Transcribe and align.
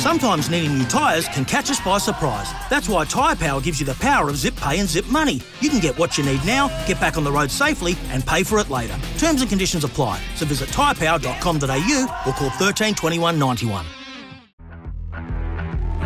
Sometimes 0.00 0.48
needing 0.48 0.78
new 0.78 0.86
tyres 0.86 1.28
can 1.28 1.44
catch 1.44 1.70
us 1.70 1.78
by 1.78 1.98
surprise. 1.98 2.50
That's 2.70 2.88
why 2.88 3.04
Tyre 3.04 3.36
Power 3.36 3.60
gives 3.60 3.78
you 3.80 3.84
the 3.84 3.92
power 3.96 4.30
of 4.30 4.36
zip 4.38 4.56
pay 4.56 4.78
and 4.78 4.88
zip 4.88 5.04
money. 5.08 5.42
You 5.60 5.68
can 5.68 5.78
get 5.78 5.98
what 5.98 6.16
you 6.16 6.24
need 6.24 6.42
now, 6.46 6.68
get 6.86 6.98
back 6.98 7.18
on 7.18 7.24
the 7.24 7.30
road 7.30 7.50
safely, 7.50 7.98
and 8.08 8.26
pay 8.26 8.42
for 8.42 8.58
it 8.60 8.70
later. 8.70 8.96
Terms 9.18 9.42
and 9.42 9.50
conditions 9.50 9.84
apply. 9.84 10.18
So 10.36 10.46
visit 10.46 10.70
tyrepower.com.au 10.70 12.22
or 12.26 12.32
call 12.32 12.48
13 12.48 12.94
21 12.94 13.38
91. 13.38 13.84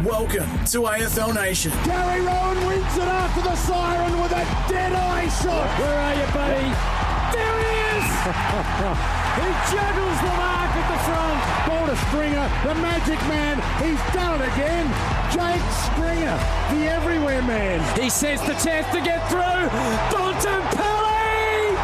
Welcome 0.03 0.65
to 0.65 0.79
AFL 0.81 1.33
Nation. 1.33 1.71
Gary 1.85 2.21
Rohan 2.23 2.67
wins 2.67 2.97
it 2.97 3.03
after 3.05 3.43
the 3.43 3.55
siren 3.55 4.21
with 4.21 4.33
a 4.33 4.45
dead 4.69 4.93
eye 4.93 5.29
shot. 5.29 5.79
Where 5.79 5.99
are 6.01 6.15
you, 6.17 6.27
buddy? 6.35 6.67
There 7.37 7.61
he 7.61 9.19
is! 9.21 9.21
he 9.41 9.49
juggles 9.73 10.19
the 10.23 10.35
mark 10.39 10.71
at 10.75 10.87
the 10.91 11.01
front. 11.07 11.41
Boulder 11.67 11.99
Springer, 12.09 12.47
the 12.65 12.75
magic 12.81 13.21
man. 13.27 13.59
He's 13.83 14.01
done 14.13 14.41
it 14.41 14.47
again. 14.55 14.87
Jake 15.35 15.67
Stringer, 15.91 16.39
the 16.71 16.87
everywhere 16.91 17.43
man. 17.43 17.83
He 17.99 18.11
sets 18.11 18.43
the 18.43 18.55
chance 18.55 18.87
to 18.95 19.01
get 19.01 19.21
through. 19.31 19.69
Bontempelli! 20.13 21.75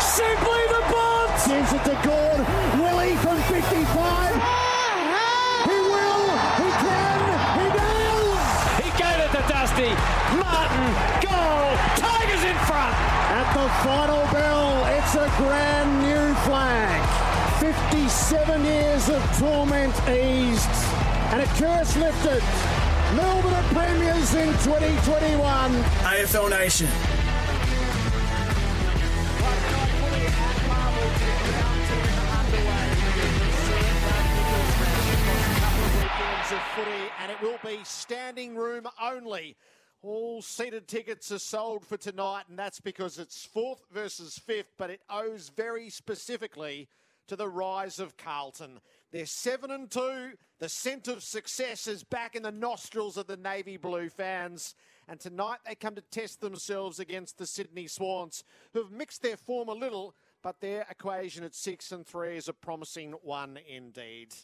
Simply 0.00 0.62
the 0.74 0.82
Bont! 0.92 1.32
Gives 1.46 1.72
it 1.72 1.84
to 1.84 1.96
Gord. 2.06 2.43
The 13.54 13.68
final 13.84 14.26
bell, 14.32 14.84
it's 14.98 15.14
a 15.14 15.32
grand 15.36 16.02
new 16.02 16.34
flag. 16.42 17.00
57 17.60 18.64
years 18.64 19.08
of 19.08 19.22
torment 19.38 19.94
eased 20.08 20.68
and 21.30 21.40
a 21.40 21.46
curse 21.54 21.96
lifted. 21.96 22.42
Melbourne 23.14 23.54
are 23.54 23.68
premiers 23.72 24.34
in 24.34 24.48
2021. 24.64 25.70
AFL 26.02 26.50
Nation. 26.50 26.88
of 36.52 36.60
footy, 36.76 37.10
and 37.20 37.32
it 37.32 37.40
will 37.40 37.58
be 37.64 37.80
standing 37.84 38.54
room 38.54 38.86
only. 39.02 39.56
All 40.04 40.42
seated 40.42 40.86
tickets 40.86 41.32
are 41.32 41.38
sold 41.38 41.86
for 41.86 41.96
tonight, 41.96 42.44
and 42.50 42.58
that's 42.58 42.78
because 42.78 43.18
it's 43.18 43.46
fourth 43.46 43.86
versus 43.90 44.38
fifth, 44.38 44.74
but 44.76 44.90
it 44.90 45.00
owes 45.08 45.50
very 45.56 45.88
specifically 45.88 46.90
to 47.26 47.36
the 47.36 47.48
rise 47.48 47.98
of 47.98 48.18
Carlton. 48.18 48.80
They're 49.12 49.24
seven 49.24 49.70
and 49.70 49.90
two. 49.90 50.32
The 50.58 50.68
scent 50.68 51.08
of 51.08 51.22
success 51.22 51.86
is 51.86 52.04
back 52.04 52.36
in 52.36 52.42
the 52.42 52.52
nostrils 52.52 53.16
of 53.16 53.28
the 53.28 53.38
navy 53.38 53.78
blue 53.78 54.10
fans. 54.10 54.74
And 55.08 55.18
tonight 55.18 55.60
they 55.66 55.74
come 55.74 55.94
to 55.94 56.02
test 56.02 56.42
themselves 56.42 57.00
against 57.00 57.38
the 57.38 57.46
Sydney 57.46 57.86
Swans, 57.86 58.44
who 58.74 58.82
have 58.82 58.92
mixed 58.92 59.22
their 59.22 59.38
form 59.38 59.70
a 59.70 59.72
little, 59.72 60.14
but 60.42 60.60
their 60.60 60.86
equation 60.90 61.44
at 61.44 61.54
six 61.54 61.92
and 61.92 62.06
three 62.06 62.36
is 62.36 62.48
a 62.48 62.52
promising 62.52 63.12
one 63.22 63.58
indeed. 63.66 64.34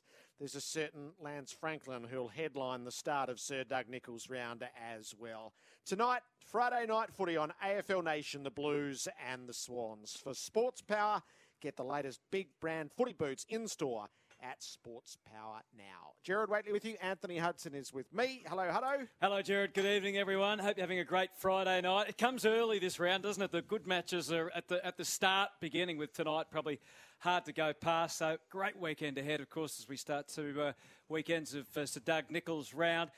There's 0.40 0.54
a 0.54 0.60
certain 0.62 1.10
Lance 1.20 1.52
Franklin 1.52 2.02
who'll 2.02 2.28
headline 2.28 2.84
the 2.84 2.90
start 2.90 3.28
of 3.28 3.38
Sir 3.38 3.62
Doug 3.62 3.90
Nicholls' 3.90 4.30
round 4.30 4.64
as 4.96 5.14
well. 5.20 5.52
Tonight, 5.84 6.22
Friday 6.46 6.86
night 6.86 7.12
footy 7.12 7.36
on 7.36 7.52
AFL 7.62 8.02
Nation, 8.02 8.42
the 8.42 8.50
Blues 8.50 9.06
and 9.30 9.46
the 9.46 9.52
Swans. 9.52 10.16
For 10.16 10.32
Sports 10.32 10.80
Power, 10.80 11.20
get 11.60 11.76
the 11.76 11.84
latest 11.84 12.20
big 12.30 12.48
brand 12.58 12.90
footy 12.90 13.12
boots 13.12 13.44
in 13.50 13.68
store 13.68 14.06
at 14.42 14.62
Sports 14.62 15.16
Power 15.24 15.60
now. 15.76 16.12
Gerard 16.22 16.50
Whateley 16.50 16.72
with 16.72 16.84
you. 16.84 16.96
Anthony 17.00 17.38
Hudson 17.38 17.74
is 17.74 17.92
with 17.92 18.12
me. 18.12 18.42
Hello, 18.48 18.64
Hutto. 18.64 19.06
Hello, 19.20 19.42
Gerard. 19.42 19.74
Good 19.74 19.86
evening, 19.86 20.16
everyone. 20.16 20.58
Hope 20.58 20.76
you're 20.76 20.84
having 20.84 20.98
a 20.98 21.04
great 21.04 21.30
Friday 21.36 21.80
night. 21.80 22.08
It 22.08 22.18
comes 22.18 22.46
early 22.46 22.78
this 22.78 22.98
round, 22.98 23.22
doesn't 23.22 23.42
it? 23.42 23.52
The 23.52 23.62
good 23.62 23.86
matches 23.86 24.32
are 24.32 24.50
at 24.54 24.68
the 24.68 24.84
at 24.84 24.96
the 24.96 25.04
start, 25.04 25.50
beginning 25.60 25.98
with 25.98 26.12
tonight. 26.12 26.46
Probably 26.50 26.80
hard 27.18 27.44
to 27.46 27.52
go 27.52 27.72
past. 27.72 28.18
So 28.18 28.38
great 28.50 28.78
weekend 28.78 29.18
ahead, 29.18 29.40
of 29.40 29.50
course, 29.50 29.78
as 29.78 29.88
we 29.88 29.96
start 29.96 30.28
to 30.28 30.62
uh, 30.62 30.72
weekends 31.08 31.54
of 31.54 31.66
uh, 31.76 31.86
Sir 31.86 32.00
Doug 32.04 32.24
Nicholls' 32.30 32.72
round. 32.72 33.10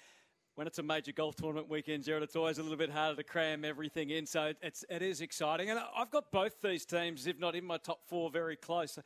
When 0.55 0.67
it's 0.67 0.79
a 0.79 0.83
major 0.83 1.13
golf 1.13 1.37
tournament 1.37 1.71
weekend, 1.71 2.05
Gerard, 2.05 2.23
it's 2.23 2.37
always 2.37 2.59
a 2.59 2.63
little 2.63 2.77
bit 2.77 2.91
harder 2.91 3.17
to 3.17 3.25
cram 3.25 3.65
everything 3.65 4.11
in. 4.11 4.27
So 4.27 4.53
it's 4.61 4.85
it 4.91 5.03
is 5.03 5.21
exciting, 5.21 5.71
and 5.71 5.81
I've 5.97 6.11
got 6.11 6.31
both 6.31 6.61
these 6.61 6.85
teams, 6.85 7.27
if 7.27 7.39
not 7.39 7.55
in 7.55 7.65
my 7.65 7.79
top 7.79 8.01
four, 8.07 8.31
very 8.31 8.57
close. 8.57 8.99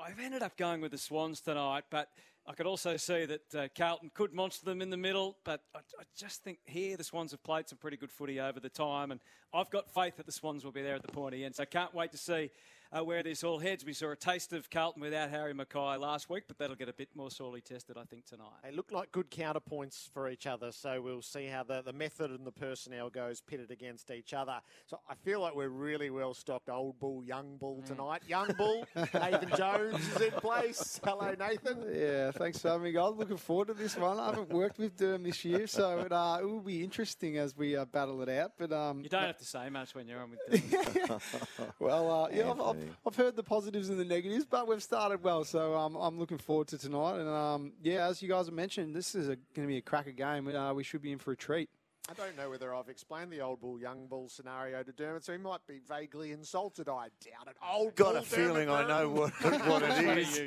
I've 0.00 0.20
ended 0.20 0.42
up 0.42 0.56
going 0.56 0.80
with 0.80 0.92
the 0.92 0.98
Swans 0.98 1.40
tonight, 1.40 1.82
but 1.90 2.08
I 2.46 2.52
could 2.52 2.66
also 2.66 2.96
see 2.96 3.26
that 3.26 3.54
uh, 3.54 3.66
Carlton 3.76 4.12
could 4.14 4.32
monster 4.32 4.64
them 4.64 4.80
in 4.80 4.90
the 4.90 4.96
middle. 4.96 5.38
But 5.44 5.62
I, 5.74 5.78
I, 5.78 6.04
just 6.16 6.44
think 6.44 6.58
here 6.66 6.96
the 6.96 7.02
Swans 7.02 7.32
have 7.32 7.42
played 7.42 7.68
some 7.68 7.78
pretty 7.78 7.96
good 7.96 8.12
footy 8.12 8.38
over 8.38 8.60
the 8.60 8.68
time, 8.68 9.10
and 9.10 9.20
I've 9.52 9.70
got 9.70 9.92
faith 9.92 10.16
that 10.16 10.26
the 10.26 10.32
Swans 10.32 10.64
will 10.64 10.70
be 10.70 10.82
there 10.82 10.94
at 10.94 11.02
the 11.02 11.10
pointy 11.10 11.44
end. 11.44 11.56
So 11.56 11.64
I 11.64 11.66
can't 11.66 11.92
wait 11.92 12.12
to 12.12 12.16
see 12.16 12.48
uh, 12.92 13.04
where 13.04 13.22
this 13.22 13.44
all 13.44 13.58
heads. 13.58 13.84
We 13.84 13.92
saw 13.92 14.10
a 14.10 14.16
taste 14.16 14.52
of 14.52 14.70
Carlton 14.70 15.02
without 15.02 15.30
Harry 15.30 15.52
McKay 15.52 15.98
last 15.98 16.30
week, 16.30 16.44
but 16.48 16.58
that'll 16.58 16.76
get 16.76 16.88
a 16.88 16.92
bit 16.92 17.08
more 17.14 17.30
sorely 17.30 17.60
tested, 17.60 17.96
I 17.98 18.04
think, 18.04 18.24
tonight. 18.24 18.46
They 18.62 18.72
look 18.72 18.92
like 18.92 19.12
good 19.12 19.30
counterpoints 19.30 20.08
for 20.10 20.28
each 20.30 20.46
other, 20.46 20.72
so 20.72 21.00
we'll 21.00 21.22
see 21.22 21.46
how 21.46 21.62
the, 21.62 21.82
the 21.82 21.92
method 21.92 22.30
and 22.30 22.46
the 22.46 22.52
personnel 22.52 23.10
goes 23.10 23.40
pitted 23.40 23.70
against 23.70 24.10
each 24.10 24.32
other. 24.32 24.60
So 24.86 25.00
I 25.08 25.14
feel 25.14 25.40
like 25.40 25.54
we're 25.54 25.68
really 25.68 26.10
well 26.10 26.34
stocked. 26.34 26.68
Old 26.68 26.98
bull, 26.98 27.22
young 27.24 27.56
bull 27.56 27.82
tonight. 27.86 28.22
Young 28.26 28.52
bull, 28.56 28.86
Nathan 29.14 29.50
Jones 29.56 30.16
is 30.16 30.20
in 30.20 30.30
place. 30.32 31.00
Hello, 31.04 31.34
Nathan. 31.38 31.84
Yeah, 31.92 32.30
thanks 32.30 32.58
for 32.58 32.68
having 32.68 32.92
me, 32.92 32.98
I'm 32.98 33.18
Looking 33.18 33.36
forward 33.36 33.68
to 33.68 33.74
this 33.74 33.96
one. 33.96 34.18
I 34.18 34.26
haven't 34.26 34.50
worked 34.50 34.78
with 34.78 34.96
Derm 34.96 35.24
this 35.24 35.44
year, 35.44 35.66
so 35.66 35.98
it, 35.98 36.12
uh, 36.12 36.38
it 36.40 36.44
will 36.44 36.60
be 36.60 36.84
interesting 36.84 37.36
as 37.36 37.56
we 37.56 37.76
uh, 37.76 37.84
battle 37.84 38.22
it 38.22 38.28
out. 38.28 38.52
But 38.56 38.72
um, 38.72 39.02
You 39.02 39.08
don't 39.08 39.22
have 39.24 39.38
to 39.38 39.44
say 39.44 39.68
much 39.70 39.94
when 39.94 40.06
you're 40.06 40.20
on 40.20 40.30
with 40.30 41.08
them. 41.08 41.20
well, 41.78 42.24
uh, 42.24 42.28
yeah, 42.32 42.50
I've, 42.50 42.60
I've, 42.60 42.77
I've 43.06 43.16
heard 43.16 43.36
the 43.36 43.42
positives 43.42 43.88
and 43.88 43.98
the 43.98 44.04
negatives, 44.04 44.44
but 44.44 44.68
we've 44.68 44.82
started 44.82 45.22
well, 45.22 45.44
so 45.44 45.74
um, 45.76 45.96
I'm 45.96 46.18
looking 46.18 46.38
forward 46.38 46.68
to 46.68 46.78
tonight. 46.78 47.18
And 47.18 47.28
um, 47.28 47.72
yeah, 47.82 48.06
as 48.06 48.22
you 48.22 48.28
guys 48.28 48.46
have 48.46 48.54
mentioned, 48.54 48.94
this 48.94 49.14
is 49.14 49.26
going 49.26 49.38
to 49.56 49.66
be 49.66 49.78
a 49.78 49.82
cracker 49.82 50.12
game. 50.12 50.48
Uh, 50.48 50.72
we 50.72 50.84
should 50.84 51.02
be 51.02 51.12
in 51.12 51.18
for 51.18 51.32
a 51.32 51.36
treat. 51.36 51.68
I 52.10 52.14
don't 52.14 52.36
know 52.38 52.48
whether 52.48 52.74
I've 52.74 52.88
explained 52.88 53.30
the 53.30 53.42
old 53.42 53.60
bull, 53.60 53.78
young 53.78 54.06
bull 54.06 54.30
scenario 54.30 54.82
to 54.82 54.92
Dermott, 54.92 55.24
so 55.24 55.32
he 55.32 55.38
might 55.38 55.66
be 55.66 55.80
vaguely 55.86 56.32
insulted. 56.32 56.88
I 56.88 57.08
doubt 57.22 57.48
it. 57.48 57.56
Old 57.70 57.94
Got 57.96 58.14
bull, 58.14 58.16
a 58.16 58.22
feeling 58.22 58.68
Dermott 58.68 58.86
I 58.86 59.00
know 59.02 59.10
what, 59.10 59.30
what 59.66 59.82
it 59.82 60.18
is. 60.18 60.38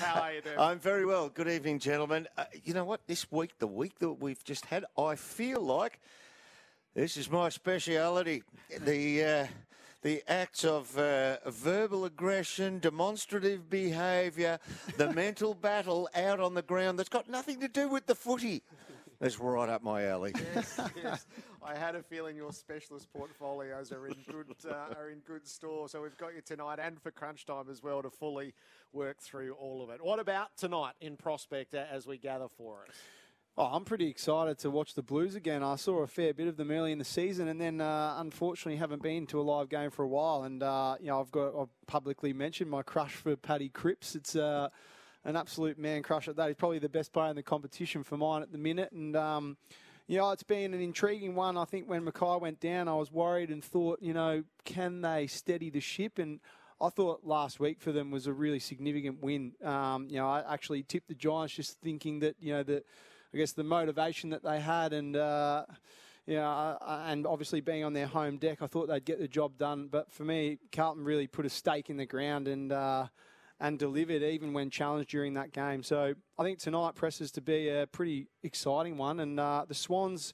How 0.00 0.20
are 0.20 0.32
you, 0.32 0.40
Dermott? 0.40 0.58
I'm 0.58 0.80
very 0.80 1.06
well. 1.06 1.28
Good 1.28 1.46
evening, 1.46 1.78
gentlemen. 1.78 2.26
Uh, 2.36 2.46
you 2.64 2.74
know 2.74 2.84
what? 2.84 3.06
This 3.06 3.30
week, 3.30 3.52
the 3.60 3.68
week 3.68 4.00
that 4.00 4.10
we've 4.10 4.42
just 4.42 4.66
had, 4.66 4.84
I 4.98 5.14
feel 5.14 5.60
like 5.60 6.00
this 6.94 7.16
is 7.16 7.30
my 7.30 7.50
speciality. 7.50 8.42
The. 8.80 9.24
Uh, 9.24 9.46
the 10.02 10.22
acts 10.28 10.64
of 10.64 10.96
uh, 10.96 11.36
verbal 11.46 12.04
aggression, 12.04 12.78
demonstrative 12.78 13.68
behaviour, 13.68 14.58
the 14.96 15.12
mental 15.14 15.54
battle 15.54 16.08
out 16.14 16.40
on 16.40 16.54
the 16.54 16.62
ground 16.62 16.98
that's 16.98 17.08
got 17.08 17.28
nothing 17.28 17.60
to 17.60 17.68
do 17.68 17.88
with 17.88 18.06
the 18.06 18.14
footy. 18.14 18.62
That's 19.20 19.38
right 19.38 19.68
up 19.68 19.82
my 19.82 20.06
alley. 20.06 20.32
yes, 20.54 20.80
yes. 21.02 21.26
I 21.62 21.74
had 21.74 21.94
a 21.94 22.02
feeling 22.02 22.36
your 22.36 22.54
specialist 22.54 23.12
portfolios 23.12 23.92
are 23.92 24.06
in 24.06 24.16
good 24.26 24.46
uh, 24.66 24.94
are 24.96 25.10
in 25.10 25.18
good 25.18 25.46
store. 25.46 25.90
So 25.90 26.00
we've 26.00 26.16
got 26.16 26.34
you 26.34 26.40
tonight 26.40 26.78
and 26.80 26.98
for 26.98 27.10
crunch 27.10 27.44
time 27.44 27.66
as 27.70 27.82
well 27.82 28.00
to 28.00 28.08
fully 28.08 28.54
work 28.94 29.20
through 29.20 29.52
all 29.52 29.82
of 29.82 29.90
it. 29.90 30.02
What 30.02 30.20
about 30.20 30.56
tonight 30.56 30.94
in 31.02 31.18
prospect 31.18 31.74
uh, 31.74 31.84
as 31.92 32.06
we 32.06 32.16
gather 32.16 32.48
for 32.48 32.84
it? 32.86 32.94
Oh, 33.58 33.64
I'm 33.64 33.84
pretty 33.84 34.08
excited 34.08 34.58
to 34.60 34.70
watch 34.70 34.94
the 34.94 35.02
Blues 35.02 35.34
again. 35.34 35.62
I 35.62 35.76
saw 35.76 35.98
a 35.98 36.06
fair 36.06 36.32
bit 36.32 36.46
of 36.46 36.56
them 36.56 36.70
early 36.70 36.92
in 36.92 36.98
the 36.98 37.04
season, 37.04 37.48
and 37.48 37.60
then 37.60 37.80
uh, 37.80 38.14
unfortunately 38.18 38.76
haven't 38.76 39.02
been 39.02 39.26
to 39.26 39.40
a 39.40 39.42
live 39.42 39.68
game 39.68 39.90
for 39.90 40.04
a 40.04 40.08
while. 40.08 40.44
And 40.44 40.62
uh, 40.62 40.96
you 41.00 41.08
know, 41.08 41.20
I've 41.20 41.30
got 41.30 41.54
I've 41.60 41.86
publicly 41.86 42.32
mentioned 42.32 42.70
my 42.70 42.82
crush 42.82 43.12
for 43.12 43.36
Paddy 43.36 43.68
Cripps. 43.68 44.14
It's 44.14 44.36
uh, 44.36 44.68
an 45.24 45.36
absolute 45.36 45.78
man 45.78 46.02
crush 46.02 46.28
at 46.28 46.36
that. 46.36 46.46
He's 46.46 46.56
probably 46.56 46.78
the 46.78 46.88
best 46.88 47.12
player 47.12 47.30
in 47.30 47.36
the 47.36 47.42
competition 47.42 48.02
for 48.04 48.16
mine 48.16 48.42
at 48.42 48.52
the 48.52 48.58
minute, 48.58 48.92
and. 48.92 49.16
Um, 49.16 49.56
you 50.06 50.18
know, 50.18 50.32
it's 50.32 50.42
been 50.42 50.74
an 50.74 50.80
intriguing 50.80 51.36
one. 51.36 51.56
I 51.56 51.64
think 51.64 51.88
when 51.88 52.04
McKay 52.04 52.40
went 52.40 52.58
down, 52.58 52.88
I 52.88 52.94
was 52.94 53.12
worried 53.12 53.50
and 53.50 53.62
thought, 53.62 54.00
you 54.02 54.12
know, 54.12 54.42
can 54.64 55.02
they 55.02 55.28
steady 55.28 55.70
the 55.70 55.78
ship? 55.78 56.18
And 56.18 56.40
I 56.80 56.88
thought 56.88 57.20
last 57.22 57.60
week 57.60 57.80
for 57.80 57.92
them 57.92 58.10
was 58.10 58.26
a 58.26 58.32
really 58.32 58.58
significant 58.58 59.22
win. 59.22 59.52
Um, 59.62 60.08
you 60.10 60.16
know, 60.16 60.28
I 60.28 60.52
actually 60.52 60.82
tipped 60.82 61.06
the 61.06 61.14
Giants 61.14 61.54
just 61.54 61.78
thinking 61.80 62.18
that, 62.20 62.34
you 62.40 62.52
know, 62.54 62.64
that 62.64 62.86
I 63.32 63.36
guess 63.36 63.52
the 63.52 63.64
motivation 63.64 64.30
that 64.30 64.42
they 64.42 64.60
had 64.60 64.92
and. 64.92 65.16
Uh, 65.16 65.64
yeah, 66.26 66.48
uh, 66.48 67.04
and 67.06 67.26
obviously 67.26 67.60
being 67.60 67.82
on 67.82 67.92
their 67.92 68.06
home 68.06 68.36
deck, 68.36 68.58
I 68.62 68.68
thought 68.68 68.86
they'd 68.86 69.04
get 69.04 69.18
the 69.18 69.26
job 69.26 69.58
done. 69.58 69.88
But 69.90 70.12
for 70.12 70.22
me, 70.22 70.58
Carlton 70.70 71.02
really 71.02 71.26
put 71.26 71.44
a 71.44 71.48
stake 71.48 71.90
in 71.90 71.96
the 71.96 72.06
ground 72.06 72.46
and 72.46 72.70
uh, 72.70 73.06
and 73.58 73.78
delivered 73.78 74.22
even 74.22 74.52
when 74.52 74.70
challenged 74.70 75.10
during 75.10 75.34
that 75.34 75.52
game. 75.52 75.82
So 75.82 76.14
I 76.38 76.42
think 76.42 76.58
tonight 76.58 76.94
presses 76.94 77.30
to 77.32 77.40
be 77.40 77.68
a 77.68 77.86
pretty 77.86 78.28
exciting 78.42 78.96
one. 78.96 79.20
And 79.20 79.40
uh, 79.40 79.64
the 79.68 79.74
Swans, 79.74 80.32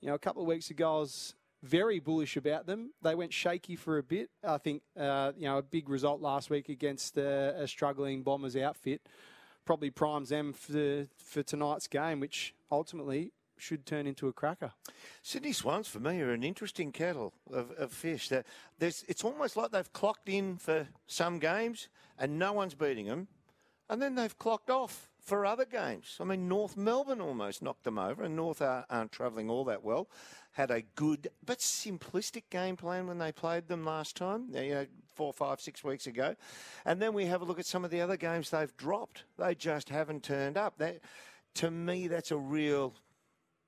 you 0.00 0.08
know, 0.08 0.14
a 0.14 0.18
couple 0.18 0.42
of 0.42 0.48
weeks 0.48 0.70
ago, 0.70 0.96
I 0.96 1.00
was 1.00 1.34
very 1.62 1.98
bullish 1.98 2.36
about 2.36 2.66
them. 2.66 2.92
They 3.02 3.14
went 3.14 3.32
shaky 3.32 3.74
for 3.74 3.98
a 3.98 4.02
bit. 4.02 4.30
I 4.44 4.58
think, 4.58 4.82
uh, 4.98 5.32
you 5.36 5.46
know, 5.46 5.58
a 5.58 5.62
big 5.62 5.88
result 5.88 6.20
last 6.20 6.50
week 6.50 6.68
against 6.68 7.18
uh, 7.18 7.52
a 7.56 7.66
struggling 7.66 8.22
Bombers 8.22 8.56
outfit 8.56 9.00
probably 9.64 9.90
primes 9.90 10.28
them 10.28 10.52
for, 10.52 11.06
for 11.16 11.42
tonight's 11.42 11.86
game, 11.86 12.20
which 12.20 12.54
ultimately 12.70 13.32
should 13.58 13.86
turn 13.86 14.06
into 14.06 14.28
a 14.28 14.32
cracker. 14.32 14.72
Sydney 15.22 15.52
Swans, 15.52 15.86
for 15.86 16.00
me, 16.00 16.20
are 16.20 16.32
an 16.32 16.42
interesting 16.42 16.90
kettle 16.90 17.32
of, 17.52 17.70
of 17.72 17.92
fish. 17.92 18.28
There's, 18.78 19.04
it's 19.08 19.24
almost 19.24 19.56
like 19.56 19.70
they've 19.70 19.92
clocked 19.92 20.28
in 20.28 20.56
for 20.56 20.88
some 21.06 21.38
games 21.38 21.88
and 22.18 22.38
no 22.38 22.52
one's 22.52 22.74
beating 22.74 23.06
them, 23.06 23.28
and 23.88 24.02
then 24.02 24.14
they've 24.14 24.38
clocked 24.38 24.70
off 24.70 25.08
for 25.20 25.46
other 25.46 25.64
games. 25.64 26.16
I 26.20 26.24
mean, 26.24 26.48
North 26.48 26.76
Melbourne 26.76 27.20
almost 27.20 27.62
knocked 27.62 27.84
them 27.84 27.98
over, 27.98 28.24
and 28.24 28.34
North 28.34 28.60
are, 28.60 28.84
aren't 28.90 29.12
travelling 29.12 29.48
all 29.48 29.64
that 29.64 29.84
well. 29.84 30.08
Had 30.52 30.70
a 30.70 30.82
good 30.82 31.28
but 31.44 31.58
simplistic 31.58 32.44
game 32.50 32.76
plan 32.76 33.06
when 33.06 33.18
they 33.18 33.32
played 33.32 33.68
them 33.68 33.84
last 33.84 34.16
time, 34.16 34.48
you 34.52 34.60
uh, 34.60 34.80
know, 34.80 34.86
four, 35.14 35.32
five, 35.32 35.60
six 35.60 35.82
weeks 35.84 36.06
ago. 36.06 36.34
And 36.84 37.00
then 37.00 37.14
we 37.14 37.26
have 37.26 37.42
a 37.42 37.44
look 37.44 37.58
at 37.58 37.66
some 37.66 37.84
of 37.84 37.90
the 37.90 38.00
other 38.00 38.16
games 38.16 38.50
they've 38.50 38.76
dropped. 38.76 39.24
They 39.38 39.54
just 39.54 39.88
haven't 39.88 40.22
turned 40.22 40.56
up. 40.56 40.78
That, 40.78 41.00
to 41.54 41.70
me, 41.70 42.08
that's 42.08 42.30
a 42.30 42.36
real 42.38 42.94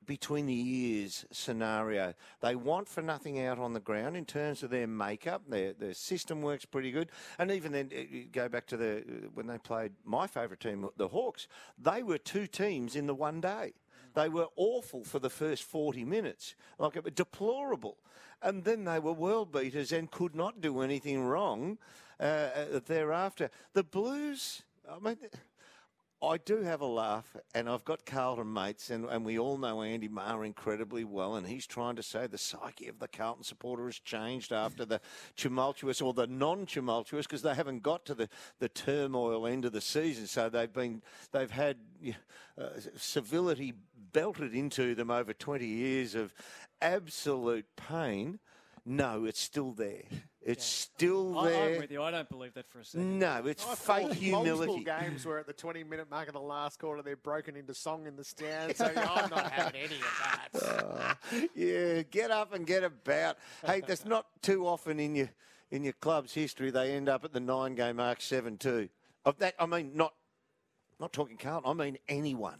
between 0.06 0.46
the 0.46 0.54
ears 0.54 1.24
scenario. 1.30 2.14
They 2.40 2.54
want 2.54 2.88
for 2.88 3.02
nothing 3.02 3.44
out 3.44 3.58
on 3.58 3.72
the 3.72 3.80
ground 3.80 4.16
in 4.16 4.24
terms 4.24 4.62
of 4.62 4.70
their 4.70 4.86
makeup. 4.86 5.42
Their 5.48 5.72
their 5.72 5.94
system 5.94 6.42
works 6.42 6.64
pretty 6.64 6.90
good. 6.90 7.10
And 7.38 7.50
even 7.50 7.72
then, 7.72 7.90
go 8.32 8.48
back 8.48 8.66
to 8.66 8.76
the 8.76 9.04
when 9.34 9.46
they 9.46 9.58
played 9.58 9.92
my 10.04 10.26
favourite 10.26 10.60
team, 10.60 10.88
the 10.96 11.08
Hawks. 11.08 11.48
They 11.78 12.02
were 12.02 12.18
two 12.18 12.46
teams 12.46 12.96
in 12.96 13.06
the 13.06 13.14
one 13.14 13.40
day. 13.40 13.72
They 14.14 14.28
were 14.28 14.48
awful 14.56 15.04
for 15.04 15.18
the 15.18 15.30
first 15.30 15.64
40 15.64 16.04
minutes, 16.04 16.54
like 16.78 17.14
deplorable. 17.14 17.98
And 18.42 18.64
then 18.64 18.84
they 18.84 18.98
were 18.98 19.12
world 19.12 19.52
beaters 19.52 19.92
and 19.92 20.10
could 20.10 20.34
not 20.34 20.60
do 20.60 20.80
anything 20.80 21.24
wrong 21.24 21.78
uh, 22.20 22.22
uh 22.22 22.80
thereafter. 22.86 23.50
The 23.72 23.82
Blues, 23.82 24.62
I 24.88 24.98
mean, 24.98 25.16
I 26.24 26.38
do 26.38 26.62
have 26.62 26.80
a 26.80 26.86
laugh, 26.86 27.36
and 27.54 27.68
I've 27.68 27.84
got 27.84 28.06
Carlton 28.06 28.52
mates, 28.52 28.90
and, 28.90 29.04
and 29.06 29.24
we 29.24 29.38
all 29.38 29.58
know 29.58 29.82
Andy 29.82 30.08
Maher 30.08 30.44
incredibly 30.44 31.04
well, 31.04 31.36
and 31.36 31.46
he's 31.46 31.66
trying 31.66 31.96
to 31.96 32.02
say 32.02 32.26
the 32.26 32.38
psyche 32.38 32.88
of 32.88 32.98
the 32.98 33.08
Carlton 33.08 33.44
supporter 33.44 33.84
has 33.86 33.98
changed 33.98 34.52
after 34.52 34.84
the 34.84 35.00
tumultuous 35.36 36.00
or 36.00 36.14
the 36.14 36.26
non-tumultuous, 36.26 37.26
because 37.26 37.42
they 37.42 37.54
haven't 37.54 37.82
got 37.82 38.04
to 38.06 38.14
the, 38.14 38.28
the 38.58 38.68
turmoil 38.68 39.46
end 39.46 39.64
of 39.64 39.72
the 39.72 39.80
season, 39.80 40.26
so 40.26 40.48
they've 40.48 40.72
been 40.72 41.02
they've 41.32 41.50
had 41.50 41.76
uh, 42.56 42.68
civility 42.96 43.74
belted 44.14 44.54
into 44.54 44.94
them 44.94 45.10
over 45.10 45.34
20 45.34 45.66
years 45.66 46.14
of 46.14 46.32
absolute 46.80 47.66
pain. 47.76 48.38
No, 48.86 49.24
it's 49.24 49.40
still 49.40 49.72
there. 49.72 50.04
It's 50.40 50.88
yeah. 50.90 50.94
still 50.94 51.42
there. 51.42 51.70
I, 51.70 51.70
am 51.72 51.80
with 51.80 51.90
you. 51.90 52.02
I 52.02 52.10
don't 52.10 52.28
believe 52.28 52.52
that 52.54 52.68
for 52.68 52.80
a 52.80 52.84
second. 52.84 53.18
No, 53.18 53.46
it's 53.46 53.66
I've 53.66 53.78
fake 53.78 54.12
humility. 54.12 54.66
Multiple 54.66 55.00
games 55.00 55.24
where 55.24 55.38
at 55.38 55.46
the 55.46 55.54
20 55.54 55.84
minute 55.84 56.10
mark 56.10 56.28
of 56.28 56.34
the 56.34 56.40
last 56.40 56.78
quarter 56.78 57.00
they're 57.00 57.16
broken 57.16 57.56
into 57.56 57.72
song 57.72 58.06
in 58.06 58.14
the 58.16 58.24
stand. 58.24 58.76
So 58.76 58.84
I'm 58.84 59.30
not 59.30 59.50
having 59.50 59.80
any 59.80 59.96
of 59.96 60.22
that. 60.22 60.62
Uh, 60.62 61.14
yeah, 61.54 62.02
get 62.02 62.30
up 62.30 62.52
and 62.52 62.66
get 62.66 62.84
about. 62.84 63.38
Hey, 63.64 63.82
that's 63.86 64.04
not 64.06 64.26
too 64.42 64.66
often 64.66 65.00
in 65.00 65.14
your 65.14 65.30
in 65.70 65.82
your 65.82 65.94
club's 65.94 66.34
history 66.34 66.70
they 66.70 66.94
end 66.94 67.08
up 67.08 67.24
at 67.24 67.32
the 67.32 67.40
nine 67.40 67.74
game 67.74 67.96
mark 67.96 68.20
seven 68.20 68.58
two. 68.58 68.90
Of 69.24 69.38
that, 69.38 69.54
I 69.58 69.64
mean, 69.64 69.92
not 69.94 70.12
not 71.00 71.14
talking 71.14 71.38
Carlton. 71.38 71.70
I 71.70 71.84
mean 71.84 71.96
anyone. 72.06 72.58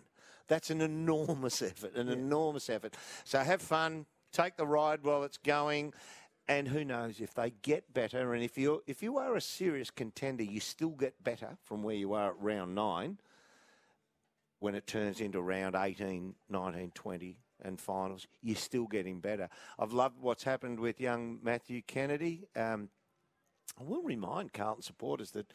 That's 0.49 0.71
an 0.71 0.81
enormous 0.81 1.63
effort, 1.63 1.95
an 1.97 2.09
yeah. 2.09 2.15
enormous 2.15 2.69
effort. 2.71 2.97
So 3.25 3.39
have 3.39 3.63
fun, 3.63 4.07
take 4.33 4.57
the 4.57 4.67
ride 4.67 5.03
while 5.03 5.23
it's 5.23 5.39
going 5.39 5.93
and 6.49 6.69
who 6.69 6.85
knows 6.85 7.21
if 7.21 7.35
they 7.35 7.53
get 7.63 7.95
better, 7.95 8.35
and 8.35 8.43
if 8.43 8.59
you 8.59 8.83
if 8.87 9.03
you 9.03 9.17
are 9.19 9.35
a 9.37 9.41
serious 9.41 9.91
contender, 9.91 10.43
you 10.43 10.61
still 10.61 10.91
get 10.91 11.23
better 11.23 11.57
from 11.63 11.83
where 11.83 11.95
you 11.95 12.13
are 12.13 12.31
at 12.31 12.41
round 12.41 12.75
nine. 12.75 13.19
When 14.59 14.75
it 14.75 14.87
turns 14.87 15.21
into 15.21 15.43
round 15.43 15.75
18, 15.75 16.35
19, 16.49 16.93
20 16.95 17.39
and 17.63 17.79
finals, 17.79 18.27
you're 18.41 18.57
still 18.57 18.87
getting 18.87 19.21
better. 19.21 19.49
I've 19.79 19.93
loved 19.93 20.19
what's 20.21 20.45
happened 20.45 20.81
with 20.81 21.01
young 21.01 21.39
Matthew 21.43 21.83
Kennedy. 21.83 22.47
Um, 22.57 22.89
I 23.79 23.83
will 23.83 24.03
remind 24.03 24.53
Carlton 24.55 24.83
supporters 24.83 25.33
that 25.33 25.53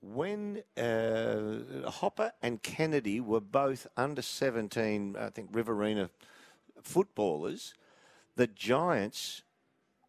when 0.00 0.62
uh, 0.76 1.90
Hopper 1.90 2.32
and 2.42 2.62
Kennedy 2.62 3.20
were 3.20 3.40
both 3.40 3.86
under 3.96 4.22
17, 4.22 5.16
I 5.18 5.30
think 5.30 5.50
Riverina 5.52 6.10
footballers, 6.82 7.74
the 8.36 8.46
Giants 8.46 9.42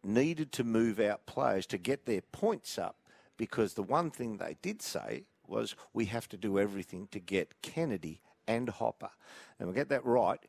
needed 0.02 0.50
to 0.52 0.64
move 0.64 0.98
out 0.98 1.26
players 1.26 1.66
to 1.66 1.78
get 1.78 2.06
their 2.06 2.22
points 2.22 2.78
up 2.78 2.96
because 3.36 3.74
the 3.74 3.82
one 3.82 4.10
thing 4.10 4.36
they 4.36 4.56
did 4.62 4.82
say 4.82 5.24
was 5.46 5.76
we 5.92 6.06
have 6.06 6.28
to 6.28 6.36
do 6.36 6.58
everything 6.58 7.08
to 7.10 7.20
get 7.20 7.60
Kennedy 7.62 8.20
and 8.46 8.68
Hopper. 8.68 9.10
And 9.58 9.68
we 9.68 9.74
get 9.74 9.88
that 9.90 10.04
right. 10.04 10.40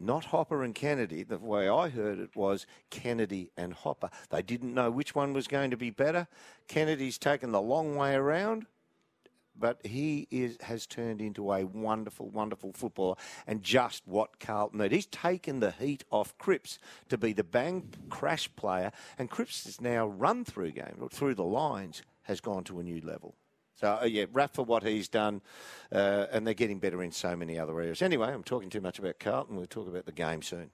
Not 0.00 0.26
Hopper 0.26 0.62
and 0.62 0.74
Kennedy. 0.74 1.22
The 1.22 1.38
way 1.38 1.68
I 1.68 1.88
heard 1.88 2.18
it 2.18 2.36
was 2.36 2.66
Kennedy 2.90 3.50
and 3.56 3.72
Hopper. 3.72 4.10
They 4.30 4.42
didn't 4.42 4.74
know 4.74 4.90
which 4.90 5.14
one 5.14 5.32
was 5.32 5.48
going 5.48 5.70
to 5.70 5.76
be 5.76 5.90
better. 5.90 6.28
Kennedy's 6.68 7.18
taken 7.18 7.52
the 7.52 7.60
long 7.60 7.96
way 7.96 8.14
around 8.14 8.66
but 9.58 9.84
he 9.84 10.26
is 10.30 10.56
has 10.62 10.86
turned 10.86 11.20
into 11.20 11.52
a 11.52 11.64
wonderful, 11.64 12.28
wonderful 12.28 12.72
footballer 12.72 13.16
and 13.46 13.62
just 13.62 14.02
what 14.06 14.38
Carlton 14.40 14.80
need. 14.80 14.92
He's 14.92 15.06
taken 15.06 15.60
the 15.60 15.72
heat 15.72 16.04
off 16.10 16.36
Cripps 16.38 16.78
to 17.08 17.18
be 17.18 17.32
the 17.32 17.44
bang 17.44 17.88
crash 18.08 18.48
player, 18.56 18.92
and 19.18 19.30
Cripps 19.30 19.64
has 19.64 19.80
now 19.80 20.06
run 20.06 20.44
through 20.44 20.72
game 20.72 21.08
through 21.10 21.34
the 21.34 21.44
lines 21.44 22.02
has 22.22 22.40
gone 22.40 22.64
to 22.64 22.78
a 22.78 22.82
new 22.82 23.00
level. 23.00 23.34
So 23.74 23.98
uh, 24.02 24.04
yeah, 24.04 24.26
rap 24.32 24.54
for 24.54 24.64
what 24.64 24.82
he's 24.82 25.08
done, 25.08 25.40
uh, 25.92 26.26
and 26.32 26.46
they're 26.46 26.54
getting 26.54 26.78
better 26.78 27.02
in 27.02 27.12
so 27.12 27.36
many 27.36 27.58
other 27.58 27.78
areas. 27.80 28.02
Anyway, 28.02 28.28
I'm 28.28 28.42
talking 28.42 28.70
too 28.70 28.80
much 28.80 28.98
about 28.98 29.18
Carlton. 29.18 29.56
We'll 29.56 29.66
talk 29.66 29.88
about 29.88 30.06
the 30.06 30.12
game 30.12 30.42
soon. 30.42 30.70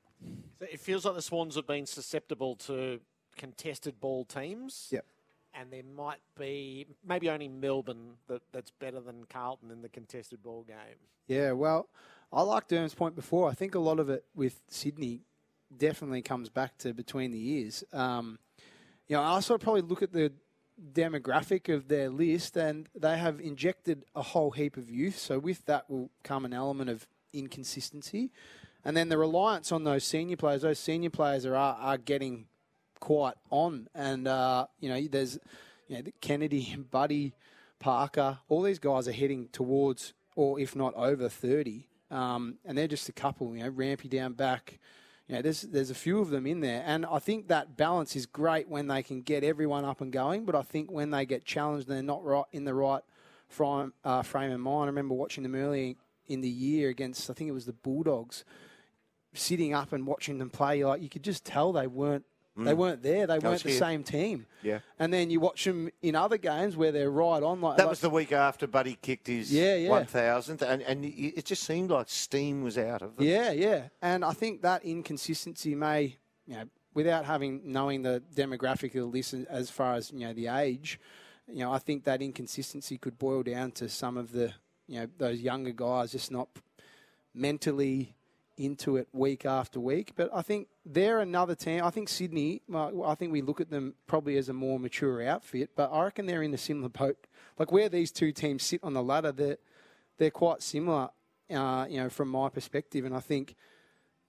So 0.58 0.66
it 0.70 0.80
feels 0.80 1.04
like 1.04 1.14
the 1.14 1.22
Swans 1.22 1.56
have 1.56 1.66
been 1.66 1.86
susceptible 1.86 2.56
to 2.56 3.00
contested 3.36 4.00
ball 4.00 4.24
teams. 4.24 4.88
Yep 4.90 5.04
and 5.58 5.72
there 5.72 5.82
might 5.96 6.20
be 6.38 6.86
maybe 7.06 7.30
only 7.30 7.48
Melbourne 7.48 8.14
that, 8.28 8.42
that's 8.52 8.70
better 8.70 9.00
than 9.00 9.24
Carlton 9.28 9.70
in 9.70 9.82
the 9.82 9.88
contested 9.88 10.42
ball 10.42 10.64
game. 10.66 10.76
Yeah, 11.26 11.52
well, 11.52 11.88
I 12.32 12.42
like 12.42 12.68
Derm's 12.68 12.94
point 12.94 13.14
before. 13.14 13.48
I 13.48 13.54
think 13.54 13.74
a 13.74 13.78
lot 13.78 13.98
of 14.00 14.10
it 14.10 14.24
with 14.34 14.60
Sydney 14.68 15.20
definitely 15.76 16.22
comes 16.22 16.48
back 16.48 16.78
to 16.78 16.92
between 16.92 17.30
the 17.30 17.38
years. 17.38 17.84
Um, 17.92 18.38
you 19.06 19.16
know, 19.16 19.22
I 19.22 19.28
also 19.28 19.58
probably 19.58 19.82
look 19.82 20.02
at 20.02 20.12
the 20.12 20.32
demographic 20.92 21.72
of 21.72 21.88
their 21.88 22.10
list, 22.10 22.56
and 22.56 22.88
they 22.94 23.16
have 23.16 23.40
injected 23.40 24.04
a 24.14 24.22
whole 24.22 24.50
heap 24.50 24.76
of 24.76 24.90
youth. 24.90 25.18
So 25.18 25.38
with 25.38 25.64
that 25.66 25.88
will 25.88 26.10
come 26.22 26.44
an 26.44 26.52
element 26.52 26.90
of 26.90 27.06
inconsistency, 27.32 28.32
and 28.84 28.96
then 28.96 29.08
the 29.08 29.18
reliance 29.18 29.72
on 29.72 29.84
those 29.84 30.04
senior 30.04 30.36
players. 30.36 30.62
Those 30.62 30.78
senior 30.78 31.10
players 31.10 31.46
are 31.46 31.54
are 31.54 31.98
getting 31.98 32.46
quite 33.04 33.34
on. 33.50 33.86
And, 33.94 34.26
uh, 34.26 34.66
you 34.80 34.88
know, 34.88 35.00
there's 35.10 35.38
you 35.88 35.98
know, 35.98 36.10
Kennedy, 36.22 36.74
Buddy, 36.90 37.34
Parker, 37.78 38.38
all 38.48 38.62
these 38.62 38.78
guys 38.78 39.06
are 39.06 39.12
heading 39.12 39.48
towards, 39.52 40.14
or 40.36 40.58
if 40.58 40.74
not 40.74 40.94
over 40.94 41.28
30. 41.28 41.86
Um, 42.10 42.56
and 42.64 42.78
they're 42.78 42.88
just 42.88 43.10
a 43.10 43.12
couple, 43.12 43.54
you 43.54 43.62
know, 43.62 43.68
Rampy 43.68 44.08
down 44.08 44.32
back. 44.32 44.78
You 45.28 45.36
know, 45.36 45.42
there's 45.42 45.62
there's 45.62 45.90
a 45.90 45.94
few 45.94 46.18
of 46.20 46.30
them 46.30 46.46
in 46.46 46.60
there, 46.60 46.82
and 46.86 47.06
I 47.06 47.18
think 47.18 47.48
that 47.48 47.76
balance 47.78 48.14
is 48.14 48.26
great 48.26 48.68
when 48.68 48.88
they 48.88 49.02
can 49.02 49.22
get 49.22 49.42
everyone 49.42 49.84
up 49.84 50.02
and 50.02 50.12
going. 50.12 50.44
But 50.44 50.54
I 50.54 50.62
think 50.62 50.90
when 50.90 51.10
they 51.10 51.24
get 51.24 51.44
challenged, 51.44 51.88
they're 51.88 52.02
not 52.02 52.24
right 52.24 52.44
in 52.52 52.64
the 52.64 52.74
right 52.74 53.02
frame, 53.48 53.94
uh, 54.04 54.22
frame 54.22 54.52
of 54.52 54.60
mind. 54.60 54.84
I 54.84 54.86
remember 54.86 55.14
watching 55.14 55.42
them 55.42 55.54
early 55.54 55.96
in 56.26 56.42
the 56.42 56.48
year 56.48 56.90
against, 56.90 57.28
I 57.30 57.34
think 57.34 57.48
it 57.48 57.54
was 57.54 57.64
the 57.66 57.72
Bulldogs, 57.72 58.44
sitting 59.32 59.72
up 59.74 59.92
and 59.92 60.06
watching 60.06 60.38
them 60.38 60.50
play. 60.50 60.84
Like 60.84 61.02
you 61.02 61.08
could 61.08 61.24
just 61.24 61.44
tell 61.44 61.72
they 61.72 61.86
weren't 61.86 62.26
Mm. 62.58 62.64
They 62.64 62.74
weren't 62.74 63.02
there. 63.02 63.26
They 63.26 63.38
weren't 63.38 63.62
the 63.62 63.70
here. 63.70 63.78
same 63.78 64.04
team. 64.04 64.46
Yeah. 64.62 64.78
And 64.98 65.12
then 65.12 65.28
you 65.28 65.40
watch 65.40 65.64
them 65.64 65.90
in 66.02 66.14
other 66.14 66.36
games 66.38 66.76
where 66.76 66.92
they're 66.92 67.10
right 67.10 67.42
on. 67.42 67.60
Like 67.60 67.78
that 67.78 67.84
like, 67.84 67.90
was 67.90 68.00
the 68.00 68.10
week 68.10 68.32
after 68.32 68.66
Buddy 68.66 68.96
kicked 69.00 69.26
his 69.26 69.52
yeah, 69.52 69.74
yeah. 69.74 69.88
1000th, 69.88 70.62
and, 70.62 70.82
and 70.82 71.04
it 71.04 71.44
just 71.44 71.64
seemed 71.64 71.90
like 71.90 72.08
steam 72.08 72.62
was 72.62 72.78
out 72.78 73.02
of 73.02 73.16
them. 73.16 73.26
Yeah, 73.26 73.50
yeah. 73.50 73.88
And 74.00 74.24
I 74.24 74.32
think 74.32 74.62
that 74.62 74.84
inconsistency 74.84 75.74
may, 75.74 76.16
you 76.46 76.54
know, 76.54 76.64
without 76.94 77.24
having 77.24 77.60
knowing 77.64 78.02
the 78.02 78.22
demographic 78.34 78.94
of 78.94 79.00
the 79.00 79.04
list 79.04 79.34
as 79.50 79.68
far 79.68 79.94
as 79.94 80.12
you 80.12 80.20
know 80.20 80.32
the 80.32 80.46
age, 80.46 81.00
you 81.48 81.60
know, 81.60 81.72
I 81.72 81.78
think 81.78 82.04
that 82.04 82.22
inconsistency 82.22 82.98
could 82.98 83.18
boil 83.18 83.42
down 83.42 83.72
to 83.72 83.88
some 83.88 84.16
of 84.16 84.32
the, 84.32 84.52
you 84.86 85.00
know, 85.00 85.08
those 85.18 85.40
younger 85.40 85.72
guys 85.72 86.12
just 86.12 86.30
not 86.30 86.48
mentally 87.34 88.14
into 88.56 88.96
it 88.96 89.08
week 89.12 89.44
after 89.44 89.80
week. 89.80 90.12
But 90.16 90.30
I 90.32 90.42
think 90.42 90.68
they're 90.84 91.20
another 91.20 91.54
team. 91.54 91.82
I 91.82 91.90
think 91.90 92.08
Sydney, 92.08 92.62
I 92.72 93.14
think 93.14 93.32
we 93.32 93.42
look 93.42 93.60
at 93.60 93.70
them 93.70 93.94
probably 94.06 94.36
as 94.36 94.48
a 94.48 94.52
more 94.52 94.78
mature 94.78 95.26
outfit, 95.26 95.70
but 95.76 95.90
I 95.92 96.04
reckon 96.04 96.26
they're 96.26 96.42
in 96.42 96.54
a 96.54 96.58
similar 96.58 96.88
boat. 96.88 97.26
Like 97.58 97.72
where 97.72 97.88
these 97.88 98.10
two 98.10 98.32
teams 98.32 98.62
sit 98.62 98.80
on 98.82 98.94
the 98.94 99.02
ladder, 99.02 99.32
they're, 99.32 99.58
they're 100.18 100.30
quite 100.30 100.62
similar, 100.62 101.10
uh, 101.50 101.86
you 101.88 101.98
know, 101.98 102.08
from 102.08 102.28
my 102.28 102.48
perspective. 102.48 103.04
And 103.04 103.14
I 103.14 103.20
think, 103.20 103.56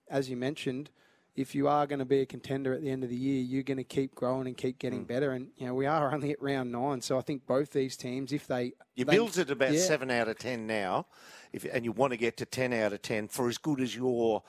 as 0.08 0.28
you 0.28 0.36
mentioned, 0.36 0.90
if 1.36 1.54
you 1.54 1.68
are 1.68 1.86
going 1.86 1.98
to 1.98 2.06
be 2.06 2.20
a 2.22 2.26
contender 2.26 2.72
at 2.72 2.80
the 2.80 2.90
end 2.90 3.04
of 3.04 3.10
the 3.10 3.16
year, 3.16 3.42
you're 3.42 3.62
going 3.62 3.76
to 3.76 3.84
keep 3.84 4.14
growing 4.14 4.46
and 4.46 4.56
keep 4.56 4.78
getting 4.78 5.04
mm. 5.04 5.08
better. 5.08 5.32
And 5.32 5.48
you 5.58 5.66
know, 5.66 5.74
we 5.74 5.86
are 5.86 6.12
only 6.12 6.32
at 6.32 6.40
round 6.40 6.72
nine, 6.72 7.02
so 7.02 7.18
I 7.18 7.20
think 7.20 7.46
both 7.46 7.70
these 7.70 7.96
teams, 7.96 8.32
if 8.32 8.46
they 8.46 8.72
you 8.94 9.04
they, 9.04 9.16
build 9.16 9.36
at 9.38 9.50
about 9.50 9.72
yeah. 9.72 9.80
seven 9.80 10.10
out 10.10 10.28
of 10.28 10.38
ten 10.38 10.66
now, 10.66 11.06
if 11.52 11.64
and 11.64 11.84
you 11.84 11.92
want 11.92 12.12
to 12.12 12.16
get 12.16 12.38
to 12.38 12.46
ten 12.46 12.72
out 12.72 12.92
of 12.92 13.02
ten 13.02 13.28
for 13.28 13.48
as 13.48 13.58
good 13.58 13.80
as 13.80 13.94
your 13.94 14.42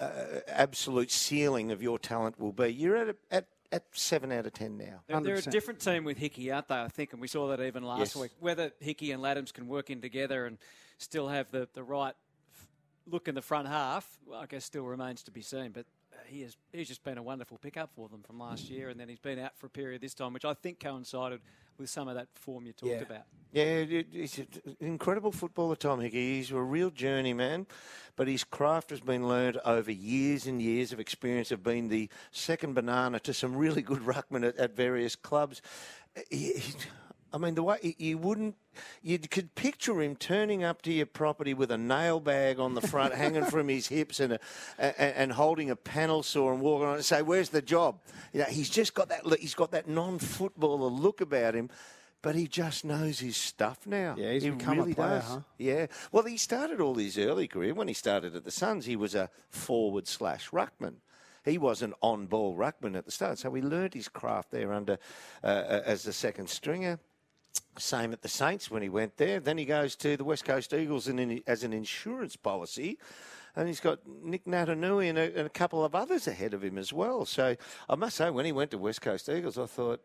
uh, 0.00 0.40
absolute 0.46 1.10
ceiling 1.10 1.72
of 1.72 1.82
your 1.82 1.98
talent 1.98 2.38
will 2.38 2.52
be, 2.52 2.68
you're 2.68 2.96
at 2.96 3.16
at 3.30 3.46
at 3.72 3.84
seven 3.92 4.30
out 4.30 4.46
of 4.46 4.52
ten 4.52 4.76
now. 4.76 5.02
They're, 5.08 5.20
they're, 5.20 5.36
a 5.36 5.42
different 5.42 5.80
team 5.80 6.04
with 6.04 6.18
Hickey, 6.18 6.52
aren't 6.52 6.68
they? 6.68 6.80
I 6.80 6.88
think, 6.88 7.12
and 7.12 7.20
we 7.20 7.26
saw 7.26 7.48
that 7.48 7.60
even 7.60 7.82
last 7.82 7.98
yes. 7.98 8.16
week. 8.16 8.30
Whether 8.38 8.70
Hickey 8.80 9.10
and 9.10 9.22
Ladhams 9.22 9.52
can 9.52 9.66
work 9.66 9.90
in 9.90 10.00
together 10.00 10.46
and 10.46 10.58
still 10.98 11.28
have 11.28 11.50
the, 11.50 11.68
the 11.72 11.82
right 11.82 12.14
look 13.06 13.28
in 13.28 13.34
the 13.34 13.42
front 13.42 13.66
half, 13.66 14.18
well, 14.26 14.40
I 14.40 14.46
guess 14.46 14.64
still 14.64 14.84
remains 14.84 15.22
to 15.24 15.30
be 15.30 15.42
seen. 15.42 15.70
But 15.72 15.86
he 16.32 16.42
has 16.42 16.56
he's 16.72 16.88
just 16.88 17.04
been 17.04 17.18
a 17.18 17.22
wonderful 17.22 17.58
pickup 17.58 17.90
for 17.94 18.08
them 18.08 18.22
from 18.22 18.38
last 18.38 18.70
year, 18.70 18.88
and 18.88 18.98
then 18.98 19.08
he's 19.08 19.18
been 19.18 19.38
out 19.38 19.56
for 19.56 19.66
a 19.66 19.70
period 19.70 20.00
this 20.00 20.14
time, 20.14 20.32
which 20.32 20.44
I 20.44 20.54
think 20.54 20.80
coincided 20.80 21.40
with 21.78 21.90
some 21.90 22.08
of 22.08 22.14
that 22.14 22.28
form 22.34 22.66
you 22.66 22.72
talked 22.72 22.92
yeah. 22.92 23.02
about. 23.02 23.22
Yeah, 23.52 24.02
he's 24.10 24.38
an 24.38 24.76
incredible 24.80 25.30
footballer, 25.30 25.76
Tom 25.76 26.00
Hickey. 26.00 26.36
He's 26.36 26.50
a 26.50 26.60
real 26.60 26.90
journeyman, 26.90 27.66
but 28.16 28.26
his 28.26 28.44
craft 28.44 28.90
has 28.90 29.00
been 29.00 29.28
learned 29.28 29.58
over 29.64 29.92
years 29.92 30.46
and 30.46 30.60
years 30.62 30.92
of 30.92 31.00
experience 31.00 31.50
of 31.50 31.62
being 31.62 31.88
the 31.88 32.08
second 32.30 32.74
banana 32.74 33.20
to 33.20 33.34
some 33.34 33.54
really 33.54 33.82
good 33.82 34.00
ruckmen 34.00 34.48
at, 34.48 34.56
at 34.56 34.74
various 34.74 35.16
clubs. 35.16 35.60
He, 36.30 36.54
he, 36.54 36.72
I 37.32 37.38
mean, 37.38 37.54
the 37.54 37.62
way 37.62 37.94
you 37.98 38.18
wouldn't, 38.18 38.56
you 39.02 39.18
could 39.18 39.54
picture 39.54 40.00
him 40.02 40.16
turning 40.16 40.62
up 40.62 40.82
to 40.82 40.92
your 40.92 41.06
property 41.06 41.54
with 41.54 41.70
a 41.70 41.78
nail 41.78 42.20
bag 42.20 42.58
on 42.58 42.74
the 42.74 42.80
front, 42.80 43.14
hanging 43.24 43.44
from 43.44 43.68
his 43.68 43.88
hips, 43.88 44.20
and, 44.20 44.34
a, 44.34 44.40
and, 44.78 44.94
and 44.98 45.32
holding 45.32 45.70
a 45.70 45.76
panel 45.76 46.22
saw 46.22 46.52
and 46.52 46.60
walking 46.60 46.88
on 46.88 46.94
and 46.96 47.04
say, 47.04 47.22
"Where's 47.22 47.48
the 47.48 47.62
job?" 47.62 48.00
You 48.32 48.40
know, 48.40 48.46
he's 48.46 48.68
just 48.68 48.94
got 48.94 49.08
that. 49.08 49.26
He's 49.40 49.54
got 49.54 49.70
that 49.72 49.88
non-footballer 49.88 50.90
look 50.90 51.20
about 51.20 51.54
him. 51.54 51.70
But 52.20 52.36
he 52.36 52.46
just 52.46 52.84
knows 52.84 53.18
his 53.18 53.36
stuff 53.36 53.84
now. 53.84 54.14
Yeah, 54.16 54.34
he's 54.34 54.44
he 54.44 54.50
become 54.50 54.78
really 54.78 54.92
a 54.92 54.94
player, 54.94 55.18
does. 55.18 55.28
huh? 55.28 55.40
Yeah. 55.58 55.86
Well, 56.12 56.22
he 56.22 56.36
started 56.36 56.80
all 56.80 56.94
his 56.94 57.18
early 57.18 57.48
career 57.48 57.74
when 57.74 57.88
he 57.88 57.94
started 57.94 58.36
at 58.36 58.44
the 58.44 58.52
Suns. 58.52 58.86
He 58.86 58.94
was 58.94 59.16
a 59.16 59.28
forward 59.50 60.06
slash 60.06 60.50
ruckman 60.50 60.98
he 61.44 61.58
was 61.58 61.82
an 61.82 61.94
on-ball 62.02 62.56
ruckman 62.56 62.96
at 62.96 63.04
the 63.04 63.10
start, 63.10 63.38
so 63.38 63.52
he 63.52 63.62
learned 63.62 63.94
his 63.94 64.08
craft 64.08 64.50
there 64.50 64.72
under 64.72 64.98
uh, 65.42 65.80
as 65.84 66.06
a 66.06 66.12
second 66.12 66.48
stringer. 66.48 66.98
Same 67.78 68.12
at 68.12 68.22
the 68.22 68.28
Saints 68.28 68.70
when 68.70 68.82
he 68.82 68.88
went 68.88 69.16
there. 69.16 69.40
Then 69.40 69.58
he 69.58 69.64
goes 69.64 69.96
to 69.96 70.16
the 70.16 70.24
West 70.24 70.44
Coast 70.44 70.74
Eagles 70.74 71.08
in, 71.08 71.42
as 71.46 71.64
an 71.64 71.72
insurance 71.72 72.36
policy. 72.36 72.98
And 73.56 73.68
he's 73.68 73.80
got 73.80 74.00
Nic 74.06 74.44
Naitanui 74.44 75.08
and 75.08 75.18
a, 75.18 75.38
and 75.38 75.46
a 75.46 75.50
couple 75.50 75.84
of 75.84 75.94
others 75.94 76.26
ahead 76.26 76.54
of 76.54 76.62
him 76.64 76.78
as 76.78 76.92
well. 76.92 77.24
So 77.26 77.56
I 77.88 77.94
must 77.94 78.16
say, 78.16 78.30
when 78.30 78.46
he 78.46 78.52
went 78.52 78.70
to 78.70 78.78
West 78.78 79.02
Coast 79.02 79.28
Eagles, 79.28 79.58
I 79.58 79.66
thought, 79.66 80.00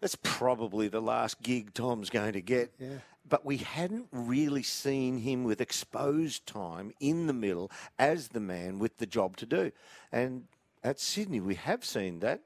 that's 0.00 0.16
probably 0.16 0.88
the 0.88 1.00
last 1.00 1.40
gig 1.40 1.72
Tom's 1.72 2.10
going 2.10 2.32
to 2.32 2.40
get. 2.40 2.72
Yeah. 2.78 2.98
But 3.28 3.44
we 3.44 3.58
hadn't 3.58 4.08
really 4.12 4.62
seen 4.62 5.18
him 5.18 5.44
with 5.44 5.60
exposed 5.60 6.46
time 6.46 6.92
in 7.00 7.26
the 7.26 7.32
middle 7.32 7.70
as 7.98 8.28
the 8.28 8.40
man 8.40 8.78
with 8.78 8.98
the 8.98 9.06
job 9.06 9.36
to 9.38 9.46
do. 9.46 9.72
And 10.12 10.44
at 10.82 11.00
Sydney, 11.00 11.40
we 11.40 11.54
have 11.54 11.84
seen 11.84 12.20
that. 12.20 12.42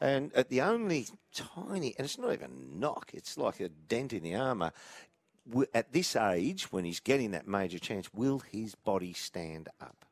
And 0.00 0.32
at 0.34 0.48
the 0.48 0.60
only 0.60 1.06
tiny, 1.34 1.94
and 1.98 2.04
it's 2.04 2.18
not 2.18 2.32
even 2.32 2.50
a 2.50 2.78
knock, 2.78 3.10
it's 3.12 3.36
like 3.36 3.60
a 3.60 3.68
dent 3.68 4.12
in 4.12 4.22
the 4.22 4.34
armour. 4.34 4.72
At 5.74 5.92
this 5.92 6.14
age, 6.14 6.70
when 6.70 6.84
he's 6.84 7.00
getting 7.00 7.32
that 7.32 7.48
major 7.48 7.78
chance, 7.78 8.12
will 8.12 8.38
his 8.38 8.74
body 8.74 9.12
stand 9.12 9.68
up? 9.80 10.04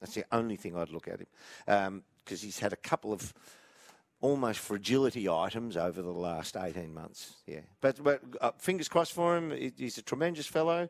That's 0.00 0.14
the 0.14 0.24
only 0.30 0.56
thing 0.56 0.76
I'd 0.76 0.90
look 0.90 1.08
at 1.08 1.20
him. 1.20 1.26
Because 1.66 2.42
um, 2.42 2.46
he's 2.46 2.58
had 2.58 2.72
a 2.72 2.76
couple 2.76 3.12
of 3.12 3.32
almost 4.20 4.58
fragility 4.58 5.28
items 5.28 5.76
over 5.76 6.00
the 6.00 6.12
last 6.12 6.56
18 6.56 6.92
months. 6.92 7.34
Yeah. 7.46 7.60
But, 7.80 8.02
but 8.02 8.22
uh, 8.40 8.52
fingers 8.58 8.88
crossed 8.88 9.12
for 9.12 9.36
him. 9.36 9.50
He's 9.76 9.98
a 9.98 10.02
tremendous 10.02 10.46
fellow. 10.46 10.88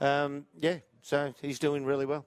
Um, 0.00 0.46
yeah, 0.58 0.78
so 1.02 1.34
he's 1.40 1.58
doing 1.58 1.84
really 1.84 2.06
well. 2.06 2.26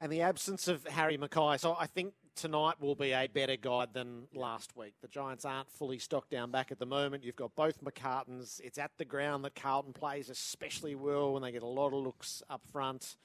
And 0.00 0.10
the 0.10 0.22
absence 0.22 0.66
of 0.66 0.86
Harry 0.86 1.18
McKay. 1.18 1.60
So 1.60 1.76
I 1.78 1.86
think 1.86 2.14
tonight 2.36 2.80
will 2.80 2.94
be 2.94 3.12
a 3.12 3.26
better 3.26 3.56
guide 3.56 3.88
than 3.92 4.24
last 4.34 4.76
week. 4.76 4.94
The 5.02 5.08
Giants 5.08 5.44
aren't 5.44 5.70
fully 5.70 5.98
stocked 5.98 6.30
down 6.30 6.50
back 6.50 6.72
at 6.72 6.78
the 6.78 6.86
moment. 6.86 7.24
You've 7.24 7.36
got 7.36 7.54
both 7.54 7.82
McCartins. 7.84 8.60
It's 8.60 8.78
at 8.78 8.92
the 8.98 9.04
ground 9.04 9.44
that 9.44 9.54
Carlton 9.54 9.92
plays 9.92 10.30
especially 10.30 10.94
well 10.94 11.32
when 11.32 11.42
they 11.42 11.52
get 11.52 11.62
a 11.62 11.66
lot 11.66 11.88
of 11.92 12.02
looks 12.02 12.42
up 12.48 12.62
front. 12.72 13.16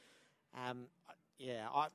Um, 0.54 0.86
yeah, 1.38 1.68
I, 1.74 1.88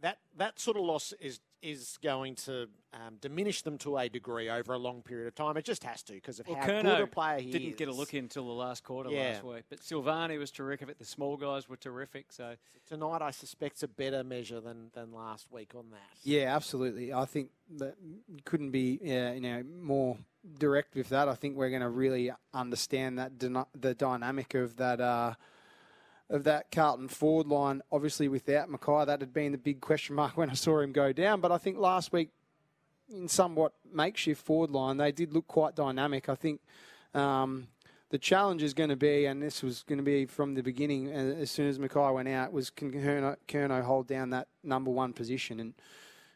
that 0.00 0.18
that 0.36 0.58
sort 0.58 0.76
of 0.76 0.84
loss 0.84 1.12
is 1.20 1.40
is 1.62 1.98
going 2.02 2.34
to 2.34 2.68
um, 2.94 3.16
diminish 3.20 3.62
them 3.62 3.76
to 3.78 3.96
a 3.98 4.08
degree 4.08 4.48
over 4.48 4.74
a 4.74 4.78
long 4.78 5.02
period 5.02 5.26
of 5.26 5.34
time. 5.34 5.56
It 5.56 5.64
just 5.64 5.82
has 5.84 6.02
to 6.04 6.12
because 6.12 6.38
of 6.38 6.46
well, 6.46 6.58
how 6.58 6.66
Curnow 6.66 6.82
good 6.82 7.00
a 7.00 7.06
player 7.06 7.40
he 7.40 7.46
is. 7.46 7.52
didn't 7.52 7.70
is. 7.70 7.76
get 7.76 7.88
a 7.88 7.92
look 7.92 8.14
in 8.14 8.24
until 8.24 8.46
the 8.46 8.52
last 8.52 8.84
quarter 8.84 9.10
yeah. 9.10 9.32
last 9.32 9.44
week. 9.44 9.64
But 9.68 9.80
Silvagni 9.80 10.38
was 10.38 10.50
terrific. 10.50 10.98
The 10.98 11.04
small 11.04 11.36
guys 11.36 11.68
were 11.68 11.76
terrific. 11.76 12.26
So. 12.30 12.54
so 12.88 12.96
tonight, 12.96 13.22
I 13.22 13.30
suspect, 13.30 13.82
a 13.82 13.88
better 13.88 14.22
measure 14.22 14.60
than, 14.60 14.90
than 14.94 15.12
last 15.12 15.50
week 15.50 15.72
on 15.74 15.90
that. 15.90 15.98
Yeah, 16.22 16.54
absolutely. 16.54 17.12
I 17.12 17.24
think 17.24 17.50
that 17.78 17.96
couldn't 18.44 18.70
be 18.70 19.00
yeah, 19.02 19.32
you 19.32 19.40
know 19.40 19.64
more 19.82 20.18
direct 20.58 20.94
with 20.94 21.08
that. 21.08 21.28
I 21.28 21.34
think 21.34 21.56
we're 21.56 21.70
going 21.70 21.82
to 21.82 21.88
really 21.88 22.30
understand 22.54 23.18
that 23.18 23.38
the 23.38 23.94
dynamic 23.94 24.54
of 24.54 24.76
that. 24.76 25.00
Uh, 25.00 25.34
of 26.28 26.44
that 26.44 26.70
Carlton 26.70 27.08
forward 27.08 27.46
line. 27.46 27.82
Obviously, 27.92 28.28
without 28.28 28.68
McKay, 28.68 29.06
that 29.06 29.20
had 29.20 29.32
been 29.32 29.52
the 29.52 29.58
big 29.58 29.80
question 29.80 30.16
mark 30.16 30.36
when 30.36 30.50
I 30.50 30.54
saw 30.54 30.80
him 30.80 30.92
go 30.92 31.12
down. 31.12 31.40
But 31.40 31.52
I 31.52 31.58
think 31.58 31.78
last 31.78 32.12
week, 32.12 32.30
in 33.08 33.28
somewhat 33.28 33.72
makeshift 33.92 34.44
forward 34.44 34.70
line, 34.70 34.96
they 34.96 35.12
did 35.12 35.32
look 35.32 35.46
quite 35.46 35.76
dynamic. 35.76 36.28
I 36.28 36.34
think 36.34 36.60
um, 37.14 37.68
the 38.10 38.18
challenge 38.18 38.62
is 38.62 38.74
going 38.74 38.90
to 38.90 38.96
be, 38.96 39.26
and 39.26 39.42
this 39.42 39.62
was 39.62 39.84
going 39.84 39.98
to 39.98 40.04
be 40.04 40.26
from 40.26 40.54
the 40.54 40.62
beginning, 40.62 41.08
uh, 41.08 41.36
as 41.40 41.50
soon 41.50 41.68
as 41.68 41.78
McKay 41.78 42.12
went 42.12 42.28
out, 42.28 42.52
was 42.52 42.70
can 42.70 42.92
Curnow, 42.92 43.36
Curnow 43.46 43.82
hold 43.82 44.08
down 44.08 44.30
that 44.30 44.48
number 44.64 44.90
one 44.90 45.12
position? 45.12 45.60
And, 45.60 45.74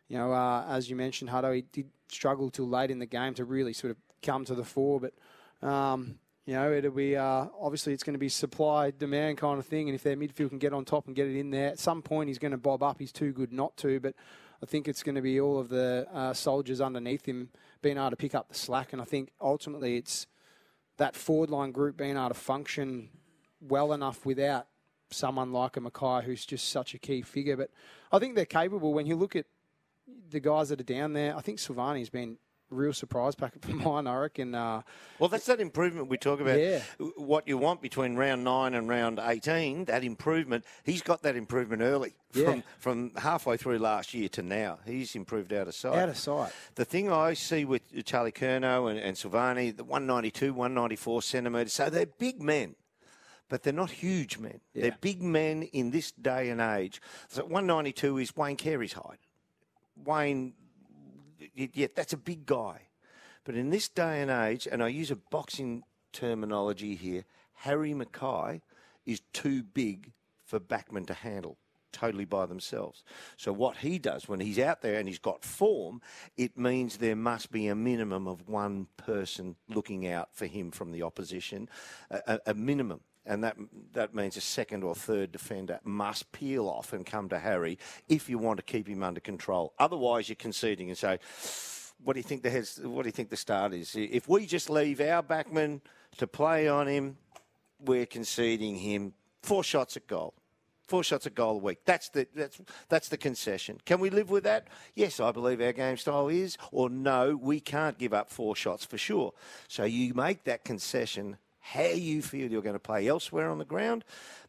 you 0.09 0.16
know, 0.18 0.32
uh, 0.32 0.64
as 0.68 0.88
you 0.88 0.97
mentioned, 0.97 1.30
Hutto, 1.30 1.54
he 1.54 1.62
did 1.62 1.88
struggle 2.09 2.50
till 2.50 2.68
late 2.68 2.90
in 2.90 3.00
the 3.00 3.06
game 3.06 3.35
to 3.35 3.44
really 3.44 3.73
sort 3.73 3.90
of 3.90 3.97
come 4.23 4.44
to 4.44 4.54
the 4.54 4.64
fore. 4.64 5.00
But 5.00 5.66
um, 5.66 6.18
you 6.47 6.54
know, 6.54 6.73
it'll 6.73 6.90
be 6.90 7.16
uh, 7.16 7.47
obviously 7.61 7.92
it's 7.92 8.02
going 8.02 8.14
to 8.14 8.18
be 8.18 8.28
supply 8.28 8.90
demand 8.90 9.38
kind 9.38 9.59
of 9.59 9.66
thing, 9.66 9.88
and 9.88 9.94
if 9.94 10.02
their 10.02 10.16
midfield 10.16 10.50
can 10.50 10.59
get 10.59 10.73
on 10.73 10.85
top 10.85 11.06
and 11.06 11.14
get 11.14 11.26
it 11.26 11.38
in 11.38 11.50
there, 11.50 11.68
at 11.68 11.78
some 11.78 12.02
point 12.02 12.28
he's 12.28 12.38
going 12.38 12.52
to 12.52 12.59
bob 12.59 12.82
up. 12.82 12.99
He's 12.99 13.12
too 13.12 13.32
good 13.32 13.52
not 13.52 13.76
to, 13.78 14.00
but 14.00 14.14
I 14.62 14.66
think 14.66 14.88
it's 14.88 15.02
going 15.02 15.14
to 15.14 15.23
be 15.23 15.40
all 15.40 15.59
of 15.59 15.68
the 15.68 16.06
uh, 16.12 16.32
soldiers 16.35 16.80
underneath 16.80 17.26
him 17.26 17.50
being 17.82 17.97
able 17.97 18.11
to 18.11 18.16
pick 18.16 18.35
up 18.35 18.49
the 18.49 18.54
slack, 18.54 18.92
and 18.92 19.00
I 19.00 19.04
think 19.04 19.30
ultimately 19.40 19.97
it's 19.97 20.26
that 20.97 21.16
forward 21.16 21.50
line 21.50 21.73
group 21.73 21.97
being 21.97 22.16
able 22.16 22.28
to 22.28 22.35
function 22.35 23.11
well 23.61 23.92
enough 23.92 24.26
without 24.26 24.66
someone 25.11 25.52
like 25.52 25.76
a 25.76 25.80
McKay 25.80 26.25
who's 26.25 26.44
just 26.44 26.68
such 26.68 26.94
a 26.94 26.99
key 26.99 27.23
figure. 27.23 27.56
But 27.56 27.70
I 28.12 28.18
think 28.18 28.35
they're 28.35 28.44
capable 28.44 28.92
when 28.92 29.06
you 29.06 29.16
look 29.16 29.37
at 29.37 29.47
the 30.30 30.40
guys 30.40 30.68
that 30.68 30.80
are 30.80 30.85
down 30.85 31.12
there. 31.12 31.37
I 31.37 31.40
think 31.40 31.59
Silvagni's 31.59 32.11
been 32.11 32.38
real 32.71 32.93
surprise 32.93 33.35
packet 33.35 33.62
for 33.62 33.73
mine, 33.73 34.07
I 34.07 34.17
reckon. 34.17 34.55
Uh, 34.55 34.83
well, 35.19 35.29
that's 35.29 35.47
that 35.47 35.61
improvement 35.61 36.09
we 36.09 36.19
talk 36.19 36.41
about. 36.41 36.59
Yeah. 36.59 36.81
What 37.17 37.47
you 37.47 37.59
want 37.59 37.83
between 37.83 38.17
round 38.17 38.45
nine 38.45 38.75
and 38.75 38.89
round 38.89 39.21
18, 39.23 39.87
that 39.87 40.05
improvement, 40.05 40.65
he's 40.85 41.03
got 41.03 41.23
that 41.23 41.37
improvement 41.37 41.83
early. 41.83 42.15
From, 42.31 42.43
yeah. 42.43 42.62
from 42.79 43.11
halfway 43.17 43.57
through 43.57 43.79
last 43.79 44.15
year 44.15 44.29
to 44.29 44.43
now. 44.43 44.79
He's 44.87 45.17
improved 45.17 45.53
out 45.53 45.67
of 45.67 45.75
sight. 45.75 45.99
Out 45.99 46.09
of 46.09 46.17
sight. 46.17 46.53
The 46.77 46.85
thing 46.85 47.11
I 47.11 47.35
see 47.35 47.65
with 47.65 47.83
Charlie 48.05 48.31
Curnow 48.31 48.89
and, 48.89 49.00
and 49.00 49.17
Silvagni, 49.17 49.77
the 49.77 49.83
192, 49.83 50.53
194 50.53 51.23
centimetres, 51.23 51.73
so 51.73 51.91
they're 51.91 52.07
big 52.07 52.41
men 52.41 52.77
but 53.50 53.65
they're 53.65 53.73
not 53.73 53.91
huge 53.91 54.39
men. 54.39 54.61
Yeah. 54.73 54.83
They're 54.83 54.99
big 55.00 55.21
men 55.21 55.65
in 55.65 55.91
this 55.91 56.12
day 56.12 56.49
and 56.50 56.61
age. 56.61 57.03
So 57.29 57.43
192 57.43 58.19
is 58.19 58.37
Wayne 58.37 58.57
Carey's 58.57 58.93
height. 58.93 59.19
Wayne 59.97 60.55
yeah, 61.54 61.88
that's 61.94 62.12
a 62.12 62.18
big 62.18 62.47
guy. 62.47 62.88
But 63.44 63.54
in 63.54 63.70
this 63.70 63.88
day 63.88 64.20
and 64.20 64.30
age, 64.30 64.68
and 64.70 64.82
I 64.82 64.88
use 64.88 65.11
a 65.11 65.16
boxing 65.16 65.82
terminology 66.12 66.94
here, 66.94 67.25
Harry 67.54 67.92
McKay 67.92 68.61
is 69.06 69.20
too 69.32 69.62
big 69.62 70.12
for 70.44 70.61
backmen 70.61 71.06
to 71.06 71.14
handle 71.14 71.59
totally 71.92 72.25
by 72.25 72.47
themselves. 72.47 73.02
So 73.37 73.52
what 73.52 73.78
he 73.78 73.99
does 73.99 74.28
when 74.28 74.40
he's 74.40 74.59
out 74.59 74.82
there 74.82 74.99
and 74.99 75.09
he's 75.09 75.18
got 75.18 75.44
form, 75.44 76.00
it 76.37 76.56
means 76.56 76.97
there 76.97 77.16
must 77.16 77.50
be 77.50 77.66
a 77.66 77.75
minimum 77.75 78.26
of 78.26 78.49
one 78.49 78.87
person 78.97 79.56
looking 79.68 80.06
out 80.06 80.28
for 80.32 80.47
him 80.47 80.70
from 80.70 80.92
the 80.92 81.02
opposition, 81.02 81.68
a, 82.11 82.38
a 82.47 82.54
minimum. 82.54 83.00
And 83.27 83.45
that 83.45 83.57
that 83.93 84.15
means 84.15 84.37
a 84.37 84.41
second 84.41 84.83
or 84.83 84.95
third 84.95 85.31
defender 85.31 85.79
must 85.85 86.33
peel 86.33 86.69
off 86.69 86.93
and 86.93 87.05
come 87.05 87.29
to 87.29 87.39
Harry 87.39 87.79
if 88.09 88.29
you 88.31 88.39
want 88.39 88.57
to 88.57 88.62
keep 88.62 88.89
him 88.89 89.03
under 89.03 89.21
control. 89.21 89.75
Otherwise, 89.79 90.29
you're 90.29 90.37
conceding 90.37 90.89
and 90.89 90.97
say, 90.97 91.19
"What 92.03 92.15
do 92.15 92.19
you 92.19 92.25
think 92.25 92.43
the 92.43 92.50
heads, 92.50 92.81
What 92.83 93.03
do 93.03 93.09
you 93.09 93.12
think 93.12 93.29
the 93.29 93.37
start 93.37 93.75
is? 93.75 93.95
If 93.95 94.29
we 94.29 94.47
just 94.47 94.71
leave 94.71 95.00
our 95.00 95.23
backman 95.23 95.83
to 96.17 96.27
play 96.27 96.67
on 96.67 96.89
him, 96.89 97.19
we're 97.79 98.07
conceding 98.07 98.77
him 98.77 99.12
four 99.43 99.65
shots 99.65 99.97
at 99.97 100.07
goal." 100.07 100.35
Four 100.89 101.05
shots 101.05 101.25
at 101.25 101.37
goal 101.37 101.55
a 101.55 101.59
week. 101.59 101.85
That's 101.85 102.09
the 102.09 102.27
that's 102.35 102.61
that's 102.89 103.09
the 103.11 103.17
concession. 103.17 103.79
Can 103.85 104.00
we 104.00 104.11
live 104.11 104.29
with 104.29 104.43
that? 104.43 104.67
Yes, 104.97 105.21
I 105.21 105.31
believe 105.31 105.61
our 105.61 105.73
game 105.73 105.97
style 105.97 106.27
is. 106.27 106.59
Or 106.73 106.91
no, 106.91 107.37
we 107.37 107.61
can't 107.61 107.97
give 107.97 108.12
up 108.12 108.29
four 108.29 108.57
shots 108.57 108.85
for 108.85 108.99
sure. 108.99 109.33
So 109.69 109.85
you 109.85 110.15
make 110.15 110.43
that 110.45 110.65
concession 110.65 111.37
how 111.73 111.83
you 111.83 112.23
feel 112.23 112.50
you're 112.50 112.62
going 112.62 112.75
to 112.75 112.81
play 112.81 113.07
elsewhere 113.07 113.50
on 113.50 113.59
the 113.59 113.65
ground, 113.65 114.05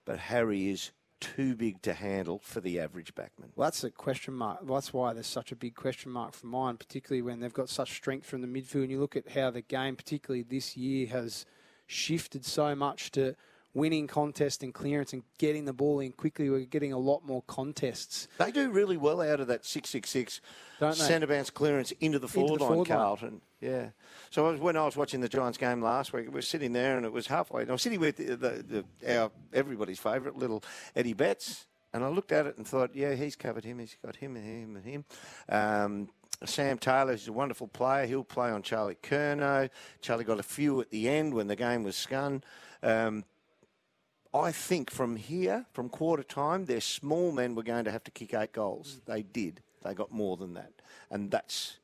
but 0.05 0.17
Harry 0.17 0.69
is 0.69 0.91
too 1.19 1.55
big 1.55 1.81
to 1.83 1.93
handle 1.93 2.39
for 2.43 2.59
the 2.61 2.79
average 2.79 3.13
backman. 3.13 3.51
Well, 3.55 3.67
that's 3.67 3.83
a 3.83 3.91
question 3.91 4.33
mark. 4.33 4.65
That's 4.67 4.91
why 4.91 5.13
there's 5.13 5.27
such 5.27 5.51
a 5.51 5.55
big 5.55 5.75
question 5.75 6.11
mark 6.11 6.33
for 6.33 6.47
mine, 6.47 6.77
particularly 6.77 7.21
when 7.21 7.39
they've 7.39 7.53
got 7.53 7.69
such 7.69 7.91
strength 7.91 8.25
from 8.25 8.41
the 8.41 8.47
midfield. 8.47 8.81
And 8.81 8.91
you 8.91 8.99
look 8.99 9.15
at 9.15 9.29
how 9.29 9.51
the 9.51 9.61
game, 9.61 9.95
particularly 9.95 10.41
this 10.41 10.75
year, 10.75 11.07
has 11.07 11.45
shifted 11.85 12.43
so 12.43 12.75
much 12.75 13.11
to 13.11 13.35
winning 13.73 14.07
contest 14.07 14.63
and 14.63 14.73
clearance 14.73 15.13
and 15.13 15.23
getting 15.37 15.65
the 15.65 15.73
ball 15.73 15.99
in 15.99 16.11
quickly. 16.11 16.49
We're 16.49 16.61
getting 16.61 16.93
a 16.93 16.97
lot 16.97 17.25
more 17.25 17.43
contests. 17.47 18.27
They 18.37 18.51
do 18.51 18.69
really 18.71 18.97
well 18.97 19.21
out 19.21 19.39
of 19.39 19.47
that 19.47 19.65
666 19.65 20.41
centre 20.93 21.27
bounce 21.27 21.49
clearance 21.49 21.91
into 21.99 22.19
the 22.19 22.27
forward, 22.27 22.53
into 22.53 22.59
the 22.59 22.67
forward 22.67 22.89
line, 22.89 22.97
Carlton. 22.97 23.41
Yeah. 23.59 23.89
So 24.31 24.47
I 24.47 24.51
was, 24.51 24.59
when 24.59 24.75
I 24.75 24.85
was 24.85 24.97
watching 24.97 25.21
the 25.21 25.29
Giants 25.29 25.57
game 25.57 25.81
last 25.81 26.13
week, 26.13 26.25
we 26.25 26.33
were 26.33 26.41
sitting 26.41 26.73
there 26.73 26.97
and 26.97 27.05
it 27.05 27.11
was 27.11 27.27
halfway. 27.27 27.61
And 27.61 27.69
I 27.69 27.73
was 27.73 27.81
sitting 27.81 27.99
with 27.99 28.17
the, 28.17 28.35
the, 28.35 28.83
the, 28.99 29.19
our 29.19 29.31
everybody's 29.53 29.99
favourite 29.99 30.37
little 30.37 30.63
Eddie 30.95 31.13
Betts. 31.13 31.67
And 31.93 32.05
I 32.05 32.07
looked 32.07 32.31
at 32.31 32.45
it 32.45 32.57
and 32.57 32.65
thought, 32.65 32.91
yeah, 32.95 33.15
he's 33.15 33.35
covered 33.35 33.65
him. 33.65 33.79
He's 33.79 33.97
got 34.03 34.15
him 34.15 34.37
and 34.37 34.45
him 34.45 34.75
and 34.77 34.85
him. 34.85 35.05
Um, 35.49 36.09
Sam 36.45 36.77
Taylor 36.77 37.13
is 37.13 37.27
a 37.27 37.33
wonderful 37.33 37.67
player. 37.67 38.05
He'll 38.07 38.23
play 38.23 38.49
on 38.49 38.63
Charlie 38.63 38.97
Curnow. 39.03 39.69
Charlie 40.01 40.23
got 40.23 40.39
a 40.39 40.43
few 40.43 40.81
at 40.81 40.89
the 40.89 41.09
end 41.09 41.33
when 41.33 41.47
the 41.47 41.55
game 41.55 41.83
was 41.83 41.95
scun. 41.95 42.41
Um, 42.81 43.25
I 44.33 44.51
think 44.51 44.89
from 44.89 45.17
here, 45.17 45.65
from 45.73 45.89
quarter 45.89 46.23
time, 46.23 46.65
their 46.65 46.81
small 46.81 47.31
men 47.31 47.53
were 47.55 47.63
going 47.63 47.85
to 47.85 47.91
have 47.91 48.03
to 48.05 48.11
kick 48.11 48.33
eight 48.33 48.53
goals. 48.53 48.99
Mm. 49.01 49.13
They 49.13 49.21
did. 49.23 49.61
They 49.83 49.93
got 49.93 50.11
more 50.11 50.37
than 50.37 50.53
that. 50.53 50.71
And 51.09 51.31
that's 51.31 51.77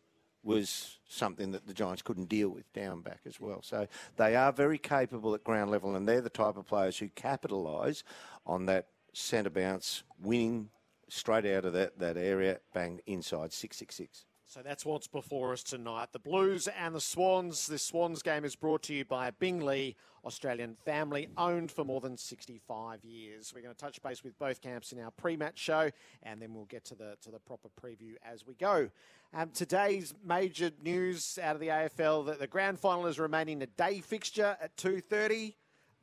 was 0.43 0.99
something 1.09 1.51
that 1.51 1.67
the 1.67 1.73
Giants 1.73 2.01
couldn't 2.01 2.29
deal 2.29 2.47
with 2.47 2.71
down 2.71 3.01
back 3.01 3.19
as 3.25 3.39
well. 3.39 3.61
So 3.63 3.87
they 4.15 4.35
are 4.35 4.53
very 4.53 4.77
capable 4.77 5.35
at 5.35 5.43
ground 5.43 5.71
level, 5.71 5.95
and 5.95 6.07
they're 6.07 6.21
the 6.21 6.29
type 6.29 6.55
of 6.55 6.65
players 6.65 6.97
who 6.97 7.09
capitalise 7.09 8.03
on 8.45 8.65
that 8.67 8.87
centre 9.11 9.49
bounce, 9.49 10.03
winning 10.21 10.69
straight 11.09 11.45
out 11.45 11.65
of 11.65 11.73
that, 11.73 11.99
that 11.99 12.15
area, 12.15 12.59
bang, 12.73 13.01
inside 13.05 13.51
666. 13.51 14.25
So 14.49 14.61
that's 14.63 14.85
what's 14.85 15.07
before 15.07 15.51
us 15.51 15.61
tonight. 15.61 16.13
The 16.13 16.19
Blues 16.19 16.69
and 16.69 16.95
the 16.95 17.01
Swans. 17.01 17.67
This 17.67 17.83
Swans 17.83 18.21
game 18.21 18.45
is 18.45 18.55
brought 18.55 18.81
to 18.83 18.93
you 18.93 19.03
by 19.03 19.29
Bing 19.29 19.65
Lee, 19.65 19.97
Australian 20.23 20.73
family 20.73 21.27
owned 21.37 21.69
for 21.69 21.83
more 21.83 21.99
than 21.99 22.15
65 22.15 23.03
years. 23.03 23.51
We're 23.53 23.61
going 23.61 23.75
to 23.75 23.77
touch 23.77 24.01
base 24.01 24.23
with 24.23 24.39
both 24.39 24.61
camps 24.61 24.93
in 24.93 25.01
our 25.01 25.11
pre-match 25.11 25.59
show, 25.59 25.91
and 26.23 26.41
then 26.41 26.53
we'll 26.53 26.63
get 26.63 26.85
to 26.85 26.95
the 26.95 27.17
to 27.23 27.29
the 27.29 27.39
proper 27.39 27.67
preview 27.67 28.13
as 28.25 28.47
we 28.47 28.53
go. 28.53 28.89
Um, 29.33 29.49
today's 29.53 30.13
major 30.23 30.71
news 30.81 31.37
out 31.43 31.55
of 31.55 31.59
the 31.59 31.67
AFL: 31.67 32.27
that 32.27 32.39
the 32.39 32.47
grand 32.47 32.79
final 32.79 33.05
is 33.07 33.19
remaining 33.19 33.61
a 33.61 33.67
day 33.67 33.99
fixture 33.99 34.55
at 34.61 34.77
2:30. 34.77 35.55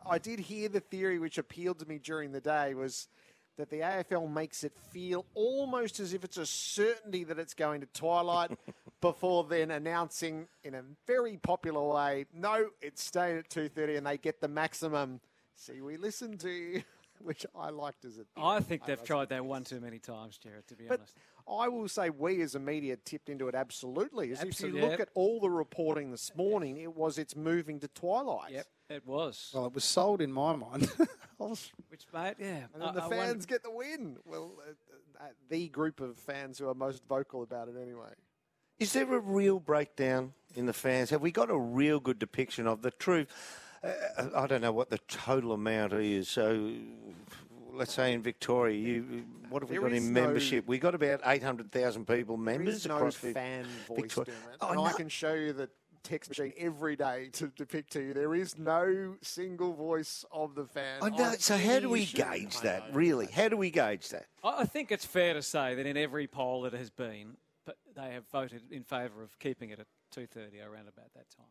I 0.06 0.18
did 0.18 0.38
hear 0.38 0.68
the 0.68 0.80
theory, 0.80 1.18
which 1.18 1.38
appealed 1.38 1.78
to 1.78 1.86
me 1.86 1.98
during 1.98 2.32
the 2.32 2.42
day, 2.42 2.74
was 2.74 3.08
that 3.56 3.70
the 3.70 3.80
AFL 3.80 4.30
makes 4.32 4.64
it 4.64 4.72
feel 4.90 5.24
almost 5.34 6.00
as 6.00 6.12
if 6.12 6.24
it's 6.24 6.36
a 6.36 6.46
certainty 6.46 7.24
that 7.24 7.38
it's 7.38 7.54
going 7.54 7.80
to 7.80 7.86
twilight 7.86 8.50
before 9.00 9.44
then 9.44 9.70
announcing 9.70 10.48
in 10.62 10.74
a 10.74 10.82
very 11.06 11.36
popular 11.36 11.82
way, 11.94 12.26
no, 12.34 12.68
it's 12.80 13.02
staying 13.02 13.38
at 13.38 13.48
2.30 13.50 13.98
and 13.98 14.06
they 14.06 14.18
get 14.18 14.40
the 14.40 14.48
maximum. 14.48 15.20
See, 15.56 15.80
we 15.80 15.96
listen 15.96 16.36
to 16.38 16.50
you, 16.50 16.82
which 17.20 17.46
I 17.54 17.70
liked 17.70 18.04
as 18.04 18.18
a... 18.18 18.22
I 18.36 18.60
think 18.60 18.86
they've 18.86 19.02
tried 19.02 19.28
that 19.28 19.44
one 19.44 19.64
too 19.64 19.80
many 19.80 19.98
times, 19.98 20.38
Gerard, 20.38 20.66
to 20.68 20.74
be 20.74 20.84
but 20.88 21.00
honest. 21.00 21.14
I 21.46 21.68
will 21.68 21.88
say 21.88 22.10
we 22.10 22.40
as 22.42 22.54
a 22.54 22.60
media 22.60 22.96
tipped 22.96 23.28
into 23.28 23.48
it 23.48 23.54
absolutely. 23.54 24.32
As 24.32 24.40
absolutely, 24.40 24.80
if 24.80 24.84
you 24.84 24.90
look 24.90 25.00
at 25.00 25.10
all 25.14 25.40
the 25.40 25.50
reporting 25.50 26.10
this 26.10 26.34
morning, 26.34 26.78
it 26.78 26.94
was 26.96 27.18
it's 27.18 27.36
moving 27.36 27.80
to 27.80 27.88
twilight. 27.88 28.52
Yep, 28.52 28.66
it 28.88 29.06
was. 29.06 29.50
Well, 29.54 29.66
it 29.66 29.74
was 29.74 29.84
sold 29.84 30.20
in 30.20 30.32
my 30.32 30.56
mind. 30.56 30.90
Which, 31.38 32.06
mate, 32.12 32.34
yeah. 32.38 32.64
And 32.72 32.82
then 32.82 32.88
I, 32.88 32.92
the 32.92 33.00
fans 33.02 33.10
wonder... 33.10 33.46
get 33.46 33.62
the 33.62 33.70
win. 33.70 34.16
Well, 34.24 34.52
uh, 34.58 35.24
uh, 35.24 35.28
the 35.48 35.68
group 35.68 36.00
of 36.00 36.16
fans 36.16 36.58
who 36.58 36.68
are 36.68 36.74
most 36.74 37.02
vocal 37.08 37.42
about 37.42 37.68
it 37.68 37.74
anyway. 37.80 38.12
Is 38.78 38.92
there 38.92 39.12
a 39.14 39.18
real 39.18 39.60
breakdown 39.60 40.32
in 40.54 40.66
the 40.66 40.72
fans? 40.72 41.10
Have 41.10 41.20
we 41.22 41.30
got 41.30 41.50
a 41.50 41.58
real 41.58 42.00
good 42.00 42.18
depiction 42.18 42.66
of 42.66 42.82
the 42.82 42.90
truth? 42.90 43.28
Uh, 43.82 43.90
I 44.34 44.46
don't 44.46 44.60
know 44.60 44.72
what 44.72 44.90
the 44.90 44.98
total 45.08 45.52
amount 45.52 45.92
is. 45.92 46.28
So 46.28 46.72
let's 47.72 47.92
say 47.92 48.12
in 48.12 48.22
Victoria, 48.22 48.76
you 48.76 49.24
what 49.48 49.62
have 49.62 49.70
we 49.70 49.76
there 49.76 49.88
got 49.88 49.92
in 49.92 50.12
no, 50.12 50.22
membership? 50.22 50.66
We 50.66 50.78
got 50.78 50.94
about 50.94 51.20
eight 51.26 51.42
hundred 51.42 51.70
thousand 51.70 52.06
people 52.06 52.36
members 52.36 52.84
there 52.84 52.96
across 52.96 53.22
no 53.22 53.32
fan 53.32 53.66
voice 53.86 54.14
Victoria. 54.14 54.34
Oh, 54.60 54.72
no. 54.72 54.84
I 54.84 54.92
can 54.92 55.08
show 55.08 55.34
you 55.34 55.52
the 55.52 55.68
text 56.04 56.30
machine 56.30 56.52
every 56.56 56.94
day 56.94 57.30
to 57.32 57.48
depict 57.48 57.92
to 57.94 58.00
you. 58.00 58.14
There 58.14 58.34
is 58.34 58.56
no 58.56 59.16
single 59.22 59.72
voice 59.72 60.24
of 60.30 60.54
the 60.54 60.66
fan. 60.66 61.00
I 61.02 61.08
know. 61.08 61.34
So 61.38 61.56
how 61.56 61.80
do 61.80 61.88
we 61.88 62.04
gauge 62.04 62.60
that? 62.60 62.84
Really, 62.92 63.26
how 63.26 63.48
do 63.48 63.56
we 63.56 63.70
gauge 63.70 64.10
that? 64.10 64.26
I 64.44 64.66
think 64.66 64.92
it's 64.92 65.04
fair 65.04 65.34
to 65.34 65.42
say 65.42 65.74
that 65.74 65.86
in 65.86 65.96
every 65.96 66.26
poll 66.26 66.62
that 66.62 66.74
has 66.74 66.90
been, 66.90 67.36
they 67.96 68.12
have 68.12 68.28
voted 68.30 68.62
in 68.70 68.84
favour 68.84 69.22
of 69.22 69.36
keeping 69.38 69.70
it 69.70 69.80
at 69.80 69.86
two 70.12 70.26
thirty 70.26 70.60
around 70.60 70.88
about 70.88 71.12
that 71.14 71.30
time. 71.36 71.46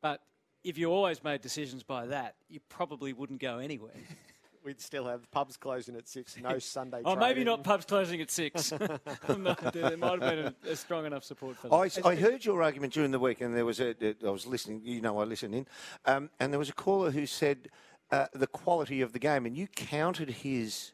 But 0.00 0.22
if 0.64 0.78
you 0.78 0.90
always 0.90 1.22
made 1.22 1.42
decisions 1.42 1.82
by 1.82 2.06
that, 2.06 2.36
you 2.48 2.60
probably 2.68 3.12
wouldn't 3.12 3.40
go 3.40 3.58
anywhere. 3.58 3.92
we'd 4.64 4.80
still 4.80 5.06
have 5.06 5.30
pubs 5.30 5.56
closing 5.56 5.96
at 5.96 6.08
six, 6.08 6.36
no 6.40 6.58
Sunday. 6.58 7.02
oh, 7.04 7.16
maybe 7.16 7.44
not 7.44 7.64
pubs 7.64 7.84
closing 7.84 8.20
at 8.20 8.30
six. 8.30 8.70
there 9.26 9.38
might 9.38 9.60
have 9.60 9.72
been 9.72 10.38
a, 10.38 10.54
a, 10.70 10.76
strong 10.76 11.06
enough 11.06 11.24
support 11.24 11.56
for 11.56 11.68
that. 11.68 12.04
I, 12.04 12.10
I, 12.10 12.14
heard 12.14 12.44
your 12.44 12.62
argument 12.62 12.92
during 12.92 13.10
the 13.10 13.18
week, 13.18 13.40
and 13.40 13.56
there 13.56 13.64
was 13.64 13.80
a. 13.80 13.94
I 14.24 14.30
was 14.30 14.46
listening. 14.46 14.82
You 14.84 15.00
know, 15.00 15.18
I 15.18 15.24
listened 15.24 15.54
in, 15.54 15.66
um, 16.04 16.30
and 16.40 16.52
there 16.52 16.58
was 16.58 16.68
a 16.68 16.74
caller 16.74 17.10
who 17.10 17.26
said 17.26 17.68
uh, 18.10 18.26
the 18.32 18.46
quality 18.46 19.00
of 19.00 19.12
the 19.12 19.18
game, 19.18 19.46
and 19.46 19.56
you 19.56 19.66
countered 19.66 20.30
his 20.30 20.92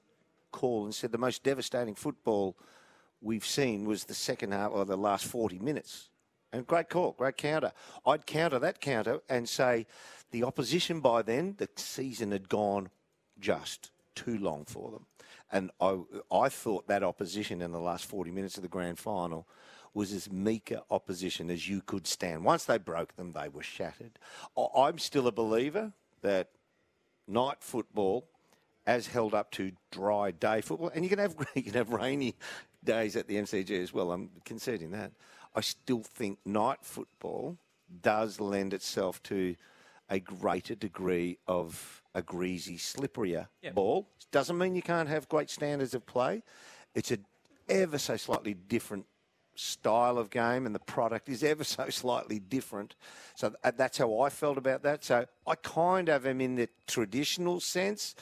call 0.53 0.85
and 0.85 0.94
said 0.94 1.12
the 1.12 1.18
most 1.18 1.42
devastating 1.42 1.94
football 1.94 2.57
we've 3.20 3.46
seen 3.46 3.85
was 3.85 4.05
the 4.05 4.14
second 4.14 4.53
half 4.53 4.70
or 4.72 4.85
the 4.85 4.96
last 4.96 5.27
forty 5.27 5.59
minutes. 5.59 6.11
And 6.53 6.64
great 6.64 6.88
call, 6.88 7.12
great 7.12 7.37
counter. 7.37 7.72
I'd 8.07 8.27
counter 8.27 8.61
that 8.61 8.81
counter 8.81 9.20
and 9.29 9.48
say 9.48 9.87
the 10.31 10.44
opposition 10.44 11.00
by 11.00 11.22
then, 11.22 11.55
the 11.59 11.68
season 11.77 12.33
had 12.33 12.48
gone 12.48 12.90
just 13.38 13.90
too 14.14 14.38
long 14.38 14.64
for 14.64 14.90
them. 14.90 15.07
And 15.51 15.70
I, 15.81 15.99
I 16.33 16.49
thought 16.49 16.88
that 16.88 17.03
opposition 17.03 17.62
in 17.62 17.73
the 17.73 17.81
last 17.81 18.07
40 18.07 18.31
minutes 18.31 18.57
of 18.57 18.62
the 18.62 18.68
grand 18.68 18.99
final 18.99 19.47
was 19.92 20.12
as 20.12 20.31
meek 20.31 20.73
opposition 20.90 21.51
as 21.51 21.68
you 21.68 21.81
could 21.81 22.07
stand. 22.07 22.44
Once 22.44 22.64
they 22.64 22.79
broke 22.79 23.14
them, 23.16 23.33
they 23.33 23.49
were 23.49 23.62
shattered. 23.62 24.18
I'm 24.75 24.99
still 24.99 25.29
a 25.29 25.33
believer 25.33 25.92
that 26.23 26.49
night 27.29 27.59
football, 27.61 28.27
as 28.87 29.07
held 29.07 29.35
up 29.35 29.51
to 29.53 29.73
dry 29.90 30.31
day 30.31 30.61
football, 30.61 30.90
and 30.94 31.05
you 31.05 31.09
can 31.09 31.18
have 31.18 31.35
you 31.55 31.62
can 31.62 31.75
have 31.75 31.90
rainy 31.90 32.35
days 32.83 33.16
at 33.16 33.29
the 33.29 33.37
MCG 33.37 33.83
as 33.83 33.92
well. 33.92 34.12
I'm 34.12 34.31
conceding 34.44 34.90
that. 34.90 35.12
I 35.55 35.61
still 35.61 36.03
think 36.03 36.38
night 36.44 36.79
football 36.83 37.57
does 38.03 38.40
lend 38.40 38.75
itself 38.75 39.23
to 39.25 39.55
a 40.09 40.21
greater 40.21 40.75
degree 40.75 41.38
of 41.47 42.03
a 42.14 42.23
greasy, 42.23 42.77
slipperier 42.77 43.49
yep. 43.62 43.75
ball. 43.75 44.09
Doesn't 44.31 44.59
mean 44.59 44.75
you 44.75 44.83
can't 44.83 45.09
have 45.09 45.29
great 45.29 45.51
standards 45.51 45.95
of 45.95 46.07
play. 46.07 46.43
It's 46.95 47.11
a 47.11 47.19
ever 47.69 47.99
so 47.99 48.17
slightly 48.17 48.55
different 48.55 49.07
style 49.57 50.19
of 50.19 50.31
game, 50.31 50.67
and 50.67 50.75
the 50.75 50.81
product 50.81 51.29
is 51.29 51.43
ever 51.43 51.64
so 51.64 51.88
slightly 51.90 52.38
different. 52.38 52.95
So 53.35 53.55
uh, 53.62 53.73
that's 53.77 53.99
how 53.99 54.21
I 54.21 54.31
felt 54.31 54.59
about 54.59 54.83
that. 54.83 55.05
So 55.05 55.27
I 55.47 55.55
kind 55.57 56.09
of 56.09 56.27
am 56.27 56.40
in 56.40 56.57
the 56.57 56.69
traditional 56.87 57.61
sense, 57.61 58.14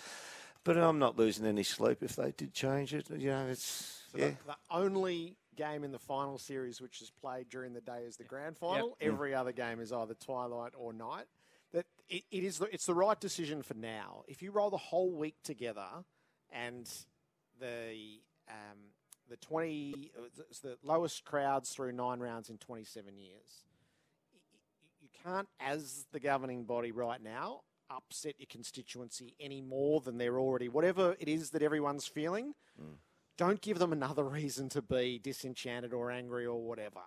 but 0.64 0.76
I'm 0.76 0.98
not 0.98 1.18
losing 1.18 1.46
any 1.46 1.62
sleep 1.62 2.02
if 2.02 2.16
they 2.16 2.32
did 2.32 2.52
change 2.54 2.94
it. 2.94 3.10
You 3.10 3.30
know, 3.30 3.46
it's 3.46 4.02
so 4.12 4.18
yeah. 4.18 4.28
The, 4.28 4.36
the, 4.46 4.56
only 4.70 5.36
game 5.54 5.84
in 5.84 5.92
the 5.92 5.98
final 5.98 6.38
series 6.38 6.80
which 6.80 7.02
is 7.02 7.10
played 7.10 7.50
during 7.50 7.74
the 7.74 7.80
day 7.82 8.04
is 8.06 8.16
the 8.16 8.24
grand 8.24 8.56
final. 8.56 8.96
Yep. 9.00 9.12
Every 9.12 9.34
other 9.34 9.52
game 9.52 9.80
is 9.80 9.92
either 9.92 10.14
twilight 10.14 10.72
or 10.76 10.94
night 10.94 11.26
that 11.72 11.86
it, 12.08 12.22
it 12.30 12.44
is 12.44 12.60
it's 12.72 12.86
the 12.86 12.94
right 12.94 13.18
decision 13.20 13.62
for 13.62 13.74
now. 13.74 14.24
If 14.28 14.42
you 14.42 14.50
roll 14.50 14.70
the 14.70 14.76
whole 14.76 15.12
week 15.12 15.36
together 15.42 15.88
and 16.50 16.88
the 17.60 18.20
um, 18.48 18.78
the 19.28 19.36
twenty 19.36 20.10
it's 20.50 20.60
the 20.60 20.76
lowest 20.82 21.24
crowds 21.24 21.70
through 21.70 21.92
nine 21.92 22.20
rounds 22.20 22.50
in 22.50 22.58
twenty 22.58 22.84
seven 22.84 23.18
years, 23.18 23.64
you 25.00 25.08
can't, 25.24 25.48
as 25.60 26.06
the 26.12 26.20
governing 26.20 26.64
body 26.64 26.92
right 26.92 27.22
now, 27.22 27.60
upset 27.90 28.34
your 28.38 28.46
constituency 28.50 29.34
any 29.40 29.60
more 29.60 30.00
than 30.00 30.18
they're 30.18 30.38
already. 30.38 30.68
Whatever 30.68 31.16
it 31.18 31.28
is 31.28 31.50
that 31.50 31.62
everyone's 31.62 32.06
feeling, 32.06 32.54
don't 33.36 33.60
give 33.60 33.78
them 33.78 33.92
another 33.92 34.24
reason 34.40 34.68
to 34.70 34.82
be 34.82 35.18
disenchanted 35.22 35.92
or 35.92 36.10
angry 36.10 36.46
or 36.46 36.62
whatever. 36.62 37.00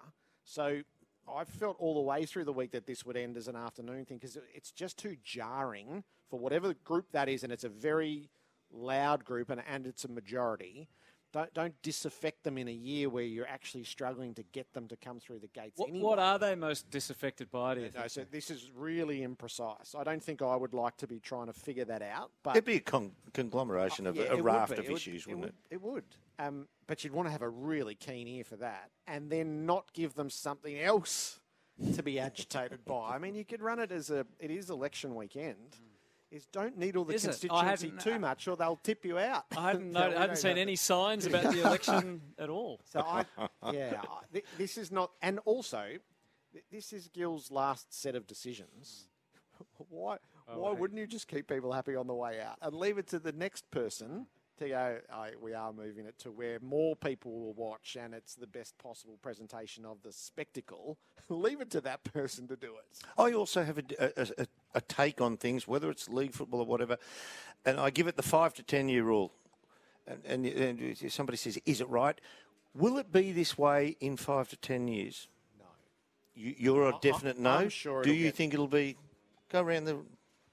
So 0.43 0.81
I 1.27 1.43
felt 1.43 1.77
all 1.79 1.95
the 1.95 2.01
way 2.01 2.25
through 2.25 2.45
the 2.45 2.53
week 2.53 2.71
that 2.71 2.85
this 2.85 3.05
would 3.05 3.17
end 3.17 3.35
as 3.37 3.47
an 3.47 3.55
afternoon 3.55 4.05
thing 4.05 4.17
because 4.17 4.37
it's 4.53 4.71
just 4.71 4.97
too 4.97 5.17
jarring 5.23 6.03
for 6.29 6.39
whatever 6.39 6.73
group 6.73 7.11
that 7.11 7.29
is, 7.29 7.43
and 7.43 7.51
it's 7.51 7.63
a 7.63 7.69
very 7.69 8.29
loud 8.71 9.25
group 9.25 9.49
and, 9.49 9.61
and 9.67 9.87
it's 9.87 10.05
a 10.05 10.07
majority. 10.07 10.87
Don't, 11.35 11.53
don't 11.53 11.81
disaffect 11.81 12.45
them 12.45 12.57
in 12.57 12.69
a 12.69 12.71
year 12.71 13.09
where 13.09 13.25
you're 13.25 13.45
actually 13.45 13.83
struggling 13.83 14.33
to 14.35 14.43
get 14.53 14.71
them 14.73 14.87
to 14.87 14.95
come 14.95 15.19
through 15.19 15.39
the 15.39 15.49
gates. 15.49 15.73
What, 15.77 15.89
anyway. 15.89 16.05
what 16.05 16.17
are 16.17 16.39
they 16.39 16.55
most 16.55 16.89
disaffected 16.89 17.51
by? 17.51 17.75
Do 17.75 17.81
you 17.81 17.87
No, 17.87 17.99
think? 17.99 18.09
so 18.09 18.25
this 18.31 18.49
is 18.49 18.71
really 18.73 19.19
imprecise. 19.19 19.97
I 19.99 20.05
don't 20.05 20.23
think 20.23 20.41
I 20.41 20.55
would 20.55 20.73
like 20.73 20.95
to 20.95 21.07
be 21.07 21.19
trying 21.19 21.47
to 21.47 21.53
figure 21.53 21.83
that 21.83 22.01
out. 22.01 22.31
But 22.41 22.51
It'd 22.51 22.63
be 22.63 22.77
a 22.77 22.79
con- 22.79 23.11
conglomeration 23.33 24.07
of 24.07 24.15
Yeah, 24.15 24.31
a 24.31 24.41
raft 24.41 24.77
of 24.79 24.85
It 24.85 24.89
issues, 24.89 25.27
wouldn't 25.27 25.47
it? 25.47 25.55
It 25.71 25.81
would. 25.81 26.05
Um, 26.39 26.69
but 26.87 27.03
you'd 27.03 27.11
want 27.11 27.27
to 27.27 27.33
have 27.33 27.41
a 27.41 27.49
really 27.49 27.95
keen 27.95 28.29
ear 28.29 28.45
for 28.45 28.55
that, 28.55 28.89
and 29.05 29.29
then 29.29 29.65
not 29.65 29.91
give 29.91 30.13
them 30.13 30.29
something 30.29 30.79
else 30.79 31.41
to 31.95 32.01
be 32.01 32.17
agitated 32.17 32.85
by. 32.85 33.09
I 33.13 33.17
mean, 33.17 33.35
you 33.35 33.43
could 33.43 33.61
run 33.61 33.79
it 33.79 33.91
as 33.91 34.09
a. 34.09 34.25
It 34.39 34.51
is 34.51 34.69
election 34.69 35.15
weekend. 35.15 35.75
Is 36.35 36.45
don't 36.47 36.77
needle 36.77 37.05
the 37.05 37.13
Is 37.13 37.23
it? 37.23 37.29
I 37.29 37.31
constituency 37.31 37.87
hadn't- 37.87 38.01
too 38.01 38.19
much, 38.19 38.47
or 38.47 38.57
they'll 38.57 38.75
tip 38.83 39.05
you 39.05 39.17
out. 39.17 39.45
I 39.55 39.67
hadn't, 39.71 39.91
No, 39.93 40.01
no, 40.01 40.09
we 40.09 40.15
I 40.15 40.19
hadn't 40.19 40.27
don't 40.27 40.37
seen 40.37 40.49
have 40.49 40.57
any 40.57 40.73
it. 40.73 40.79
signs 40.79 41.25
about 41.25 41.53
the 41.53 41.61
election 41.65 42.21
at 42.37 42.49
all. 42.49 42.81
So 42.83 42.99
I, 42.99 43.25
yeah, 43.71 44.01
I, 44.03 44.17
thi- 44.33 44.43
this 44.57 44.77
is 44.77 44.91
not, 44.91 45.11
and 45.21 45.39
also, 45.45 45.83
th- 46.51 46.65
this 46.71 46.91
is 46.91 47.07
Gill's 47.07 47.51
last 47.51 47.93
set 47.99 48.15
of 48.15 48.27
decisions. 48.27 49.07
Why? 49.89 50.17
Oh, 50.47 50.59
why 50.59 50.71
wouldn't 50.73 50.99
you 50.99 51.07
just 51.07 51.27
keep 51.27 51.47
people 51.47 51.71
happy 51.71 51.95
on 51.95 52.05
the 52.05 52.13
way 52.13 52.39
out 52.39 52.57
and 52.61 52.75
leave 52.75 52.99
it 52.99 53.07
to 53.07 53.17
the 53.17 53.31
next 53.31 53.71
person 53.71 54.27
to 54.59 54.67
go? 54.69 54.99
Oh, 55.11 55.25
we 55.41 55.55
are 55.55 55.73
moving 55.73 56.05
it 56.05 56.19
to 56.19 56.29
where 56.31 56.59
more 56.59 56.95
people 56.95 57.31
will 57.31 57.53
watch, 57.53 57.97
and 57.99 58.13
it's 58.13 58.35
the 58.35 58.45
best 58.45 58.77
possible 58.77 59.17
presentation 59.23 59.85
of 59.85 60.03
the 60.03 60.11
spectacle. 60.11 60.99
leave 61.29 61.61
it 61.61 61.71
to 61.71 61.81
that 61.81 62.03
person 62.03 62.47
to 62.49 62.55
do 62.55 62.75
it. 62.75 62.99
I 63.17 63.31
also 63.33 63.63
have 63.63 63.79
a, 63.79 63.83
a, 63.99 64.11
a, 64.21 64.27
a 64.43 64.45
take 64.81 65.21
on 65.21 65.37
things, 65.37 65.67
whether 65.67 65.89
it's 65.89 66.09
league 66.09 66.33
football 66.33 66.59
or 66.61 66.65
whatever, 66.65 66.97
and 67.65 67.79
I 67.79 67.89
give 67.89 68.07
it 68.07 68.15
the 68.15 68.23
five 68.23 68.53
to 68.55 68.63
ten 68.63 68.89
year 68.89 69.03
rule. 69.03 69.31
And, 70.07 70.45
and, 70.45 70.45
and 70.45 71.11
somebody 71.11 71.37
says, 71.37 71.57
"Is 71.65 71.81
it 71.81 71.89
right? 71.89 72.19
Will 72.75 72.97
it 72.97 73.11
be 73.11 73.31
this 73.31 73.57
way 73.57 73.95
in 73.99 74.17
five 74.17 74.49
to 74.49 74.57
ten 74.57 74.87
years?" 74.87 75.27
No. 75.57 75.65
You, 76.35 76.55
you're 76.57 76.89
a 76.89 76.93
definite 77.01 77.39
no. 77.39 77.49
I'm 77.49 77.69
sure 77.69 78.03
Do 78.03 78.13
you 78.13 78.25
get- 78.25 78.35
think 78.35 78.53
it'll 78.53 78.67
be 78.67 78.97
go 79.49 79.61
around 79.61 79.85
the? 79.85 79.97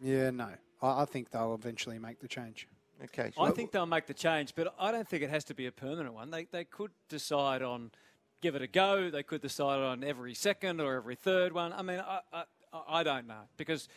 Yeah, 0.00 0.30
no. 0.30 0.48
I, 0.80 1.02
I 1.02 1.04
think 1.04 1.30
they'll 1.30 1.54
eventually 1.54 1.98
make 1.98 2.20
the 2.20 2.28
change. 2.28 2.66
Okay, 3.04 3.32
I 3.38 3.50
think 3.50 3.72
they'll 3.72 3.84
make 3.84 4.06
the 4.06 4.14
change, 4.14 4.54
but 4.54 4.72
I 4.78 4.92
don't 4.92 5.08
think 5.08 5.24
it 5.24 5.30
has 5.30 5.42
to 5.46 5.54
be 5.54 5.66
a 5.66 5.72
permanent 5.72 6.14
one. 6.14 6.30
They, 6.30 6.44
they 6.44 6.64
could 6.64 6.92
decide 7.08 7.60
on 7.60 7.90
give 8.40 8.54
it 8.54 8.62
a 8.62 8.68
go. 8.68 9.10
They 9.10 9.24
could 9.24 9.40
decide 9.40 9.80
on 9.80 10.04
every 10.04 10.34
second 10.34 10.80
or 10.80 10.94
every 10.94 11.16
third 11.16 11.52
one. 11.52 11.72
I 11.72 11.82
mean, 11.82 11.98
I, 11.98 12.20
I, 12.32 12.44
I 12.88 13.02
don't 13.02 13.26
know 13.26 13.42
because 13.56 13.88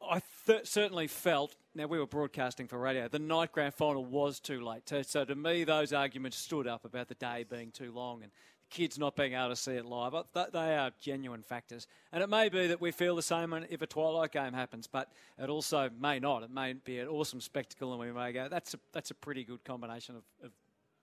I 0.00 0.20
th- 0.46 0.66
certainly 0.66 1.06
felt. 1.06 1.54
Now 1.74 1.86
we 1.86 1.98
were 1.98 2.06
broadcasting 2.06 2.66
for 2.68 2.78
radio. 2.78 3.08
The 3.08 3.18
night 3.18 3.52
grand 3.52 3.74
final 3.74 4.04
was 4.04 4.40
too 4.40 4.60
late. 4.64 4.88
So, 4.88 5.02
so 5.02 5.24
to 5.24 5.34
me, 5.34 5.64
those 5.64 5.92
arguments 5.92 6.36
stood 6.36 6.66
up 6.66 6.84
about 6.84 7.08
the 7.08 7.14
day 7.14 7.44
being 7.48 7.70
too 7.70 7.92
long 7.92 8.22
and 8.22 8.32
kids 8.70 8.98
not 8.98 9.16
being 9.16 9.32
able 9.32 9.48
to 9.48 9.56
see 9.56 9.72
it 9.72 9.84
live. 9.86 10.12
Th- 10.34 10.48
They 10.52 10.76
are 10.76 10.90
genuine 11.00 11.42
factors, 11.42 11.86
and 12.12 12.22
it 12.22 12.28
may 12.28 12.48
be 12.48 12.66
that 12.66 12.80
we 12.80 12.90
feel 12.90 13.16
the 13.16 13.22
same 13.22 13.52
if 13.70 13.80
a 13.82 13.86
twilight 13.86 14.32
game 14.32 14.52
happens, 14.52 14.86
but 14.86 15.10
it 15.38 15.48
also 15.48 15.88
may 15.98 16.18
not. 16.18 16.42
It 16.42 16.50
may 16.50 16.74
be 16.74 16.98
an 16.98 17.08
awesome 17.08 17.40
spectacle, 17.40 17.92
and 17.92 18.00
we 18.00 18.12
may 18.12 18.32
go, 18.32 18.48
"That's 18.48 18.74
a 18.74 18.80
that's 18.92 19.10
a 19.10 19.14
pretty 19.14 19.44
good 19.44 19.64
combination 19.64 20.16
of." 20.16 20.22
of 20.44 20.52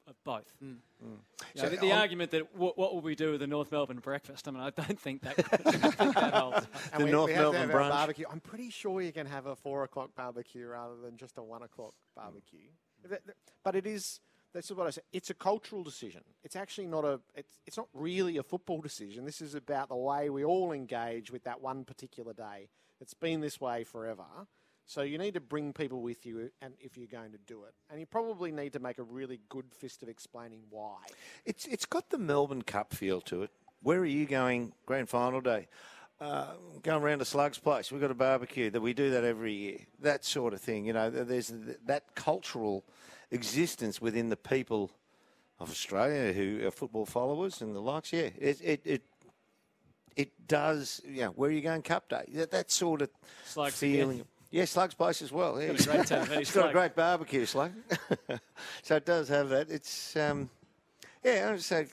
of 0.08 0.16
both. 0.24 0.54
Mm. 0.64 0.78
You 1.02 1.08
mm. 1.08 1.64
know, 1.64 1.70
the, 1.70 1.78
the 1.78 1.92
argument 1.92 2.32
that 2.32 2.56
what, 2.56 2.78
what 2.78 2.94
will 2.94 3.02
we 3.02 3.16
do 3.16 3.32
with 3.32 3.40
the 3.40 3.48
North 3.48 3.72
Melbourne 3.72 4.00
breakfast? 4.00 4.48
I 4.48 4.52
mean, 4.52 4.62
I 4.62 4.70
don't 4.70 5.00
think 5.00 5.22
that, 5.22 5.40
I 6.00 6.06
that 6.12 6.34
holds. 6.34 6.68
The 6.98 7.06
we, 7.06 7.12
North 7.12 7.30
we 7.30 7.34
have 7.34 7.46
to 7.46 7.52
Melbourne 7.52 7.70
have 7.70 7.70
brunch. 7.70 7.90
barbecue. 7.90 8.26
I'm 8.32 8.40
pretty 8.40 8.70
sure 8.70 9.02
you 9.02 9.12
can 9.12 9.28
have 9.28 9.46
a 9.46 9.56
four 9.56 9.84
o'clock 9.84 10.12
barbecue 10.16 10.68
rather 10.68 10.96
than 11.04 11.18
just 11.18 11.38
a 11.38 11.44
one 11.44 11.64
o'clock 11.64 11.94
mm. 11.94 12.22
barbecue. 12.22 12.70
That- 13.04 13.26
that- 13.26 13.36
But 13.64 13.76
it 13.76 13.86
is. 13.86 14.20
This 14.54 14.72
is 14.72 14.78
what 14.78 14.88
I 14.88 14.92
said. 14.92 15.04
It's 15.12 15.30
a 15.30 15.34
cultural 15.34 15.84
decision. 15.84 16.22
It's 16.44 16.56
actually 16.56 16.88
not 16.88 17.04
a. 17.04 17.20
It's, 17.36 17.60
it's 17.66 17.78
not 17.78 17.88
really 17.94 18.38
a 18.38 18.44
football 18.44 18.80
decision. 18.80 19.26
This 19.26 19.42
is 19.42 19.54
about 19.54 19.90
the 19.90 19.98
way 19.98 20.30
we 20.30 20.46
all 20.46 20.72
engage 20.72 21.30
with 21.30 21.44
that 21.44 21.62
one 21.62 21.84
particular 21.84 22.32
day. 22.32 22.70
It's 23.02 23.14
been 23.14 23.42
this 23.42 23.60
way 23.60 23.84
forever. 23.84 24.24
So 24.88 25.02
you 25.02 25.18
need 25.18 25.34
to 25.34 25.42
bring 25.42 25.74
people 25.74 26.02
with 26.02 26.26
you, 26.26 26.52
and 26.62 26.74
if 26.80 26.96
you're 26.96 27.08
going 27.08 27.32
to 27.32 27.40
do 27.48 27.64
it, 27.64 27.74
and 27.90 28.00
you 28.00 28.06
probably 28.06 28.52
need 28.52 28.74
to 28.74 28.80
make 28.80 29.00
a 29.00 29.04
really 29.04 29.40
good 29.50 29.66
fist 29.72 30.04
of 30.04 30.10
explaining 30.10 30.62
why. 30.70 30.98
It's 31.44 31.66
it's 31.66 31.86
got 31.86 32.12
the 32.12 32.20
Melbourne 32.20 32.62
Cup 32.62 32.94
feel 32.94 33.20
to 33.22 33.44
it. 33.44 33.52
Where 33.82 34.00
are 34.00 34.06
you 34.06 34.26
going? 34.26 34.74
Grand 34.86 35.10
final 35.10 35.42
day. 35.42 35.68
Uh, 36.22 36.54
going 36.82 37.04
around 37.04 37.20
to 37.20 37.26
Slug's 37.26 37.58
place. 37.58 37.92
We've 37.92 38.00
got 38.00 38.12
a 38.12 38.16
barbecue. 38.16 38.70
That 38.70 38.82
we 38.82 38.94
do 38.94 39.10
that 39.10 39.24
every 39.24 39.54
year. 39.54 39.80
That 40.02 40.24
sort 40.24 40.54
of 40.54 40.62
thing. 40.62 40.86
You 40.86 40.94
know, 40.94 41.10
there's 41.10 41.52
that 41.86 42.16
cultural 42.16 42.86
existence 43.32 44.00
within 44.00 44.30
the 44.30 44.38
people 44.38 44.92
of 45.60 45.70
Australia 45.70 46.32
who 46.32 46.66
are 46.66 46.72
football 46.72 47.06
followers 47.06 47.62
and 47.62 47.76
the 47.76 47.82
likes. 47.82 48.14
Yeah, 48.14 48.30
it 48.40 48.62
it 48.62 48.82
it, 48.86 49.02
it 50.16 50.48
does. 50.48 51.02
Yeah, 51.08 51.28
where 51.30 51.50
are 51.50 51.54
you 51.54 51.62
going? 51.62 51.82
Cup 51.82 52.08
day. 52.08 52.26
That, 52.34 52.52
that 52.52 52.72
sort 52.72 53.02
of 53.02 53.10
Slugs 53.46 53.76
feeling. 53.76 54.22
again. 54.22 54.28
Yeah, 54.56 54.64
Slug's 54.64 54.94
place 54.94 55.22
as 55.22 55.34
well. 55.34 55.62
Yeah. 55.62 55.74
Got 55.74 55.82
a 55.82 55.84
great 55.84 56.08
team, 56.08 56.40
It's 56.40 56.54
got 56.54 56.70
a 56.70 56.72
great 56.72 56.96
barbecue, 56.96 57.46
Slug. 57.46 57.74
so 58.84 58.96
it 58.96 59.06
does 59.06 59.28
have 59.28 59.50
that. 59.50 59.70
It's 59.70 60.16
um, 60.16 60.50
yeah. 61.26 61.48
I 61.50 61.52
would 61.52 61.62
say 61.62 61.88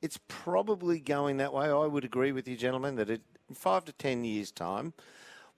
it's 0.00 0.18
probably 0.28 0.98
going 0.98 1.36
that 1.36 1.52
way. 1.52 1.66
I 1.66 1.84
would 1.84 2.06
agree 2.06 2.32
with 2.32 2.48
you, 2.48 2.56
gentlemen, 2.56 2.96
that 2.96 3.10
it, 3.10 3.20
in 3.50 3.54
five 3.54 3.84
to 3.84 3.92
ten 3.92 4.24
years' 4.24 4.50
time, 4.50 4.94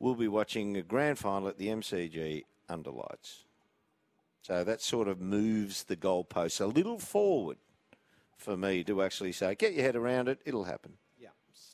we'll 0.00 0.16
be 0.16 0.26
watching 0.26 0.76
a 0.76 0.82
grand 0.82 1.16
final 1.16 1.46
at 1.46 1.58
the 1.58 1.68
MCG 1.68 2.42
under 2.68 2.90
lights. 2.90 3.44
So 4.42 4.64
that 4.64 4.82
sort 4.82 5.06
of 5.06 5.20
moves 5.20 5.84
the 5.84 5.96
goalposts 5.96 6.60
a 6.60 6.66
little 6.66 6.98
forward 6.98 7.58
for 8.36 8.56
me 8.56 8.82
to 8.82 9.00
actually 9.00 9.30
say, 9.30 9.54
get 9.54 9.74
your 9.74 9.84
head 9.84 9.94
around 9.94 10.26
it, 10.26 10.40
it'll 10.44 10.64
happen. 10.64 10.94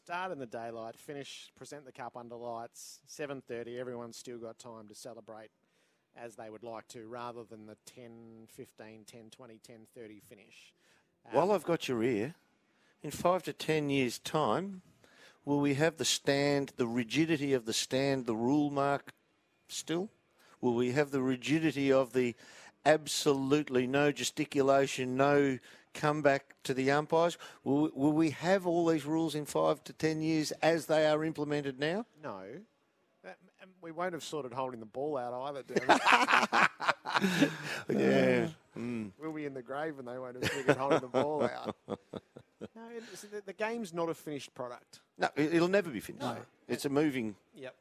Start 0.07 0.31
in 0.31 0.39
the 0.39 0.47
daylight, 0.47 0.97
finish, 0.97 1.51
present 1.57 1.85
the 1.85 1.91
cup 1.91 2.17
under 2.17 2.37
lights, 2.37 3.01
7.30, 3.09 3.77
everyone's 3.77 4.17
still 4.17 4.39
got 4.39 4.57
time 4.57 4.87
to 4.87 4.95
celebrate 4.95 5.51
as 6.17 6.37
they 6.37 6.49
would 6.49 6.63
like 6.63 6.87
to, 6.87 7.09
rather 7.09 7.43
than 7.43 7.67
the 7.67 7.77
10, 7.87 8.47
15, 8.49 9.05
10, 9.05 9.31
20, 9.33 9.59
10, 9.67 9.77
30 9.97 10.21
finish. 10.21 10.73
While 11.33 11.51
um, 11.51 11.57
I've 11.57 11.65
got 11.65 11.89
your 11.89 12.05
ear, 12.05 12.37
in 13.03 13.11
five 13.11 13.43
to 13.43 13.53
ten 13.53 13.91
years' 13.91 14.21
time, 14.21 14.83
will 15.45 15.59
we 15.59 15.75
have 15.75 15.97
the 15.97 16.05
stand, 16.05 16.73
the 16.77 16.87
rigidity 16.87 17.53
of 17.53 17.67
the 17.67 17.73
stand, 17.73 18.27
the 18.27 18.37
rule 18.37 18.71
mark 18.71 19.13
still? 19.67 20.09
Will 20.61 20.75
we 20.75 20.93
have 20.93 21.11
the 21.11 21.21
rigidity 21.21 21.91
of 21.91 22.13
the 22.13 22.37
absolutely 22.85 23.89
no 23.89 24.13
gesticulation, 24.13 25.17
no 25.17 25.59
comeback 25.97 26.55
to 26.65 26.75
the 26.75 26.91
umpires? 26.91 27.37
Will, 27.65 27.91
will 27.95 28.13
we 28.13 28.31
have 28.31 28.67
all 28.67 28.87
these 28.87 29.05
rules 29.05 29.35
in 29.35 29.45
five 29.47 29.83
to 29.85 29.93
ten 29.93 30.21
years 30.23 30.53
as 30.63 30.87
they 30.87 31.07
are 31.07 31.25
implemented 31.25 31.81
now? 31.81 32.07
No. 32.23 32.43
And 33.25 33.71
we 33.81 33.91
won't 33.91 34.13
have 34.13 34.23
sorted 34.23 34.53
holding 34.53 34.79
the 34.79 34.87
ball 34.87 35.17
out 35.17 35.33
either, 35.49 35.63
do 35.63 35.75
we? 35.89 37.49
Yeah. 37.99 38.49
Um, 38.77 38.83
hmm. 38.83 39.07
we'll 39.19 39.33
be 39.33 39.47
in 39.47 39.55
the 39.55 39.63
grave 39.63 39.99
and 39.99 40.07
they 40.07 40.19
won't 40.19 40.37
have 40.41 40.51
figured 40.51 40.77
holding 40.77 41.01
the 41.01 41.09
ball 41.09 41.43
out. 41.45 41.75
No, 42.75 42.83
it's, 42.97 43.21
the, 43.23 43.43
the 43.45 43.53
game's 43.53 43.93
not 43.93 44.09
a 44.09 44.15
finished 44.15 44.55
product. 44.55 45.01
No, 45.19 45.29
it- 45.37 45.55
it'll 45.55 45.69
never 45.69 45.91
be 45.91 46.01
finished. 46.01 46.23
No. 46.25 46.39
It's 46.69 46.87
a 46.87 46.89
moving. 46.89 47.37
Yep. 47.55 47.75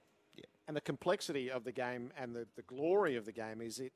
And 0.67 0.75
the 0.75 0.82
complexity 0.82 1.49
of 1.49 1.63
the 1.63 1.71
game 1.71 2.12
and 2.17 2.36
the, 2.36 2.45
the 2.56 2.62
glory 2.62 3.15
of 3.15 3.25
the 3.25 3.32
game 3.32 3.62
is 3.62 3.80
it 3.80 3.93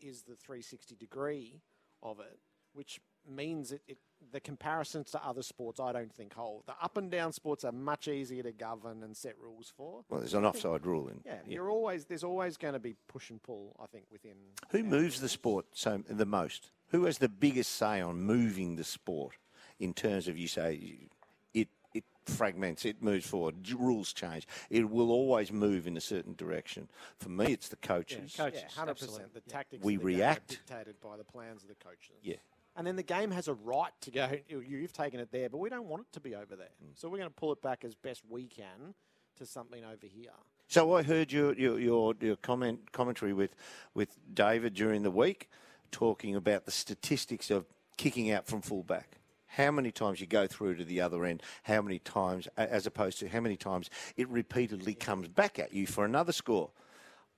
is 0.00 0.22
the 0.22 0.34
360 0.36 0.94
degree 0.96 1.60
of 2.02 2.20
it, 2.20 2.38
which 2.72 3.00
means 3.28 3.72
it, 3.72 3.82
it 3.88 3.98
the 4.30 4.40
comparisons 4.40 5.10
to 5.10 5.22
other 5.26 5.42
sports 5.42 5.78
I 5.78 5.92
don't 5.92 6.12
think 6.12 6.32
hold. 6.32 6.62
The 6.66 6.74
up 6.80 6.96
and 6.96 7.10
down 7.10 7.32
sports 7.32 7.64
are 7.64 7.72
much 7.72 8.08
easier 8.08 8.42
to 8.44 8.52
govern 8.52 9.02
and 9.02 9.14
set 9.16 9.34
rules 9.38 9.70
for. 9.76 10.04
Well, 10.08 10.20
there's 10.20 10.32
an 10.34 10.44
offside 10.46 10.86
rule 10.86 11.08
in. 11.08 11.20
Yeah, 11.26 11.34
you're 11.46 11.68
always 11.70 12.06
there's 12.06 12.24
always 12.24 12.56
going 12.56 12.72
to 12.74 12.80
be 12.80 12.94
push 13.08 13.28
and 13.30 13.42
pull. 13.42 13.76
I 13.82 13.86
think 13.86 14.04
within 14.10 14.34
Who 14.70 14.84
moves 14.84 15.20
the 15.20 15.28
sport 15.28 15.66
so 15.72 16.02
the 16.08 16.24
most? 16.24 16.70
Who 16.88 17.04
has 17.04 17.18
the 17.18 17.28
biggest 17.28 17.72
say 17.72 18.00
on 18.00 18.22
moving 18.22 18.76
the 18.76 18.84
sport 18.84 19.34
in 19.78 19.92
terms 19.92 20.28
of 20.28 20.38
you 20.38 20.48
say 20.48 21.08
it 21.52 21.68
it 21.94 22.04
fragments, 22.24 22.86
it 22.86 23.02
moves 23.02 23.26
forward, 23.26 23.56
rules 23.72 24.12
change. 24.14 24.46
It 24.70 24.88
will 24.88 25.10
always 25.10 25.52
move 25.52 25.86
in 25.86 25.96
a 25.96 26.00
certain 26.00 26.34
direction. 26.34 26.88
For 27.18 27.28
me, 27.28 27.52
it's 27.52 27.68
the 27.68 27.76
coaches. 27.76 28.34
coach- 28.34 28.54
yeah, 28.54 28.68
hundred 28.74 28.92
absolutely. 28.92 29.18
percent. 29.24 29.34
The 29.34 29.50
tactics 29.50 29.84
We 29.84 29.96
of 29.96 30.00
the 30.00 30.06
game 30.06 30.14
are 30.14 30.18
react. 30.18 30.48
dictated 30.48 31.00
by 31.02 31.16
the 31.18 31.24
plans 31.24 31.62
of 31.62 31.68
the 31.68 31.74
coaches. 31.74 32.16
Yeah. 32.22 32.36
And 32.76 32.86
then 32.86 32.96
the 32.96 33.02
game 33.02 33.30
has 33.32 33.48
a 33.48 33.54
right 33.54 33.92
to 34.02 34.10
go. 34.10 34.30
"You- 34.48 34.60
You've 34.60 34.92
taken 34.92 35.20
it 35.20 35.30
there, 35.30 35.48
but 35.50 35.58
we 35.58 35.68
don't 35.68 35.86
want 35.88 36.02
it 36.02 36.12
to 36.14 36.20
be 36.20 36.34
over 36.34 36.56
there. 36.56 36.70
Mm. 36.82 36.98
So 36.98 37.08
we're 37.08 37.18
going 37.18 37.28
to 37.28 37.34
pull 37.34 37.52
it 37.52 37.60
back 37.60 37.84
as 37.84 37.94
best 37.94 38.22
we 38.28 38.46
can 38.46 38.94
to 39.36 39.46
something 39.46 39.84
over 39.84 40.06
here. 40.06 40.30
So 40.68 40.94
I 40.94 41.02
heard 41.02 41.30
your 41.32 41.52
your 41.54 41.78
your, 41.78 42.14
your 42.20 42.36
comment 42.36 42.92
commentary 42.92 43.32
with 43.34 43.54
with 43.94 44.16
David 44.32 44.72
during 44.74 45.02
the 45.02 45.10
week, 45.10 45.50
talking 45.90 46.34
about 46.34 46.64
the 46.64 46.70
statistics 46.70 47.50
of 47.50 47.66
kicking 47.98 48.30
out 48.30 48.46
from 48.46 48.62
fullback. 48.62 49.18
How 49.48 49.70
many 49.70 49.90
times 49.92 50.18
you 50.18 50.26
go 50.26 50.46
through 50.46 50.76
to 50.76 50.84
the 50.84 51.02
other 51.02 51.26
end? 51.26 51.42
How 51.64 51.82
many 51.82 51.98
times, 51.98 52.48
as 52.56 52.86
opposed 52.86 53.18
to 53.18 53.28
how 53.28 53.40
many 53.40 53.56
times 53.56 53.90
it 54.16 54.26
repeatedly 54.30 54.94
comes 54.94 55.28
back 55.28 55.58
at 55.58 55.74
you 55.74 55.86
for 55.86 56.06
another 56.06 56.32
score? 56.32 56.70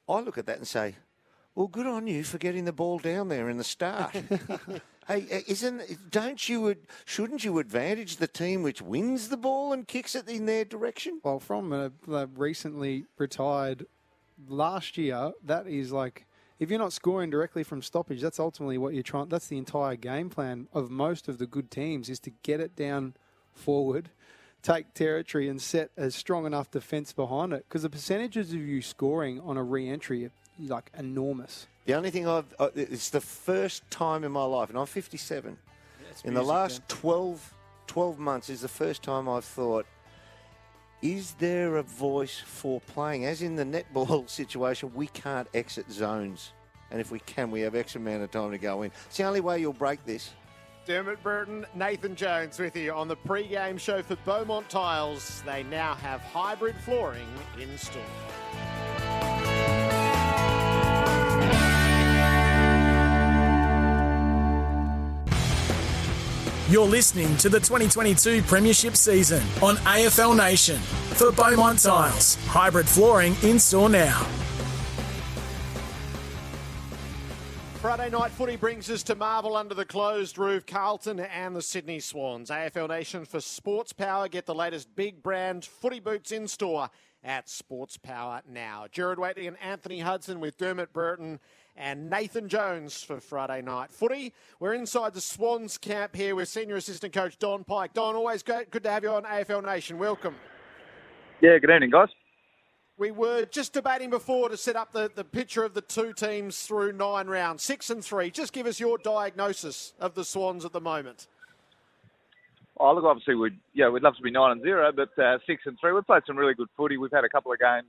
I 0.08 0.20
look 0.20 0.38
at 0.38 0.46
that 0.46 0.58
and 0.58 0.68
say, 0.68 0.94
well, 1.54 1.68
good 1.68 1.86
on 1.86 2.06
you 2.06 2.24
for 2.24 2.38
getting 2.38 2.64
the 2.64 2.72
ball 2.72 2.98
down 2.98 3.28
there 3.28 3.48
in 3.48 3.56
the 3.56 3.64
start. 3.64 4.14
hey, 5.08 5.26
uh, 5.32 5.40
isn't 5.46 6.10
don't 6.10 6.48
you 6.48 6.74
shouldn't 7.04 7.44
you 7.44 7.58
advantage 7.58 8.16
the 8.16 8.26
team 8.26 8.62
which 8.62 8.82
wins 8.82 9.28
the 9.28 9.36
ball 9.36 9.72
and 9.72 9.86
kicks 9.86 10.14
it 10.14 10.28
in 10.28 10.46
their 10.46 10.64
direction? 10.64 11.20
Well, 11.22 11.40
from 11.40 11.72
a, 11.72 11.92
a 12.10 12.26
recently 12.26 13.04
retired 13.18 13.86
last 14.48 14.98
year, 14.98 15.32
that 15.44 15.66
is 15.66 15.92
like 15.92 16.26
if 16.58 16.70
you're 16.70 16.78
not 16.78 16.92
scoring 16.92 17.30
directly 17.30 17.62
from 17.62 17.82
stoppage, 17.82 18.20
that's 18.20 18.38
ultimately 18.38 18.78
what 18.78 18.94
you're 18.94 19.02
trying. 19.02 19.28
That's 19.28 19.48
the 19.48 19.58
entire 19.58 19.96
game 19.96 20.30
plan 20.30 20.68
of 20.72 20.90
most 20.90 21.28
of 21.28 21.38
the 21.38 21.46
good 21.46 21.70
teams 21.70 22.08
is 22.08 22.20
to 22.20 22.30
get 22.42 22.60
it 22.60 22.76
down 22.76 23.14
forward, 23.52 24.10
take 24.62 24.94
territory, 24.94 25.48
and 25.48 25.60
set 25.60 25.90
a 25.96 26.10
strong 26.10 26.46
enough 26.46 26.70
defence 26.70 27.12
behind 27.12 27.52
it. 27.52 27.64
Because 27.68 27.82
the 27.82 27.90
percentages 27.90 28.52
of 28.52 28.60
you 28.60 28.82
scoring 28.82 29.40
on 29.40 29.56
a 29.56 29.62
re-entry 29.62 30.24
are 30.24 30.32
like 30.58 30.90
enormous. 30.98 31.66
The 31.86 31.94
only 31.94 32.10
thing 32.10 32.26
I've 32.26 32.54
uh, 32.58 32.70
it's 32.74 33.10
the 33.10 33.20
first 33.20 33.88
time 33.90 34.24
in 34.24 34.32
my 34.32 34.44
life, 34.44 34.70
and 34.70 34.78
I'm 34.78 34.86
57. 34.86 35.56
Yeah, 36.00 36.28
in 36.28 36.34
the 36.34 36.42
last 36.42 36.86
12, 36.88 37.54
12 37.86 38.18
months 38.18 38.48
is 38.48 38.62
the 38.62 38.68
first 38.68 39.02
time 39.02 39.28
I've 39.28 39.44
thought 39.44 39.86
is 41.04 41.32
there 41.32 41.76
a 41.76 41.82
voice 41.82 42.40
for 42.40 42.80
playing? 42.80 43.26
As 43.26 43.42
in 43.42 43.56
the 43.56 43.64
netball 43.64 44.28
situation, 44.40 44.90
we 44.94 45.06
can't 45.08 45.46
exit 45.52 45.90
zones. 45.90 46.52
And 46.90 46.98
if 46.98 47.10
we 47.10 47.18
can, 47.20 47.50
we 47.50 47.60
have 47.60 47.74
X 47.74 47.94
amount 47.96 48.22
of 48.22 48.30
time 48.30 48.50
to 48.52 48.58
go 48.58 48.82
in. 48.82 48.90
It's 49.06 49.18
the 49.18 49.24
only 49.24 49.40
way 49.40 49.60
you'll 49.60 49.74
break 49.74 50.04
this. 50.06 50.30
Dermott 50.86 51.22
Brereton, 51.22 51.66
Nathan 51.74 52.14
Jones 52.14 52.58
with 52.58 52.76
you 52.76 52.92
on 52.92 53.08
the 53.08 53.16
pre-game 53.16 53.78
show 53.78 54.02
for 54.02 54.16
Beaumont 54.24 54.68
Tiles. 54.68 55.42
They 55.44 55.62
now 55.64 55.94
have 55.94 56.20
hybrid 56.20 56.76
flooring 56.76 57.28
in 57.60 57.76
store. 57.76 58.02
You're 66.70 66.86
listening 66.86 67.36
to 67.38 67.50
the 67.50 67.60
2022 67.60 68.40
Premiership 68.44 68.96
season 68.96 69.42
on 69.62 69.76
AFL 69.76 70.34
Nation 70.34 70.78
for 71.12 71.30
Beaumont 71.30 71.78
Tiles. 71.80 72.36
Hybrid 72.46 72.88
flooring 72.88 73.36
in 73.42 73.58
store 73.58 73.90
now. 73.90 74.26
Friday 77.82 78.08
night 78.08 78.30
footy 78.30 78.56
brings 78.56 78.90
us 78.90 79.02
to 79.02 79.14
Marvel 79.14 79.56
under 79.56 79.74
the 79.74 79.84
closed 79.84 80.38
roof, 80.38 80.64
Carlton 80.64 81.20
and 81.20 81.54
the 81.54 81.60
Sydney 81.60 82.00
Swans. 82.00 82.48
AFL 82.48 82.88
Nation 82.88 83.26
for 83.26 83.40
Sports 83.40 83.92
Power. 83.92 84.26
Get 84.26 84.46
the 84.46 84.54
latest 84.54 84.88
big 84.96 85.22
brand 85.22 85.66
footy 85.66 86.00
boots 86.00 86.32
in 86.32 86.48
store 86.48 86.88
at 87.22 87.50
Sports 87.50 87.98
Power 87.98 88.40
now. 88.48 88.86
Gerard 88.90 89.18
Whateley 89.18 89.48
and 89.48 89.58
Anthony 89.60 90.00
Hudson 90.00 90.40
with 90.40 90.56
Dermott 90.56 90.94
Brereton 90.94 91.40
and 91.76 92.08
Nathan 92.08 92.48
Jones 92.48 93.02
for 93.02 93.20
Friday 93.20 93.62
night 93.62 93.92
footy. 93.92 94.32
We're 94.60 94.74
inside 94.74 95.14
the 95.14 95.20
Swans 95.20 95.78
camp 95.78 96.14
here 96.14 96.34
with 96.34 96.48
senior 96.48 96.76
assistant 96.76 97.12
coach 97.12 97.38
Don 97.38 97.64
Pike. 97.64 97.92
Don, 97.92 98.14
always 98.14 98.42
good, 98.42 98.70
good 98.70 98.82
to 98.84 98.90
have 98.90 99.02
you 99.02 99.10
on 99.10 99.24
AFL 99.24 99.64
Nation. 99.64 99.98
Welcome. 99.98 100.34
Yeah, 101.40 101.58
good 101.58 101.70
evening, 101.70 101.90
guys. 101.90 102.08
We 102.96 103.10
were 103.10 103.44
just 103.46 103.72
debating 103.72 104.10
before 104.10 104.48
to 104.48 104.56
set 104.56 104.76
up 104.76 104.92
the, 104.92 105.10
the 105.12 105.24
picture 105.24 105.64
of 105.64 105.74
the 105.74 105.80
two 105.80 106.12
teams 106.12 106.62
through 106.62 106.92
nine 106.92 107.26
rounds, 107.26 107.64
six 107.64 107.90
and 107.90 108.04
three. 108.04 108.30
Just 108.30 108.52
give 108.52 108.66
us 108.66 108.78
your 108.78 108.98
diagnosis 108.98 109.94
of 109.98 110.14
the 110.14 110.24
Swans 110.24 110.64
at 110.64 110.72
the 110.72 110.80
moment. 110.80 111.26
Oh, 112.78 112.94
look, 112.94 113.04
obviously, 113.04 113.34
we'd 113.34 113.58
yeah, 113.72 113.88
we'd 113.88 114.02
love 114.02 114.16
to 114.16 114.22
be 114.22 114.30
nine 114.30 114.52
and 114.52 114.62
zero, 114.62 114.92
but 114.92 115.16
uh, 115.18 115.38
six 115.46 115.62
and 115.66 115.76
three. 115.80 115.92
We've 115.92 116.06
played 116.06 116.22
some 116.26 116.36
really 116.36 116.54
good 116.54 116.68
footy. 116.76 116.96
We've 116.96 117.10
had 117.12 117.24
a 117.24 117.28
couple 117.28 117.52
of 117.52 117.58
games 117.58 117.86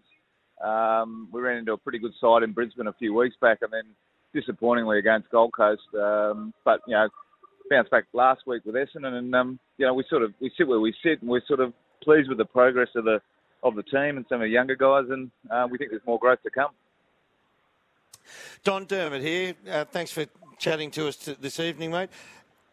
um, 0.64 1.30
we 1.32 1.42
ran 1.42 1.58
into 1.58 1.74
a 1.74 1.78
pretty 1.78 2.00
good 2.00 2.14
side 2.20 2.44
in 2.44 2.54
Brisbane 2.54 2.88
a 2.88 2.94
few 2.94 3.14
weeks 3.14 3.36
back, 3.42 3.60
and 3.62 3.72
then 3.72 3.84
disappointingly 4.34 5.00
against 5.00 5.30
Gold 5.30 5.54
Coast. 5.56 5.82
Um, 5.94 6.54
but 6.64 6.82
you 6.88 6.94
know, 6.94 7.08
bounced 7.70 7.92
back 7.92 8.06
last 8.14 8.42
week 8.46 8.64
with 8.66 8.76
Essendon, 8.76 9.14
and 9.14 9.36
um, 9.36 9.60
you 9.78 9.86
know, 9.86 9.94
we 9.94 10.04
sort 10.10 10.24
of 10.24 10.34
we 10.40 10.52
sit 10.58 10.68
where 10.68 10.80
we 10.80 10.94
sit, 11.04 11.22
and 11.22 11.30
we're 11.30 11.46
sort 11.48 11.60
of 11.60 11.74
pleased 12.04 12.30
with 12.30 12.38
the 12.38 12.46
progress 12.46 12.90
of 12.96 13.06
the 13.06 13.22
of 13.64 13.76
the 13.76 13.84
team 13.84 14.18
and 14.18 14.26
some 14.30 14.36
of 14.36 14.46
the 14.46 14.50
younger 14.50 14.76
guys, 14.76 15.06
and 15.10 15.32
uh, 15.50 15.68
we 15.70 15.78
think 15.78 15.90
there's 15.90 16.06
more 16.06 16.20
growth 16.20 16.42
to 16.44 16.50
come. 16.50 16.72
Don 18.64 18.86
Dermott 18.86 19.22
here. 19.22 19.54
Uh, 19.70 19.86
thanks 19.86 20.12
for 20.12 20.26
chatting 20.58 20.92
to 20.92 21.08
us 21.08 21.16
this 21.18 21.60
evening, 21.60 21.92
mate. 21.92 22.10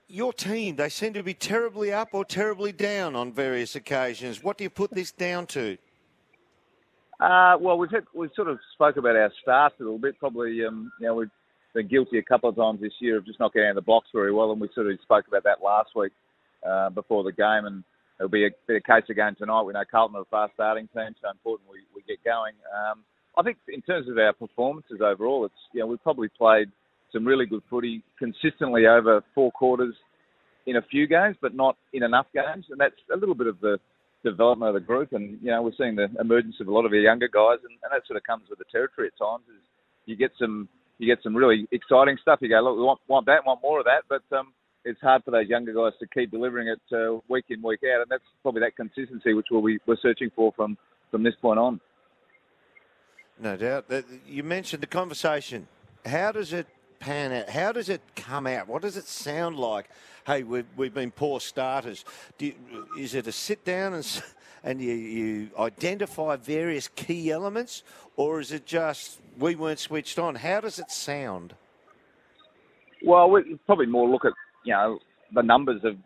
Your 0.09 0.33
team, 0.33 0.77
they 0.77 0.91
seem 0.91 1.15
to 1.15 1.23
be 1.23 1.35
terribly 1.35 1.93
up 1.93 2.09
or 2.13 2.25
terribly 2.25 2.73
down 2.73 3.17
on 3.17 3.33
various 3.33 3.75
occasions. 3.77 4.43
What 4.43 4.59
do 4.59 4.65
you 4.65 4.71
put 4.71 4.91
this 4.91 5.11
down 5.11 5.47
to? 5.49 5.79
Uh, 7.23 7.57
well, 7.61 7.79
we've 7.79 7.91
had, 7.91 8.03
we 8.13 8.29
sort 8.35 8.49
of 8.49 8.59
spoke 8.75 8.97
about 8.97 9.15
our 9.15 9.31
start 9.41 9.73
a 9.79 9.83
little 9.85 9.99
bit. 9.99 10.19
Probably, 10.19 10.65
um, 10.67 10.91
you 10.99 11.07
know, 11.07 11.15
we've 11.15 11.31
been 11.73 11.87
guilty 11.87 12.19
a 12.19 12.23
couple 12.23 12.51
of 12.51 12.57
times 12.57 12.81
this 12.81 12.95
year 12.99 13.17
of 13.17 13.25
just 13.25 13.39
not 13.39 13.53
getting 13.53 13.69
out 13.69 13.77
of 13.77 13.77
the 13.77 13.83
blocks 13.83 14.09
very 14.13 14.33
well, 14.33 14.51
and 14.51 14.61
we 14.61 14.69
sort 14.75 14.91
of 14.91 14.99
spoke 15.03 15.29
about 15.29 15.45
that 15.45 15.63
last 15.63 15.91
week 15.95 16.11
uh, 16.69 16.91
before 16.91 17.23
the 17.23 17.31
game. 17.31 17.67
And 17.67 17.85
it'll 18.19 18.29
be 18.29 18.47
a 18.47 18.51
bit 18.67 18.79
of 18.79 18.83
case 18.83 19.09
again 19.09 19.37
tonight. 19.39 19.63
We 19.63 19.73
know 19.73 19.85
Carlton 19.89 20.17
are 20.17 20.23
a 20.23 20.25
fast 20.25 20.55
starting 20.55 20.89
team, 20.89 21.15
so 21.23 21.31
important 21.31 21.71
we, 21.71 21.79
we 21.95 22.03
get 22.09 22.25
going. 22.25 22.55
Um, 22.75 23.05
I 23.39 23.43
think 23.43 23.59
in 23.69 23.83
terms 23.83 24.09
of 24.09 24.19
our 24.19 24.33
performances 24.33 24.99
overall, 25.01 25.45
it's 25.45 25.55
you 25.73 25.79
know 25.79 25.87
we've 25.87 26.03
probably 26.03 26.29
played 26.29 26.73
some 27.13 27.25
really 27.25 27.47
good 27.47 27.63
footy 27.71 28.03
consistently 28.19 28.87
over 28.89 29.23
four 29.33 29.53
quarters 29.53 29.95
in 30.67 30.75
a 30.75 30.83
few 30.91 31.07
games, 31.07 31.37
but 31.41 31.55
not 31.55 31.77
in 31.93 32.03
enough 32.03 32.27
games, 32.35 32.67
and 32.71 32.81
that's 32.81 32.99
a 33.15 33.17
little 33.17 33.37
bit 33.37 33.47
of 33.47 33.61
the 33.61 33.79
development 34.25 34.69
of 34.69 34.75
the 34.75 34.87
group, 34.87 35.13
and 35.13 35.39
you 35.43 35.51
know 35.51 35.63
we're 35.63 35.77
seeing 35.77 35.97
the 35.97 36.09
emergence 36.21 36.57
of 36.61 36.69
a 36.69 36.73
lot 36.73 36.85
of 36.85 36.93
our 36.93 36.99
younger 36.99 37.29
guys, 37.29 37.59
and, 37.63 37.73
and 37.83 37.91
that 37.93 38.07
sort 38.07 38.17
of 38.17 38.25
comes 38.25 38.45
with 38.49 38.59
the 38.59 38.65
territory 38.71 39.09
at 39.09 39.19
times. 39.19 39.45
Is 39.49 39.63
you 40.07 40.17
get 40.17 40.33
some 40.39 40.69
you 40.99 41.07
get 41.07 41.23
some 41.23 41.35
really 41.35 41.67
exciting 41.73 42.17
stuff. 42.21 42.39
You 42.41 42.49
go, 42.49 42.61
look, 42.61 42.77
we 42.77 42.83
want, 42.83 43.01
want 43.09 43.27
that, 43.27 43.45
want 43.45 43.61
more 43.63 43.81
of 43.81 43.87
that, 43.87 44.05
but 44.09 44.23
um, 44.37 44.53
it's 44.85 45.01
hard 45.01 45.25
for 45.25 45.33
those 45.33 45.49
younger 45.49 45.73
guys 45.73 45.99
to 46.01 46.07
keep 46.07 46.31
delivering 46.31 46.69
it 46.69 46.81
uh, 46.95 47.19
week 47.29 47.47
in, 47.49 47.63
week 47.63 47.81
out, 47.85 48.03
and 48.03 48.11
that's 48.11 48.23
probably 48.43 48.61
that 48.61 48.77
consistency 48.77 49.35
which 49.35 49.47
we'll 49.51 49.63
be, 49.63 49.79
we're 49.87 49.97
searching 50.01 50.31
for 50.35 50.53
from 50.53 50.77
from 51.11 51.23
this 51.23 51.35
point 51.41 51.59
on. 51.59 51.81
No 53.39 53.57
doubt. 53.57 53.87
You 54.27 54.43
mentioned 54.43 54.83
the 54.83 54.87
conversation. 54.87 55.67
How 56.07 56.33
does 56.33 56.53
it 56.53 56.67
pan 57.03 57.33
out? 57.33 57.49
How 57.51 57.73
does 57.73 57.89
it 57.89 58.01
come 58.15 58.47
out? 58.47 58.69
What 58.69 58.83
does 58.83 58.97
it 58.97 59.07
sound 59.07 59.57
like? 59.57 59.89
Hey, 60.25 60.45
we've, 60.45 60.67
we've 60.77 60.95
been 60.95 61.11
poor 61.11 61.41
starters. 61.41 62.05
You, 62.39 62.55
is 62.99 63.15
it 63.15 63.27
a 63.27 63.33
sit 63.33 63.65
down 63.65 63.95
and, 63.95 64.23
and 64.65 64.81
you, 64.81 64.95
you 64.95 65.51
identify 65.59 66.37
various 66.37 66.89
key 66.89 67.33
elements, 67.33 67.83
or 68.17 68.41
is 68.41 68.53
it 68.53 68.67
just 68.67 69.19
we 69.37 69.57
weren't 69.57 69.81
switched 69.81 70.19
on? 70.19 70.37
How 70.37 70.61
does 70.61 70.79
it 70.79 70.91
sound? 70.91 71.55
Well, 73.05 73.29
we 73.31 73.57
probably 73.67 73.87
more 73.87 74.09
look 74.09 74.25
at 74.25 74.33
you 74.65 74.73
know 74.73 75.01
the 75.35 75.43
numbers 75.43 75.81
of 75.83 75.97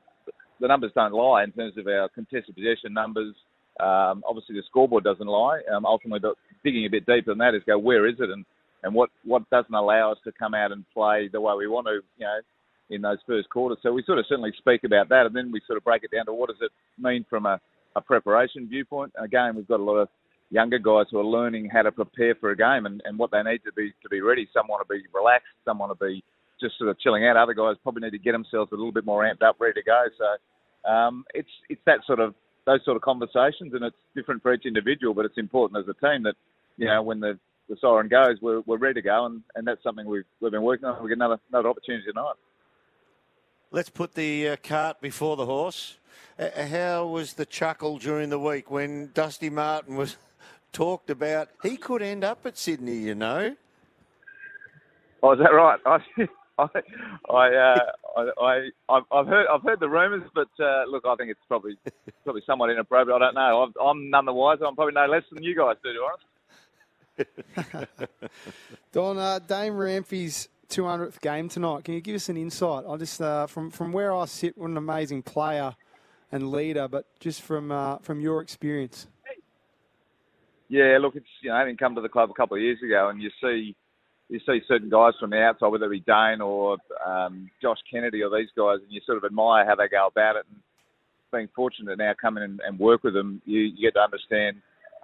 the 0.61 0.68
numbers 0.68 0.92
don't 0.94 1.12
lie 1.12 1.44
in 1.44 1.52
terms 1.52 1.76
of 1.76 1.87
our 1.87 2.09
contested 2.09 2.54
possession 2.54 2.94
numbers. 2.94 3.35
Um, 3.78 4.24
obviously, 4.26 4.54
the 4.54 4.62
scoreboard 4.66 5.04
doesn't 5.04 5.26
lie. 5.26 5.61
Um, 5.70 5.85
ultimately, 5.85 6.26
digging 6.64 6.87
a 6.87 6.88
bit 6.88 7.04
deeper 7.04 7.32
than 7.32 7.38
that 7.38 7.54
is 7.54 7.62
go 7.66 7.78
where 7.78 8.06
is 8.06 8.16
it 8.18 8.30
and 8.30 8.46
and 8.87 8.94
what 8.94 9.11
what 9.25 9.49
doesn't 9.51 9.75
allow 9.75 10.12
us 10.12 10.18
to 10.22 10.31
come 10.31 10.55
out 10.55 10.70
and 10.70 10.85
play 10.94 11.29
the 11.31 11.40
way 11.40 11.55
we 11.59 11.66
want 11.66 11.88
to, 11.88 12.01
you 12.16 12.25
know, 12.25 12.38
in 12.88 13.03
those 13.03 13.18
first 13.27 13.51
quarters. 13.51 13.79
So 13.83 13.92
we 13.92 14.05
sort 14.07 14.20
of 14.20 14.27
certainly 14.29 14.53
speak 14.59 14.85
about 14.85 15.09
that, 15.09 15.27
and 15.27 15.35
then 15.35 15.51
we 15.51 15.61
sort 15.66 15.77
of 15.77 15.85
break 15.85 16.05
it 16.05 16.14
down 16.14 16.27
to 16.27 16.33
what 16.33 16.49
does 16.49 16.61
it 16.61 16.70
mean 16.96 17.27
from 17.29 17.46
a, 17.46 17.61
a 17.96 18.01
preparation 18.01 18.68
viewpoint. 18.68 19.12
Again, 19.18 19.57
we've 19.57 19.66
got 19.66 19.81
a 19.81 19.83
lot 19.83 19.96
of 19.96 20.09
younger 20.51 20.79
guys 20.79 21.07
who 21.11 21.18
are 21.18 21.25
learning 21.25 21.68
how 21.68 21.83
to 21.83 21.90
prepare 21.90 22.37
for 22.37 22.51
a 22.51 22.57
game 22.57 22.87
and, 22.87 23.03
and 23.05 23.18
what 23.18 23.33
they 23.33 23.42
need 23.42 23.61
to 23.64 23.72
be 23.72 23.92
to 24.05 24.09
be 24.09 24.20
ready. 24.20 24.49
Some 24.55 24.68
want 24.68 24.87
to 24.87 24.94
be 24.94 25.03
relaxed, 25.12 25.49
some 25.64 25.81
want 25.81 25.99
to 25.99 26.05
be 26.05 26.22
just 26.61 26.79
sort 26.79 26.88
of 26.88 26.99
chilling 27.01 27.27
out. 27.27 27.37
Other 27.37 27.55
guys 27.55 27.75
probably 27.83 28.03
need 28.03 28.16
to 28.16 28.22
get 28.22 28.33
themselves 28.33 28.70
a 28.70 28.77
little 28.77 28.92
bit 28.92 29.05
more 29.05 29.25
amped 29.25 29.42
up, 29.42 29.57
ready 29.59 29.75
to 29.81 29.85
go. 29.85 30.05
So 30.16 30.90
um, 30.90 31.25
it's 31.35 31.51
it's 31.68 31.83
that 31.87 32.01
sort 32.07 32.20
of 32.20 32.35
those 32.66 32.85
sort 32.85 32.96
of 32.96 33.03
conversations, 33.03 33.75
and 33.75 33.83
it's 33.83 33.96
different 34.14 34.42
for 34.42 34.55
each 34.55 34.64
individual, 34.64 35.12
but 35.12 35.25
it's 35.25 35.38
important 35.38 35.83
as 35.83 35.88
a 35.88 36.07
team 36.07 36.22
that 36.22 36.35
you 36.77 36.87
know 36.87 37.03
when 37.03 37.18
the 37.18 37.37
the 37.68 37.76
siren 37.81 38.09
goes, 38.09 38.37
we're, 38.40 38.61
we're 38.61 38.79
ready 38.79 38.94
to 38.94 39.02
go, 39.02 39.26
and, 39.26 39.42
and 39.55 39.66
that's 39.66 39.83
something 39.83 40.07
we've, 40.07 40.24
we've 40.40 40.52
been 40.52 40.62
working 40.62 40.87
on. 40.87 41.02
We 41.02 41.09
get 41.09 41.16
another 41.18 41.38
another 41.50 41.68
opportunity 41.68 42.05
tonight. 42.07 42.35
Let's 43.70 43.90
put 43.90 44.14
the 44.14 44.50
uh, 44.50 44.57
cart 44.62 45.00
before 45.00 45.37
the 45.37 45.46
horse. 45.46 45.98
Uh, 46.38 46.66
how 46.66 47.07
was 47.07 47.35
the 47.35 47.46
chuckle 47.46 47.98
during 47.98 48.31
the 48.31 48.38
week 48.38 48.70
when 48.70 49.11
Dusty 49.12 49.50
Martin 49.50 49.96
was 49.96 50.16
talked 50.72 51.11
about? 51.11 51.48
He 51.62 51.76
could 51.76 52.02
end 52.02 52.24
up 52.24 52.46
at 52.46 52.57
Sydney, 52.57 52.98
you 52.98 53.14
know. 53.14 53.57
Oh, 55.22 55.33
is 55.33 55.40
that 55.40 55.52
right? 55.52 55.81
I, 56.59 56.68
I, 57.29 57.55
uh, 57.55 58.31
I, 58.40 58.70
I, 58.88 59.00
I've 59.12 59.26
heard, 59.26 59.46
I've 59.52 59.62
heard 59.62 59.81
the 59.81 59.88
rumours, 59.88 60.22
but 60.35 60.48
uh, 60.59 60.85
look, 60.88 61.05
I 61.07 61.14
think 61.16 61.31
it's 61.31 61.40
probably, 61.48 61.76
probably 62.24 62.42
somewhat 62.46 62.70
inappropriate. 62.70 63.20
I 63.20 63.26
don't 63.26 63.35
know. 63.35 63.72
i 63.81 63.90
am 63.90 64.09
none 64.09 64.24
the 64.24 64.33
wiser. 64.33 64.64
I'm 64.64 64.74
probably 64.74 64.94
no 64.94 65.07
less 65.07 65.24
than 65.33 65.42
you 65.42 65.55
guys, 65.55 65.76
do 65.83 65.92
to 65.92 65.98
be 65.98 66.05
honest. 66.07 66.24
Don, 68.92 69.18
uh, 69.18 69.38
Dane 69.40 69.72
Rampe's 69.72 70.48
200th 70.68 71.20
game 71.20 71.48
tonight. 71.48 71.85
Can 71.85 71.94
you 71.94 72.00
give 72.00 72.14
us 72.14 72.29
an 72.29 72.37
insight? 72.37 72.85
I 72.88 72.96
just 72.96 73.20
uh, 73.20 73.46
from 73.46 73.70
from 73.70 73.92
where 73.92 74.14
I 74.14 74.24
sit, 74.26 74.57
what 74.59 74.70
an 74.70 74.76
amazing 74.76 75.22
player 75.22 75.74
and 76.33 76.50
leader, 76.50 76.88
but 76.88 77.07
just 77.20 77.42
from 77.42 77.70
uh, 77.70 77.98
from 77.98 78.20
your 78.20 78.40
experience. 78.40 79.07
Yeah, 80.68 80.98
look, 81.00 81.14
it's 81.16 81.26
you 81.42 81.50
know 81.50 81.57
having 81.57 81.76
come 81.76 81.94
to 81.94 82.00
the 82.00 82.09
club 82.09 82.31
a 82.31 82.35
couple 82.35 82.57
of 82.57 82.62
years 82.62 82.83
ago, 82.83 83.09
and 83.09 83.22
you 83.22 83.31
see 83.40 83.74
you 84.29 84.40
see 84.40 84.61
certain 84.66 84.90
guys 84.90 85.12
from 85.20 85.31
the 85.31 85.40
outside, 85.40 85.68
whether 85.68 85.87
it 85.87 85.90
be 85.90 86.00
Dane 86.00 86.40
or 86.40 86.79
um, 87.05 87.48
Josh 87.62 87.79
Kennedy 87.90 88.22
or 88.22 88.31
these 88.31 88.48
guys, 88.57 88.79
and 88.83 88.90
you 88.90 89.00
sort 89.07 89.18
of 89.18 89.24
admire 89.24 89.64
how 89.64 89.76
they 89.76 89.88
go 89.88 90.09
about 90.09 90.37
it. 90.37 90.44
And 90.50 90.61
being 91.33 91.48
fortunate 91.55 91.90
to 91.90 91.96
now 91.96 92.12
come 92.20 92.37
in 92.37 92.42
and, 92.42 92.61
and 92.66 92.79
work 92.79 93.05
with 93.05 93.14
them, 93.14 93.40
you, 93.44 93.61
you 93.61 93.83
get 93.83 93.94
to 93.94 94.00
understand. 94.00 94.57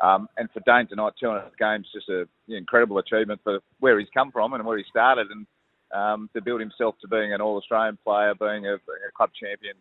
Um, 0.03 0.29
and 0.37 0.49
for 0.51 0.61
Dane 0.67 0.88
tonight, 0.88 1.12
200 1.21 1.57
games, 1.59 1.87
just 1.95 2.09
an 2.09 2.27
incredible 2.49 2.99
achievement 2.99 3.41
for 3.45 3.61
where 3.79 3.99
he's 4.01 4.09
come 4.12 4.33
from 4.33 4.53
and 4.53 4.67
where 4.67 4.77
he 4.77 4.85
started, 4.91 5.29
and 5.31 5.47
um, 5.95 6.29
to 6.35 6.43
build 6.43 6.61
himself 6.61 6.97
to 7.01 7.09
being 7.09 7.33
an 7.33 7.41
All-Australian 7.41 7.99
player, 8.05 8.35
being 8.35 8.67
a, 8.67 8.75
a 8.75 9.12
club 9.17 9.31
champion. 9.38 9.75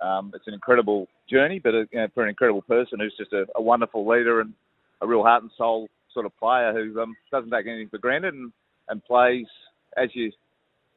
Um, 0.00 0.32
it's 0.34 0.46
an 0.46 0.54
incredible 0.54 1.08
journey, 1.28 1.58
but 1.58 1.74
a, 1.74 1.88
you 1.90 1.98
know, 1.98 2.08
for 2.14 2.22
an 2.22 2.28
incredible 2.28 2.62
person 2.62 3.00
who's 3.00 3.14
just 3.18 3.32
a, 3.32 3.46
a 3.56 3.62
wonderful 3.62 4.06
leader 4.06 4.40
and 4.40 4.52
a 5.00 5.06
real 5.06 5.22
heart 5.22 5.42
and 5.42 5.50
soul 5.56 5.88
sort 6.12 6.26
of 6.26 6.36
player 6.38 6.72
who 6.72 7.00
um, 7.00 7.16
doesn't 7.32 7.50
take 7.50 7.66
anything 7.66 7.88
for 7.88 7.98
granted 7.98 8.34
and, 8.34 8.52
and 8.88 9.04
plays 9.04 9.46
as 9.96 10.08
you 10.14 10.30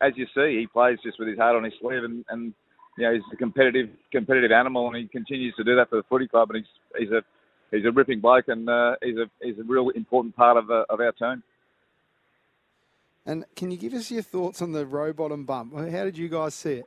as 0.01 0.13
you 0.15 0.27
see. 0.35 0.59
He 0.59 0.67
plays 0.67 0.99
just 1.03 1.17
with 1.17 1.27
his 1.27 1.37
heart 1.37 1.55
on 1.55 1.63
his 1.63 1.73
sleeve, 1.81 2.03
and, 2.03 2.23
and 2.29 2.53
you 2.97 3.05
know 3.05 3.13
he's 3.13 3.23
a 3.33 3.35
competitive 3.35 3.89
competitive 4.11 4.51
animal, 4.51 4.87
and 4.87 4.97
he 4.97 5.07
continues 5.07 5.55
to 5.55 5.63
do 5.63 5.75
that 5.75 5.89
for 5.89 5.95
the 5.95 6.03
footy 6.03 6.27
club. 6.27 6.51
And 6.51 6.63
he's 6.63 7.01
he's 7.01 7.11
a 7.11 7.23
he's 7.71 7.85
a 7.85 7.91
ripping 7.91 8.19
bloke, 8.19 8.47
and 8.47 8.69
uh, 8.69 8.95
he's 9.01 9.17
a 9.17 9.29
he's 9.41 9.57
a 9.59 9.63
real 9.63 9.89
important 9.89 10.35
part 10.35 10.57
of 10.57 10.69
uh, 10.69 10.85
of 10.89 10.99
our 10.99 11.11
team. 11.11 11.43
And 13.25 13.43
can 13.55 13.71
you 13.71 13.77
give 13.77 13.93
us 13.93 14.09
your 14.09 14.21
thoughts 14.21 14.61
on 14.61 14.71
the 14.71 14.85
Rowbottom 14.85 15.45
bump? 15.45 15.75
How 15.75 16.05
did 16.05 16.17
you 16.17 16.29
guys 16.29 16.55
see 16.55 16.75
it? 16.75 16.85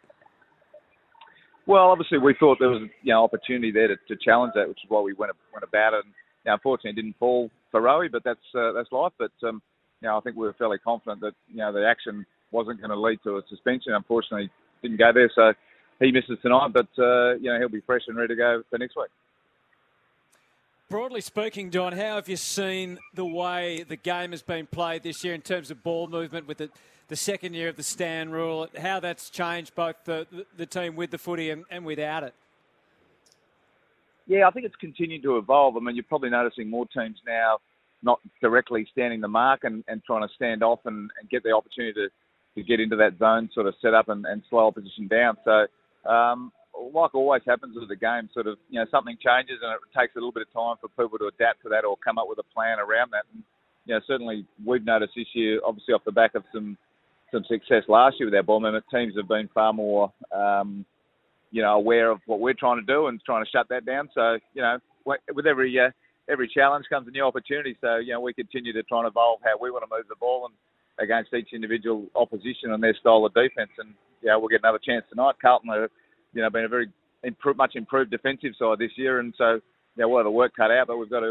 Well, 1.66 1.90
obviously 1.90 2.18
we 2.18 2.34
thought 2.40 2.58
there 2.58 2.70
was 2.70 2.82
you 3.02 3.12
know 3.12 3.22
opportunity 3.22 3.70
there 3.70 3.88
to, 3.88 3.96
to 4.08 4.16
challenge 4.16 4.52
that, 4.54 4.68
which 4.68 4.78
is 4.82 4.90
why 4.90 5.00
we 5.00 5.12
went 5.12 5.32
went 5.52 5.64
about 5.64 5.94
it. 5.94 6.04
And, 6.04 6.14
you 6.44 6.48
know, 6.48 6.54
unfortunately, 6.54 6.90
it 6.90 7.02
didn't 7.02 7.16
fall 7.18 7.50
for 7.70 7.80
Rowie, 7.80 8.10
but 8.10 8.24
that's 8.24 8.40
uh, 8.54 8.72
that's 8.72 8.90
life. 8.90 9.12
But 9.18 9.32
um, 9.46 9.62
you 10.00 10.08
know, 10.08 10.16
I 10.16 10.20
think 10.20 10.36
we 10.36 10.46
were 10.46 10.54
fairly 10.54 10.78
confident 10.78 11.20
that 11.20 11.34
you 11.48 11.58
know 11.58 11.72
the 11.72 11.86
action 11.86 12.24
wasn't 12.50 12.80
going 12.80 12.90
to 12.90 12.98
lead 12.98 13.20
to 13.24 13.36
a 13.36 13.42
suspension. 13.48 13.92
Unfortunately, 13.92 14.50
didn't 14.82 14.98
go 14.98 15.12
there, 15.12 15.30
so 15.34 15.52
he 16.00 16.10
misses 16.10 16.38
tonight. 16.42 16.72
But 16.72 16.88
uh, 16.98 17.34
you 17.34 17.52
know, 17.52 17.58
he'll 17.58 17.68
be 17.68 17.82
fresh 17.82 18.02
and 18.08 18.16
ready 18.16 18.34
to 18.34 18.36
go 18.36 18.62
for 18.70 18.78
next 18.78 18.96
week. 18.96 19.10
Broadly 20.90 21.20
speaking, 21.20 21.70
John, 21.70 21.92
how 21.92 22.16
have 22.16 22.29
you 22.29 22.37
seen 22.37 22.98
the 23.14 23.24
way 23.24 23.85
the 23.85 23.94
game 23.94 24.33
has 24.33 24.42
been 24.42 24.66
played 24.66 25.05
this 25.05 25.22
year 25.22 25.35
in 25.35 25.40
terms 25.40 25.70
of 25.70 25.85
ball 25.85 26.09
movement 26.09 26.48
with 26.48 26.59
the, 26.59 26.68
the 27.07 27.14
second 27.14 27.55
year 27.55 27.68
of 27.68 27.76
the 27.76 27.85
stand 27.85 28.33
rule? 28.33 28.66
How 28.76 28.98
that's 28.98 29.31
changed 29.31 29.76
both 29.76 29.94
the, 30.05 30.26
the, 30.57 30.66
team 30.66 30.96
with 30.96 31.12
the 31.12 31.18
footy 31.18 31.50
and, 31.50 31.62
and 31.70 31.85
without 31.85 32.24
it? 32.24 32.35
Yeah, 34.26 34.48
I 34.48 34.50
think 34.50 34.66
it's 34.66 34.74
continued 34.74 35.22
to 35.22 35.37
evolve. 35.37 35.76
I 35.76 35.79
mean, 35.79 35.94
you're 35.94 36.03
probably 36.03 36.31
noticing 36.31 36.68
more 36.68 36.87
teams 36.87 37.20
now 37.24 37.59
not 38.03 38.18
directly 38.40 38.85
standing 38.90 39.20
the 39.20 39.29
mark 39.29 39.62
and, 39.62 39.85
and 39.87 40.03
trying 40.03 40.26
to 40.26 40.35
stand 40.35 40.64
off 40.64 40.81
and, 40.87 41.09
and 41.20 41.31
get 41.31 41.44
the 41.44 41.53
opportunity 41.53 41.92
to, 41.92 42.09
to 42.57 42.66
get 42.66 42.81
into 42.81 42.96
that 42.96 43.16
zone 43.16 43.48
sort 43.55 43.68
of 43.68 43.74
set 43.81 43.94
up 43.94 44.09
and, 44.09 44.26
and 44.26 44.42
slow 44.50 44.66
opposition 44.66 45.07
down. 45.07 45.37
So 45.44 46.11
um, 46.11 46.50
like 46.92 47.14
always 47.14 47.42
happens 47.46 47.76
with 47.78 47.88
the 47.88 47.96
game, 47.96 48.28
sort 48.32 48.46
of, 48.46 48.58
you 48.68 48.80
know, 48.80 48.86
something 48.90 49.16
changes 49.24 49.58
and 49.62 49.72
it 49.72 49.98
takes 49.98 50.14
a 50.16 50.18
little 50.18 50.32
bit 50.32 50.46
of 50.46 50.52
time 50.52 50.76
for 50.80 50.88
people 51.02 51.18
to 51.18 51.26
adapt 51.26 51.62
to 51.62 51.68
that 51.68 51.84
or 51.84 51.96
come 52.02 52.18
up 52.18 52.26
with 52.28 52.38
a 52.38 52.54
plan 52.54 52.78
around 52.78 53.10
that. 53.12 53.24
And, 53.32 53.42
you 53.86 53.94
know, 53.94 54.00
certainly 54.06 54.46
we've 54.64 54.84
noticed 54.84 55.12
this 55.16 55.26
year, 55.34 55.60
obviously 55.64 55.94
off 55.94 56.04
the 56.04 56.12
back 56.12 56.34
of 56.34 56.44
some 56.52 56.76
some 57.32 57.44
success 57.44 57.84
last 57.86 58.16
year 58.18 58.26
with 58.26 58.34
our 58.34 58.42
ball 58.42 58.60
movement, 58.60 58.84
teams 58.92 59.14
have 59.16 59.28
been 59.28 59.48
far 59.54 59.72
more, 59.72 60.12
um, 60.34 60.84
you 61.52 61.62
know, 61.62 61.74
aware 61.74 62.10
of 62.10 62.18
what 62.26 62.40
we're 62.40 62.54
trying 62.54 62.80
to 62.80 62.86
do 62.86 63.06
and 63.06 63.20
trying 63.24 63.44
to 63.44 63.50
shut 63.50 63.68
that 63.68 63.86
down. 63.86 64.08
So, 64.14 64.38
you 64.52 64.62
know, 64.62 64.78
with 65.04 65.46
every 65.46 65.78
uh, 65.78 65.90
every 66.28 66.48
challenge 66.48 66.86
comes 66.90 67.06
a 67.08 67.10
new 67.10 67.24
opportunity. 67.24 67.76
So, 67.80 67.96
you 67.96 68.12
know, 68.12 68.20
we 68.20 68.32
continue 68.32 68.72
to 68.72 68.82
try 68.82 68.98
and 68.98 69.08
evolve 69.08 69.40
how 69.44 69.58
we 69.60 69.70
want 69.70 69.84
to 69.88 69.96
move 69.96 70.06
the 70.08 70.16
ball 70.16 70.46
and 70.46 70.54
against 71.02 71.32
each 71.32 71.52
individual 71.52 72.06
opposition 72.14 72.72
and 72.72 72.82
their 72.82 72.94
style 72.94 73.24
of 73.24 73.32
defence. 73.34 73.70
And, 73.78 73.94
know, 74.28 74.38
we'll 74.38 74.48
get 74.48 74.60
another 74.62 74.80
chance 74.84 75.04
tonight. 75.08 75.36
Carlton 75.40 75.70
are 75.70 75.90
you 76.32 76.42
know, 76.42 76.50
been 76.50 76.64
a 76.64 76.68
very 76.68 76.88
improve, 77.22 77.56
much 77.56 77.76
improved 77.76 78.10
defensive 78.10 78.52
side 78.58 78.78
this 78.78 78.92
year, 78.96 79.20
and 79.20 79.34
so 79.36 79.54
you 79.54 79.60
know, 79.96 80.08
we'll 80.08 80.18
have 80.18 80.24
the 80.24 80.30
work 80.30 80.54
cut 80.56 80.70
out, 80.70 80.86
but 80.86 80.96
we've 80.96 81.10
got 81.10 81.20
to 81.20 81.26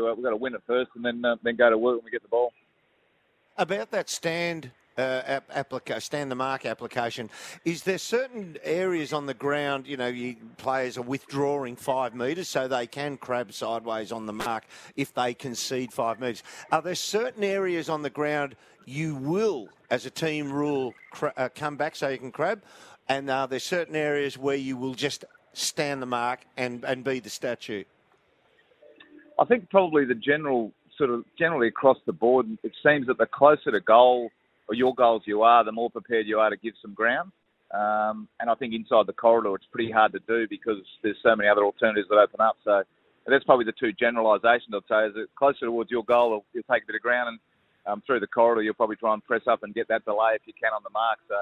uh, 5.00 6.00
stand 6.00 6.32
the 6.32 6.36
mark 6.36 6.66
application. 6.66 7.30
Is 7.66 7.84
there 7.84 7.98
certain 7.98 8.58
areas 8.64 9.14
on 9.14 9.26
the 9.26 9.34
ground, 9.34 9.88
you 9.88 9.98
know, 9.98 10.08
you, 10.08 10.36
players 10.58 10.98
are 10.98 11.02
withdrawing 11.02 11.76
five 11.76 12.14
metres 12.16 12.50
so 12.50 12.68
they 12.68 12.88
can 12.88 13.18
crab 13.18 13.54
sideways 13.54 14.12
on 14.12 14.26
the 14.26 14.34
mark 14.34 14.66
if 14.96 15.14
they 15.14 15.34
concede 15.34 15.94
five 15.94 16.20
metres? 16.20 16.44
Are 16.72 16.82
there 16.82 16.96
certain 16.96 17.44
areas 17.44 17.90
on 17.90 18.02
the 18.02 18.10
ground 18.10 18.56
you 18.86 19.16
will, 19.16 19.70
as 19.90 20.06
a 20.06 20.10
team 20.10 20.52
rule, 20.52 20.94
cra- 21.12 21.34
uh, 21.38 21.50
come 21.54 21.78
back 21.78 21.96
so 21.96 22.10
you 22.10 22.18
can 22.18 22.32
crab? 22.32 22.62
And 23.08 23.30
are 23.30 23.48
there 23.48 23.60
certain 23.60 23.96
areas 23.96 24.38
where 24.38 24.56
you 24.56 24.78
will 24.78 24.94
just 24.94 25.26
stand 25.54 26.02
the 26.02 26.06
mark 26.06 26.42
and, 26.58 26.84
and 26.84 27.04
be 27.04 27.20
the 27.20 27.30
statue? 27.30 27.84
I 29.40 29.46
think 29.46 29.70
probably 29.70 30.06
the 30.06 30.16
general 30.16 30.74
sort 30.98 31.10
of 31.10 31.24
generally 31.38 31.70
across 31.70 31.98
the 32.06 32.14
board, 32.14 32.46
it 32.62 32.74
seems 32.86 33.08
that 33.08 33.18
the 33.18 33.26
closer 33.26 33.72
to 33.72 33.80
goal 33.80 34.30
or 34.70 34.76
your 34.76 34.94
goals 34.96 35.24
you 35.26 35.42
are, 35.42 35.66
the 35.66 35.72
more 35.72 35.90
prepared 35.90 36.28
you 36.28 36.40
are 36.40 36.50
to 36.50 36.58
give 36.58 36.74
some 36.82 36.94
ground. 36.94 37.32
Um, 37.74 38.28
and 38.40 38.50
I 38.50 38.56
think 38.56 38.74
inside 38.74 39.06
the 39.06 39.14
corridor, 39.14 39.54
it's 39.56 39.66
pretty 39.72 39.92
hard 39.92 40.14
to 40.14 40.20
do 40.28 40.48
because 40.50 40.78
there's 41.04 41.18
so 41.22 41.36
many 41.36 41.50
other 41.50 41.66
alternatives 41.66 42.08
that 42.10 42.16
open 42.16 42.40
up. 42.40 42.58
So 42.64 42.84
that's 43.28 43.44
probably 43.44 43.66
the 43.66 43.78
two 43.80 43.92
generalisations 43.94 44.74
I'd 44.74 44.90
say. 44.90 45.08
Is 45.08 45.14
that 45.16 45.28
closer 45.38 45.66
towards 45.66 45.92
your 45.92 46.04
goal, 46.04 46.46
you'll 46.54 46.64
take 46.72 46.84
a 46.84 46.88
bit 46.88 46.96
of 46.96 47.02
ground, 47.02 47.30
and 47.30 47.40
um, 47.86 48.04
through 48.06 48.22
the 48.22 48.28
corridor, 48.28 48.62
you'll 48.62 48.74
probably 48.74 48.96
try 48.96 49.14
and 49.14 49.24
press 49.24 49.42
up 49.48 49.64
and 49.64 49.74
get 49.74 49.88
that 49.90 50.06
delay 50.06 50.34
if 50.34 50.42
you 50.46 50.54
can 50.54 50.74
on 50.74 50.82
the 50.84 50.90
mark. 50.90 51.20
So 51.28 51.36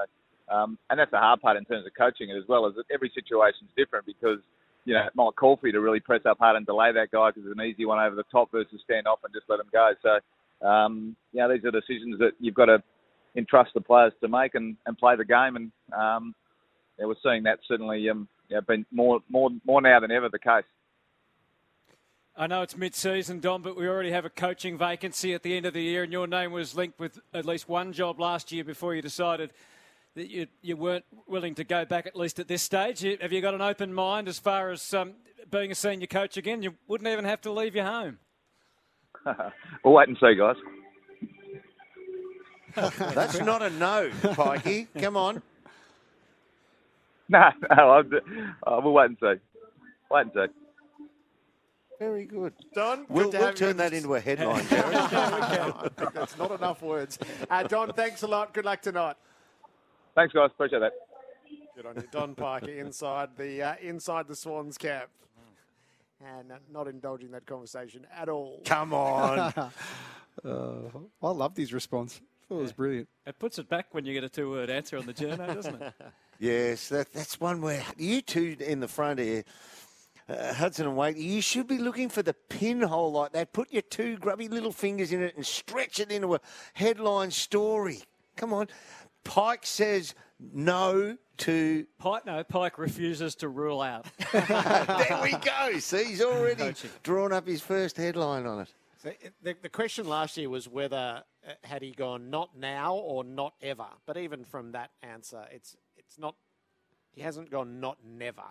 um, 0.50 0.78
and 0.90 0.98
that's 0.98 1.10
the 1.10 1.18
hard 1.18 1.40
part 1.40 1.56
in 1.56 1.64
terms 1.64 1.86
of 1.86 1.92
coaching 1.96 2.30
it 2.30 2.36
as 2.36 2.44
well, 2.48 2.66
is 2.66 2.74
that 2.76 2.84
every 2.92 3.10
situation 3.14 3.68
is 3.68 3.74
different 3.76 4.06
because, 4.06 4.38
you 4.84 4.94
know, 4.94 5.04
it 5.04 5.12
might 5.14 5.36
call 5.36 5.56
for 5.56 5.66
you 5.66 5.72
to 5.72 5.80
really 5.80 6.00
press 6.00 6.22
up 6.24 6.38
hard 6.38 6.56
and 6.56 6.66
delay 6.66 6.92
that 6.92 7.10
guy 7.10 7.30
because 7.30 7.44
it's 7.46 7.58
an 7.58 7.64
easy 7.64 7.84
one 7.84 7.98
over 7.98 8.16
the 8.16 8.24
top 8.32 8.50
versus 8.50 8.80
stand 8.84 9.06
off 9.06 9.20
and 9.24 9.32
just 9.34 9.46
let 9.48 9.60
him 9.60 9.68
go. 9.72 9.92
So, 10.02 10.66
um, 10.66 11.16
you 11.32 11.40
know, 11.40 11.52
these 11.52 11.64
are 11.64 11.70
decisions 11.70 12.18
that 12.18 12.32
you've 12.40 12.54
got 12.54 12.66
to 12.66 12.82
entrust 13.36 13.72
the 13.74 13.80
players 13.80 14.12
to 14.20 14.28
make 14.28 14.54
and, 14.54 14.76
and 14.86 14.96
play 14.96 15.16
the 15.16 15.24
game. 15.24 15.56
And 15.56 15.72
um, 15.92 16.34
yeah, 16.98 17.06
we're 17.06 17.14
seeing 17.22 17.44
that 17.44 17.60
certainly 17.68 18.08
um, 18.08 18.28
yeah, 18.48 18.60
been 18.60 18.86
more, 18.90 19.20
more, 19.28 19.50
more 19.64 19.80
now 19.80 20.00
than 20.00 20.10
ever 20.10 20.28
the 20.28 20.38
case. 20.38 20.64
I 22.36 22.46
know 22.46 22.62
it's 22.62 22.76
mid-season, 22.76 23.40
Don, 23.40 23.62
but 23.62 23.76
we 23.76 23.88
already 23.88 24.12
have 24.12 24.24
a 24.24 24.30
coaching 24.30 24.78
vacancy 24.78 25.34
at 25.34 25.42
the 25.42 25.56
end 25.56 25.66
of 25.66 25.74
the 25.74 25.82
year, 25.82 26.04
and 26.04 26.12
your 26.12 26.28
name 26.28 26.52
was 26.52 26.76
linked 26.76 27.00
with 27.00 27.18
at 27.34 27.44
least 27.44 27.68
one 27.68 27.92
job 27.92 28.20
last 28.20 28.52
year 28.52 28.62
before 28.62 28.94
you 28.94 29.02
decided 29.02 29.52
that 30.14 30.30
you, 30.30 30.46
you 30.62 30.76
weren't 30.76 31.04
willing 31.26 31.56
to 31.56 31.64
go 31.64 31.84
back 31.84 32.06
at 32.06 32.14
least 32.14 32.38
at 32.38 32.46
this 32.46 32.62
stage. 32.62 33.00
Have 33.20 33.32
you 33.32 33.40
got 33.40 33.54
an 33.54 33.60
open 33.60 33.92
mind 33.92 34.28
as 34.28 34.38
far 34.38 34.70
as 34.70 34.94
um, 34.94 35.14
being 35.50 35.72
a 35.72 35.74
senior 35.74 36.06
coach 36.06 36.36
again? 36.36 36.62
You 36.62 36.74
wouldn't 36.86 37.08
even 37.08 37.24
have 37.24 37.40
to 37.40 37.50
leave 37.50 37.74
your 37.74 37.86
home. 37.86 38.18
we'll 39.84 39.94
wait 39.94 40.06
and 40.06 40.16
see, 40.20 40.36
guys. 40.36 40.56
That's 43.14 43.40
not 43.40 43.62
a 43.62 43.70
no, 43.70 44.10
Pikey. 44.22 44.88
Come 45.00 45.16
on. 45.16 45.42
No, 47.28 47.50
no, 47.76 48.04
uh, 48.66 48.80
we'll 48.82 48.94
wait 48.94 49.10
and 49.10 49.18
see. 49.20 49.34
Wait 50.10 50.20
and 50.22 50.30
see. 50.34 50.46
Very 51.98 52.24
good. 52.26 52.52
Don, 52.74 53.06
we'll, 53.08 53.30
we'll 53.30 53.52
turn 53.52 53.76
that 53.78 53.92
into 53.92 54.14
a 54.14 54.20
headline, 54.20 54.66
Jerry. 54.70 54.94
I 54.94 55.88
think 55.96 56.12
that's 56.14 56.38
not 56.38 56.52
enough 56.52 56.80
words. 56.80 57.18
Uh, 57.50 57.64
Don, 57.64 57.92
thanks 57.92 58.22
a 58.22 58.28
lot. 58.28 58.54
Good 58.54 58.64
luck 58.64 58.80
tonight. 58.80 59.16
Thanks, 60.14 60.32
guys. 60.32 60.50
Appreciate 60.52 60.78
that. 60.78 60.92
Good 61.74 61.86
on 61.86 61.96
you, 61.96 62.04
Don 62.10 62.34
Pyke, 62.34 62.68
inside 62.68 63.30
the 63.36 63.62
uh, 63.62 63.74
inside 63.80 64.26
the 64.26 64.36
Swans 64.36 64.78
camp, 64.78 65.10
and 66.24 66.52
not 66.72 66.88
indulging 66.88 67.32
that 67.32 67.46
conversation 67.46 68.06
at 68.16 68.28
all. 68.28 68.60
Come 68.64 68.92
on. 68.92 69.38
uh, 70.44 70.76
I 71.22 71.30
loved 71.30 71.56
his 71.56 71.72
response. 71.72 72.20
It 72.50 72.54
was 72.54 72.72
brilliant. 72.72 73.08
It 73.26 73.38
puts 73.38 73.58
it 73.58 73.68
back 73.68 73.88
when 73.92 74.06
you 74.06 74.14
get 74.14 74.24
a 74.24 74.28
two-word 74.28 74.70
answer 74.70 74.96
on 74.96 75.04
the 75.06 75.12
journal, 75.12 75.54
doesn't 75.54 75.82
it? 75.82 75.92
yes, 76.38 76.88
that, 76.88 77.12
that's 77.12 77.38
one 77.38 77.60
where 77.60 77.82
you 77.98 78.22
two 78.22 78.56
in 78.60 78.80
the 78.80 78.88
front 78.88 79.20
here. 79.20 79.44
Uh, 80.28 80.52
Hudson 80.54 80.86
and 80.86 80.96
Wade, 80.96 81.16
you 81.16 81.40
should 81.40 81.66
be 81.66 81.78
looking 81.78 82.08
for 82.08 82.22
the 82.22 82.34
pinhole 82.34 83.12
like 83.12 83.32
that. 83.32 83.52
Put 83.52 83.72
your 83.72 83.82
two 83.82 84.16
grubby 84.18 84.48
little 84.48 84.72
fingers 84.72 85.12
in 85.12 85.22
it 85.22 85.36
and 85.36 85.44
stretch 85.44 86.00
it 86.00 86.10
into 86.10 86.34
a 86.34 86.40
headline 86.74 87.30
story. 87.30 88.02
Come 88.36 88.52
on. 88.52 88.68
Pike 89.24 89.64
says 89.64 90.14
no 90.38 91.16
to. 91.38 91.86
Pike, 91.98 92.26
no, 92.26 92.44
Pike 92.44 92.78
refuses 92.78 93.34
to 93.36 93.48
rule 93.48 93.80
out. 93.80 94.06
there 94.32 95.20
we 95.22 95.32
go. 95.32 95.78
See, 95.78 96.04
he's 96.04 96.22
already 96.22 96.62
Coaching. 96.62 96.90
drawn 97.02 97.32
up 97.32 97.46
his 97.46 97.60
first 97.60 97.96
headline 97.96 98.46
on 98.46 98.60
it. 98.60 98.74
So 98.98 99.12
the, 99.42 99.56
the 99.62 99.68
question 99.68 100.08
last 100.08 100.36
year 100.36 100.50
was 100.50 100.68
whether 100.68 101.22
uh, 101.46 101.52
had 101.62 101.82
he 101.82 101.92
gone 101.92 102.30
not 102.30 102.56
now 102.58 102.96
or 102.96 103.22
not 103.22 103.54
ever. 103.62 103.86
But 104.06 104.16
even 104.16 104.44
from 104.44 104.72
that 104.72 104.90
answer, 105.02 105.46
it's 105.52 105.76
it's 105.96 106.18
not. 106.18 106.34
He 107.12 107.22
hasn't 107.22 107.50
gone 107.50 107.80
not 107.80 107.98
never. 108.04 108.42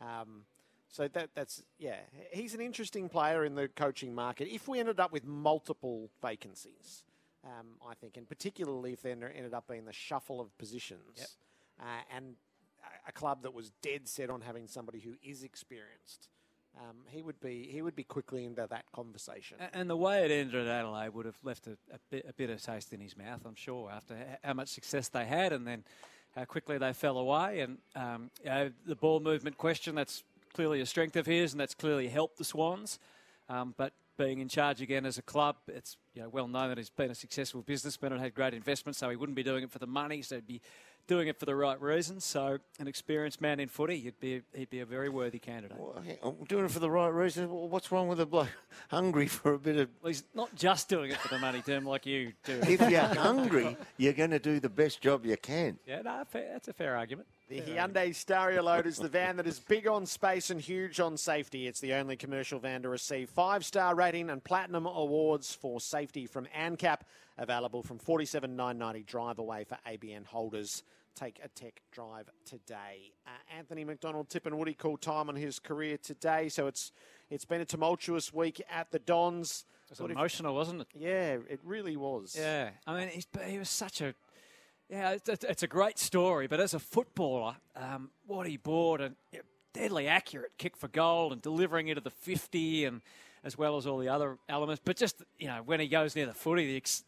Um, 0.00 0.42
so 0.88 1.08
that 1.08 1.30
that's 1.34 1.62
yeah. 1.78 1.96
He's 2.32 2.54
an 2.54 2.60
interesting 2.60 3.08
player 3.08 3.44
in 3.44 3.54
the 3.54 3.68
coaching 3.68 4.14
market. 4.14 4.48
If 4.48 4.68
we 4.68 4.78
ended 4.78 5.00
up 5.00 5.10
with 5.10 5.24
multiple 5.24 6.10
vacancies, 6.20 7.02
um, 7.44 7.66
I 7.88 7.94
think, 7.94 8.18
and 8.18 8.28
particularly 8.28 8.92
if 8.92 9.02
there 9.02 9.14
ended 9.14 9.54
up 9.54 9.68
being 9.68 9.86
the 9.86 9.92
shuffle 9.92 10.38
of 10.40 10.56
positions, 10.58 11.36
uh, 11.80 11.84
and 12.14 12.34
a 13.06 13.12
club 13.12 13.42
that 13.42 13.54
was 13.54 13.70
dead 13.82 14.06
set 14.06 14.28
on 14.28 14.42
having 14.42 14.66
somebody 14.66 15.00
who 15.00 15.14
is 15.22 15.42
experienced. 15.44 16.28
Um, 16.78 16.96
he 17.08 17.22
would 17.22 17.40
be 17.40 17.68
he 17.70 17.82
would 17.82 17.96
be 17.96 18.04
quickly 18.04 18.44
into 18.44 18.66
that 18.70 18.84
conversation. 18.92 19.56
And 19.72 19.90
the 19.90 19.96
way 19.96 20.24
it 20.24 20.30
ended 20.30 20.66
at 20.66 20.68
Adelaide 20.68 21.08
would 21.10 21.26
have 21.26 21.38
left 21.42 21.66
a, 21.66 21.72
a, 21.92 21.98
bit, 22.10 22.26
a 22.28 22.32
bitter 22.32 22.56
taste 22.56 22.92
in 22.92 23.00
his 23.00 23.16
mouth, 23.16 23.40
I'm 23.44 23.56
sure, 23.56 23.90
after 23.90 24.16
how 24.44 24.54
much 24.54 24.68
success 24.68 25.08
they 25.08 25.24
had 25.24 25.52
and 25.52 25.66
then 25.66 25.82
how 26.36 26.44
quickly 26.44 26.78
they 26.78 26.92
fell 26.92 27.18
away. 27.18 27.60
And 27.60 27.78
um, 27.96 28.30
you 28.44 28.50
know, 28.50 28.70
the 28.86 28.94
ball 28.94 29.18
movement 29.18 29.58
question, 29.58 29.96
that's 29.96 30.22
clearly 30.54 30.80
a 30.80 30.86
strength 30.86 31.16
of 31.16 31.26
his 31.26 31.52
and 31.52 31.60
that's 31.60 31.74
clearly 31.74 32.08
helped 32.08 32.38
the 32.38 32.44
Swans. 32.44 32.98
Um, 33.48 33.74
but 33.76 33.92
being 34.16 34.40
in 34.40 34.48
charge 34.48 34.80
again 34.80 35.06
as 35.06 35.18
a 35.18 35.22
club, 35.22 35.56
it's 35.68 35.96
you 36.14 36.22
know, 36.22 36.28
well 36.28 36.48
known 36.48 36.68
that 36.68 36.78
he's 36.78 36.90
been 36.90 37.10
a 37.10 37.14
successful 37.14 37.62
businessman 37.62 38.12
and 38.12 38.20
had 38.20 38.34
great 38.34 38.54
investment, 38.54 38.96
so 38.96 39.08
he 39.08 39.16
wouldn't 39.16 39.36
be 39.36 39.42
doing 39.42 39.64
it 39.64 39.70
for 39.70 39.78
the 39.78 39.86
money, 39.86 40.22
so 40.22 40.36
he'd 40.36 40.46
be 40.46 40.60
doing 41.08 41.26
it 41.26 41.36
for 41.36 41.46
the 41.46 41.56
right 41.56 41.80
reasons. 41.80 42.24
So, 42.24 42.58
an 42.78 42.86
experienced 42.86 43.40
man 43.40 43.58
in 43.58 43.68
footy, 43.68 43.98
he'd 43.98 44.20
be, 44.20 44.42
he'd 44.54 44.70
be 44.70 44.80
a 44.80 44.86
very 44.86 45.08
worthy 45.08 45.40
candidate. 45.40 45.76
Well, 45.76 46.00
I'm 46.22 46.44
doing 46.44 46.66
it 46.66 46.70
for 46.70 46.78
the 46.78 46.90
right 46.90 47.08
reason. 47.08 47.50
Well, 47.50 47.68
What's 47.68 47.90
wrong 47.90 48.06
with 48.06 48.20
a 48.20 48.26
bloke 48.26 48.48
hungry 48.90 49.26
for 49.26 49.54
a 49.54 49.58
bit 49.58 49.76
of? 49.76 49.88
Well, 50.02 50.08
he's 50.08 50.22
not 50.34 50.54
just 50.54 50.88
doing 50.88 51.10
it 51.10 51.16
for 51.16 51.28
the 51.28 51.38
money, 51.38 51.62
Tim, 51.64 51.84
like 51.84 52.06
you 52.06 52.32
do. 52.44 52.60
If 52.68 52.88
you're 52.90 53.00
hungry, 53.00 53.76
you're 53.96 54.12
going 54.12 54.30
to 54.30 54.38
do 54.38 54.60
the 54.60 54.68
best 54.68 55.00
job 55.00 55.24
you 55.24 55.36
can. 55.36 55.78
Yeah, 55.86 56.02
no, 56.02 56.22
fair, 56.28 56.50
that's 56.52 56.68
a 56.68 56.72
fair 56.72 56.96
argument. 56.96 57.26
The 57.48 57.62
Hyundai 57.62 58.10
Staria 58.10 58.62
Load 58.62 58.86
is 58.86 58.98
the 58.98 59.08
van 59.08 59.38
that 59.38 59.46
is 59.46 59.58
big 59.58 59.88
on 59.88 60.04
space 60.04 60.50
and 60.50 60.60
huge 60.60 61.00
on 61.00 61.16
safety. 61.16 61.66
It's 61.66 61.80
the 61.80 61.94
only 61.94 62.14
commercial 62.14 62.58
van 62.58 62.82
to 62.82 62.90
receive 62.90 63.30
five 63.30 63.64
star 63.64 63.94
rating 63.94 64.28
and 64.28 64.44
platinum 64.44 64.84
awards 64.84 65.54
for 65.54 65.80
safety 65.80 66.26
from 66.26 66.46
ANCAP. 66.54 66.98
Available 67.38 67.82
from 67.82 67.98
47,990 67.98 69.04
drive 69.04 69.38
away 69.38 69.64
for 69.64 69.78
ABN 69.86 70.26
holders. 70.26 70.82
Take 71.18 71.40
a 71.42 71.48
tech 71.48 71.80
drive 71.90 72.28
today. 72.44 73.10
Uh, 73.26 73.30
Anthony 73.58 73.82
McDonald-Tipungwuti 73.82 74.78
called 74.78 75.00
time 75.02 75.28
on 75.28 75.34
his 75.34 75.58
career 75.58 75.98
today, 75.98 76.48
so 76.48 76.68
it's 76.68 76.92
it's 77.28 77.44
been 77.44 77.60
a 77.60 77.64
tumultuous 77.64 78.32
week 78.32 78.62
at 78.70 78.92
the 78.92 79.00
Dons. 79.00 79.64
It 79.90 79.98
What 79.98 80.04
was 80.04 80.10
if- 80.12 80.16
emotional, 80.16 80.54
wasn't 80.54 80.80
it? 80.82 80.86
yeah, 80.94 81.38
it 81.48 81.58
really 81.64 81.96
was. 81.96 82.36
Yeah, 82.38 82.70
I 82.86 82.96
mean, 82.96 83.08
he's, 83.08 83.26
he 83.46 83.58
was 83.58 83.68
such 83.68 84.00
a. 84.00 84.14
Yeah, 84.88 85.10
it's, 85.10 85.28
it's- 85.28 85.62
a 85.64 85.66
great 85.66 85.98
story, 85.98 86.46
but 86.46 86.60
as 86.60 86.72
a 86.72 86.78
footballer, 86.78 87.56
um, 87.74 88.10
what 88.28 88.46
he 88.46 88.56
bought 88.56 89.00
and 89.00 89.16
yeah, 89.32 89.40
deadly 89.74 90.06
accurate 90.06 90.52
kick 90.56 90.76
for 90.76 90.86
goal 90.86 91.32
and 91.32 91.42
delivering 91.42 91.88
it 91.88 91.96
at 91.96 92.04
the 92.04 92.10
50 92.10 92.84
and 92.84 93.00
as 93.42 93.58
well 93.58 93.76
as 93.76 93.86
all 93.88 93.98
the 93.98 94.08
other 94.08 94.38
elements. 94.48 94.80
But 94.84 94.96
just, 94.96 95.22
you 95.38 95.48
know, 95.48 95.62
when 95.64 95.80
he 95.80 95.88
goes 95.88 96.14
near 96.14 96.26
the 96.26 96.32
footy, 96.34 96.66
the 96.66 96.76
ex- 96.76 97.02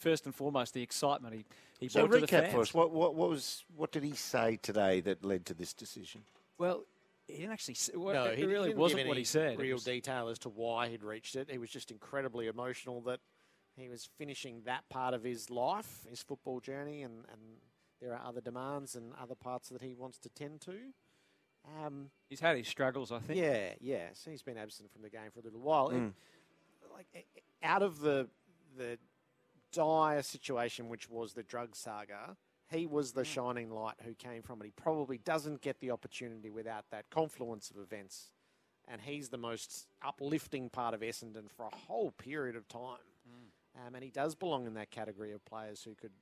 first 0.00 0.26
and 0.26 0.34
foremost, 0.34 0.74
the 0.74 0.82
excitement 0.82 1.34
he, 1.34 1.44
he 1.78 1.88
So 1.88 2.06
brought 2.06 2.20
to 2.20 2.20
the 2.20 2.26
recap 2.26 2.40
fans. 2.42 2.52
for 2.54 2.60
us. 2.62 2.74
What, 2.74 2.90
what, 2.90 3.14
what 3.14 3.28
was 3.30 3.64
what 3.76 3.92
did 3.92 4.02
he 4.02 4.12
say 4.14 4.58
today 4.62 5.00
that 5.02 5.24
led 5.24 5.46
to 5.46 5.54
this 5.54 5.72
decision? 5.72 6.22
Well, 6.58 6.84
he 7.26 7.34
didn't 7.36 7.52
actually. 7.52 7.74
s- 7.74 7.90
Well, 7.94 8.14
No, 8.24 8.30
it 8.30 8.38
he 8.38 8.44
really 8.44 8.68
didn't 8.70 8.80
wasn't 8.80 9.00
give 9.02 9.08
what 9.08 9.16
he 9.16 9.24
said. 9.24 9.58
Real 9.58 9.74
was- 9.76 9.84
detail 9.84 10.28
as 10.28 10.38
to 10.40 10.48
why 10.48 10.88
he'd 10.88 11.02
reached 11.04 11.36
it. 11.36 11.48
He 11.50 11.58
was 11.58 11.70
just 11.70 11.90
incredibly 11.90 12.48
emotional 12.48 13.00
that 13.02 13.20
he 13.76 13.88
was 13.88 14.08
finishing 14.18 14.62
that 14.64 14.88
part 14.88 15.14
of 15.14 15.22
his 15.22 15.48
life, 15.48 16.04
his 16.10 16.22
football 16.22 16.60
journey, 16.60 17.02
and, 17.02 17.24
and 17.30 17.40
there 18.00 18.12
are 18.14 18.20
other 18.26 18.40
demands 18.40 18.94
and 18.96 19.12
other 19.22 19.34
parts 19.36 19.68
that 19.68 19.80
he 19.80 19.94
wants 19.94 20.18
to 20.18 20.28
tend 20.30 20.60
to. 20.62 20.74
Um, 21.84 22.10
he's 22.28 22.40
had 22.40 22.56
his 22.56 22.66
struggles, 22.68 23.12
I 23.12 23.18
think. 23.20 23.38
yeah, 23.38 23.74
yeah. 23.80 24.06
So 24.14 24.30
he's 24.30 24.42
been 24.42 24.56
absent 24.58 24.90
from 24.92 25.02
the 25.02 25.10
game 25.10 25.30
for 25.32 25.40
a 25.40 25.42
little 25.42 25.60
while. 25.60 25.90
It- 25.90 25.94
Mm. 25.98 26.12
like 26.92 27.06
eh, 27.14 27.18
eh, 27.36 27.40
out 27.62 27.82
of 27.82 28.00
the 28.00 28.28
the 28.76 28.98
dire 29.72 30.22
situation, 30.22 30.88
which 30.88 31.08
was 31.08 31.32
the 31.34 31.42
drug 31.42 31.74
saga, 31.74 32.36
he 32.70 32.86
was 32.86 33.12
the 33.12 33.24
shining 33.24 33.70
light 33.70 33.96
who 34.04 34.14
came 34.14 34.42
from 34.42 34.60
it. 34.62 34.66
He 34.66 34.70
probably 34.72 35.18
doesn't 35.18 35.60
get 35.60 35.80
the 35.80 35.90
opportunity 35.90 36.50
without 36.50 36.84
that 36.90 37.10
confluence 37.10 37.70
of 37.70 37.78
events, 37.78 38.30
and 38.86 39.00
he's 39.00 39.28
the 39.28 39.38
most 39.38 39.86
uplifting 40.02 40.68
part 40.70 40.94
of 40.94 41.00
Essendon 41.00 41.50
for 41.50 41.66
a 41.66 41.74
whole 41.74 42.10
period 42.12 42.56
of 42.56 42.68
time. 42.68 42.98
Um, 43.86 43.94
and 43.94 44.02
he 44.02 44.10
does 44.10 44.34
belong 44.34 44.66
in 44.66 44.74
that 44.74 44.90
category 44.90 45.32
of 45.32 45.44
players 45.44 45.82
who 45.84 45.94
could. 45.94 46.12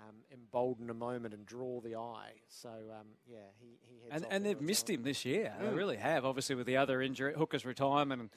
Um, 0.00 0.14
embolden 0.32 0.90
a 0.90 0.94
moment 0.94 1.34
and 1.34 1.44
draw 1.44 1.80
the 1.80 1.96
eye. 1.96 2.34
So 2.48 2.68
um, 2.68 3.06
yeah, 3.28 3.38
he, 3.58 3.80
he 3.82 3.98
and, 4.12 4.24
and 4.30 4.46
they've 4.46 4.60
missed 4.60 4.88
him 4.88 5.02
this 5.02 5.24
year. 5.24 5.52
They 5.60 5.66
Mm. 5.66 5.74
really 5.76 5.96
have. 5.96 6.24
Obviously, 6.24 6.54
with 6.54 6.68
the 6.68 6.76
other 6.76 7.02
injury, 7.02 7.34
Hooker's 7.36 7.64
retirement 7.66 8.20
and, 8.20 8.30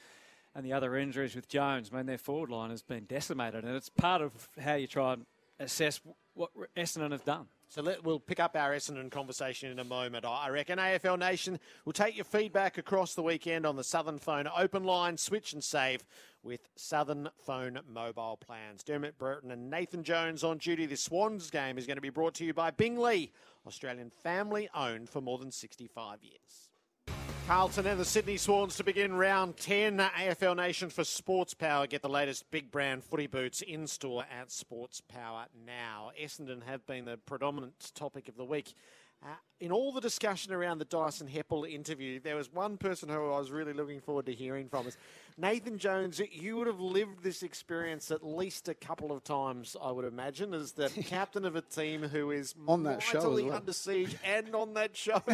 and 0.55 0.65
the 0.65 0.73
other 0.73 0.95
injuries 0.95 1.35
with 1.35 1.47
Jones, 1.47 1.91
mean, 1.91 2.05
their 2.05 2.17
forward 2.17 2.49
line 2.49 2.69
has 2.69 2.81
been 2.81 3.05
decimated, 3.05 3.63
and 3.63 3.75
it's 3.75 3.89
part 3.89 4.21
of 4.21 4.49
how 4.61 4.75
you 4.75 4.87
try 4.87 5.13
and 5.13 5.25
assess 5.59 6.01
what 6.33 6.51
Essendon 6.75 7.11
have 7.11 7.25
done. 7.25 7.47
So 7.69 7.81
let, 7.81 8.03
we'll 8.03 8.19
pick 8.19 8.41
up 8.41 8.57
our 8.57 8.71
Essendon 8.71 9.09
conversation 9.09 9.71
in 9.71 9.79
a 9.79 9.85
moment. 9.85 10.25
I 10.25 10.47
I 10.47 10.49
reckon 10.49 10.77
AFL 10.77 11.17
Nation 11.17 11.57
will 11.85 11.93
take 11.93 12.17
your 12.17 12.25
feedback 12.25 12.77
across 12.77 13.15
the 13.15 13.23
weekend 13.23 13.65
on 13.65 13.77
the 13.77 13.83
Southern 13.83 14.19
Phone 14.19 14.49
open 14.57 14.83
line, 14.83 15.17
switch 15.17 15.53
and 15.53 15.63
save 15.63 16.03
with 16.43 16.67
Southern 16.75 17.29
Phone 17.45 17.79
mobile 17.87 18.37
plans. 18.37 18.83
Dermott 18.83 19.17
Brereton 19.17 19.51
and 19.51 19.69
Nathan 19.69 20.03
Jones 20.03 20.43
on 20.43 20.57
duty. 20.57 20.85
The 20.85 20.97
Swans 20.97 21.49
game 21.49 21.77
is 21.77 21.85
going 21.85 21.95
to 21.95 22.01
be 22.01 22.09
brought 22.09 22.33
to 22.35 22.45
you 22.45 22.53
by 22.53 22.71
Bing 22.71 22.97
Lee, 22.97 23.31
Australian 23.65 24.09
family 24.09 24.67
owned 24.75 25.09
for 25.09 25.21
more 25.21 25.37
than 25.37 25.51
65 25.51 26.23
years. 26.23 26.70
Carlton 27.47 27.85
and 27.85 27.99
the 27.99 28.05
Sydney 28.05 28.37
Swans 28.37 28.77
to 28.77 28.83
begin 28.83 29.13
round 29.13 29.57
10. 29.57 29.97
AFL 29.97 30.55
Nation 30.55 30.89
for 30.89 31.03
Sports 31.03 31.53
Power. 31.53 31.85
Get 31.85 32.01
the 32.01 32.07
latest 32.09 32.49
big 32.49 32.71
brand 32.71 33.03
footy 33.03 33.27
boots 33.27 33.61
in 33.61 33.87
store 33.87 34.23
at 34.39 34.51
Sports 34.51 35.01
Power 35.01 35.45
now. 35.65 36.11
Essendon 36.21 36.63
have 36.63 36.85
been 36.85 37.05
the 37.05 37.17
predominant 37.17 37.91
topic 37.93 38.29
of 38.29 38.37
the 38.37 38.45
week. 38.45 38.73
Uh, 39.23 39.27
in 39.59 39.71
all 39.71 39.91
the 39.91 40.01
discussion 40.01 40.53
around 40.53 40.77
the 40.79 40.85
Dyson 40.85 41.27
Heppell 41.27 41.69
interview, 41.69 42.19
there 42.19 42.35
was 42.35 42.51
one 42.51 42.77
person 42.77 43.09
who 43.09 43.31
I 43.31 43.37
was 43.37 43.51
really 43.51 43.73
looking 43.73 43.99
forward 43.99 44.25
to 44.27 44.33
hearing 44.33 44.69
from. 44.69 44.87
Is 44.87 44.97
Nathan 45.37 45.77
Jones. 45.77 46.21
You 46.31 46.57
would 46.57 46.67
have 46.67 46.79
lived 46.79 47.21
this 47.21 47.43
experience 47.43 48.11
at 48.11 48.25
least 48.25 48.69
a 48.69 48.73
couple 48.73 49.11
of 49.11 49.23
times, 49.23 49.75
I 49.79 49.91
would 49.91 50.05
imagine, 50.05 50.53
as 50.53 50.71
the 50.71 50.89
captain 51.05 51.43
of 51.45 51.55
a 51.55 51.61
team 51.61 52.03
who 52.03 52.31
is 52.31 52.55
On 52.67 52.83
that 52.83 53.03
show 53.03 53.33
well. 53.33 53.53
under 53.53 53.73
siege 53.73 54.15
and 54.23 54.55
on 54.55 54.73
that 54.75 54.95
show. 54.95 55.21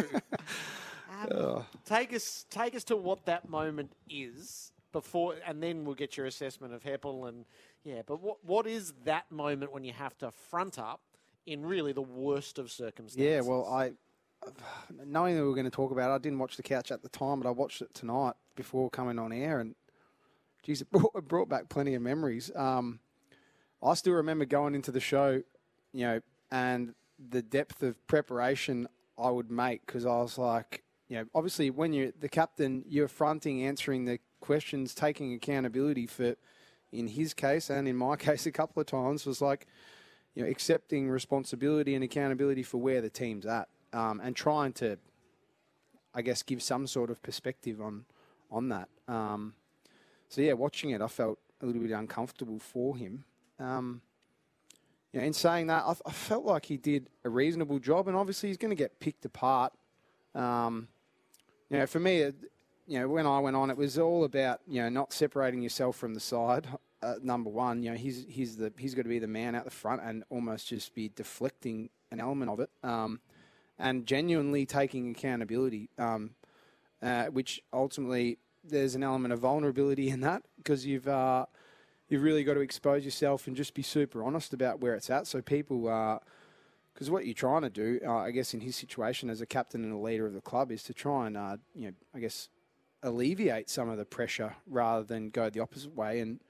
Um, 1.08 1.64
take 1.84 2.12
us, 2.12 2.46
take 2.50 2.74
us 2.74 2.84
to 2.84 2.96
what 2.96 3.24
that 3.26 3.48
moment 3.48 3.92
is 4.08 4.72
before, 4.92 5.36
and 5.46 5.62
then 5.62 5.84
we'll 5.84 5.94
get 5.94 6.16
your 6.16 6.26
assessment 6.26 6.74
of 6.74 6.82
Heppell 6.82 7.28
and 7.28 7.44
yeah. 7.84 8.02
But 8.06 8.20
what 8.20 8.44
what 8.44 8.66
is 8.66 8.92
that 9.04 9.30
moment 9.30 9.72
when 9.72 9.84
you 9.84 9.92
have 9.92 10.16
to 10.18 10.30
front 10.30 10.78
up 10.78 11.00
in 11.46 11.64
really 11.64 11.92
the 11.92 12.02
worst 12.02 12.58
of 12.58 12.70
circumstances? 12.70 13.16
Yeah, 13.16 13.40
well, 13.40 13.66
I 13.66 13.92
knowing 15.04 15.34
that 15.34 15.42
we 15.42 15.48
were 15.48 15.54
going 15.54 15.64
to 15.64 15.70
talk 15.70 15.90
about 15.90 16.10
it, 16.10 16.14
I 16.14 16.18
didn't 16.18 16.38
watch 16.38 16.56
the 16.56 16.62
couch 16.62 16.90
at 16.92 17.02
the 17.02 17.08
time, 17.08 17.40
but 17.40 17.48
I 17.48 17.52
watched 17.52 17.82
it 17.82 17.92
tonight 17.94 18.34
before 18.54 18.90
coming 18.90 19.18
on 19.18 19.32
air, 19.32 19.60
and 19.60 19.74
geez, 20.62 20.80
it 20.82 20.90
brought, 20.92 21.12
it 21.14 21.26
brought 21.26 21.48
back 21.48 21.68
plenty 21.68 21.94
of 21.94 22.02
memories. 22.02 22.50
Um, 22.54 23.00
I 23.82 23.94
still 23.94 24.14
remember 24.14 24.44
going 24.44 24.74
into 24.74 24.90
the 24.90 25.00
show, 25.00 25.42
you 25.92 26.06
know, 26.06 26.20
and 26.50 26.94
the 27.30 27.42
depth 27.42 27.82
of 27.82 28.04
preparation 28.06 28.88
I 29.18 29.30
would 29.30 29.50
make 29.50 29.84
because 29.86 30.06
I 30.06 30.16
was 30.18 30.38
like, 30.38 30.82
you 31.08 31.16
know, 31.16 31.24
obviously 31.34 31.70
when 31.70 31.92
you're 31.92 32.12
the 32.18 32.28
captain, 32.28 32.84
you're 32.86 33.08
fronting, 33.08 33.64
answering 33.64 34.04
the 34.04 34.18
questions, 34.40 34.94
taking 34.94 35.32
accountability 35.32 36.06
for, 36.06 36.36
in 36.92 37.08
his 37.08 37.34
case 37.34 37.70
and 37.70 37.88
in 37.88 37.96
my 37.96 38.16
case 38.28 38.46
a 38.46 38.52
couple 38.52 38.80
of 38.80 38.86
times 38.86 39.26
was 39.26 39.40
like, 39.40 39.66
you 40.34 40.42
know, 40.42 40.48
accepting 40.48 41.08
responsibility 41.08 41.94
and 41.94 42.04
accountability 42.04 42.62
for 42.62 42.78
where 42.78 43.00
the 43.00 43.10
team's 43.10 43.46
at, 43.46 43.68
um, 43.92 44.20
and 44.22 44.36
trying 44.36 44.72
to, 44.72 44.98
I 46.14 46.22
guess, 46.22 46.42
give 46.42 46.62
some 46.62 46.86
sort 46.86 47.10
of 47.10 47.22
perspective 47.22 47.80
on 47.80 48.04
on 48.50 48.68
that. 48.68 48.88
Um, 49.08 49.54
so 50.28 50.40
yeah, 50.40 50.52
watching 50.52 50.90
it, 50.90 51.00
I 51.00 51.08
felt 51.08 51.38
a 51.60 51.66
little 51.66 51.82
bit 51.82 51.90
uncomfortable 51.90 52.58
for 52.58 52.96
him. 52.96 53.24
Um, 53.58 54.02
you 55.12 55.20
know, 55.20 55.26
in 55.26 55.32
saying 55.32 55.66
that, 55.68 55.84
I, 55.84 55.94
I 56.06 56.12
felt 56.12 56.44
like 56.44 56.66
he 56.66 56.76
did 56.76 57.08
a 57.24 57.28
reasonable 57.28 57.78
job, 57.78 58.08
and 58.08 58.16
obviously 58.16 58.48
he's 58.48 58.58
going 58.58 58.70
to 58.70 58.76
get 58.76 59.00
picked 59.00 59.24
apart. 59.24 59.72
Um, 60.34 60.88
you 61.70 61.78
know, 61.78 61.86
for 61.86 62.00
me, 62.00 62.18
it, 62.18 62.34
you 62.86 62.98
know, 62.98 63.08
when 63.08 63.26
I 63.26 63.38
went 63.40 63.56
on, 63.56 63.70
it 63.70 63.76
was 63.76 63.98
all 63.98 64.24
about 64.24 64.60
you 64.66 64.82
know 64.82 64.88
not 64.88 65.12
separating 65.12 65.62
yourself 65.62 65.96
from 65.96 66.14
the 66.14 66.20
side. 66.20 66.66
Uh, 67.02 67.14
number 67.22 67.50
one, 67.50 67.82
you 67.82 67.90
know, 67.90 67.96
he's 67.96 68.24
he's 68.28 68.56
the 68.56 68.72
he's 68.78 68.94
got 68.94 69.02
to 69.02 69.08
be 69.08 69.18
the 69.18 69.26
man 69.26 69.54
out 69.54 69.64
the 69.64 69.70
front 69.70 70.02
and 70.02 70.24
almost 70.30 70.68
just 70.68 70.94
be 70.94 71.10
deflecting 71.14 71.90
an 72.10 72.20
element 72.20 72.50
of 72.50 72.60
it, 72.60 72.70
um, 72.82 73.20
and 73.78 74.06
genuinely 74.06 74.64
taking 74.64 75.10
accountability, 75.10 75.90
um, 75.98 76.30
uh, 77.02 77.26
which 77.26 77.62
ultimately 77.72 78.38
there's 78.64 78.94
an 78.94 79.02
element 79.02 79.32
of 79.32 79.40
vulnerability 79.40 80.08
in 80.08 80.20
that 80.20 80.42
because 80.56 80.86
you've 80.86 81.06
uh, 81.06 81.44
you've 82.08 82.22
really 82.22 82.42
got 82.42 82.54
to 82.54 82.60
expose 82.60 83.04
yourself 83.04 83.46
and 83.46 83.54
just 83.54 83.74
be 83.74 83.82
super 83.82 84.24
honest 84.24 84.54
about 84.54 84.80
where 84.80 84.94
it's 84.94 85.10
at, 85.10 85.26
so 85.26 85.42
people. 85.42 85.88
Because 86.98 87.12
what 87.12 87.26
you're 87.26 87.34
trying 87.34 87.62
to 87.62 87.70
do, 87.70 88.00
uh, 88.04 88.12
I 88.12 88.32
guess, 88.32 88.54
in 88.54 88.60
his 88.60 88.74
situation 88.74 89.30
as 89.30 89.40
a 89.40 89.46
captain 89.46 89.84
and 89.84 89.92
a 89.92 89.98
leader 89.98 90.26
of 90.26 90.34
the 90.34 90.40
club, 90.40 90.72
is 90.72 90.82
to 90.82 90.92
try 90.92 91.28
and, 91.28 91.36
uh, 91.36 91.56
you 91.72 91.86
know, 91.86 91.92
I 92.12 92.18
guess, 92.18 92.48
alleviate 93.04 93.70
some 93.70 93.88
of 93.88 93.98
the 93.98 94.04
pressure 94.04 94.56
rather 94.66 95.04
than 95.04 95.30
go 95.30 95.48
the 95.48 95.60
opposite 95.60 95.94
way. 95.94 96.18
And 96.18 96.40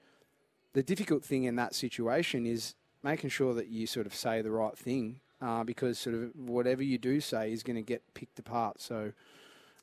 the 0.73 0.81
difficult 0.81 1.23
thing 1.23 1.43
in 1.43 1.55
that 1.57 1.75
situation 1.75 2.47
is 2.47 2.73
making 3.03 3.29
sure 3.29 3.53
that 3.53 3.67
you 3.67 3.85
sort 3.85 4.07
of 4.07 4.15
say 4.15 4.41
the 4.41 4.49
right 4.49 4.75
thing 4.75 5.19
uh, 5.39 5.63
because 5.63 5.99
sort 5.99 6.15
of 6.15 6.31
whatever 6.35 6.81
you 6.81 6.97
do 6.97 7.21
say 7.21 7.53
is 7.53 7.61
going 7.61 7.75
to 7.75 7.83
get 7.83 8.01
picked 8.15 8.39
apart. 8.39 8.81
So, 8.81 9.11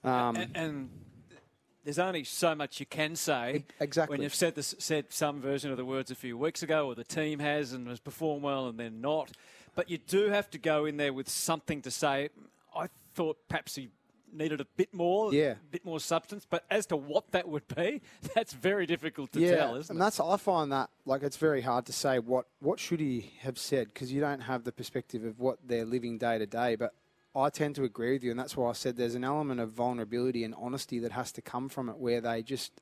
um, 0.03 0.35
and, 0.35 0.57
and 0.57 0.91
there's 1.85 2.01
only 2.01 2.25
so 2.25 2.57
much 2.57 2.81
you 2.81 2.87
can 2.87 3.15
say. 3.15 3.67
Exactly. 3.79 4.15
When 4.15 4.23
you've 4.23 4.35
said 4.35 4.57
this, 4.57 4.75
said 4.81 5.13
some 5.13 5.41
version 5.41 5.71
of 5.71 5.77
the 5.77 5.85
words 5.85 6.11
a 6.11 6.17
few 6.17 6.37
weeks 6.37 6.65
ago, 6.65 6.89
or 6.89 6.97
the 6.97 7.05
team 7.05 7.39
has 7.39 7.73
and 7.73 7.87
has 7.87 8.01
performed 8.01 8.43
well, 8.43 8.67
and 8.67 8.81
then 8.81 9.01
not. 9.01 9.31
But 9.77 9.89
you 9.89 9.99
do 9.99 10.31
have 10.31 10.51
to 10.51 10.59
go 10.59 10.87
in 10.87 10.97
there 10.97 11.13
with 11.13 11.29
something 11.29 11.83
to 11.83 11.91
say. 11.93 12.31
I 12.75 12.89
thought 13.15 13.37
perhaps 13.49 13.77
he 13.77 13.91
needed 14.33 14.61
a 14.61 14.65
bit 14.77 14.93
more, 14.93 15.33
Yeah. 15.33 15.53
a 15.53 15.57
bit 15.71 15.85
more 15.85 16.01
substance. 16.01 16.47
But 16.49 16.65
as 16.71 16.87
to 16.87 16.97
what 16.97 17.31
that 17.31 17.47
would 17.49 17.69
be, 17.75 18.03
that's 18.35 18.53
very 18.53 18.87
difficult 18.87 19.33
to 19.33 19.41
yeah, 19.41 19.57
tell, 19.57 19.77
isn't 19.77 19.95
and 19.95 20.01
it? 20.01 20.05
that's 20.05 20.19
I 20.19 20.37
find 20.39 20.73
that 20.73 20.91
like 21.05 21.23
it's 21.23 21.37
very 21.37 21.61
hard 21.61 21.87
to 21.87 21.93
say 21.93 22.19
what 22.19 22.47
what 22.61 22.81
should 22.81 23.01
he 23.01 23.33
have 23.41 23.59
said 23.59 23.89
because 23.89 24.13
you 24.13 24.21
don't 24.21 24.41
have 24.41 24.65
the 24.65 24.73
perspective 24.73 25.25
of 25.25 25.39
what 25.39 25.59
they're 25.65 25.85
living 25.87 26.19
day 26.19 26.39
to 26.39 26.47
day. 26.47 26.75
But 26.75 26.93
I 27.35 27.51
tend 27.51 27.75
to 27.77 27.85
agree 27.85 28.13
with 28.15 28.25
you, 28.25 28.31
and 28.31 28.41
that's 28.41 28.57
why 28.57 28.71
I 28.71 28.73
said 28.73 28.97
there's 28.97 29.15
an 29.15 29.25
element 29.25 29.61
of 29.61 29.71
vulnerability 29.73 30.43
and 30.43 30.55
honesty 30.59 30.99
that 31.01 31.13
has 31.13 31.33
to 31.33 31.43
come 31.43 31.69
from 31.69 31.89
it, 31.91 31.99
where 31.99 32.21
they 32.23 32.43
just 32.43 32.73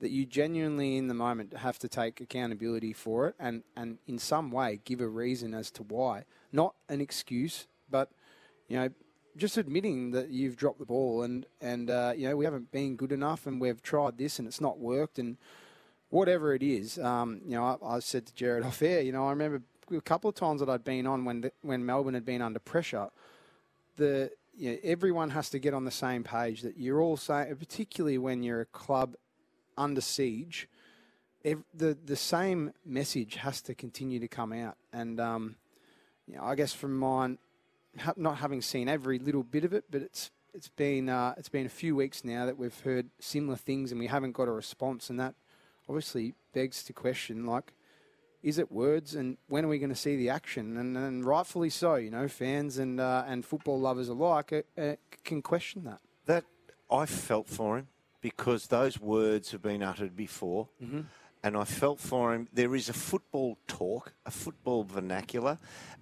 that 0.00 0.10
you 0.10 0.24
genuinely 0.24 0.96
in 0.96 1.08
the 1.08 1.14
moment 1.14 1.56
have 1.56 1.78
to 1.80 1.88
take 1.88 2.20
accountability 2.20 2.92
for 2.92 3.28
it 3.28 3.34
and, 3.38 3.62
and 3.76 3.98
in 4.06 4.18
some 4.18 4.50
way 4.50 4.80
give 4.84 5.00
a 5.00 5.08
reason 5.08 5.54
as 5.54 5.70
to 5.72 5.82
why. 5.82 6.24
Not 6.52 6.74
an 6.88 7.00
excuse, 7.00 7.66
but 7.90 8.10
you 8.68 8.76
know, 8.76 8.90
just 9.36 9.56
admitting 9.56 10.12
that 10.12 10.30
you've 10.30 10.56
dropped 10.56 10.78
the 10.78 10.86
ball 10.86 11.22
and, 11.22 11.46
and 11.60 11.90
uh, 11.90 12.12
you 12.16 12.28
know, 12.28 12.36
we 12.36 12.44
haven't 12.44 12.70
been 12.70 12.96
good 12.96 13.12
enough 13.12 13.46
and 13.46 13.60
we've 13.60 13.82
tried 13.82 14.18
this 14.18 14.38
and 14.38 14.46
it's 14.46 14.60
not 14.60 14.78
worked 14.78 15.18
and 15.18 15.36
whatever 16.10 16.54
it 16.54 16.62
is. 16.62 16.98
Um, 16.98 17.40
you 17.44 17.52
know, 17.52 17.78
I, 17.82 17.96
I 17.96 17.98
said 18.00 18.26
to 18.26 18.34
Gerard 18.34 18.64
off 18.64 18.82
air, 18.82 19.00
you 19.00 19.12
know, 19.12 19.26
I 19.26 19.30
remember 19.30 19.62
a 19.90 20.00
couple 20.00 20.28
of 20.28 20.36
times 20.36 20.60
that 20.60 20.68
I'd 20.68 20.84
been 20.84 21.06
on 21.06 21.24
when 21.24 21.40
the, 21.42 21.52
when 21.62 21.84
Melbourne 21.84 22.14
had 22.14 22.24
been 22.24 22.42
under 22.42 22.60
pressure, 22.60 23.08
the 23.96 24.30
you 24.56 24.72
know, 24.72 24.78
everyone 24.82 25.30
has 25.30 25.50
to 25.50 25.58
get 25.58 25.72
on 25.72 25.84
the 25.84 25.90
same 25.90 26.24
page 26.24 26.62
that 26.62 26.76
you're 26.76 27.00
all 27.00 27.16
saying, 27.16 27.54
particularly 27.56 28.18
when 28.18 28.42
you're 28.42 28.62
a 28.62 28.66
club 28.66 29.14
under 29.78 30.00
siege, 30.00 30.68
the 31.42 31.96
the 32.04 32.16
same 32.16 32.72
message 32.84 33.36
has 33.36 33.62
to 33.62 33.74
continue 33.74 34.20
to 34.20 34.28
come 34.28 34.52
out. 34.52 34.76
And 34.92 35.20
um, 35.20 35.56
you 36.26 36.36
know, 36.36 36.44
I 36.44 36.54
guess 36.54 36.72
from 36.72 36.98
mine, 36.98 37.38
ha- 37.98 38.14
not 38.16 38.38
having 38.38 38.62
seen 38.62 38.88
every 38.88 39.18
little 39.18 39.42
bit 39.42 39.64
of 39.64 39.72
it, 39.72 39.84
but 39.90 40.02
it's 40.02 40.30
it's 40.54 40.68
been 40.68 41.08
uh, 41.08 41.34
it's 41.36 41.48
been 41.48 41.66
a 41.66 41.70
few 41.70 41.94
weeks 41.96 42.24
now 42.24 42.46
that 42.46 42.58
we've 42.58 42.78
heard 42.80 43.08
similar 43.20 43.56
things 43.56 43.90
and 43.92 43.98
we 43.98 44.06
haven't 44.06 44.32
got 44.32 44.48
a 44.48 44.52
response, 44.52 45.10
and 45.10 45.18
that 45.20 45.34
obviously 45.88 46.34
begs 46.52 46.82
to 46.84 46.92
question 46.92 47.46
like. 47.46 47.72
Is 48.40 48.56
it 48.56 48.70
words, 48.70 49.16
and 49.16 49.36
when 49.48 49.64
are 49.64 49.68
we 49.68 49.80
going 49.80 49.90
to 49.90 49.96
see 49.96 50.14
the 50.14 50.30
action? 50.30 50.76
And, 50.76 50.96
and 50.96 51.24
rightfully 51.24 51.70
so, 51.70 51.96
you 51.96 52.08
know, 52.08 52.28
fans 52.28 52.78
and 52.78 53.00
uh, 53.00 53.24
and 53.26 53.44
football 53.44 53.80
lovers 53.80 54.08
alike 54.08 54.52
uh, 54.52 54.80
uh, 54.80 54.94
can 55.24 55.42
question 55.42 55.82
that. 55.82 55.98
That 56.26 56.44
I 56.88 57.04
felt 57.04 57.48
for 57.48 57.78
him 57.78 57.88
because 58.20 58.66
those 58.66 59.00
words 59.00 59.52
have 59.52 59.62
been 59.62 59.82
uttered 59.82 60.16
before. 60.16 60.68
Mm-hmm. 60.82 61.00
And 61.42 61.56
I 61.56 61.64
felt 61.64 62.00
for 62.00 62.34
him. 62.34 62.48
There 62.52 62.74
is 62.74 62.88
a 62.88 62.92
football 62.92 63.58
talk, 63.68 64.12
a 64.26 64.30
football 64.30 64.82
vernacular, 64.82 65.58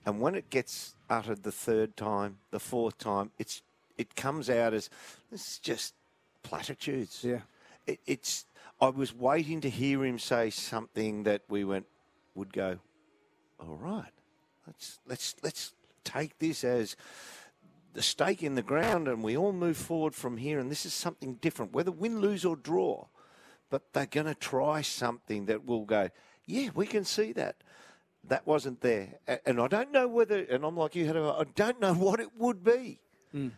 and 0.07 0.19
when 0.19 0.35
it 0.35 0.49
gets 0.49 0.95
uttered 1.11 1.43
the 1.43 1.53
third 1.53 1.95
time, 1.95 2.39
the 2.51 2.59
fourth 2.59 2.97
time, 2.97 3.31
it's 3.39 3.63
it 3.99 4.17
comes 4.17 4.49
out 4.49 4.73
as 4.73 4.89
this 5.31 5.47
is 5.47 5.59
just 5.59 5.95
platitudes. 6.43 7.23
Yeah. 7.23 7.41
It, 7.87 8.01
it's. 8.07 8.47
I 8.81 8.89
was 8.89 9.15
waiting 9.15 9.61
to 9.63 9.71
hear 9.71 10.05
him 10.05 10.19
say 10.19 10.51
something 10.51 11.25
that 11.25 11.43
we 11.49 11.65
went 11.65 11.87
would 12.35 12.53
go. 12.53 12.79
All 13.59 13.77
right, 13.77 14.13
let's 14.67 14.99
let's 15.07 15.35
let's 15.43 15.73
take 16.05 16.39
this 16.39 16.63
as 16.63 16.97
the 17.97 18.03
stake 18.03 18.43
in 18.43 18.55
the 18.55 18.63
ground 18.63 19.09
and 19.09 19.23
we 19.23 19.37
all 19.37 19.53
move 19.53 19.77
forward 19.77 20.15
from 20.15 20.37
here 20.37 20.59
and 20.59 20.71
this 20.71 20.85
is 20.85 20.93
something 20.93 21.35
different 21.35 21.73
whether 21.73 21.91
win 21.91 22.21
lose 22.21 22.45
or 22.45 22.55
draw 22.55 23.07
but 23.71 23.93
they're 23.93 24.07
going 24.07 24.27
to 24.27 24.35
try 24.35 24.83
something 24.83 25.47
that 25.47 25.65
will 25.65 25.85
go 25.85 26.11
yeah 26.45 26.69
we 26.75 26.87
can 26.87 27.05
see 27.05 27.33
that 27.33 27.57
that 28.23 28.47
wasn't 28.47 28.81
there 28.83 29.15
and 29.47 29.61
i 29.61 29.67
don't 29.67 29.93
know 29.93 30.07
whether 30.07 30.41
and 30.41 30.63
i'm 30.65 30.77
like 30.77 30.95
you 30.95 31.07
had 31.07 31.17
a, 31.17 31.37
i 31.39 31.45
don't 31.55 31.81
know 31.81 31.95
what 32.07 32.21
it 32.21 32.29
would 32.37 32.63
be 32.63 33.01
hmm. 33.33 33.49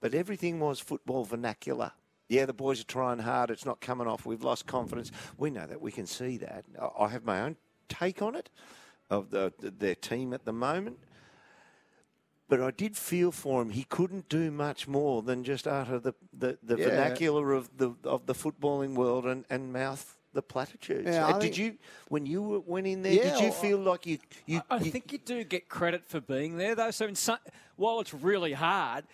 but 0.00 0.12
everything 0.12 0.58
was 0.58 0.80
football 0.80 1.24
vernacular 1.24 1.92
yeah, 2.30 2.44
the 2.44 2.52
boys 2.52 2.80
are 2.80 2.84
trying 2.84 3.20
hard. 3.20 3.50
It's 3.50 3.64
not 3.64 3.80
coming 3.80 4.06
off. 4.06 4.26
We've 4.26 4.44
lost 4.44 4.66
confidence. 4.66 5.10
We 5.38 5.50
know 5.50 5.66
that. 5.66 5.80
We 5.80 5.90
can 5.90 6.06
see 6.06 6.36
that. 6.38 6.66
I- 6.98 7.08
have 7.08 7.24
my 7.24 7.40
own 7.40 7.56
take 7.88 8.20
on 8.20 8.34
it 8.34 8.50
of 9.08 9.30
the 9.30 9.50
their 9.58 9.94
team 9.94 10.34
at 10.34 10.44
the 10.44 10.52
moment. 10.52 10.98
But 12.48 12.62
I 12.62 12.70
did 12.70 12.96
feel 12.96 13.30
for 13.30 13.60
him. 13.60 13.70
He 13.70 13.84
couldn't 13.84 14.28
do 14.30 14.50
much 14.50 14.88
more 14.88 15.22
than 15.22 15.44
just 15.44 15.68
utter 15.68 15.98
the, 15.98 16.14
the, 16.32 16.58
the 16.62 16.76
Yeah. 16.78 16.88
vernacular 16.88 17.52
of 17.52 17.76
the 17.76 17.94
of 18.04 18.24
the 18.26 18.34
footballing 18.34 18.94
world 18.94 19.26
and, 19.26 19.44
and 19.50 19.70
mouth 19.72 20.16
the 20.32 20.40
platitudes. 20.42 21.06
Yeah, 21.06 21.32
did 21.32 21.40
think- 21.42 21.58
you 21.58 21.76
when 22.08 22.24
you 22.24 22.62
went 22.66 22.86
in 22.86 23.02
there? 23.02 23.12
Yeah, 23.12 23.22
did 23.24 23.40
you 23.40 23.48
well, 23.50 23.60
feel 23.60 23.78
like 23.78 24.06
you 24.06 24.18
you? 24.46 24.62
I 24.70 24.78
you- 24.78 24.90
think 24.90 25.12
you 25.12 25.18
do 25.18 25.44
get 25.44 25.68
credit 25.68 26.06
for 26.06 26.20
being 26.20 26.56
there, 26.56 26.74
though. 26.74 26.90
So, 26.90 27.06
in 27.06 27.14
some, 27.14 27.38
while 27.76 28.00
it's 28.00 28.14
really 28.14 28.54
hard, 28.54 29.04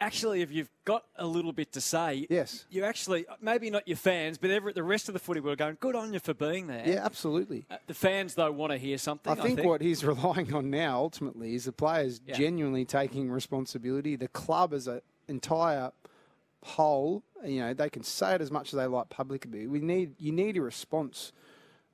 actually, 0.00 0.40
if 0.42 0.50
you've 0.50 0.70
got 0.84 1.04
a 1.16 1.26
little 1.26 1.52
bit 1.52 1.72
to 1.72 1.80
say, 1.80 2.26
Yes. 2.30 2.64
you 2.70 2.84
actually 2.84 3.26
maybe 3.40 3.70
not 3.70 3.86
your 3.86 3.96
fans, 3.96 4.38
but 4.38 4.50
every, 4.50 4.72
the 4.72 4.82
rest 4.82 5.08
of 5.08 5.12
the 5.12 5.18
footy 5.18 5.40
world 5.40 5.58
going, 5.58 5.76
"Good 5.80 5.94
on 5.94 6.12
you 6.12 6.18
for 6.20 6.34
being 6.34 6.66
there." 6.66 6.82
Yeah, 6.86 7.04
absolutely. 7.04 7.66
Uh, 7.70 7.76
the 7.86 7.94
fans 7.94 8.34
though 8.34 8.50
want 8.52 8.72
to 8.72 8.78
hear 8.78 8.98
something. 8.98 9.32
I 9.32 9.36
think, 9.36 9.62
what 9.62 9.80
he's 9.80 10.04
relying 10.12 10.52
on 10.54 10.70
now 10.70 10.98
ultimately 10.98 11.54
is 11.54 11.64
the 11.64 11.72
players 11.72 12.20
Yeah. 12.26 12.34
genuinely 12.34 12.84
taking 12.84 13.30
responsibility. 13.30 14.16
The 14.16 14.28
club 14.28 14.72
as 14.72 14.86
an 14.86 15.02
entire 15.28 15.92
whole, 16.62 17.22
you 17.44 17.60
know, 17.60 17.72
they 17.74 17.88
can 17.88 18.02
say 18.02 18.34
it 18.34 18.40
as 18.40 18.50
much 18.50 18.72
as 18.72 18.76
they 18.78 18.86
like 18.86 19.08
publicly. 19.08 19.66
We 19.66 19.80
need 19.80 20.14
you 20.18 20.32
need 20.32 20.56
a 20.56 20.62
response 20.62 21.32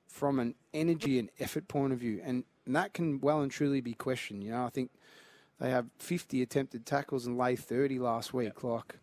from 0.07 0.39
an 0.39 0.55
energy 0.73 1.19
and 1.19 1.29
effort 1.39 1.67
point 1.67 1.93
of 1.93 1.99
view, 1.99 2.21
and, 2.23 2.43
and 2.65 2.75
that 2.75 2.93
can 2.93 3.19
well 3.21 3.41
and 3.41 3.51
truly 3.51 3.81
be 3.81 3.93
questioned. 3.93 4.43
You 4.43 4.51
know, 4.51 4.65
I 4.65 4.69
think 4.69 4.89
they 5.59 5.69
have 5.69 5.87
50 5.99 6.41
attempted 6.41 6.85
tackles 6.85 7.25
and 7.25 7.37
lay 7.37 7.55
30 7.55 7.99
last 7.99 8.33
week. 8.33 8.63
Like, 8.63 8.97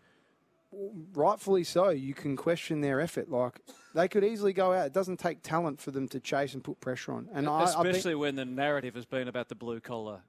rightfully 1.14 1.64
so, 1.64 1.90
you 1.90 2.14
can 2.14 2.36
question 2.36 2.80
their 2.80 3.00
effort. 3.00 3.30
Like, 3.30 3.60
they 3.94 4.08
could 4.08 4.24
easily 4.24 4.52
go 4.52 4.72
out. 4.72 4.86
It 4.86 4.92
doesn't 4.92 5.18
take 5.18 5.42
talent 5.42 5.80
for 5.80 5.90
them 5.90 6.08
to 6.08 6.20
chase 6.20 6.54
and 6.54 6.62
put 6.62 6.80
pressure 6.80 7.12
on. 7.12 7.28
And 7.32 7.48
I, 7.48 7.60
I 7.60 7.64
especially 7.64 8.14
when 8.14 8.36
the 8.36 8.44
narrative 8.44 8.94
has 8.94 9.04
been 9.04 9.28
about 9.28 9.48
the 9.48 9.54
blue 9.54 9.80
collar. 9.80 10.20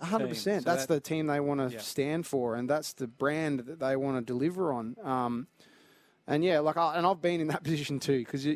hundred 0.00 0.26
team. 0.26 0.28
percent. 0.34 0.64
So 0.64 0.70
That's 0.70 0.86
that- 0.86 0.94
the 0.94 1.00
team 1.00 1.26
they 1.26 1.40
want 1.40 1.60
to 1.68 1.74
Yeah. 1.74 1.80
stand 1.80 2.26
for, 2.26 2.54
and 2.56 2.68
that's 2.68 2.92
the 2.92 3.06
brand 3.06 3.60
that 3.60 3.78
they 3.80 3.96
want 3.96 4.16
to 4.18 4.22
deliver 4.32 4.72
on. 4.72 4.96
Um, 5.02 5.46
and 6.26 6.44
yeah, 6.44 6.60
like, 6.60 6.76
I, 6.76 6.96
and 6.96 7.06
I've 7.06 7.20
been 7.22 7.40
in 7.40 7.48
that 7.48 7.62
position 7.64 7.98
too 8.00 8.18
because 8.20 8.46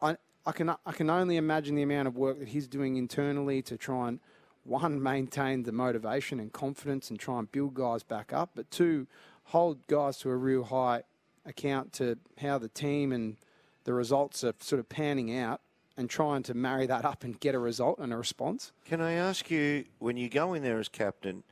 I, 0.00 0.16
I 0.44 0.52
can, 0.52 0.70
I 0.70 0.92
can 0.92 1.10
only 1.10 1.36
imagine 1.36 1.74
the 1.74 1.82
amount 1.82 2.08
of 2.08 2.16
work 2.16 2.38
that 2.38 2.48
he's 2.48 2.68
doing 2.68 2.96
internally 2.96 3.62
to 3.62 3.76
try 3.76 4.08
and 4.08 4.20
one 4.66 5.02
maintain 5.02 5.62
the 5.62 5.72
motivation 5.72 6.40
and 6.40 6.52
confidence 6.52 7.10
and 7.10 7.18
try 7.18 7.38
and 7.38 7.50
build 7.50 7.74
guys 7.74 8.02
back 8.02 8.32
up, 8.32 8.50
but 8.54 8.70
two 8.70 9.06
hold 9.44 9.86
guys 9.86 10.18
to 10.18 10.30
a 10.30 10.36
real 10.36 10.64
high 10.64 11.02
account 11.44 11.92
to 11.94 12.18
how 12.38 12.58
the 12.58 12.68
team 12.68 13.12
and 13.12 13.36
the 13.84 13.92
results 13.92 14.42
are 14.42 14.54
sort 14.60 14.80
of 14.80 14.88
panning 14.88 15.36
out. 15.36 15.60
And 15.98 16.10
trying 16.10 16.42
to 16.42 16.52
marry 16.52 16.84
that 16.88 17.06
up 17.06 17.24
and 17.24 17.40
get 17.40 17.54
a 17.54 17.58
result 17.58 17.98
and 18.00 18.12
a 18.12 18.18
response. 18.18 18.70
Can 18.84 19.00
I 19.00 19.12
ask 19.12 19.50
you, 19.50 19.86
when 19.98 20.18
you 20.18 20.28
go 20.28 20.52
in 20.52 20.62
there 20.62 20.78
as 20.78 20.90
captain, 20.90 21.42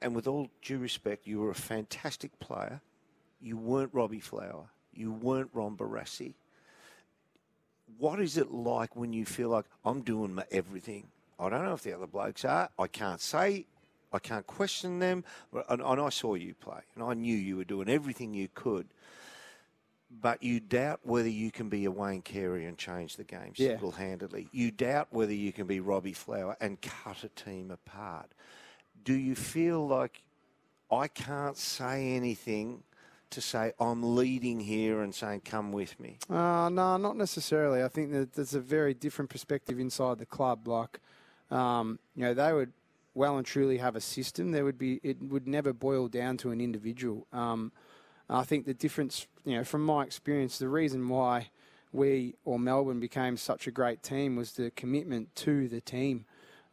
and 0.00 0.14
with 0.14 0.28
all 0.28 0.48
due 0.62 0.78
respect, 0.78 1.26
you 1.26 1.40
were 1.40 1.50
a 1.50 1.56
fantastic 1.56 2.38
player. 2.38 2.82
You 3.40 3.56
weren't 3.56 3.92
Robbie 3.92 4.20
Flower. 4.20 4.66
You 4.94 5.10
weren't 5.10 5.50
Ron 5.52 5.76
Barassi. 5.76 6.34
What 7.98 8.20
is 8.20 8.36
it 8.36 8.52
like 8.52 8.94
when 8.94 9.12
you 9.12 9.24
feel 9.24 9.48
like 9.48 9.64
I'm 9.84 10.02
doing 10.02 10.34
my 10.34 10.44
everything? 10.52 11.08
I 11.40 11.48
don't 11.48 11.64
know 11.64 11.72
if 11.74 11.82
the 11.82 11.94
other 11.94 12.06
blokes 12.06 12.44
are. 12.44 12.68
I 12.78 12.86
can't 12.86 13.20
say. 13.20 13.66
I 14.12 14.18
can't 14.18 14.46
question 14.46 14.98
them. 14.98 15.24
And, 15.68 15.80
and 15.80 16.00
I 16.00 16.08
saw 16.10 16.34
you 16.34 16.54
play, 16.54 16.80
and 16.94 17.02
I 17.04 17.14
knew 17.14 17.34
you 17.36 17.56
were 17.56 17.64
doing 17.64 17.88
everything 17.88 18.34
you 18.34 18.48
could. 18.54 18.88
But 20.10 20.42
you 20.42 20.58
doubt 20.58 21.00
whether 21.04 21.28
you 21.28 21.52
can 21.52 21.68
be 21.68 21.84
a 21.84 21.90
Wayne 21.90 22.22
Carey 22.22 22.66
and 22.66 22.76
change 22.76 23.16
the 23.16 23.22
game 23.24 23.52
Yeah. 23.54 23.68
single 23.70 23.92
handedly. 23.92 24.48
You 24.50 24.72
doubt 24.72 25.08
whether 25.10 25.32
you 25.32 25.52
can 25.52 25.68
be 25.68 25.78
Robbie 25.78 26.12
Flower 26.12 26.56
and 26.60 26.80
cut 26.80 27.22
a 27.22 27.28
team 27.28 27.70
apart. 27.70 28.32
Do 29.04 29.14
you 29.14 29.36
feel 29.36 29.86
like 29.86 30.22
I 30.90 31.06
can't 31.06 31.56
say 31.56 32.16
anything 32.16 32.82
to 33.30 33.40
say, 33.40 33.72
I'm 33.78 34.16
leading 34.16 34.58
here 34.58 35.00
and 35.02 35.14
saying, 35.14 35.42
come 35.44 35.70
with 35.70 36.00
me? 36.00 36.18
Uh, 36.28 36.68
no, 36.68 36.96
not 36.96 37.16
necessarily. 37.16 37.80
I 37.84 37.86
think 37.86 38.10
that 38.10 38.32
there's 38.32 38.54
a 38.54 38.60
very 38.60 38.92
different 38.94 39.30
perspective 39.30 39.78
inside 39.78 40.18
the 40.18 40.26
club. 40.26 40.66
Like, 40.66 40.98
um, 41.50 41.98
you 42.14 42.22
know, 42.22 42.34
they 42.34 42.52
would 42.52 42.72
well 43.14 43.36
and 43.36 43.46
truly 43.46 43.78
have 43.78 43.96
a 43.96 44.00
system. 44.00 44.52
There 44.52 44.64
would 44.64 44.78
be 44.78 45.00
it 45.02 45.20
would 45.22 45.46
never 45.46 45.72
boil 45.72 46.08
down 46.08 46.36
to 46.38 46.50
an 46.50 46.60
individual. 46.60 47.26
Um, 47.32 47.72
I 48.28 48.44
think 48.44 48.64
the 48.64 48.74
difference, 48.74 49.26
you 49.44 49.56
know, 49.56 49.64
from 49.64 49.84
my 49.84 50.04
experience, 50.04 50.58
the 50.58 50.68
reason 50.68 51.08
why 51.08 51.50
we 51.92 52.34
or 52.44 52.58
Melbourne 52.58 53.00
became 53.00 53.36
such 53.36 53.66
a 53.66 53.70
great 53.70 54.02
team 54.02 54.36
was 54.36 54.52
the 54.52 54.70
commitment 54.70 55.34
to 55.36 55.68
the 55.68 55.80
team 55.80 56.24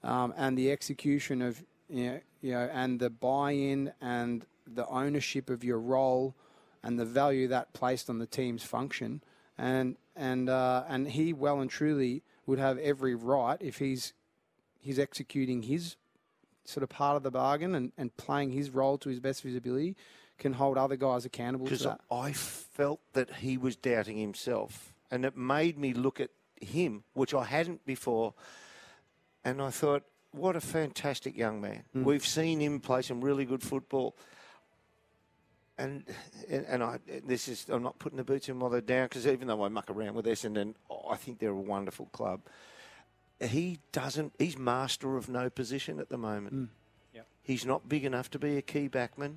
um, 0.04 0.34
and 0.38 0.58
the 0.58 0.72
execution 0.72 1.42
of 1.42 1.64
you 1.90 2.06
know, 2.06 2.20
you 2.42 2.52
know 2.52 2.70
and 2.72 3.00
the 3.00 3.10
buy-in 3.10 3.92
and 4.02 4.46
the 4.68 4.88
ownership 4.88 5.50
of 5.50 5.64
your 5.64 5.80
role 5.80 6.36
and 6.84 7.00
the 7.00 7.06
value 7.06 7.48
that 7.48 7.74
placed 7.74 8.10
on 8.10 8.20
the 8.20 8.28
team's 8.28 8.64
function 8.64 9.22
and 9.58 9.96
and 10.16 10.50
uh, 10.50 10.84
and 10.88 11.08
he 11.10 11.34
well 11.34 11.60
and 11.60 11.70
truly 11.70 12.22
would 12.46 12.60
have 12.60 12.78
every 12.78 13.16
right 13.16 13.58
if 13.62 13.80
he's 13.80 14.14
he's 14.82 15.00
executing 15.00 15.64
his 15.64 15.96
sort 16.66 16.84
of 16.84 16.90
part 16.90 17.16
of 17.16 17.24
the 17.24 17.32
bargain 17.32 17.76
and, 17.76 17.92
and 17.98 18.16
playing 18.18 18.52
his 18.52 18.70
role 18.70 18.98
to 18.98 19.10
his 19.10 19.20
best 19.20 19.42
visibility 19.42 19.96
can 20.38 20.54
hold 20.54 20.78
other 20.78 20.96
guys 20.96 21.26
accountable 21.26 21.66
Because. 21.66 21.86
I 22.12 22.32
felt 22.34 23.00
that 23.14 23.38
he 23.38 23.58
was 23.58 23.76
doubting 23.76 24.18
himself, 24.18 24.94
and 25.10 25.26
it 25.26 25.36
made 25.36 25.78
me 25.78 25.94
look 25.94 26.20
at 26.20 26.30
him, 26.62 27.04
which 27.14 27.34
I 27.34 27.46
hadn't 27.46 27.86
before, 27.86 28.34
and 29.44 29.62
I 29.62 29.70
thought, 29.70 30.04
what 30.32 30.56
a 30.56 30.62
fantastic 30.62 31.38
young 31.38 31.62
man. 31.62 31.84
Mm. 31.96 32.04
We've 32.04 32.26
seen 32.26 32.60
him 32.60 32.80
play 32.80 33.02
some 33.02 33.22
really 33.22 33.46
good 33.46 33.64
football. 33.64 34.16
And 35.80 36.06
and 36.50 36.66
and 36.66 36.84
I 36.84 36.98
this 37.24 37.48
is 37.48 37.68
I'm 37.70 37.84
not 37.84 38.00
putting 38.00 38.18
the 38.18 38.24
boots 38.24 38.50
in 38.50 38.60
while 38.60 38.72
they're 38.72 38.82
down 38.82 39.06
because 39.06 39.28
even 39.28 39.48
though 39.48 39.64
I 39.64 39.70
muck 39.70 39.92
around 39.92 40.16
with 40.16 40.26
Essendon, 40.26 40.74
I 41.08 41.16
think 41.18 41.38
they're 41.38 41.52
a 41.52 41.56
wonderful 41.56 42.08
club. 42.08 42.42
He 43.40 43.80
doesn't. 43.92 44.34
He's 44.40 44.58
master 44.58 45.18
of 45.18 45.30
no 45.30 45.50
position 45.50 46.00
at 46.00 46.10
the 46.10 46.18
moment. 46.18 46.56
Mm. 46.56 46.68
Yep. 47.14 47.28
He's 47.44 47.66
not 47.66 47.88
big 47.88 48.04
enough 48.06 48.30
to 48.32 48.40
be 48.40 48.58
a 48.58 48.62
key 48.62 48.90
backman. 48.90 49.36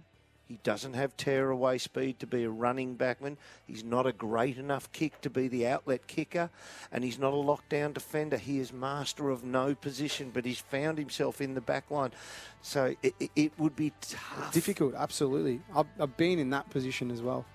He 0.51 0.59
doesn't 0.64 0.94
have 0.94 1.16
tearaway 1.16 1.78
speed 1.78 2.18
to 2.18 2.26
be 2.26 2.42
a 2.42 2.51
running 2.51 2.96
backman. 2.96 3.36
He's 3.68 3.84
not 3.84 4.05
a 4.05 4.12
great 4.12 4.59
enough 4.59 4.90
kick 4.90 5.20
to 5.20 5.30
be 5.30 5.46
the 5.46 5.64
outlet 5.68 6.09
kicker, 6.09 6.51
and 6.90 7.05
he's 7.05 7.20
not 7.20 7.32
a 7.32 7.36
lockdown 7.36 7.94
defender. 7.94 8.36
He 8.36 8.59
is 8.59 8.72
master 8.72 9.30
of 9.30 9.44
no 9.44 9.76
position, 9.76 10.32
but 10.34 10.44
he's 10.44 10.59
found 10.59 10.98
himself 10.98 11.40
in 11.40 11.55
the 11.55 11.61
back 11.61 11.88
line. 11.88 12.11
So 12.62 12.96
it, 13.01 13.14
it, 13.20 13.30
it 13.36 13.53
would 13.59 13.76
be 13.76 13.92
tough. 14.01 14.53
Difficult, 14.53 14.96
absolutely. 14.96 15.61
I've, 15.72 15.86
I've 16.01 16.16
been 16.16 16.40
in 16.40 16.51
that 16.51 16.68
position 16.68 17.12
as 17.12 17.22
well. 17.22 17.46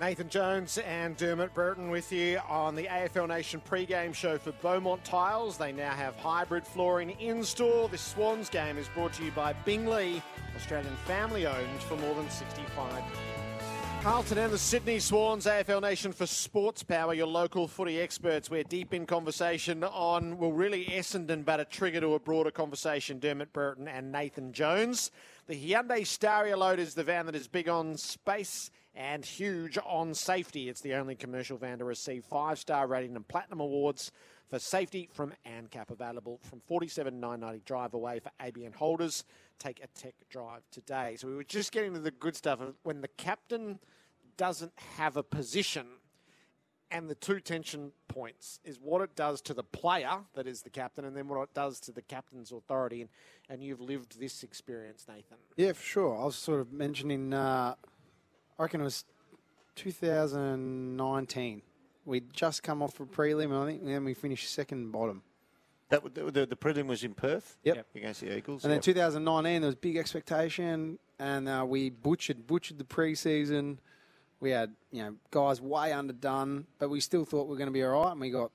Nathan 0.00 0.28
Jones 0.28 0.78
and 0.78 1.16
Dermott 1.16 1.54
Brereton 1.54 1.88
with 1.88 2.10
you 2.10 2.40
on 2.48 2.74
the 2.74 2.86
AFL 2.86 3.28
Nation 3.28 3.60
pre-game 3.64 4.12
show 4.12 4.38
for 4.38 4.50
Beaumont 4.60 5.04
Tiles. 5.04 5.56
They 5.56 5.70
now 5.70 5.92
have 5.92 6.16
hybrid 6.16 6.66
flooring 6.66 7.10
in 7.20 7.44
store. 7.44 7.88
This 7.88 8.00
Swans 8.00 8.48
game 8.48 8.76
is 8.76 8.88
brought 8.88 9.12
to 9.14 9.24
you 9.24 9.30
by 9.30 9.52
Bing 9.64 9.86
Lee, 9.86 10.20
Australian 10.56 10.96
family 11.06 11.46
owned 11.46 11.80
for 11.82 11.96
more 11.98 12.14
than 12.16 12.28
65. 12.28 12.92
years. 12.92 13.04
Carlton 14.02 14.36
and 14.36 14.52
the 14.52 14.58
Sydney 14.58 14.98
Swans, 14.98 15.46
AFL 15.46 15.80
Nation 15.80 16.12
for 16.12 16.26
Sports 16.26 16.82
Power, 16.82 17.14
your 17.14 17.28
local 17.28 17.68
footy 17.68 18.00
experts. 18.00 18.50
We're 18.50 18.64
deep 18.64 18.92
in 18.92 19.06
conversation 19.06 19.84
on, 19.84 20.38
well, 20.38 20.52
really 20.52 20.86
Essendon, 20.86 21.44
but 21.44 21.60
a 21.60 21.64
trigger 21.64 22.00
to 22.00 22.14
a 22.14 22.18
broader 22.18 22.50
conversation. 22.50 23.20
Dermott 23.20 23.52
Brereton 23.52 23.86
and 23.86 24.10
Nathan 24.10 24.52
Jones. 24.52 25.12
The 25.46 25.54
Hyundai 25.54 26.00
Staria 26.00 26.58
Load 26.58 26.80
is 26.80 26.94
the 26.94 27.04
van 27.04 27.26
that 27.26 27.36
is 27.36 27.46
big 27.46 27.68
on 27.68 27.96
space 27.96 28.70
and 28.94 29.24
huge 29.24 29.78
on 29.84 30.14
safety. 30.14 30.68
It's 30.68 30.80
the 30.80 30.94
only 30.94 31.14
commercial 31.14 31.56
van 31.56 31.78
to 31.78 31.84
receive 31.84 32.24
five 32.24 32.58
star 32.58 32.86
rating 32.86 33.16
and 33.16 33.26
platinum 33.26 33.60
awards 33.60 34.12
for 34.48 34.58
safety 34.58 35.08
from 35.12 35.32
ANCAP. 35.46 35.90
Available 35.90 36.40
from 36.42 36.60
47,990 36.66 37.62
drive 37.64 37.94
away 37.94 38.20
for 38.20 38.30
ABN 38.40 38.74
holders. 38.74 39.24
Take 39.58 39.82
a 39.82 39.86
tech 39.98 40.14
drive 40.30 40.62
today. 40.70 41.16
So 41.18 41.28
we 41.28 41.34
were 41.34 41.44
just 41.44 41.72
getting 41.72 41.94
to 41.94 42.00
the 42.00 42.10
good 42.10 42.36
stuff. 42.36 42.60
When 42.82 43.00
the 43.00 43.08
captain 43.08 43.78
doesn't 44.36 44.72
have 44.96 45.16
a 45.16 45.22
position, 45.22 45.86
and 46.90 47.10
the 47.10 47.14
two 47.16 47.40
tension 47.40 47.90
points 48.06 48.60
is 48.64 48.78
what 48.80 49.00
it 49.02 49.16
does 49.16 49.40
to 49.42 49.52
the 49.52 49.64
player 49.64 50.18
that 50.34 50.46
is 50.46 50.62
the 50.62 50.70
captain, 50.70 51.04
and 51.04 51.16
then 51.16 51.26
what 51.26 51.42
it 51.42 51.52
does 51.52 51.80
to 51.80 51.92
the 51.92 52.02
captain's 52.02 52.52
authority. 52.52 53.00
And, 53.00 53.10
and 53.48 53.62
you've 53.62 53.80
lived 53.80 54.20
this 54.20 54.44
experience, 54.44 55.06
Nathan. 55.08 55.38
Yeah, 55.56 55.72
for 55.72 55.82
sure. 55.82 56.16
I 56.16 56.24
was 56.24 56.36
sort 56.36 56.60
of 56.60 56.72
mentioning, 56.72 57.34
uh, 57.34 57.74
I 58.58 58.62
reckon 58.62 58.80
it 58.80 58.84
was 58.84 59.04
2019. 59.76 61.62
We'd 62.04 62.32
just 62.32 62.62
come 62.62 62.82
off 62.82 63.00
a 63.00 63.04
prelim, 63.06 63.60
I 63.62 63.66
think, 63.66 63.80
and 63.82 63.90
then 63.90 64.04
we 64.04 64.14
finished 64.14 64.52
second 64.52 64.92
bottom. 64.92 65.22
That 65.88 66.02
the, 66.14 66.46
the 66.46 66.56
prelim 66.56 66.86
was 66.86 67.02
in 67.04 67.14
Perth. 67.14 67.56
Yep. 67.64 67.86
Against 67.94 68.20
the 68.20 68.36
Eagles. 68.36 68.64
And 68.64 68.70
then 68.70 68.78
Yep. 68.78 68.84
2019, 68.84 69.60
there 69.62 69.68
was 69.68 69.74
big 69.74 69.96
expectation, 69.96 70.98
and 71.18 71.48
uh, 71.48 71.64
we 71.66 71.90
butchered 71.90 72.46
butchered 72.46 72.78
the 72.78 72.84
preseason. 72.84 73.78
We 74.40 74.50
had 74.50 74.74
you 74.92 75.02
know 75.02 75.14
guys 75.30 75.60
way 75.60 75.92
underdone, 75.92 76.66
but 76.78 76.90
we 76.90 77.00
still 77.00 77.24
thought 77.24 77.44
we 77.44 77.50
were 77.52 77.56
going 77.58 77.68
to 77.68 77.72
be 77.72 77.82
all 77.84 78.02
right, 78.04 78.12
and 78.12 78.20
we 78.20 78.30
got 78.30 78.50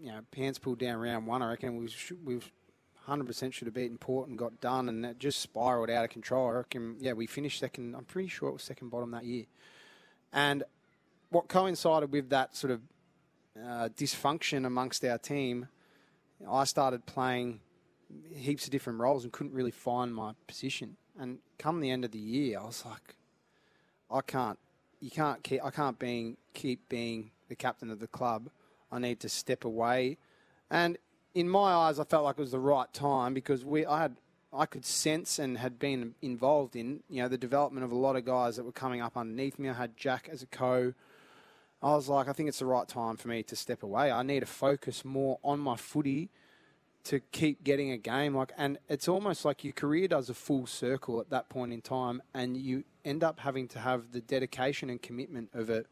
you 0.00 0.10
know 0.12 0.20
pants 0.30 0.58
pulled 0.58 0.78
down 0.78 0.98
round 1.00 1.26
one. 1.26 1.42
I 1.42 1.50
reckon 1.50 1.76
we 1.76 1.88
sh- 1.88 2.12
we 2.24 2.40
100% 3.08 3.52
should 3.52 3.66
have 3.66 3.74
beaten 3.74 3.98
Port 3.98 4.28
and 4.28 4.38
got 4.38 4.60
done, 4.60 4.88
and 4.88 5.04
it 5.04 5.18
just 5.18 5.40
spiraled 5.40 5.90
out 5.90 6.04
of 6.04 6.10
control. 6.10 6.48
I 6.48 6.52
reckon 6.52 6.96
yeah 7.00 7.12
we 7.12 7.26
finished 7.26 7.60
second. 7.60 7.94
I'm 7.94 8.04
pretty 8.04 8.28
sure 8.28 8.48
it 8.48 8.52
was 8.52 8.62
second 8.62 8.90
bottom 8.90 9.10
that 9.12 9.24
year, 9.24 9.44
and 10.32 10.62
what 11.30 11.48
coincided 11.48 12.12
with 12.12 12.30
that 12.30 12.56
sort 12.56 12.70
of 12.70 12.80
uh, 13.56 13.88
dysfunction 13.96 14.66
amongst 14.66 15.04
our 15.04 15.18
team, 15.18 15.68
I 16.48 16.64
started 16.64 17.06
playing 17.06 17.60
heaps 18.34 18.64
of 18.64 18.70
different 18.70 19.00
roles 19.00 19.24
and 19.24 19.32
couldn't 19.32 19.52
really 19.52 19.70
find 19.70 20.14
my 20.14 20.32
position. 20.46 20.96
And 21.18 21.38
come 21.58 21.80
the 21.80 21.90
end 21.90 22.04
of 22.04 22.12
the 22.12 22.18
year, 22.18 22.58
I 22.60 22.64
was 22.64 22.84
like, 22.86 23.16
I 24.10 24.20
can't, 24.20 24.58
you 25.00 25.10
can't 25.10 25.42
keep, 25.42 25.64
I 25.64 25.70
can't 25.70 25.98
being 25.98 26.36
keep 26.54 26.88
being 26.88 27.32
the 27.48 27.56
captain 27.56 27.90
of 27.90 28.00
the 28.00 28.06
club. 28.06 28.48
I 28.90 28.98
need 28.98 29.20
to 29.20 29.28
step 29.28 29.64
away. 29.64 30.18
And 30.70 30.96
in 31.34 31.48
my 31.48 31.72
eyes, 31.72 31.98
I 31.98 32.04
felt 32.04 32.24
like 32.24 32.38
it 32.38 32.40
was 32.40 32.52
the 32.52 32.58
right 32.58 32.92
time 32.92 33.34
because 33.34 33.64
we, 33.64 33.84
I 33.86 34.02
had, 34.02 34.16
I 34.52 34.66
could 34.66 34.84
sense 34.84 35.38
and 35.38 35.58
had 35.58 35.78
been 35.78 36.14
involved 36.22 36.74
in, 36.74 37.02
you 37.08 37.22
know, 37.22 37.28
the 37.28 37.38
development 37.38 37.84
of 37.84 37.92
a 37.92 37.96
lot 37.96 38.16
of 38.16 38.24
guys 38.24 38.56
that 38.56 38.64
were 38.64 38.72
coming 38.72 39.00
up 39.00 39.16
underneath 39.16 39.58
me. 39.58 39.68
I 39.68 39.74
had 39.74 39.96
Jack 39.96 40.28
as 40.30 40.42
a 40.42 40.46
co. 40.46 40.94
I 41.82 41.94
was 41.94 42.08
like, 42.08 42.28
I 42.28 42.32
think 42.32 42.48
it's 42.48 42.58
the 42.58 42.66
right 42.66 42.88
time 42.88 43.16
for 43.16 43.28
me 43.28 43.42
to 43.44 43.54
step 43.54 43.82
away. 43.82 44.10
I 44.10 44.22
need 44.22 44.40
to 44.40 44.46
focus 44.46 45.04
more 45.04 45.38
on 45.44 45.60
my 45.60 45.76
footy 45.76 46.30
to 47.04 47.20
keep 47.32 47.64
getting 47.64 47.90
a 47.90 47.96
game 47.96 48.34
like 48.34 48.52
and 48.58 48.76
it's 48.88 49.08
almost 49.08 49.44
like 49.44 49.64
your 49.64 49.72
career 49.72 50.08
does 50.08 50.28
a 50.28 50.34
full 50.34 50.66
circle 50.66 51.20
at 51.20 51.30
that 51.30 51.48
point 51.48 51.72
in 51.72 51.80
time 51.80 52.20
and 52.34 52.56
you 52.56 52.84
end 53.02 53.24
up 53.24 53.40
having 53.40 53.66
to 53.66 53.78
have 53.78 54.12
the 54.12 54.20
dedication 54.20 54.90
and 54.90 55.00
commitment 55.00 55.48
of 55.54 55.70
a 55.70 55.84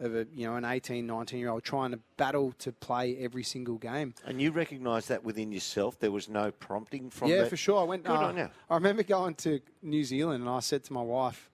of 0.00 0.14
a 0.14 0.26
you 0.34 0.46
know 0.46 0.56
an 0.56 0.64
18 0.64 1.06
19 1.06 1.38
year 1.38 1.50
old 1.50 1.62
trying 1.62 1.90
to 1.92 1.98
battle 2.16 2.52
to 2.58 2.72
play 2.72 3.16
every 3.18 3.42
single 3.44 3.76
game 3.76 4.14
And 4.26 4.40
you 4.42 4.50
recognise 4.50 5.06
that 5.06 5.22
within 5.24 5.52
yourself. 5.52 5.98
There 5.98 6.10
was 6.10 6.28
no 6.28 6.50
prompting 6.50 7.10
from 7.10 7.28
yeah 7.30 7.42
that? 7.42 7.48
for 7.50 7.56
sure 7.56 7.80
i 7.80 7.84
went 7.84 8.04
Good 8.04 8.12
uh, 8.16 8.26
on 8.28 8.36
you. 8.36 8.50
i 8.70 8.74
remember 8.74 9.02
going 9.02 9.34
to 9.36 9.60
new 9.82 10.02
zealand 10.04 10.40
and 10.42 10.50
i 10.50 10.60
said 10.60 10.82
to 10.84 10.92
my 10.92 11.02
wife 11.02 11.48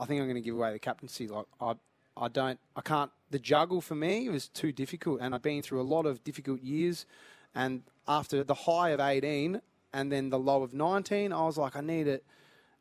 i 0.00 0.04
think 0.04 0.20
i'm 0.20 0.26
going 0.26 0.34
to 0.36 0.40
give 0.40 0.54
away 0.56 0.72
the 0.72 0.78
captaincy 0.78 1.28
like 1.28 1.46
i 1.60 1.74
i 2.16 2.28
don't 2.28 2.58
i 2.76 2.80
can't 2.80 3.10
the 3.30 3.38
juggle 3.38 3.80
for 3.80 3.94
me 3.94 4.28
was 4.28 4.48
too 4.48 4.72
difficult 4.72 5.20
and 5.20 5.34
i've 5.34 5.42
been 5.42 5.62
through 5.62 5.80
a 5.80 5.88
lot 5.96 6.04
of 6.06 6.24
difficult 6.24 6.60
years 6.62 7.06
and 7.54 7.82
after 8.08 8.42
the 8.42 8.54
high 8.54 8.90
of 8.90 9.00
18 9.00 9.60
and 9.92 10.10
then 10.12 10.30
the 10.30 10.38
low 10.38 10.62
of 10.62 10.74
19 10.74 11.32
i 11.32 11.42
was 11.42 11.56
like 11.56 11.76
i 11.76 11.80
need 11.80 12.06
it 12.08 12.24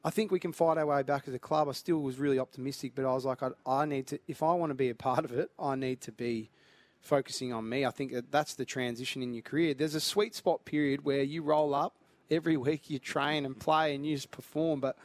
I 0.08 0.10
think 0.10 0.32
we 0.32 0.40
can 0.40 0.54
fight 0.54 0.78
our 0.78 0.86
way 0.86 1.04
back 1.04 1.28
as 1.28 1.34
a 1.34 1.40
club. 1.40 1.68
I 1.68 1.74
still 1.74 2.02
was 2.02 2.18
really 2.18 2.40
optimistic, 2.40 2.94
but 2.96 3.04
I 3.04 3.12
was 3.12 3.26
like, 3.26 3.44
I, 3.44 3.50
I 3.66 3.84
need 3.84 4.08
to, 4.08 4.20
if 4.26 4.42
I 4.42 4.54
want 4.54 4.70
to 4.70 4.74
be 4.74 4.88
a 4.88 4.96
part 4.96 5.26
of 5.26 5.34
it, 5.34 5.52
I 5.60 5.76
need 5.76 6.00
to 6.00 6.14
be 6.14 6.50
focusing 7.02 7.52
on 7.52 7.68
me. 7.68 7.86
I 7.86 7.92
think 7.92 8.14
that 8.14 8.32
that's 8.32 8.54
the 8.54 8.64
transition 8.64 9.22
in 9.22 9.34
your 9.34 9.42
career. 9.42 9.74
There's 9.74 9.96
a 9.96 10.00
sweet 10.00 10.34
spot 10.34 10.64
period 10.64 11.04
where 11.04 11.24
you 11.24 11.44
roll 11.44 11.76
up 11.76 11.94
every 12.32 12.56
week, 12.68 12.90
you 12.90 13.00
train 13.00 13.46
and 13.46 13.60
play 13.60 13.94
and 13.94 14.06
you 14.06 14.16
just 14.16 14.32
perform, 14.32 14.80
but 14.80 14.98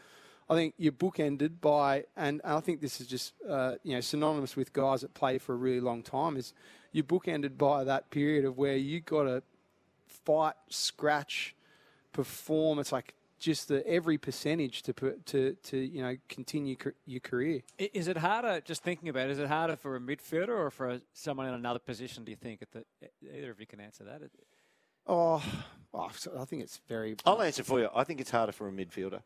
I 0.48 0.55
think 0.55 0.74
you're 0.78 0.92
bookended 0.92 1.61
by, 1.61 2.05
and 2.16 2.40
I 2.44 2.61
think 2.61 2.80
this 2.80 3.00
is 3.00 3.09
just 3.09 3.32
uh, 3.48 3.74
you 3.82 3.94
know 3.94 4.00
synonymous 4.00 4.55
with 4.55 4.72
guys 4.72 5.00
that 5.00 5.14
play 5.14 5.38
for 5.38 5.55
a 5.55 5.57
really 5.57 5.80
long 5.80 6.05
time. 6.05 6.36
Is 6.36 6.55
you're 6.92 7.03
bookended 7.03 7.59
by 7.59 7.82
that 7.82 8.11
period 8.11 8.44
of 8.44 8.57
where 8.57 8.76
you 8.76 9.00
got 9.00 9.24
to 9.24 9.42
fight, 10.07 10.55
scratch, 10.68 11.57
perform. 12.12 12.78
It's 12.78 12.92
like 12.92 13.14
just 13.43 13.68
the 13.68 13.86
every 13.86 14.16
percentage 14.16 14.82
to 14.82 14.95
put 14.95 15.26
to 15.26 15.55
to 15.64 15.76
you 15.76 16.01
know 16.01 16.16
continue 16.28 16.76
ca- 16.76 16.93
your 17.05 17.20
career. 17.20 17.62
Is 17.76 18.09
it 18.09 18.16
harder, 18.16 18.61
just 18.61 18.82
thinking 18.82 19.09
about 19.09 19.28
it, 19.28 19.32
is 19.32 19.38
it 19.38 19.49
harder 19.49 19.76
for 19.76 19.97
a 19.97 20.01
midfielder 20.01 20.49
or 20.49 20.70
for 20.70 20.88
a, 20.88 21.01
someone 21.12 21.49
in 21.49 21.55
another 21.55 21.80
position, 21.80 22.24
do 22.24 22.30
you 22.30 22.36
think? 22.36 22.62
At 22.62 22.70
the, 22.70 22.84
either 23.36 23.51
of 23.51 23.61
you 23.61 23.66
can 23.66 23.80
answer 23.80 24.05
that. 24.05 24.22
Oh, 25.07 25.43
well, 25.90 26.11
so 26.16 26.32
I 26.38 26.45
think 26.45 26.62
it's 26.62 26.80
very. 26.88 27.16
I'll 27.26 27.43
answer 27.43 27.64
for 27.64 27.80
you. 27.80 27.88
I 27.95 28.05
think 28.05 28.20
it's 28.20 28.30
harder 28.30 28.53
for 28.53 28.68
a 28.68 28.72
midfielder. 28.72 29.22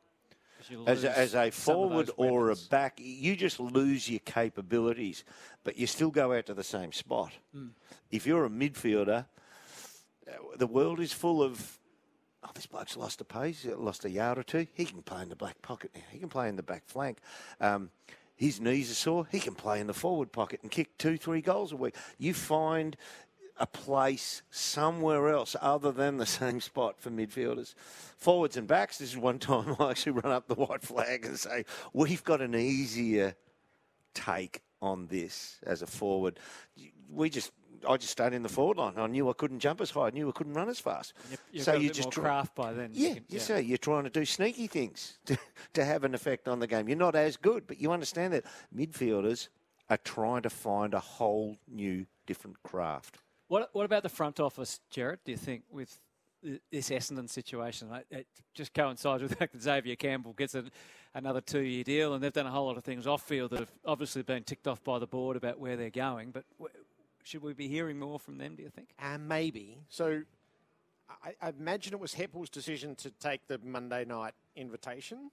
as 0.87 1.05
a, 1.05 1.19
as 1.19 1.35
a 1.35 1.51
forward 1.51 2.11
or 2.17 2.51
a 2.51 2.57
back, 2.71 2.99
you 2.99 3.37
just 3.37 3.61
lose 3.61 4.09
your 4.09 4.21
capabilities, 4.21 5.25
but 5.63 5.77
you 5.77 5.87
still 5.87 6.11
go 6.11 6.33
out 6.33 6.47
to 6.47 6.55
the 6.55 6.65
same 6.65 6.93
spot. 6.93 7.33
Mm. 7.55 7.71
If 8.11 8.27
you're 8.27 8.47
a 8.47 8.51
midfielder, 8.51 9.27
uh, 10.27 10.33
the 10.57 10.67
world 10.67 11.01
is 11.01 11.13
full 11.13 11.43
of. 11.43 11.76
Oh, 12.47 12.51
this 12.55 12.67
bloke's 12.67 12.97
lost 12.97 13.21
a 13.21 13.25
pace, 13.25 13.67
lost 13.77 14.05
a 14.05 14.11
yard 14.11 14.39
or 14.39 14.45
two. 14.45 14.69
He 14.73 14.85
can 14.85 15.03
play 15.03 15.23
in 15.23 15.29
the 15.29 15.37
back 15.37 15.61
pocket 15.63 15.91
now. 15.95 16.03
He 16.13 16.19
can 16.19 16.29
play 16.29 16.49
in 16.49 16.55
the 16.55 16.63
back 16.63 16.85
flank. 16.87 17.19
Um, 17.61 17.91
his 18.37 18.61
knees 18.61 18.89
are 18.89 18.95
sore. 18.95 19.27
He 19.33 19.41
can 19.41 19.55
play 19.55 19.81
in 19.81 19.89
the 19.89 19.95
forward 19.95 20.31
pocket 20.31 20.61
and 20.63 20.71
kick 20.71 20.97
two, 20.97 21.17
three 21.17 21.41
goals 21.41 21.73
a 21.73 21.77
week. 21.77 21.97
You 22.19 22.35
find 22.35 22.97
a 23.59 23.67
place 23.67 24.43
somewhere 24.51 25.29
else 25.29 25.57
other 25.61 25.91
than 25.91 26.19
the 26.19 26.27
same 26.27 26.61
spot 26.61 27.01
for 27.01 27.11
midfielders. 27.11 27.75
Forwards 28.17 28.57
and 28.57 28.69
backs, 28.69 28.99
this 28.99 29.11
is 29.11 29.17
one 29.17 29.41
time 29.41 29.75
I 29.81 29.91
actually 29.91 30.13
run 30.13 30.33
up 30.33 30.47
the 30.47 30.55
white 30.55 30.83
flag 30.83 31.25
and 31.25 31.37
say, 31.39 31.65
we've 31.93 32.23
got 32.23 32.41
an 32.41 32.55
easier 32.55 33.35
take 34.15 34.63
on 34.81 35.07
this 35.09 35.59
as 35.67 35.83
a 35.83 35.87
forward. 35.87 36.39
We 37.11 37.29
just 37.29 37.51
I 37.89 37.97
just 37.97 38.13
stayed 38.13 38.33
in 38.33 38.43
the 38.43 38.49
mm. 38.49 38.53
forward 38.53 38.77
line. 38.79 38.95
I 38.97 39.07
knew 39.07 39.29
I 39.29 39.33
couldn't 39.33 39.61
jump 39.61 39.81
as 39.81 39.91
high. 39.91 40.07
I 40.07 40.11
knew 40.11 40.29
I 40.29 40.33
couldn't 40.33 40.55
run 40.55 40.69
as 40.69 40.79
fast. 40.79 41.15
You've 41.53 41.65
so 41.65 41.75
you 41.75 41.91
just 41.91 42.11
try, 42.11 42.25
craft 42.25 42.55
by 42.55 42.73
then. 42.73 42.91
Yeah, 42.93 43.09
you, 43.09 43.15
can, 43.17 43.25
yeah. 43.29 43.41
say 43.41 43.63
you're 43.63 43.79
trying 43.79 44.05
to 44.05 44.11
do 44.11 44.25
sneaky 44.25 44.67
things 44.67 45.19
to, 45.27 45.39
to 45.75 45.85
have 45.85 46.05
an 46.05 46.15
effect 46.15 46.49
on 46.49 46.61
the 46.61 46.67
game. 46.67 46.89
You're 46.89 46.99
not 46.99 47.15
as 47.15 47.37
good, 47.37 47.67
but 47.67 47.81
you 47.81 47.93
understand 47.93 48.33
that 48.35 48.45
midfielders 48.75 49.49
are 49.89 49.99
trying 49.99 50.43
to 50.43 50.51
find 50.51 50.95
a 50.95 51.01
whole 51.01 51.57
new, 51.69 52.07
different 52.27 52.63
craft. 52.63 53.19
What 53.49 53.71
What 53.73 53.85
about 53.85 54.03
the 54.03 54.09
front 54.09 54.41
office, 54.41 54.81
Gerard? 54.91 55.21
Do 55.25 55.33
you 55.33 55.39
think 55.39 55.63
with 55.71 55.99
this 56.71 56.91
Essendon 56.91 57.29
situation, 57.29 57.89
it 58.11 58.27
just 58.55 58.75
coincides 58.75 59.23
with 59.23 59.31
the 59.31 59.37
fact 59.37 59.53
that 59.53 59.63
Xavier 59.63 59.97
Campbell 59.97 60.33
gets 60.33 60.55
a, 60.55 60.65
another 61.15 61.41
two-year 61.41 61.85
deal, 61.85 62.15
and 62.15 62.23
they've 62.23 62.33
done 62.33 62.47
a 62.47 62.51
whole 62.51 62.67
lot 62.67 62.77
of 62.77 62.85
things 62.85 63.07
off 63.07 63.23
field 63.23 63.51
that 63.51 63.61
have 63.61 63.73
obviously 63.85 64.23
been 64.23 64.45
ticked 64.45 64.67
off 64.67 64.83
by 64.85 64.99
the 64.99 65.07
board 65.07 65.37
about 65.37 65.59
where 65.59 65.77
they're 65.77 65.91
going. 65.91 66.31
But 66.31 66.45
should 67.27 67.43
we 67.43 67.53
be 67.53 67.69
hearing 67.69 67.99
more 67.99 68.19
from 68.19 68.39
them? 68.39 68.55
Do 68.55 68.63
you 68.63 68.71
think? 68.71 68.89
Uh, 69.01 69.19
maybe. 69.19 69.79
So. 69.89 70.23
I, 71.23 71.35
I 71.41 71.51
imagine 71.51 71.95
it 71.95 72.01
was 72.01 72.15
Heppell's 72.15 72.51
decision 72.51 72.97
to 72.97 73.13
take 73.13 73.47
the 73.47 73.61
Monday 73.63 74.05
night 74.05 74.35
invitation. 74.57 75.31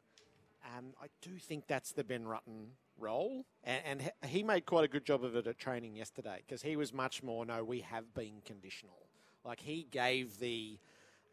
Um, 0.78 0.94
I 1.02 1.08
do 1.20 1.32
think 1.40 1.66
that's 1.66 1.94
the 1.94 2.04
Ben 2.04 2.26
Rutten 2.26 2.68
role, 3.00 3.44
and, 3.64 3.82
and, 3.84 4.12
he 4.30 4.44
made 4.44 4.68
quite 4.68 4.84
a 4.84 4.88
good 4.88 5.04
job 5.04 5.24
of 5.24 5.36
it 5.36 5.48
at 5.48 5.58
training 5.58 5.96
yesterday 5.96 6.44
because 6.46 6.62
he 6.62 6.76
was 6.76 6.94
much 6.94 7.24
more 7.24 7.44
no, 7.44 7.64
we 7.64 7.80
have 7.82 8.14
been 8.14 8.42
conditional. 8.46 9.08
Like 9.44 9.60
he 9.60 9.88
gave 9.90 10.40
the 10.40 10.78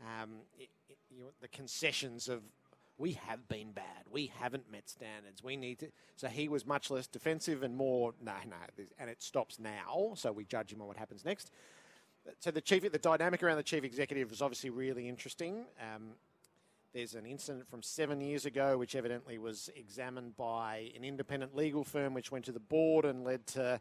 um, 0.01 0.37
it, 0.59 0.71
it, 0.89 0.97
you 1.11 1.21
know, 1.21 1.31
the 1.41 1.49
concessions 1.49 2.29
of 2.29 2.41
we 3.01 3.13
have 3.13 3.49
been 3.49 3.73
bad, 3.73 4.05
we 4.11 4.31
haven't 4.41 4.71
met 4.71 4.89
standards, 4.89 5.43
we 5.43 5.57
need 5.57 5.79
to. 5.79 5.89
So 6.17 6.29
he 6.29 6.49
was 6.49 6.67
much 6.67 6.91
less 6.91 7.07
defensive 7.07 7.63
and 7.63 7.75
more 7.75 8.13
no, 8.23 8.35
no, 8.47 8.85
and 8.99 9.09
it 9.09 9.23
stops 9.23 9.59
now. 9.59 10.13
So 10.17 10.31
we 10.33 10.45
judge 10.45 10.71
him 10.71 10.83
on 10.83 10.87
what 10.87 10.99
happens 10.99 11.25
next. 11.25 11.51
So 12.41 12.51
the 12.51 12.61
chief, 12.61 12.91
the 12.93 12.99
dynamic 12.99 13.43
around 13.43 13.57
the 13.57 13.63
chief 13.63 13.85
executive 13.85 14.31
is 14.31 14.43
obviously 14.43 14.69
really 14.69 15.09
interesting. 15.09 15.65
Um, 15.81 16.11
there's 16.93 17.15
an 17.15 17.25
incident 17.25 17.71
from 17.71 17.83
seven 17.83 18.21
years 18.21 18.45
ago, 18.45 18.77
which 18.77 18.95
evidently 18.95 19.39
was 19.39 19.71
examined 19.75 20.37
by 20.37 20.91
an 20.95 21.03
independent 21.03 21.57
legal 21.57 21.85
firm, 21.85 22.13
which 22.13 22.31
went 22.31 22.45
to 22.45 22.53
the 22.53 22.61
board 22.61 23.07
and 23.07 23.25
led 23.25 23.47
to 23.49 23.81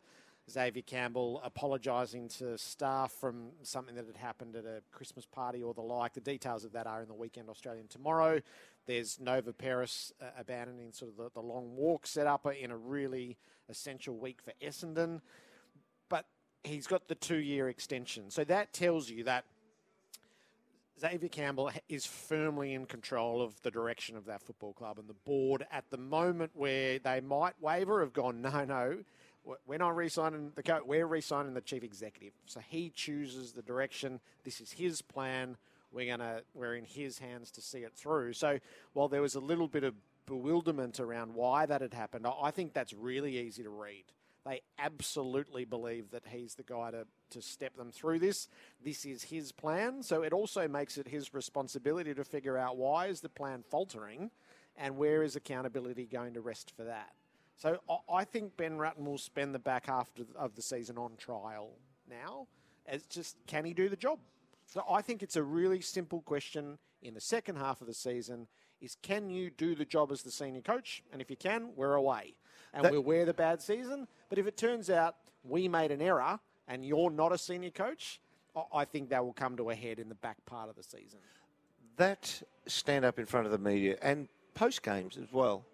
Xavier 0.50 0.84
Campbell 0.84 1.42
apologising 1.44 2.28
to 2.30 2.58
staff 2.58 3.12
from 3.12 3.50
something 3.64 3.96
that 3.96 4.08
had 4.08 4.18
happened 4.18 4.56
at 4.56 4.66
a 4.66 4.82
Christmas 4.92 5.26
party 5.26 5.62
or 5.62 5.74
the 5.74 5.82
like. 5.82 6.14
The 6.14 6.22
details 6.22 6.66
of 6.66 6.72
that 6.74 6.88
are 6.88 7.02
in 7.02 7.08
the 7.08 7.14
Weekend 7.14 7.50
Australian 7.50 7.88
tomorrow. 7.88 8.42
There's 8.90 9.20
Nova 9.20 9.54
Paris 9.54 10.12
uh, 10.20 10.26
abandoning 10.36 10.94
sort 10.94 11.12
of 11.12 11.18
the, 11.18 11.30
the 11.40 11.46
long 11.46 11.76
walk 11.76 12.08
set 12.08 12.26
up 12.26 12.48
in 12.60 12.72
a 12.72 12.76
really 12.76 13.38
essential 13.70 14.18
week 14.18 14.42
for 14.42 14.52
Essendon. 14.66 15.22
But 16.10 16.26
he's 16.64 16.88
got 16.88 17.08
the 17.08 17.14
two 17.14 17.38
year 17.38 17.70
extension. 17.70 18.32
So 18.32 18.44
that 18.46 18.74
tells 18.74 19.08
you 19.08 19.26
that 19.26 19.46
Xavier 21.00 21.30
Campbell 21.30 21.70
is 21.88 22.08
firmly 22.08 22.74
in 22.74 22.88
control 22.88 23.44
of 23.44 23.62
the 23.62 23.70
direction 23.70 24.18
of 24.18 24.26
that 24.26 24.42
football 24.42 24.74
club, 24.74 24.98
and 24.98 25.08
the 25.08 25.14
board 25.14 25.68
at 25.72 25.86
the 25.92 25.98
moment 25.98 26.54
where 26.56 26.98
they 26.98 27.22
might 27.22 27.62
waver 27.62 28.00
have 28.00 28.12
gone, 28.12 28.42
no, 28.42 28.66
no, 28.66 28.98
we're 29.68 29.78
not 29.78 29.96
re-signing 29.96 30.52
the 30.56 30.64
coach. 30.64 30.82
We're 30.84 31.06
re-signing 31.06 31.54
the 31.54 31.62
chief 31.62 31.84
executive. 31.84 32.34
So 32.48 32.60
he 32.68 32.90
chooses 32.90 33.52
the 33.52 33.62
direction. 33.62 34.20
This 34.44 34.60
is 34.60 34.72
his 34.72 35.04
plan. 35.04 35.58
We're 35.92 36.10
gonna 36.10 36.42
we're 36.54 36.76
in 36.76 36.86
his 36.86 37.20
hands 37.20 37.52
to 37.52 37.62
see 37.62 37.80
it 37.80 37.94
through. 37.96 38.34
So 38.34 38.60
while 38.94 39.08
there 39.08 39.22
was 39.22 39.36
a 39.36 39.40
little 39.40 39.68
bit 39.68 39.84
of 39.84 39.96
bewilderment 40.26 41.00
around 41.00 41.34
why 41.34 41.66
that 41.66 41.82
had 41.82 41.94
happened, 41.94 42.28
I 42.42 42.52
think 42.52 42.74
that's 42.74 42.94
really 42.94 43.38
easy 43.40 43.64
to 43.64 43.70
read. 43.70 44.04
They 44.46 44.62
absolutely 44.78 45.66
believe 45.66 46.12
that 46.12 46.24
he's 46.28 46.56
the 46.56 46.64
guy 46.64 46.92
to, 46.92 47.06
to 47.32 47.42
step 47.42 47.76
them 47.76 47.92
through 47.92 48.20
this. 48.20 48.48
This 48.84 49.06
is 49.06 49.24
his 49.24 49.52
plan. 49.52 50.02
So 50.02 50.24
it 50.24 50.32
also 50.32 50.68
makes 50.68 50.98
it 50.98 51.08
his 51.08 51.34
responsibility 51.34 52.14
to 52.14 52.24
figure 52.24 52.58
out 52.58 52.78
why 52.78 53.08
is 53.08 53.22
the 53.22 53.30
plan 53.30 53.64
faltering 53.70 54.32
and 54.78 54.98
where 54.98 55.24
is 55.24 55.36
accountability 55.36 56.06
going 56.06 56.34
to 56.36 56.42
rest 56.42 56.72
for 56.76 56.86
that. 56.86 57.12
So 57.58 57.80
I 58.12 58.24
think 58.24 58.56
Ben 58.56 58.78
Rutten 58.78 59.04
will 59.04 59.18
spend 59.18 59.54
the 59.54 59.60
back 59.60 59.88
half 59.88 60.10
of 60.38 60.56
the 60.56 60.62
season 60.62 60.98
on 60.98 61.18
trial 61.18 61.72
now. 62.10 62.48
It's 62.88 63.06
just, 63.06 63.36
can 63.46 63.66
he 63.66 63.74
do 63.74 63.90
the 63.90 63.98
job? 63.98 64.20
So 64.70 64.86
I 64.90 65.02
think 65.02 65.24
it's 65.24 65.36
a 65.36 65.44
really 65.44 65.82
simple 65.82 66.22
question 66.22 66.78
in 67.02 67.16
the 67.16 67.22
second 67.22 67.56
half 67.56 67.82
of 67.82 67.88
the 67.88 67.94
season 67.94 68.48
is 68.80 68.96
can 69.02 69.30
you 69.30 69.50
do 69.50 69.74
the 69.74 69.84
job 69.84 70.12
as 70.12 70.22
the 70.22 70.32
senior 70.32 70.62
coach? 70.62 71.04
And 71.12 71.22
if 71.22 71.30
you 71.30 71.36
can, 71.36 71.72
we're 71.76 71.96
away 71.96 72.36
and 72.74 72.86
that, 72.86 72.92
we'll 72.92 73.02
wear 73.02 73.26
the 73.26 73.34
bad 73.34 73.62
season. 73.62 74.08
But 74.30 74.38
if 74.38 74.46
it 74.48 74.58
turns 74.58 74.90
out 74.90 75.16
we 75.44 75.68
made 75.68 75.92
an 75.92 76.02
error 76.02 76.40
and 76.68 76.86
you're 76.86 77.10
not 77.10 77.32
a 77.32 77.38
senior 77.38 77.72
coach, 77.72 78.22
I 78.74 78.86
think 78.86 79.10
that 79.10 79.26
will 79.26 79.34
come 79.34 79.58
to 79.58 79.72
a 79.72 79.76
head 79.76 80.00
in 80.00 80.08
the 80.08 80.16
back 80.16 80.38
part 80.46 80.70
of 80.70 80.76
the 80.76 80.84
season. 80.84 81.20
That 81.98 82.42
stand 82.68 83.06
up 83.06 83.20
in 83.20 83.26
front 83.26 83.46
of 83.46 83.52
the 83.52 83.58
media 83.58 83.98
and 84.02 84.28
post 84.54 84.84
games 84.84 85.18
as 85.18 85.32
well, 85.32 85.66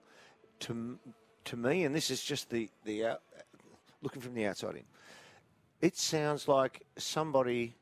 to 0.61 0.97
to 1.45 1.57
me, 1.57 1.83
and 1.83 1.93
this 1.93 2.09
is 2.09 2.23
just 2.23 2.49
the 2.49 2.69
the 2.83 3.05
uh, 3.05 3.15
looking 4.01 4.21
from 4.21 4.33
the 4.33 4.45
outside 4.45 4.75
in, 4.75 4.83
it 5.81 5.97
sounds 5.97 6.47
like 6.47 6.83
somebody, 6.97 7.75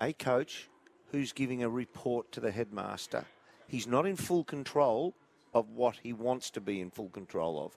a 0.00 0.12
coach, 0.12 0.68
who's 1.12 1.32
giving 1.32 1.62
a 1.62 1.68
report 1.68 2.30
to 2.32 2.40
the 2.40 2.50
headmaster. 2.50 3.24
He's 3.66 3.86
not 3.86 4.06
in 4.06 4.16
full 4.16 4.44
control 4.44 5.14
of 5.54 5.70
what 5.70 5.96
he 6.02 6.12
wants 6.12 6.50
to 6.50 6.60
be 6.60 6.80
in 6.80 6.90
full 6.90 7.08
control 7.08 7.64
of. 7.64 7.76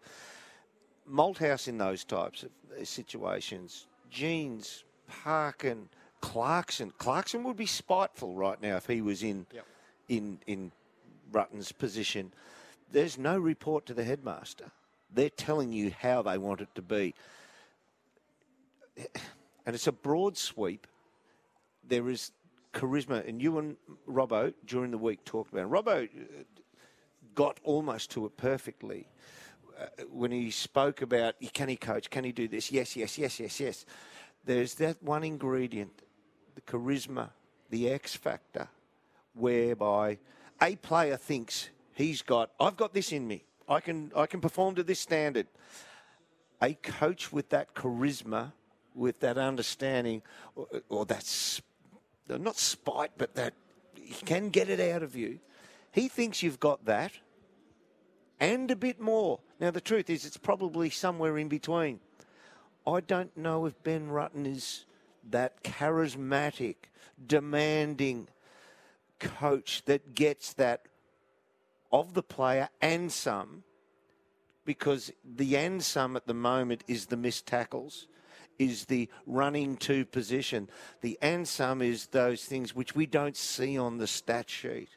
Malthouse 1.10 1.68
in 1.68 1.78
those 1.78 2.04
types 2.04 2.44
of 2.44 2.50
uh, 2.80 2.86
situations. 2.86 3.88
Jeans, 4.10 4.84
Parkin, 5.08 5.90
Clarkson. 6.22 6.92
Clarkson 6.98 7.44
would 7.44 7.58
be 7.58 7.66
spiteful 7.66 8.36
right 8.36 8.62
now 8.62 8.78
if 8.78 8.86
he 8.86 9.02
was 9.02 9.24
in 9.24 9.46
yep. 9.54 9.66
in 10.08 10.40
in 10.48 10.72
Rutten's 11.32 11.72
position. 11.72 12.32
There's 12.92 13.18
no 13.18 13.38
report 13.38 13.86
to 13.88 13.94
the 13.94 14.04
headmaster. 14.04 14.72
They're 15.14 15.30
telling 15.30 15.74
you 15.74 15.92
how 15.98 16.22
they 16.22 16.38
want 16.38 16.62
it 16.62 16.70
to 16.76 16.82
be. 16.82 17.14
And 19.64 19.76
it's 19.76 19.86
a 19.86 19.92
broad 19.92 20.40
sweep. 20.40 20.88
There 21.92 22.10
is 22.10 22.32
charisma, 22.74 23.28
and 23.28 23.42
you 23.42 23.60
and 23.60 23.76
Robbo 24.08 24.54
during 24.66 24.92
the 24.92 24.98
week 24.98 25.26
talked 25.26 25.52
about 25.52 25.64
it. 25.64 25.70
Robbo 25.70 26.06
uh, 26.06 26.44
got 27.36 27.60
almost 27.66 28.12
to 28.12 28.26
it 28.26 28.38
perfectly 28.38 29.10
uh, 29.78 29.88
when 30.10 30.32
he 30.32 30.52
spoke 30.52 31.02
about 31.02 31.36
can 31.52 31.68
he 31.68 31.76
coach, 31.76 32.10
can 32.10 32.24
he 32.24 32.32
do 32.32 32.48
this? 32.48 32.72
Yes, 32.72 32.96
yes, 32.96 33.18
yes, 33.18 33.42
yes, 33.42 33.60
yes. 33.60 33.86
There's 34.46 34.76
that 34.76 35.04
one 35.04 35.26
ingredient, 35.26 35.92
the 36.56 36.62
charisma, 36.62 37.32
the 37.70 37.90
X 37.90 38.16
factor, 38.16 38.70
whereby 39.34 40.18
a 40.62 40.78
player 40.78 41.18
thinks 41.18 41.72
he's 41.94 42.22
got, 42.22 42.52
I've 42.58 42.78
got 42.78 42.94
this 42.94 43.12
in 43.12 43.28
me. 43.28 43.44
I 43.68 43.82
can, 43.82 44.14
I 44.16 44.28
can 44.28 44.40
perform 44.40 44.76
to 44.76 44.84
this 44.84 45.02
standard. 45.02 45.48
A 46.62 46.74
coach 46.74 47.34
with 47.34 47.50
that 47.50 47.76
charisma, 47.76 48.54
with 48.96 49.20
that 49.20 49.38
understanding, 49.38 50.22
or, 50.56 50.68
or 50.88 51.06
that's 51.06 51.62
not 52.38 52.58
spite, 52.58 53.12
but 53.18 53.36
that 53.36 53.54
he 53.96 54.26
can 54.26 54.50
get 54.50 54.70
it 54.70 54.80
out 54.80 55.04
of 55.04 55.16
you. 55.16 55.40
He 55.92 56.08
thinks 56.08 56.42
you've 56.42 56.60
got 56.60 56.86
that 56.86 57.12
and 58.40 58.72
a 58.72 58.76
bit 58.76 59.00
more. 59.00 59.40
Now, 59.60 59.72
the 59.72 59.82
truth 59.82 60.10
is, 60.10 60.26
it's 60.26 60.38
probably 60.38 60.90
somewhere 60.90 61.38
in 61.38 61.48
between. 61.48 62.00
I 62.88 63.02
don't 63.02 63.36
know 63.38 63.66
if 63.66 63.82
Ben 63.84 64.10
Rutten 64.10 64.48
is 64.48 64.86
that 65.30 65.64
charismatic, 65.64 66.76
demanding 67.26 68.28
coach 69.20 69.84
that 69.86 70.16
gets 70.16 70.54
that 70.54 70.88
of 71.92 72.16
the 72.16 72.24
player 72.24 72.70
and 72.82 73.12
some, 73.12 73.64
because 74.66 75.12
the 75.24 75.56
and 75.58 75.84
some 75.84 76.16
at 76.16 76.26
the 76.26 76.34
moment 76.34 76.84
is 76.88 77.08
the 77.08 77.18
missed 77.18 77.46
tackles, 77.46 78.08
is 78.62 78.86
the 78.86 79.10
running 79.26 79.76
to 79.78 80.06
position. 80.06 80.70
The 81.02 81.18
and 81.22 81.48
some 81.48 81.82
is 81.82 82.08
those 82.08 82.46
things 82.46 82.76
which 82.76 82.96
we 82.96 83.06
don't 83.06 83.36
see 83.36 83.78
on 83.78 83.98
the 83.98 84.08
stat 84.08 84.50
sheet. 84.50 84.90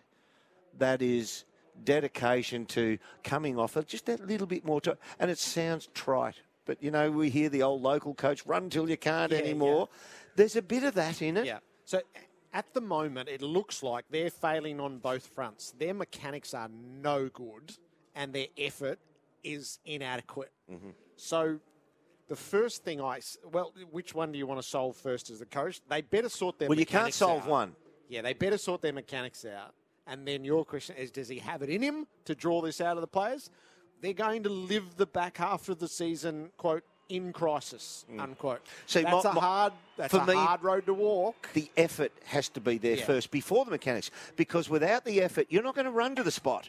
That 0.78 1.00
is 1.00 1.44
dedication 1.82 2.66
to 2.66 2.98
coming 3.22 3.58
off 3.58 3.76
it, 3.76 3.88
just 3.88 4.06
that 4.06 4.26
little 4.26 4.46
bit 4.46 4.64
more 4.64 4.80
time. 4.80 4.96
And 5.18 5.30
it 5.30 5.38
sounds 5.38 5.88
trite, 5.94 6.36
but 6.66 6.82
you 6.82 6.90
know, 6.90 7.10
we 7.10 7.30
hear 7.30 7.48
the 7.48 7.62
old 7.62 7.82
local 7.82 8.14
coach 8.14 8.44
run 8.46 8.70
till 8.70 8.88
you 8.88 8.96
can't 8.96 9.32
Yeah, 9.32 9.38
anymore. 9.38 9.88
There's 10.36 10.56
a 10.56 10.62
bit 10.62 10.84
of 10.84 10.94
that 10.94 11.22
in 11.22 11.36
it. 11.36 11.46
Yeah. 11.46 11.58
So 11.84 12.00
at 12.52 12.72
the 12.74 12.80
moment, 12.80 13.28
it 13.28 13.42
looks 13.42 13.82
like 13.82 14.04
they're 14.10 14.30
failing 14.30 14.80
on 14.80 14.98
both 14.98 15.26
fronts. 15.26 15.74
Their 15.78 15.94
mechanics 15.94 16.54
are 16.54 16.68
no 16.68 17.28
good, 17.28 17.76
and 18.14 18.32
their 18.32 18.48
effort 18.58 18.98
is 19.42 19.78
inadequate. 19.84 20.52
Mm-hmm. 20.70 20.90
So 21.16 21.60
the 22.28 22.36
first 22.36 22.84
thing 22.84 23.00
I 23.00 23.20
well, 23.52 23.72
which 23.90 24.14
one 24.14 24.32
do 24.32 24.38
you 24.38 24.46
want 24.46 24.60
to 24.60 24.66
solve 24.66 24.96
first 24.96 25.30
as 25.30 25.38
the 25.40 25.46
coach? 25.46 25.80
They 25.88 26.00
better 26.00 26.28
sort 26.28 26.58
their. 26.58 26.68
Mechanics 26.68 26.94
out. 26.94 26.94
Well, 26.94 27.00
you 27.00 27.04
can't 27.06 27.14
solve 27.14 27.42
out. 27.42 27.48
one. 27.48 27.76
Yeah, 28.08 28.22
they 28.22 28.32
better 28.34 28.58
sort 28.58 28.82
their 28.82 28.92
mechanics 28.92 29.44
out. 29.44 29.74
And 30.06 30.26
then 30.28 30.44
your 30.44 30.64
question 30.64 30.96
is, 30.96 31.10
does 31.10 31.28
he 31.28 31.38
have 31.38 31.62
it 31.62 31.70
in 31.70 31.80
him 31.82 32.06
to 32.26 32.34
draw 32.34 32.60
this 32.60 32.80
out 32.80 32.96
of 32.96 33.00
the 33.00 33.06
players? 33.06 33.50
They're 34.02 34.12
going 34.12 34.42
to 34.42 34.50
live 34.50 34.96
the 34.96 35.06
back 35.06 35.38
half 35.38 35.68
of 35.70 35.78
the 35.78 35.88
season, 35.88 36.50
quote, 36.58 36.84
in 37.08 37.32
crisis, 37.32 38.04
unquote. 38.18 38.62
Mm. 38.64 38.68
See, 38.90 39.02
that's 39.02 39.24
my- 39.24 39.30
a 39.30 39.34
hard, 39.34 39.72
that's 39.96 40.10
for 40.12 40.20
a 40.20 40.26
me- 40.26 40.34
hard 40.34 40.62
road 40.62 40.84
to 40.86 40.94
walk. 40.94 41.48
The 41.54 41.70
effort 41.76 42.12
has 42.26 42.50
to 42.50 42.60
be 42.60 42.76
there 42.76 42.96
Yeah. 42.96 43.04
first 43.06 43.30
before 43.30 43.64
the 43.64 43.70
mechanics, 43.70 44.10
because 44.36 44.68
without 44.68 45.04
the 45.06 45.22
effort, 45.22 45.46
you're 45.48 45.62
not 45.62 45.74
going 45.74 45.86
to 45.86 45.90
run 45.90 46.14
to 46.16 46.22
the 46.22 46.30
spot. 46.30 46.68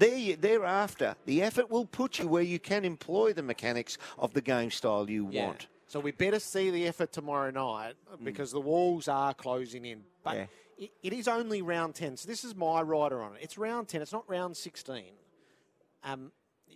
There, 0.00 0.16
you- 0.16 0.36
thereafter, 0.36 1.14
the 1.26 1.42
effort 1.42 1.70
will 1.70 1.84
put 1.84 2.18
you 2.18 2.26
where 2.26 2.42
you 2.42 2.58
can 2.58 2.86
employ 2.86 3.34
the 3.34 3.42
mechanics 3.42 3.98
of 4.18 4.32
the 4.32 4.40
game 4.40 4.70
style 4.70 5.08
you 5.10 5.28
Yeah. 5.30 5.46
want. 5.48 5.68
So 5.86 6.00
we 6.00 6.10
better 6.12 6.38
see 6.40 6.70
the 6.70 6.86
effort 6.86 7.12
tomorrow 7.12 7.50
night 7.50 7.96
because 8.24 8.50
the 8.50 8.60
walls 8.60 9.08
are 9.08 9.34
closing 9.34 9.84
in. 9.84 10.04
But 10.22 10.30
Mm. 10.36 10.48
Yeah. 10.78 10.84
it, 10.86 10.90
it 11.02 11.12
is 11.12 11.28
only 11.28 11.60
round 11.60 11.94
10. 11.96 12.16
So 12.16 12.26
this 12.28 12.44
is 12.44 12.54
my 12.54 12.80
rider 12.80 13.20
on 13.22 13.36
it. 13.36 13.42
It's 13.42 13.58
round 13.58 13.88
10. 13.88 14.00
It's 14.00 14.12
not 14.12 14.26
round 14.28 14.56
16. 14.56 15.12
Um, 16.02 16.32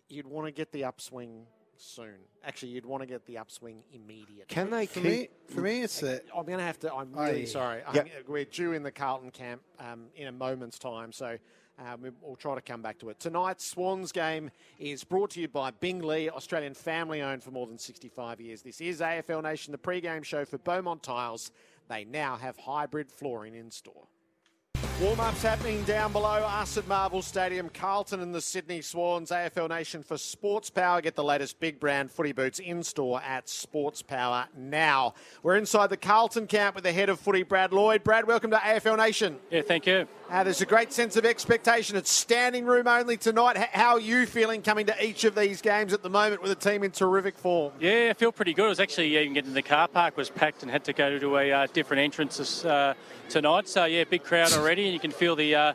you'd 0.08 0.26
want 0.26 0.46
to 0.46 0.52
get 0.52 0.70
the 0.72 0.84
upswing 0.84 1.46
soon. 1.78 2.16
Actually, 2.44 2.72
you'd 2.72 2.84
want 2.84 3.00
to 3.02 3.06
get 3.06 3.24
the 3.24 3.38
upswing 3.38 3.84
immediately. 3.90 4.44
Can 4.48 4.68
they 4.68 4.84
For 4.84 5.00
keep? 5.00 5.04
me, 5.04 5.28
for 5.48 5.60
me, 5.62 5.80
it's 5.82 6.02
a, 6.02 6.20
I'm 6.36 6.44
going 6.44 6.58
to 6.58 6.64
have 6.64 6.78
to. 6.80 6.92
I'm 6.92 7.16
Aye. 7.18 7.30
really 7.30 7.46
sorry. 7.46 7.82
I'm- 7.84 8.06
we're 8.28 8.44
due 8.44 8.72
in 8.74 8.82
the 8.82 8.92
Carlton 8.92 9.30
camp 9.30 9.62
um, 9.78 10.08
in 10.14 10.26
a 10.26 10.32
moment's 10.32 10.78
time, 10.78 11.10
so 11.10 11.38
Uh, 11.78 11.96
we- 12.00 12.10
we'll 12.22 12.36
try 12.36 12.54
to 12.54 12.60
come 12.60 12.82
back 12.82 12.98
to 13.00 13.08
it. 13.08 13.18
Tonight's 13.18 13.64
Swans 13.66 14.12
game 14.12 14.50
is 14.78 15.02
brought 15.02 15.30
to 15.30 15.40
you 15.40 15.48
by 15.48 15.72
Bing 15.72 16.00
Lee, 16.02 16.30
Australian 16.30 16.72
family 16.74 17.20
owned 17.20 17.42
for 17.42 17.50
more 17.50 17.66
than 17.66 17.78
65 17.78 18.40
years. 18.40 18.62
This 18.62 18.80
is 18.80 19.00
AFL 19.00 19.42
Nation, 19.42 19.72
the 19.72 19.78
pre-game 19.78 20.22
show 20.22 20.44
for 20.44 20.58
Beaumont 20.58 21.02
Tiles. 21.02 21.50
They 21.88 22.04
now 22.04 22.36
have 22.36 22.56
hybrid 22.58 23.10
flooring 23.10 23.54
in 23.56 23.70
store. 23.72 24.06
Warm-ups 25.00 25.42
happening 25.42 25.82
down 25.82 26.12
below 26.12 26.28
us 26.44 26.76
at 26.78 26.86
Marvel 26.86 27.20
Stadium. 27.20 27.68
Carlton 27.68 28.20
and 28.20 28.32
the 28.32 28.40
Sydney 28.40 28.80
Swans. 28.80 29.30
AFL 29.32 29.68
Nation 29.68 30.04
for 30.04 30.16
Sports 30.16 30.70
Power. 30.70 31.00
Get 31.00 31.16
the 31.16 31.24
latest 31.24 31.58
big 31.58 31.80
brand 31.80 32.12
footy 32.12 32.30
boots 32.30 32.60
in 32.60 32.84
store 32.84 33.20
at 33.22 33.48
Sports 33.48 34.02
Power 34.02 34.46
now. 34.56 35.14
We're 35.42 35.56
inside 35.56 35.88
the 35.90 35.96
Carlton 35.96 36.46
camp 36.46 36.76
with 36.76 36.84
the 36.84 36.92
head 36.92 37.08
of 37.08 37.18
footy, 37.18 37.42
Brad 37.42 37.72
Lloyd. 37.72 38.04
Brad, 38.04 38.24
welcome 38.28 38.52
to 38.52 38.56
AFL 38.56 38.96
Nation. 38.96 39.36
Yeah, 39.50 39.62
thank 39.62 39.84
you. 39.84 40.06
Uh, 40.30 40.42
there's 40.42 40.62
a 40.62 40.66
great 40.66 40.92
sense 40.92 41.16
of 41.16 41.24
expectation. 41.26 41.96
It's 41.96 42.10
standing 42.10 42.64
room 42.64 42.86
only 42.86 43.16
tonight. 43.16 43.58
H- 43.58 43.68
how 43.72 43.94
are 43.94 44.00
you 44.00 44.26
feeling 44.26 44.62
coming 44.62 44.86
to 44.86 45.04
each 45.04 45.24
of 45.24 45.34
these 45.34 45.60
games 45.60 45.92
at 45.92 46.02
the 46.02 46.08
moment 46.08 46.40
with 46.40 46.50
a 46.50 46.54
team 46.54 46.82
in 46.82 46.92
terrific 46.92 47.36
form? 47.36 47.72
Yeah, 47.78 48.08
I 48.10 48.14
feel 48.14 48.32
pretty 48.32 48.54
good. 48.54 48.64
I 48.66 48.68
was 48.68 48.80
actually 48.80 49.16
even 49.18 49.34
getting 49.34 49.50
in 49.50 49.54
the 49.54 49.60
car 49.62 49.86
park 49.86 50.16
was 50.16 50.30
packed 50.30 50.62
and 50.62 50.70
had 50.70 50.84
to 50.84 50.92
go 50.94 51.18
to 51.18 51.36
a 51.36 51.52
uh, 51.52 51.66
different 51.72 52.00
entrances 52.02 52.64
uh, 52.64 52.94
tonight. 53.28 53.68
So 53.68 53.84
yeah, 53.84 54.04
big 54.04 54.24
crowd 54.24 54.52
already, 54.54 54.93
you 54.94 55.00
can 55.00 55.10
feel 55.10 55.36
the 55.36 55.54
uh, 55.54 55.72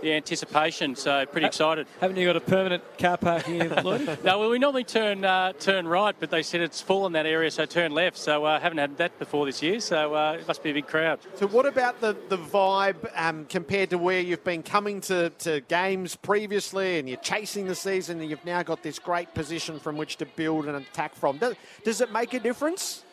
the 0.00 0.12
anticipation. 0.12 0.96
So 0.96 1.26
pretty 1.26 1.46
excited. 1.46 1.86
Haven't 2.00 2.16
you 2.16 2.26
got 2.26 2.36
a 2.36 2.40
permanent 2.40 2.82
car 2.98 3.16
park 3.16 3.44
here, 3.44 3.68
Lloyd? 3.84 4.18
No, 4.24 4.38
well, 4.38 4.50
we 4.50 4.58
normally 4.58 4.84
turn 4.84 5.24
uh, 5.24 5.52
turn 5.54 5.86
right, 5.86 6.14
but 6.18 6.30
they 6.30 6.42
said 6.42 6.60
it's 6.60 6.80
full 6.80 7.06
in 7.06 7.12
that 7.12 7.26
area, 7.26 7.50
so 7.50 7.66
turn 7.66 7.92
left. 7.92 8.16
So 8.16 8.44
I 8.44 8.56
uh, 8.56 8.60
haven't 8.60 8.78
had 8.78 8.96
that 8.98 9.18
before 9.18 9.46
this 9.46 9.62
year. 9.62 9.80
So 9.80 10.14
uh, 10.14 10.38
it 10.40 10.48
must 10.48 10.62
be 10.62 10.70
a 10.70 10.74
big 10.74 10.86
crowd. 10.86 11.20
So, 11.34 11.46
what 11.48 11.66
about 11.66 12.00
the, 12.00 12.16
the 12.28 12.38
vibe 12.38 13.10
um, 13.14 13.44
compared 13.46 13.90
to 13.90 13.98
where 13.98 14.20
you've 14.20 14.44
been 14.44 14.62
coming 14.62 15.00
to, 15.02 15.30
to 15.30 15.60
games 15.62 16.16
previously 16.16 16.98
and 16.98 17.08
you're 17.08 17.18
chasing 17.18 17.66
the 17.66 17.74
season 17.74 18.20
and 18.20 18.30
you've 18.30 18.44
now 18.44 18.62
got 18.62 18.82
this 18.82 18.98
great 18.98 19.34
position 19.34 19.78
from 19.78 19.96
which 19.96 20.16
to 20.18 20.26
build 20.26 20.66
and 20.66 20.76
attack 20.76 21.14
from? 21.14 21.38
Does, 21.38 21.54
does 21.84 22.00
it 22.00 22.12
make 22.12 22.34
a 22.34 22.40
difference? 22.40 23.04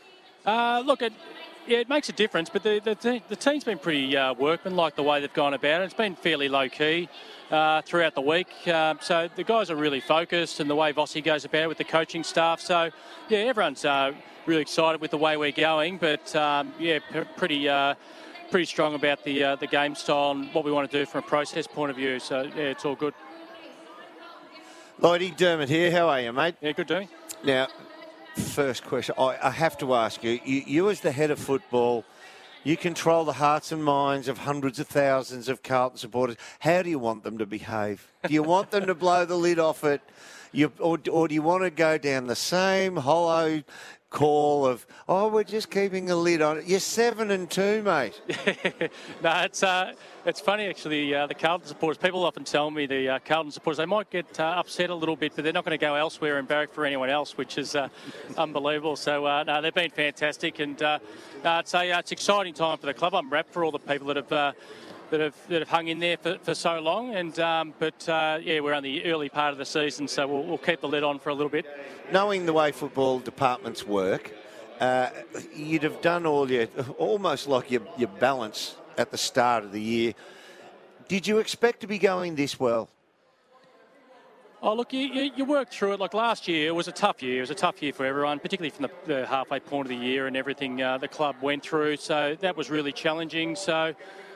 Uh, 0.46 0.82
look, 0.86 1.02
it, 1.02 1.12
yeah, 1.68 1.80
it 1.80 1.90
makes 1.90 2.10
a 2.10 2.14
difference, 2.14 2.50
but 2.50 2.64
the, 2.64 2.80
the, 2.84 3.22
the 3.28 3.36
team's 3.36 3.64
been 3.64 3.78
pretty 3.78 4.16
uh, 4.16 4.34
workmanlike 4.34 4.96
the 4.96 5.04
way 5.04 5.20
they've 5.20 5.34
gone 5.34 5.54
about 5.54 5.82
it. 5.82 5.86
It's 5.86 5.94
been 5.94 6.16
fairly 6.16 6.50
low 6.50 6.70
key 6.70 7.10
uh, 7.52 7.82
throughout 7.82 8.16
the 8.16 8.22
week. 8.22 8.48
Um, 8.68 9.00
so 9.02 9.30
the 9.36 9.44
guys 9.44 9.70
are 9.70 9.76
really 9.76 10.00
focused 10.00 10.60
and 10.60 10.70
the 10.70 10.76
way 10.76 10.94
Vossi 10.94 11.24
goes 11.24 11.46
about 11.46 11.64
it 11.64 11.68
with 11.68 11.78
the 11.78 11.84
coaching 11.84 12.24
staff. 12.24 12.62
So, 12.62 12.90
yeah, 13.30 13.40
everyone's 13.40 13.86
uh, 13.86 14.14
really 14.46 14.62
excited 14.62 15.02
with 15.02 15.12
the 15.12 15.18
way 15.18 15.38
we're 15.38 15.52
going, 15.52 15.98
but 15.98 16.36
um, 16.36 16.74
yeah, 16.80 17.00
p- 17.12 17.22
pretty. 17.36 17.70
Uh, 17.70 17.96
Pretty 18.50 18.64
strong 18.64 18.96
about 18.96 19.26
the 19.26 19.44
uh, 19.44 19.56
the 19.58 19.68
game 19.68 19.94
style 19.94 20.32
and 20.32 20.48
what 20.54 20.64
we 20.64 20.72
want 20.72 20.90
to 20.90 20.98
do 21.00 21.06
from 21.06 21.20
a 21.20 21.28
process 21.28 21.68
point 21.68 21.90
of 21.92 21.98
view. 21.98 22.18
So 22.18 22.44
yeah, 22.44 22.72
it's 22.72 22.86
all 22.86 22.96
good. 22.96 23.14
Lloydie 25.02 25.36
Dermot 25.36 25.68
here. 25.68 25.92
How 25.92 26.08
are 26.08 26.22
you, 26.22 26.32
mate? 26.32 26.56
Yeah, 26.62 26.72
good 26.72 26.88
doing. 26.88 27.10
Now, 27.44 27.68
first 28.38 28.84
question. 28.84 29.16
I, 29.18 29.38
I 29.42 29.50
have 29.52 29.78
to 29.80 29.94
ask 29.96 30.24
you, 30.24 30.40
you, 30.44 30.64
you 30.66 30.90
as 30.90 31.02
the 31.02 31.12
head 31.12 31.32
of 31.32 31.40
football, 31.40 32.06
you 32.64 32.76
control 32.76 33.24
the 33.24 33.34
hearts 33.34 33.72
and 33.72 33.84
minds 33.84 34.28
of 34.28 34.40
hundreds 34.40 34.80
of 34.80 34.88
thousands 34.88 35.48
of 35.48 35.64
Carlton 35.64 35.98
supporters. 35.98 36.38
How 36.60 36.82
do 36.82 36.90
you 36.90 37.00
want 37.00 37.24
them 37.24 37.38
to 37.38 37.46
behave? 37.46 38.08
Do 38.28 38.34
you 38.34 38.44
want 38.44 38.72
them 38.72 38.88
to 38.88 38.96
blow 38.96 39.26
the 39.26 39.38
lid 39.38 39.60
off 39.60 39.84
it? 39.84 40.02
You, 40.52 40.72
or, 40.80 40.98
or 41.12 41.28
do 41.28 41.36
you 41.36 41.42
want 41.42 41.64
to 41.64 41.70
go 41.70 41.98
down 41.98 42.28
the 42.28 42.36
same 42.36 42.96
hollow 42.96 43.64
call 44.10 44.66
of, 44.66 44.88
oh, 45.08 45.28
we're 45.28 45.44
just 45.44 45.70
keeping 45.70 46.10
a 46.10 46.16
lid 46.16 46.42
on 46.42 46.58
it? 46.58 46.66
You're 46.66 46.80
seven 46.80 47.32
and 47.32 47.50
two, 47.50 47.84
mate. 47.84 48.20
no, 49.24 49.42
it's 49.42 49.64
uh, 49.64 49.94
it's 50.26 50.40
funny 50.40 50.68
actually. 50.68 51.14
Uh, 51.14 51.28
the 51.28 51.34
Carlton 51.34 51.68
supporters, 51.68 51.98
people 51.98 52.24
often 52.24 52.44
tell 52.44 52.72
me 52.72 52.86
the 52.86 53.10
uh, 53.10 53.20
Carlton 53.26 53.52
supporters 53.52 53.78
they 53.78 53.86
might 53.86 54.10
get 54.10 54.40
uh, 54.40 54.44
upset 54.44 54.90
a 54.90 54.96
little 54.96 55.16
bit, 55.16 55.34
but 55.36 55.44
they're 55.44 55.54
not 55.54 55.66
going 55.66 55.78
to 55.78 55.84
go 55.84 55.96
elsewhere 55.96 56.38
and 56.38 56.48
barrack 56.48 56.72
for 56.72 56.86
anyone 56.86 57.10
else, 57.10 57.38
which 57.38 57.58
is 57.58 57.76
uh, 57.76 57.90
unbelievable. 58.38 58.96
So 58.96 59.26
uh, 59.26 59.44
no, 59.44 59.62
they've 59.62 59.74
been 59.74 59.92
fantastic, 59.92 60.60
and 60.60 60.82
it's 61.44 61.74
a, 61.74 62.00
it's 62.00 62.12
exciting 62.12 62.54
time 62.54 62.78
for 62.78 62.86
the 62.86 62.94
club. 62.94 63.14
I'm 63.14 63.30
rapt 63.30 63.52
for 63.52 63.64
all 63.64 63.72
the 63.72 63.80
people 63.80 64.08
that 64.08 64.18
have. 64.18 64.56
That 65.10 65.22
have, 65.22 65.48
that 65.48 65.62
have 65.62 65.70
hung 65.70 65.88
in 65.88 66.00
there 66.00 66.18
for, 66.18 66.38
for 66.40 66.54
so 66.54 66.80
long, 66.80 67.16
and 67.16 67.40
um, 67.40 67.74
but 67.80 68.10
uh, 68.10 68.40
yeah, 68.42 68.60
we're 68.60 68.74
on 68.74 68.84
the 68.84 69.06
early 69.06 69.30
part 69.30 69.54
of 69.54 69.58
the 69.58 69.64
season, 69.64 70.06
so 70.06 70.28
we'll, 70.28 70.44
we'll 70.44 70.58
keep 70.58 70.82
the 70.82 70.88
lid 70.90 71.02
on 71.02 71.18
for 71.18 71.30
a 71.30 71.34
little 71.34 71.50
bit. 71.50 71.66
Knowing 72.12 72.46
the 72.46 72.52
way 72.52 72.74
football 72.74 73.20
departments 73.20 73.88
work, 73.88 74.34
uh, 74.82 75.10
you'd 75.56 75.84
have 75.84 76.02
done 76.02 76.26
all 76.26 76.52
your 76.52 76.66
almost 76.98 77.48
like 77.48 77.72
your, 77.72 77.84
your 77.98 78.10
balance 78.10 78.76
at 78.98 79.12
the 79.12 79.18
start 79.18 79.64
of 79.64 79.72
the 79.72 79.82
year. 79.82 80.14
Did 81.08 81.26
you 81.26 81.38
expect 81.38 81.80
to 81.82 81.88
be 81.88 82.00
going 82.00 82.36
this 82.36 82.60
well? 82.60 82.90
Oh, 84.62 84.74
look, 84.74 84.92
you, 84.92 85.02
you, 85.02 85.32
you 85.38 85.46
work 85.46 85.70
through 85.70 85.94
it. 85.94 86.00
Like 86.00 86.14
last 86.14 86.48
year, 86.48 86.68
it 86.68 86.76
was 86.76 86.88
a 86.88 86.92
tough 86.92 87.22
year. 87.22 87.38
It 87.38 87.42
was 87.42 87.52
a 87.52 87.56
tough 87.56 87.82
year 87.82 87.94
for 87.94 88.06
everyone, 88.06 88.40
particularly 88.40 88.72
from 88.72 88.88
the, 88.88 89.14
the 89.14 89.26
halfway 89.28 89.60
point 89.60 89.86
of 89.86 89.90
the 89.90 89.96
year 89.96 90.28
and 90.28 90.36
everything 90.36 90.82
uh, 90.82 90.98
the 90.98 91.08
club 91.08 91.36
went 91.42 91.64
through. 91.64 91.98
So 91.98 92.36
that 92.42 92.58
was 92.58 92.70
really 92.70 92.92
challenging. 92.92 93.56
So, 93.56 93.94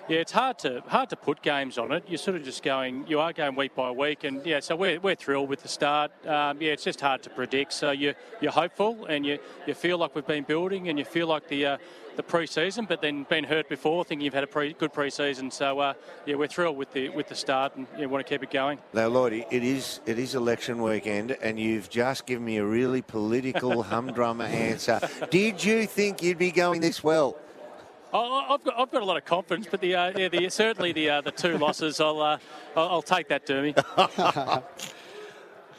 yeah, 0.07 0.17
it's 0.17 0.31
hard 0.31 0.59
to 0.59 0.81
hard 0.87 1.09
to 1.09 1.15
put 1.15 1.41
games 1.41 1.77
on 1.77 1.91
it. 1.91 2.03
You're 2.07 2.17
sort 2.17 2.37
of 2.37 2.43
just 2.43 2.63
going, 2.63 3.05
you 3.07 3.19
are 3.19 3.33
going 3.33 3.55
week 3.55 3.75
by 3.75 3.91
week, 3.91 4.23
and 4.23 4.45
yeah, 4.45 4.59
so 4.59 4.75
we're, 4.75 4.99
we're 4.99 5.15
thrilled 5.15 5.49
with 5.49 5.61
the 5.61 5.67
start. 5.67 6.11
Um, 6.25 6.61
yeah, 6.61 6.73
it's 6.73 6.83
just 6.83 7.01
hard 7.01 7.23
to 7.23 7.29
predict. 7.29 7.73
So 7.73 7.91
you 7.91 8.13
you're 8.41 8.51
hopeful, 8.51 9.05
and 9.05 9.25
you, 9.25 9.39
you 9.67 9.73
feel 9.73 9.97
like 9.97 10.15
we've 10.15 10.25
been 10.25 10.43
building, 10.43 10.89
and 10.89 10.97
you 10.97 11.05
feel 11.05 11.27
like 11.27 11.47
the 11.47 11.65
uh, 11.65 11.77
the 12.15 12.23
pre-season, 12.23 12.85
but 12.85 13.01
then 13.01 13.23
been 13.29 13.43
hurt 13.43 13.69
before, 13.69 14.03
thinking 14.03 14.25
you've 14.25 14.33
had 14.33 14.43
a 14.43 14.47
pre- 14.47 14.73
good 14.73 14.91
pre-season. 14.91 15.49
So 15.49 15.79
uh, 15.79 15.93
yeah, 16.25 16.35
we're 16.35 16.47
thrilled 16.47 16.77
with 16.77 16.91
the 16.93 17.09
with 17.09 17.27
the 17.27 17.35
start, 17.35 17.75
and 17.75 17.87
yeah, 17.97 18.05
want 18.05 18.25
to 18.25 18.29
keep 18.29 18.43
it 18.43 18.51
going. 18.51 18.79
Now, 18.93 19.07
Lloyd, 19.07 19.45
it 19.49 19.63
is 19.63 20.01
it 20.05 20.19
is 20.19 20.35
election 20.35 20.81
weekend, 20.81 21.31
and 21.41 21.59
you've 21.59 21.89
just 21.89 22.25
given 22.25 22.45
me 22.45 22.57
a 22.57 22.65
really 22.65 23.01
political 23.01 23.83
humdrum 23.91 24.41
answer. 24.41 24.99
Did 25.29 25.63
you 25.63 25.85
think 25.85 26.21
you'd 26.21 26.37
be 26.37 26.51
going 26.51 26.81
this 26.81 27.03
well? 27.03 27.37
Oh, 28.13 28.53
I've 28.53 28.63
got, 28.63 28.79
I've 28.79 28.91
got 28.91 29.01
a 29.01 29.05
lot 29.05 29.17
of 29.17 29.25
confidence, 29.25 29.67
but 29.71 29.79
the, 29.79 29.95
uh, 29.95 30.11
yeah, 30.17 30.27
the 30.27 30.49
certainly 30.49 30.91
the 30.91 31.09
uh, 31.09 31.21
the 31.21 31.31
two 31.31 31.57
losses, 31.57 32.01
I'll 32.01 32.21
uh, 32.21 32.37
I'll, 32.75 32.89
I'll 32.89 33.01
take 33.01 33.29
that, 33.29 33.45
Dermy. 33.45 33.73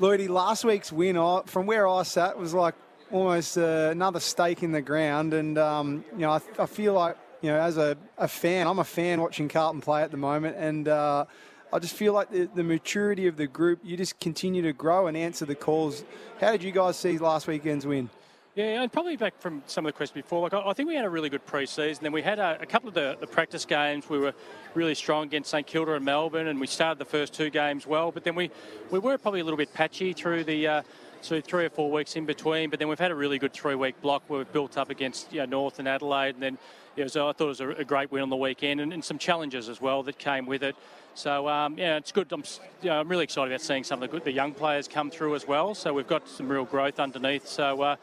Lloydie, 0.01 0.29
last 0.29 0.65
week's 0.65 0.91
win, 0.91 1.17
I, 1.17 1.43
from 1.47 1.67
where 1.67 1.87
I 1.87 2.03
sat, 2.03 2.39
was 2.39 2.55
like 2.55 2.75
almost 3.13 3.59
uh, 3.59 3.91
another 3.93 4.19
stake 4.21 4.63
in 4.63 4.73
the 4.73 4.81
ground. 4.81 5.35
And, 5.35 5.59
um, 5.59 6.05
you 6.13 6.21
know, 6.21 6.31
I, 6.31 6.41
I 6.59 6.67
feel 6.67 6.95
like, 6.95 7.17
you 7.41 7.51
know, 7.51 7.61
as 7.61 7.77
a, 7.77 7.97
a 8.19 8.27
fan, 8.27 8.67
I'm 8.67 8.79
a 8.79 8.85
fan 8.85 9.21
watching 9.21 9.49
Carlton 9.49 9.81
play 9.81 10.03
at 10.03 10.11
the 10.11 10.17
moment. 10.17 10.57
And 10.57 10.89
uh, 10.89 11.27
I 11.73 11.79
just 11.79 11.95
feel 11.95 12.15
like 12.15 12.31
the, 12.31 12.49
the 12.55 12.65
maturity 12.65 13.27
of 13.27 13.37
the 13.37 13.47
group, 13.47 13.81
you 13.85 13.97
just 13.97 14.19
continue 14.19 14.63
to 14.63 14.73
grow 14.73 15.07
and 15.07 15.17
answer 15.17 15.45
the 15.45 15.55
calls. 15.55 16.05
How 16.41 16.51
did 16.51 16.63
you 16.63 16.73
guys 16.73 16.97
see 16.97 17.19
last 17.19 17.47
weekend's 17.47 17.87
win? 17.87 18.11
Yeah, 18.55 18.83
and 18.83 18.93
probably 18.93 19.17
back 19.17 19.41
from 19.41 19.63
some 19.67 19.87
of 19.87 19.95
the 19.95 19.97
questions 19.97 20.23
before. 20.23 20.43
Like, 20.43 20.53
I 20.53 20.75
think 20.75 20.87
we 20.87 20.95
had 20.95 21.07
a 21.07 21.11
really 21.11 21.31
good 21.31 21.47
pre-season. 21.47 22.03
Then 22.03 22.13
we 22.13 22.21
had 22.21 22.39
a, 22.39 22.59
a 22.61 22.67
couple 22.67 22.87
of 22.87 22.95
the, 22.95 23.17
the, 23.19 23.27
practice 23.27 23.65
games. 23.65 24.11
We 24.11 24.19
were 24.19 24.35
really 24.75 24.95
strong 24.95 25.25
against 25.25 25.51
St 25.51 25.67
Kilda 25.67 25.95
and 25.95 26.05
Melbourne, 26.05 26.49
and 26.49 26.61
we 26.61 26.67
started 26.67 26.99
the 26.99 27.07
first 27.07 27.33
two 27.33 27.49
games 27.49 27.87
well. 27.87 28.13
But 28.13 28.25
then 28.25 28.35
we, 28.35 28.51
we 28.91 28.99
were 28.99 29.17
probably 29.17 29.41
a 29.41 29.45
little 29.45 29.57
bit 29.57 29.73
patchy 29.73 30.13
through 30.13 30.45
the 30.45 30.67
uh, 30.67 30.83
so 31.23 31.41
three 31.41 31.65
or 31.65 31.71
four 31.71 31.91
weeks 31.91 32.15
in 32.15 32.27
between. 32.27 32.69
But 32.69 32.79
then 32.79 32.89
we've 32.89 32.99
had 32.99 33.11
a 33.11 33.15
really 33.15 33.39
good 33.39 33.55
three-week 33.55 34.03
block 34.03 34.23
where 34.29 34.41
we've 34.41 34.53
built 34.53 34.77
up 34.77 34.91
against 34.91 35.33
you 35.33 35.39
know, 35.39 35.47
North 35.47 35.79
and 35.79 35.89
Adelaide, 35.89 36.35
and 36.35 36.43
then 36.43 36.59
I 36.99 37.09
thought 37.09 37.41
it 37.41 37.45
was 37.45 37.63
a, 37.63 37.71
a 37.71 37.85
great 37.85 38.13
win 38.13 38.23
on 38.23 38.29
the 38.29 38.37
weekend, 38.37 38.83
and, 38.83 38.93
and, 38.93 39.03
some 39.03 39.17
challenges 39.17 39.71
as 39.71 39.81
well 39.81 40.03
that 40.03 40.19
came 40.19 40.45
with 40.45 40.63
it. 40.63 40.77
So 41.15 41.49
um, 41.49 41.79
yeah, 41.79 41.97
it's 41.97 42.13
good. 42.13 42.33
I'm, 42.33 42.45
I'm 42.89 43.09
really 43.09 43.25
excited 43.25 43.53
about 43.53 43.61
seeing 43.61 43.85
some 43.85 44.03
of 44.03 44.09
the 44.09 44.17
good, 44.17 44.25
the 44.25 44.33
young 44.33 44.55
players 44.55 44.89
come 44.89 45.11
through 45.11 45.35
as 45.35 45.47
well. 45.47 45.75
So 45.75 45.93
we've 45.93 46.07
got 46.07 46.29
some 46.29 46.49
real 46.49 46.65
growth 46.65 47.01
underneath. 47.01 47.47
So. 47.47 47.83
Uh, 47.83 47.97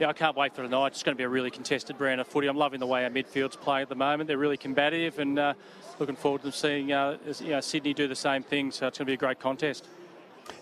yeah, 0.00 0.08
I 0.08 0.14
can't 0.14 0.36
wait 0.36 0.54
for 0.54 0.62
tonight. 0.62 0.88
It's 0.88 1.02
going 1.02 1.14
to 1.14 1.18
be 1.18 1.24
a 1.24 1.28
really 1.28 1.50
contested 1.50 1.98
brand 1.98 2.20
of 2.20 2.26
footy. 2.26 2.48
I'm 2.48 2.56
loving 2.56 2.80
the 2.80 2.86
way 2.86 3.04
our 3.04 3.10
midfield's 3.10 3.56
playing 3.56 3.82
at 3.82 3.88
the 3.88 3.94
moment. 3.94 4.26
They're 4.26 4.38
really 4.38 4.56
combative, 4.56 5.18
and 5.18 5.38
uh, 5.38 5.54
looking 5.98 6.16
forward 6.16 6.42
to 6.42 6.50
seeing 6.50 6.92
uh, 6.92 7.18
you 7.40 7.50
know, 7.50 7.60
Sydney 7.60 7.94
do 7.94 8.08
the 8.08 8.16
same 8.16 8.42
thing. 8.42 8.72
So 8.72 8.88
it's 8.88 8.98
going 8.98 9.06
to 9.06 9.10
be 9.10 9.14
a 9.14 9.16
great 9.16 9.38
contest. 9.38 9.86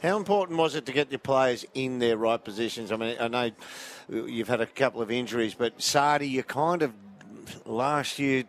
How 0.03 0.17
important 0.17 0.59
was 0.59 0.75
it 0.75 0.85
to 0.87 0.93
get 0.93 1.11
your 1.11 1.21
players 1.21 1.65
in 1.75 1.99
their 2.01 2.17
right 2.17 2.43
positions? 2.43 2.93
I 2.93 2.97
mean, 2.97 3.17
I 3.19 3.29
know 3.29 3.51
you've 4.09 4.49
had 4.49 4.61
a 4.61 4.67
couple 4.67 5.01
of 5.01 5.11
injuries, 5.11 5.55
but 5.55 5.81
Sardi, 5.81 6.29
you 6.29 6.43
kind 6.43 6.83
of 6.83 6.93
last 7.65 8.19
year 8.19 8.45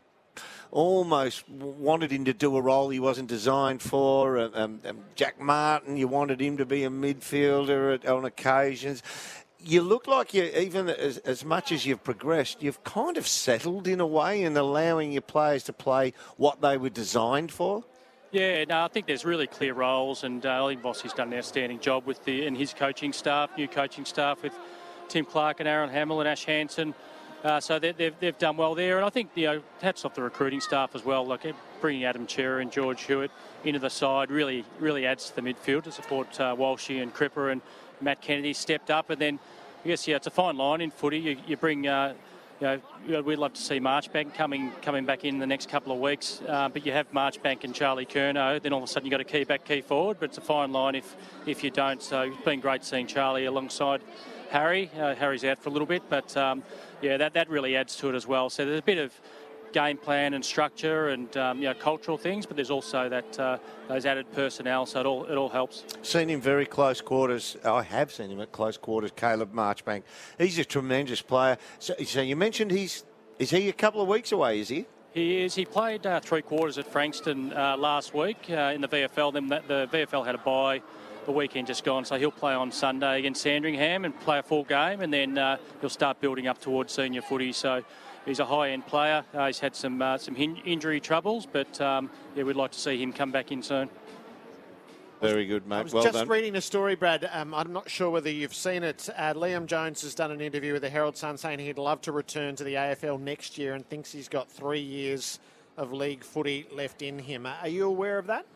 almost 0.72 1.48
wanted 1.50 2.12
him 2.12 2.26
to 2.26 2.34
do 2.34 2.56
a 2.58 2.62
role 2.62 2.90
he 2.90 3.00
wasn't 3.00 3.28
designed 3.28 3.82
for. 3.82 4.40
Um, 4.40 4.80
um, 4.86 5.00
Jack 5.16 5.40
Martin, 5.40 5.98
you 5.98 6.08
wanted 6.08 6.42
him 6.42 6.58
to 6.58 6.66
be 6.66 6.84
a 6.84 6.90
midfielder 6.90 7.94
at, 7.96 8.08
on 8.08 8.26
occasions 8.26 9.04
you 9.64 9.82
look 9.82 10.08
like 10.08 10.34
you, 10.34 10.44
even 10.44 10.90
as, 10.90 11.18
as 11.20 11.46
much 11.46 11.72
as 11.72 11.86
you've 11.86 12.04
progressed, 12.04 12.64
you've 12.64 12.84
kind 12.84 13.18
of 13.18 13.28
settled 13.28 13.88
in 13.88 14.00
a 14.00 14.08
way 14.08 14.44
in 14.44 14.58
allowing 14.58 15.12
your 15.12 15.22
players 15.22 15.64
to 15.64 15.74
play 15.74 16.14
what 16.38 16.62
they 16.62 16.78
were 16.78 16.90
designed 16.90 17.52
for. 17.52 17.84
Yeah, 18.32 18.64
no, 18.66 18.84
I 18.84 18.88
think 18.88 19.08
there's 19.08 19.26
really 19.26 19.48
clear 19.48 19.74
roles, 19.74 20.24
and 20.24 20.46
uh, 20.46 20.66
I 20.66 20.70
think 20.70 20.82
Vossi's 20.82 21.14
done 21.14 21.34
an 21.34 21.38
outstanding 21.38 21.80
job 21.80 22.06
with 22.06 22.24
the 22.24 22.46
and 22.46 22.58
his 22.58 22.74
coaching 22.74 23.12
staff, 23.12 23.50
new 23.58 23.68
coaching 23.68 24.06
staff 24.06 24.42
with 24.42 24.54
Tim 25.10 25.26
Clark 25.26 25.60
and 25.60 25.68
Aaron 25.68 25.90
Hamill 25.90 26.22
and 26.22 26.30
Ash 26.30 26.46
Hansen. 26.46 26.94
Uh, 27.44 27.60
so 27.60 27.80
they, 27.80 27.92
they've, 27.92 28.14
they've 28.20 28.38
done 28.38 28.56
well 28.56 28.76
there, 28.76 28.98
and 28.98 29.06
I 29.06 29.10
think 29.10 29.32
you 29.34 29.46
know 29.48 29.62
hats 29.82 30.06
off 30.06 30.14
the 30.14 30.22
recruiting 30.22 30.62
staff 30.62 30.96
as 30.96 31.04
well. 31.04 31.26
Like 31.26 31.56
bringing 31.80 32.06
Adam 32.06 32.28
Cerra 32.30 32.62
and 32.62 32.72
George 32.72 33.04
Hewitt 33.04 33.32
into 33.64 33.80
the 33.80 33.89
side 33.89 34.30
really 34.30 34.64
really 34.80 35.08
adds 35.08 35.30
to 35.30 35.36
the 35.36 35.42
midfield 35.42 35.84
to 35.84 35.92
support 35.92 36.39
uh, 36.39 36.56
Walshy 36.56 37.02
and 37.02 37.14
Cripper 37.14 37.52
and 37.52 37.62
Matt 38.00 38.22
Kennedy 38.22 38.54
stepped 38.54 38.92
up, 38.92 39.10
and 39.10 39.20
then 39.20 39.39
I 39.84 39.88
guess 39.88 40.08
yeah, 40.08 40.18
it's 40.18 40.28
a 40.28 40.32
fine 40.32 40.56
line 40.58 40.82
in 40.82 40.92
footy. 40.92 41.20
You, 41.20 41.38
you 41.48 41.58
bring. 41.58 41.88
Uh, 41.88 42.14
you 42.60 42.80
know, 43.08 43.22
we'd 43.24 43.38
love 43.38 43.54
to 43.54 43.62
see 43.62 43.80
Marchbank 43.80 44.36
coming 44.36 44.72
coming 44.84 45.04
back 45.04 45.26
in 45.26 45.39
the 45.39 45.48
next 45.48 45.68
couple 45.68 45.92
of 45.92 45.98
weeks, 45.98 46.44
uh, 46.48 46.70
but 46.70 46.86
you 46.86 46.92
have 46.92 47.12
Marchbank 47.12 47.64
and 47.64 47.74
Charlie 47.74 48.06
Curnow. 48.06 48.62
Then 48.62 48.72
all 48.72 48.84
of 48.84 48.84
a 48.84 48.88
sudden 48.88 49.08
you've 49.08 49.12
got 49.12 49.20
a 49.20 49.24
key 49.24 49.46
back, 49.46 49.66
key 49.66 49.82
forward. 49.82 50.18
But 50.20 50.30
it's 50.30 50.38
a 50.38 50.42
fine 50.42 50.72
line 50.72 50.94
if 50.94 51.16
if 51.48 51.64
you 51.64 51.72
don't. 51.72 52.04
So 52.04 52.22
it's 52.22 52.46
been 52.46 52.60
great 52.60 52.84
seeing 52.86 53.08
Charlie 53.08 53.46
alongside 53.46 54.02
Harry. 54.52 54.91
Uh, 54.97 55.16
Harry's 55.16 55.43
out 55.45 55.60
for 55.60 55.70
a 55.70 55.72
little 55.72 55.88
bit, 55.88 56.04
but 56.10 56.36
um, 56.38 56.62
yeah, 57.02 57.18
that 57.18 57.34
that 57.34 57.49
really 57.49 57.76
adds 57.76 57.95
to 57.97 58.10
it 58.10 58.16
as 58.16 58.28
well. 58.28 58.49
So 58.49 58.66
there's 58.66 58.80
a 58.80 58.84
bit 58.84 58.97
of 58.97 59.14
game 59.72 59.97
plan 59.97 60.34
and 60.34 60.43
structure 60.43 61.10
and 61.10 61.36
um, 61.38 61.60
you 61.60 61.64
know, 61.64 61.74
cultural 61.74 62.18
things, 62.18 62.45
but 62.45 62.58
there's 62.58 62.70
also 62.70 63.08
that 63.08 63.39
uh, 63.39 63.58
those 63.88 64.06
added 64.06 64.30
personnel, 64.34 64.86
so 64.86 64.99
it 64.99 65.06
all 65.06 65.24
it 65.26 65.36
all 65.36 65.49
helps. 65.49 65.86
Seen 66.02 66.30
him 66.30 66.41
very 66.41 66.66
close 66.66 66.99
quarters. 67.02 67.56
I 67.64 67.82
have 67.84 68.12
seen 68.12 68.30
him 68.30 68.41
at 68.41 68.52
close 68.52 68.78
quarters. 68.78 69.12
Caleb 69.16 69.54
Marchbank, 69.54 70.04
he's 70.38 70.60
a 70.60 70.66
tremendous 70.66 71.22
player. 71.22 71.58
So, 71.80 71.93
so 72.06 72.22
you 72.22 72.36
mentioned 72.36 72.72
he's 72.72 73.06
is 73.39 73.49
he 73.49 73.70
a 73.70 73.74
couple 73.74 74.02
of 74.02 74.08
weeks 74.08 74.34
away? 74.34 74.60
Is 74.60 74.68
he? 74.68 74.86
He 75.14 75.41
is. 75.41 75.56
He 75.56 75.66
played 75.66 76.06
uh, 76.06 76.20
three 76.20 76.41
quarters 76.41 76.78
at 76.78 76.88
Frankston 76.88 77.52
uh, 77.54 77.76
last 77.78 78.14
week 78.14 78.38
uh, 78.49 78.72
in 78.76 78.82
the 78.82 78.88
VFL. 78.88 79.34
Then 79.34 79.47
the 79.47 79.88
VFL 79.91 80.26
had 80.26 80.36
a 80.36 80.38
bye 80.38 80.82
the 81.26 81.32
weekend 81.32 81.68
just 81.68 81.84
gone, 81.84 82.06
so 82.06 82.18
he'll 82.18 82.32
play 82.32 82.54
on 82.54 82.72
Sunday 82.72 83.20
against 83.20 83.42
Sandringham 83.42 84.06
and 84.06 84.20
play 84.22 84.40
a 84.40 84.44
full 84.44 84.64
game, 84.64 85.02
and 85.02 85.14
then 85.14 85.38
uh, 85.38 85.58
he'll 85.80 85.90
start 85.90 86.20
building 86.20 86.48
up 86.48 86.60
towards 86.60 86.94
senior 86.94 87.22
footy. 87.22 87.52
So 87.54 87.84
he's 88.26 88.40
a 88.40 88.46
high-end 88.46 88.88
player. 88.88 89.24
Uh, 89.34 89.48
he's 89.48 89.60
had 89.60 89.76
some 89.76 90.02
uh, 90.02 90.18
some 90.18 90.36
hin- 90.36 90.62
injury 90.66 91.00
troubles, 91.00 91.46
but 91.52 91.80
um, 91.82 92.10
yeah, 92.36 92.44
we'd 92.44 92.56
like 92.56 92.72
to 92.72 92.80
see 92.80 93.02
him 93.02 93.14
come 93.14 93.32
back 93.32 93.52
in 93.52 93.62
soon. 93.62 93.90
Very 95.22 95.46
good, 95.46 95.68
mate. 95.68 95.76
I 95.76 95.82
was 95.84 95.94
well 95.94 96.04
just 96.04 96.16
done. 96.16 96.28
reading 96.28 96.56
a 96.56 96.62
story, 96.62 96.96
Brad. 96.96 97.30
Um, 97.32 97.54
I'm 97.54 97.72
not 97.72 97.88
sure 97.88 98.10
whether 98.10 98.32
you've 98.32 98.56
seen 98.56 98.82
it. 98.82 99.08
Uh, 99.16 99.36
Liam 99.36 99.68
Jones 99.68 100.02
has 100.02 100.16
done 100.16 100.32
an 100.32 100.42
interview 100.42 100.74
with 100.74 100.82
the 100.82 100.90
Herald 100.90 101.16
Sun 101.16 101.38
saying 101.38 101.60
he'd 101.60 101.78
love 101.78 102.02
to 102.02 102.12
return 102.12 102.56
to 102.56 102.64
the 102.64 102.74
AFL 102.74 103.20
next 103.20 103.60
year 103.60 103.76
and 103.76 103.88
thinks 103.88 104.12
he's 104.12 104.28
got 104.28 104.50
three 104.50 104.82
years 104.82 105.40
of 105.78 105.94
league 105.94 106.24
footy 106.24 106.66
left 106.72 107.04
in 107.04 107.20
him. 107.20 107.46
Are 107.46 107.68
you 107.68 107.86
aware 107.86 108.18
of 108.18 108.26
that? 108.28 108.48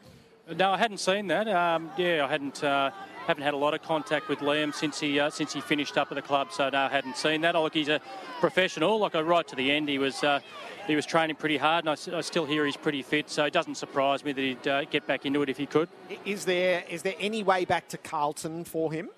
No, 0.54 0.72
I 0.72 0.78
hadn't 0.78 1.00
seen 1.00 1.28
that. 1.28 1.48
Um, 1.48 1.90
yeah, 1.98 2.26
I 2.26 2.30
hadn't. 2.30 2.64
Uh, 2.64 2.92
haven't 3.26 3.42
had 3.42 3.56
a 3.56 3.58
lot 3.58 3.74
of 3.74 3.82
contact 3.82 4.28
with 4.30 4.38
Liam 4.40 4.74
since 4.74 5.00
he 5.00 5.20
uh, 5.20 5.32
since 5.32 5.52
he 5.52 5.60
finished 5.60 5.98
up 5.98 6.12
at 6.12 6.16
the 6.16 6.22
club, 6.22 6.52
so 6.52 6.70
no, 6.70 6.78
I 6.78 6.90
hadn't 6.90 7.18
seen 7.18 7.42
that. 7.42 7.56
Oh, 7.56 7.64
look, 7.64 7.74
he's 7.74 7.90
a 7.90 8.00
professional. 8.40 9.00
Like 9.00 9.16
right 9.16 9.48
to 9.48 9.56
the 9.56 9.72
end, 9.72 9.90
he 9.90 9.98
was 9.98 10.24
uh, 10.24 10.40
he 10.86 10.96
was 10.96 11.08
training 11.08 11.36
pretty 11.36 11.58
hard, 11.58 11.86
and 11.86 11.90
I, 11.90 12.18
I, 12.18 12.22
still 12.22 12.46
hear 12.46 12.66
he's 12.66 12.78
pretty 12.78 13.02
fit. 13.02 13.30
So 13.30 13.46
it 13.46 13.54
doesn't 13.54 13.76
surprise 13.76 14.24
me 14.24 14.32
that 14.32 14.42
he'd 14.42 14.68
uh, 14.68 14.86
get 14.86 15.08
back 15.08 15.26
into 15.26 15.42
it 15.42 15.50
if 15.50 15.58
he 15.58 15.66
could. 15.66 15.90
Is 16.24 16.46
there 16.46 16.84
is 16.88 17.02
there 17.02 17.16
any 17.20 17.42
way 17.42 17.66
back 17.66 17.88
to 17.90 17.98
Carlton 17.98 18.64
for 18.64 18.94
him? 18.94 19.10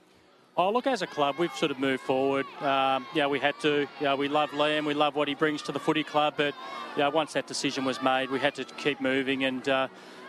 Oh, 0.56 0.72
look, 0.72 0.88
as 0.88 1.04
a 1.04 1.08
club, 1.08 1.36
we've 1.38 1.54
sort 1.54 1.70
of 1.70 1.78
moved 1.78 2.02
forward. 2.02 2.46
Um, 2.62 3.06
yeah, 3.14 3.28
we 3.28 3.40
had 3.40 3.60
to. 3.60 3.88
Yeah, 4.00 4.16
we 4.16 4.30
love 4.30 4.52
Liam. 4.52 4.86
We 4.86 4.94
love 4.94 5.16
what 5.16 5.28
he 5.28 5.36
brings 5.36 5.62
to 5.64 5.72
the 5.74 5.80
footy 5.80 6.04
club. 6.04 6.36
But 6.38 6.56
yeah, 6.96 7.10
once 7.10 7.34
that 7.34 7.46
decision 7.46 7.84
was 7.84 8.02
made, 8.02 8.32
we 8.32 8.40
had 8.40 8.56
to 8.56 8.64
keep 8.64 9.02
moving 9.02 9.44
and 9.44 9.68
uh, 9.68 9.88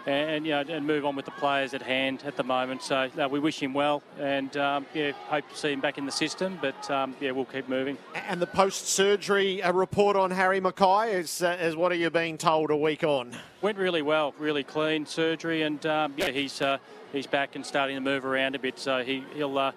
and, 0.08 0.46
you 0.46 0.52
know, 0.52 0.60
and 0.60 0.86
move 0.86 1.04
on 1.04 1.14
with 1.16 1.24
the 1.24 1.30
players 1.32 1.74
at 1.74 1.82
hand 1.82 2.22
at 2.24 2.36
the 2.36 2.42
moment. 2.42 2.82
So 2.82 3.10
uh, 3.18 3.28
we 3.30 3.38
wish 3.38 3.62
him 3.62 3.74
well, 3.74 4.02
and 4.18 4.56
um, 4.56 4.86
yeah, 4.94 5.12
hope 5.26 5.48
to 5.50 5.56
see 5.56 5.72
him 5.72 5.80
back 5.80 5.98
in 5.98 6.06
the 6.06 6.12
system. 6.12 6.58
But 6.60 6.90
um, 6.90 7.14
yeah, 7.20 7.32
we'll 7.32 7.44
keep 7.44 7.68
moving. 7.68 7.98
And 8.14 8.40
the 8.40 8.46
post-surgery 8.46 9.62
uh, 9.62 9.72
report 9.72 10.16
on 10.16 10.30
Harry 10.30 10.60
McKay 10.60 11.12
is, 11.12 11.42
uh, 11.42 11.58
is 11.60 11.76
what 11.76 11.92
are 11.92 11.96
you 11.96 12.10
being 12.10 12.38
told 12.38 12.70
a 12.70 12.76
week 12.76 13.04
on? 13.04 13.36
Went 13.60 13.76
really 13.76 14.02
well, 14.02 14.34
really 14.38 14.64
clean 14.64 15.04
surgery, 15.04 15.62
and 15.62 15.84
um, 15.84 16.14
yeah, 16.16 16.30
he's 16.30 16.62
uh, 16.62 16.78
he's 17.12 17.26
back 17.26 17.54
and 17.56 17.64
starting 17.66 17.96
to 17.96 18.00
move 18.00 18.24
around 18.24 18.54
a 18.54 18.58
bit. 18.58 18.78
So 18.78 19.02
he 19.04 19.24
he'll. 19.34 19.58
Uh, 19.58 19.72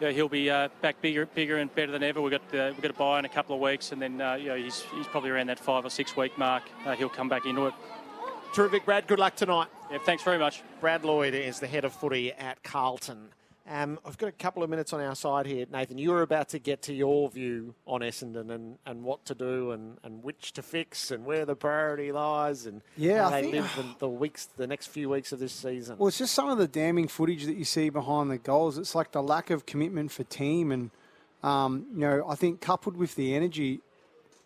yeah, 0.00 0.12
he'll 0.12 0.30
be 0.30 0.48
uh, 0.48 0.70
back 0.80 1.02
bigger, 1.02 1.26
bigger 1.26 1.58
and 1.58 1.74
better 1.74 1.92
than 1.92 2.02
ever. 2.02 2.22
We've 2.22 2.30
got 2.30 2.58
uh, 2.58 2.72
we've 2.72 2.80
got 2.80 2.90
a 2.90 2.94
bye 2.94 3.18
in 3.18 3.26
a 3.26 3.28
couple 3.28 3.54
of 3.54 3.60
weeks, 3.60 3.92
and 3.92 4.00
then 4.00 4.18
uh, 4.18 4.32
you 4.32 4.48
know, 4.48 4.56
he's 4.56 4.80
he's 4.94 5.06
probably 5.06 5.28
around 5.28 5.48
that 5.48 5.60
five 5.60 5.84
or 5.84 5.90
six 5.90 6.16
week 6.16 6.38
mark. 6.38 6.62
Uh, 6.86 6.96
he'll 6.96 7.10
come 7.10 7.28
back 7.28 7.44
into 7.44 7.66
it. 7.66 7.74
Terrific, 8.52 8.84
Brad. 8.84 9.06
Good 9.06 9.20
luck 9.20 9.36
tonight. 9.36 9.68
Yeah, 9.92 9.98
thanks 9.98 10.24
very 10.24 10.38
much. 10.38 10.62
Brad 10.80 11.04
Lloyd 11.04 11.34
is 11.34 11.60
the 11.60 11.68
head 11.68 11.84
of 11.84 11.92
footy 11.92 12.32
at 12.32 12.62
Carlton. 12.64 13.28
Um, 13.68 14.00
I've 14.04 14.18
got 14.18 14.26
a 14.26 14.32
couple 14.32 14.64
of 14.64 14.70
minutes 14.70 14.92
on 14.92 15.00
our 15.00 15.14
side 15.14 15.46
here, 15.46 15.66
Nathan. 15.70 15.98
You 15.98 16.10
were 16.10 16.22
about 16.22 16.48
to 16.48 16.58
get 16.58 16.82
to 16.82 16.92
your 16.92 17.30
view 17.30 17.76
on 17.86 18.00
Essendon 18.00 18.50
and, 18.50 18.78
and 18.84 19.04
what 19.04 19.24
to 19.26 19.36
do 19.36 19.70
and, 19.70 19.98
and 20.02 20.24
which 20.24 20.52
to 20.54 20.62
fix 20.62 21.12
and 21.12 21.24
where 21.24 21.44
the 21.44 21.54
priority 21.54 22.10
lies 22.10 22.66
and 22.66 22.82
yeah, 22.96 23.22
how 23.22 23.28
I 23.28 23.42
they 23.42 23.50
think, 23.52 23.54
live 23.54 23.76
the, 23.76 23.94
the 24.00 24.08
weeks, 24.08 24.46
the 24.56 24.66
next 24.66 24.88
few 24.88 25.08
weeks 25.08 25.30
of 25.30 25.38
this 25.38 25.52
season. 25.52 25.98
Well, 25.98 26.08
it's 26.08 26.18
just 26.18 26.34
some 26.34 26.48
of 26.48 26.58
the 26.58 26.66
damning 26.66 27.06
footage 27.06 27.44
that 27.44 27.56
you 27.56 27.64
see 27.64 27.88
behind 27.88 28.32
the 28.32 28.38
goals. 28.38 28.78
It's 28.78 28.96
like 28.96 29.12
the 29.12 29.22
lack 29.22 29.50
of 29.50 29.64
commitment 29.64 30.10
for 30.10 30.24
team, 30.24 30.72
and 30.72 30.90
um, 31.44 31.86
you 31.94 32.00
know, 32.00 32.24
I 32.28 32.34
think 32.34 32.60
coupled 32.60 32.96
with 32.96 33.14
the 33.14 33.36
energy, 33.36 33.80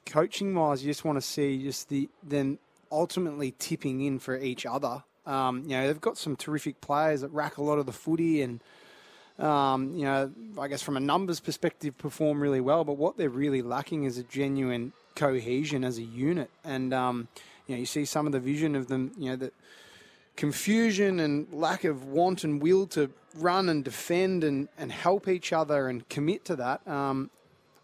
coaching 0.05 0.55
wise, 0.55 0.84
you 0.84 0.90
just 0.90 1.07
want 1.07 1.16
to 1.16 1.22
see 1.22 1.62
just 1.62 1.88
the 1.88 2.11
then 2.22 2.59
ultimately 2.95 3.55
tipping 3.59 4.01
in 4.01 4.18
for 4.18 4.38
each 4.38 4.64
other. 4.64 5.03
Um, 5.26 5.62
you 5.62 5.70
know, 5.70 5.86
they've 5.86 6.01
got 6.01 6.16
some 6.16 6.36
terrific 6.36 6.80
players 6.80 7.22
that 7.22 7.30
rack 7.30 7.59
a 7.59 7.62
lot 7.62 7.78
of 7.78 7.86
the 7.86 7.92
footy 7.92 8.42
and, 8.42 8.61
um, 9.38 9.95
you 9.95 10.05
know, 10.05 10.30
I 10.59 10.68
guess 10.68 10.82
from 10.82 10.97
a 10.97 11.01
numbers 11.01 11.40
perspective, 11.40 11.97
perform 11.99 12.40
really 12.40 12.61
well. 12.61 12.84
But 12.84 12.97
what 12.99 13.16
they're 13.16 13.28
really 13.30 13.62
lacking 13.62 14.05
is 14.05 14.18
a 14.18 14.22
genuine 14.22 14.92
cohesion 15.16 15.84
as 15.84 15.99
a 15.99 16.03
unit. 16.03 16.51
And, 16.62 16.95
um, 16.95 17.28
you 17.66 17.74
know, 17.74 17.80
you 17.80 17.86
see 17.86 18.05
some 18.05 18.26
of 18.26 18.32
the 18.32 18.40
vision 18.40 18.76
of 18.76 18.88
them, 18.88 19.12
you 19.18 19.30
know, 19.30 19.36
that 19.36 19.55
confusion 20.36 21.20
and 21.20 21.53
lack 21.53 21.84
of 21.84 22.05
want 22.05 22.45
and 22.45 22.62
will 22.62 22.86
to 22.88 23.11
run 23.36 23.68
and 23.68 23.84
defend 23.84 24.45
and, 24.45 24.68
and 24.78 24.92
help 24.92 25.26
each 25.28 25.53
other 25.53 25.88
and 25.88 26.09
commit 26.09 26.45
to 26.45 26.57
that. 26.57 26.86
Um, 26.86 27.30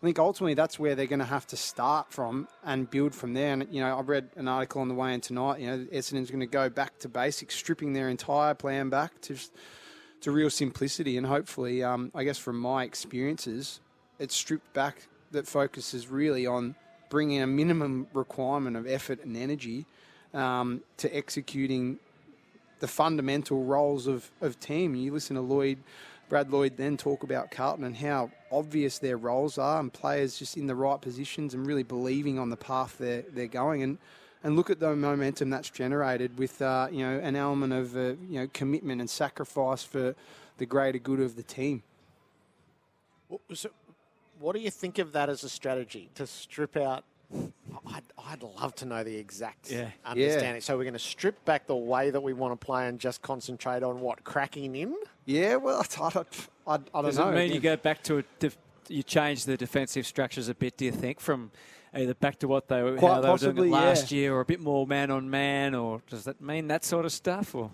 I 0.02 0.06
think 0.06 0.18
ultimately 0.18 0.54
that's 0.54 0.78
where 0.78 0.94
they're 0.94 1.06
going 1.06 1.18
to 1.18 1.26
have 1.26 1.46
to 1.48 1.56
start 1.56 2.10
from 2.10 2.48
and 2.64 2.88
build 2.88 3.14
from 3.14 3.34
there. 3.34 3.52
And 3.52 3.66
you 3.70 3.82
know, 3.82 3.98
I 3.98 4.00
read 4.00 4.30
an 4.36 4.48
article 4.48 4.80
on 4.80 4.88
the 4.88 4.94
way 4.94 5.12
in 5.12 5.20
tonight. 5.20 5.60
You 5.60 5.66
know, 5.66 5.86
Essendon's 5.92 6.30
going 6.30 6.40
to 6.40 6.46
go 6.46 6.70
back 6.70 6.98
to 7.00 7.08
basics, 7.08 7.54
stripping 7.54 7.92
their 7.92 8.08
entire 8.08 8.54
plan 8.54 8.88
back 8.88 9.20
to 9.22 9.36
to 10.22 10.30
real 10.30 10.50
simplicity, 10.50 11.16
and 11.16 11.26
hopefully, 11.26 11.82
um, 11.82 12.10
I 12.14 12.24
guess 12.24 12.36
from 12.36 12.58
my 12.58 12.84
experiences, 12.84 13.80
it's 14.18 14.34
stripped 14.34 14.72
back 14.74 15.06
that 15.30 15.46
focuses 15.46 16.08
really 16.08 16.46
on 16.46 16.74
bringing 17.08 17.40
a 17.40 17.46
minimum 17.46 18.06
requirement 18.12 18.76
of 18.76 18.86
effort 18.86 19.24
and 19.24 19.36
energy 19.36 19.86
um, 20.34 20.82
to 20.98 21.14
executing 21.16 21.98
the 22.80 22.88
fundamental 22.88 23.64
roles 23.64 24.06
of, 24.06 24.30
of 24.40 24.60
team. 24.60 24.94
You 24.94 25.12
listen 25.12 25.36
to 25.36 25.42
Lloyd 25.42 25.78
Brad 26.30 26.50
Lloyd 26.52 26.76
then 26.76 26.96
talk 26.96 27.24
about 27.24 27.50
Carlton 27.50 27.84
and 27.84 27.96
how 27.96 28.30
obvious 28.52 29.00
their 29.00 29.16
roles 29.16 29.58
are 29.58 29.80
and 29.80 29.92
players 29.92 30.38
just 30.38 30.56
in 30.56 30.68
the 30.68 30.76
right 30.76 31.00
positions 31.00 31.54
and 31.54 31.66
really 31.66 31.82
believing 31.82 32.38
on 32.38 32.50
the 32.50 32.56
path 32.56 32.96
they're, 32.98 33.24
they're 33.32 33.48
going. 33.48 33.82
And, 33.82 33.98
and 34.44 34.56
look 34.56 34.70
at 34.70 34.78
the 34.78 34.94
momentum 34.94 35.50
that's 35.50 35.68
generated 35.68 36.38
with 36.38 36.62
uh, 36.62 36.88
you 36.90 37.04
know 37.04 37.18
an 37.18 37.36
element 37.36 37.72
of 37.72 37.96
uh, 37.96 38.14
you 38.28 38.40
know 38.40 38.48
commitment 38.54 39.00
and 39.00 39.10
sacrifice 39.10 39.82
for 39.82 40.14
the 40.56 40.66
greater 40.66 40.98
good 40.98 41.20
of 41.20 41.34
the 41.36 41.42
team. 41.42 41.82
So, 43.52 43.70
what 44.38 44.54
do 44.54 44.62
you 44.62 44.70
think 44.70 44.98
of 44.98 45.12
that 45.12 45.28
as 45.28 45.44
a 45.44 45.48
strategy 45.48 46.10
to 46.14 46.26
strip 46.26 46.76
out? 46.76 47.04
I'd, 47.32 48.02
I'd 48.26 48.42
love 48.42 48.74
to 48.76 48.86
know 48.86 49.04
the 49.04 49.16
exact 49.16 49.70
Yeah. 49.70 49.90
understanding. 50.04 50.54
Yeah. 50.56 50.60
So 50.60 50.76
we're 50.76 50.84
going 50.84 50.92
to 50.94 50.98
strip 50.98 51.44
back 51.44 51.66
the 51.66 51.76
way 51.76 52.10
that 52.10 52.20
we 52.20 52.32
want 52.32 52.58
to 52.58 52.64
play 52.64 52.88
and 52.88 52.98
just 52.98 53.22
concentrate 53.22 53.82
on 53.82 54.00
what 54.00 54.24
cracking 54.24 54.74
in. 54.76 54.94
Yeah, 55.24 55.56
well, 55.56 55.84
I 56.00 56.10
don't, 56.10 56.48
I, 56.66 56.74
I 56.74 56.76
don't 56.76 57.04
Does 57.04 57.18
know. 57.18 57.30
it 57.30 57.34
mean 57.34 57.52
you 57.52 57.60
go 57.60 57.76
back 57.76 58.02
to 58.04 58.18
a 58.18 58.24
def- 58.38 58.58
you 58.88 59.02
change 59.02 59.44
the 59.44 59.56
defensive 59.56 60.06
structures 60.06 60.48
a 60.48 60.54
bit? 60.54 60.76
Do 60.76 60.84
you 60.84 60.92
think 60.92 61.20
from 61.20 61.52
either 61.94 62.14
back 62.14 62.38
to 62.40 62.48
what 62.48 62.68
they 62.68 62.82
were, 62.82 62.96
Quite 62.96 63.14
how 63.14 63.20
they 63.20 63.30
were 63.30 63.38
doing 63.52 63.68
it 63.68 63.70
last 63.70 64.10
yeah. 64.10 64.18
year, 64.18 64.34
or 64.34 64.40
a 64.40 64.44
bit 64.44 64.60
more 64.60 64.86
man 64.86 65.10
on 65.10 65.30
man, 65.30 65.74
or 65.74 66.02
does 66.08 66.24
that 66.24 66.40
mean 66.40 66.66
that 66.68 66.84
sort 66.84 67.04
of 67.04 67.12
stuff? 67.12 67.54
Or 67.54 67.70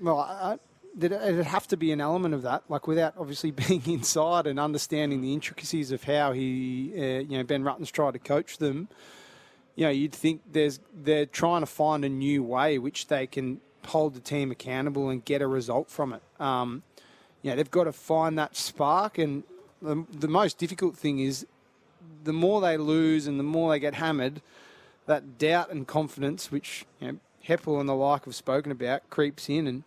Well, 0.00 0.58
I, 0.98 1.04
it'd 1.04 1.46
have 1.46 1.66
to 1.68 1.76
be 1.76 1.92
an 1.92 2.00
element 2.00 2.34
of 2.34 2.42
that, 2.42 2.64
like 2.68 2.86
without 2.86 3.14
obviously 3.18 3.50
being 3.68 3.82
inside 3.86 4.46
and 4.46 4.58
understanding 4.58 5.20
the 5.20 5.32
intricacies 5.32 5.92
of 5.92 6.04
how 6.04 6.32
he, 6.32 6.92
uh, 6.96 7.20
you 7.20 7.38
know, 7.38 7.44
Ben 7.44 7.62
Rutten's 7.62 7.90
tried 7.90 8.12
to 8.12 8.18
coach 8.18 8.58
them. 8.58 8.88
You 9.76 9.84
know, 9.86 9.90
you'd 9.90 10.12
think 10.12 10.42
there's 10.50 10.80
they're 10.94 11.26
trying 11.26 11.60
to 11.60 11.66
find 11.66 12.04
a 12.04 12.08
new 12.08 12.42
way 12.42 12.78
which 12.78 13.06
they 13.06 13.26
can 13.26 13.60
hold 13.86 14.14
the 14.14 14.20
team 14.20 14.50
accountable 14.50 15.08
and 15.08 15.24
get 15.24 15.40
a 15.42 15.46
result 15.46 15.90
from 15.90 16.12
it. 16.12 16.22
Um, 16.38 16.82
you 17.42 17.50
know, 17.50 17.56
they've 17.56 17.70
got 17.70 17.84
to 17.84 17.92
find 17.92 18.38
that 18.38 18.56
spark, 18.56 19.16
and 19.16 19.44
the, 19.80 20.04
the 20.12 20.28
most 20.28 20.58
difficult 20.58 20.96
thing 20.96 21.20
is 21.20 21.46
the 22.24 22.32
more 22.32 22.60
they 22.60 22.76
lose 22.76 23.26
and 23.26 23.38
the 23.38 23.44
more 23.44 23.70
they 23.70 23.78
get 23.78 23.94
hammered, 23.94 24.42
that 25.06 25.38
doubt 25.38 25.70
and 25.70 25.86
confidence, 25.86 26.52
which 26.52 26.84
you 27.00 27.12
know, 27.12 27.18
Heppell 27.46 27.80
and 27.80 27.88
the 27.88 27.94
like 27.94 28.26
have 28.26 28.34
spoken 28.34 28.70
about, 28.70 29.08
creeps 29.08 29.48
in, 29.48 29.66
and 29.66 29.84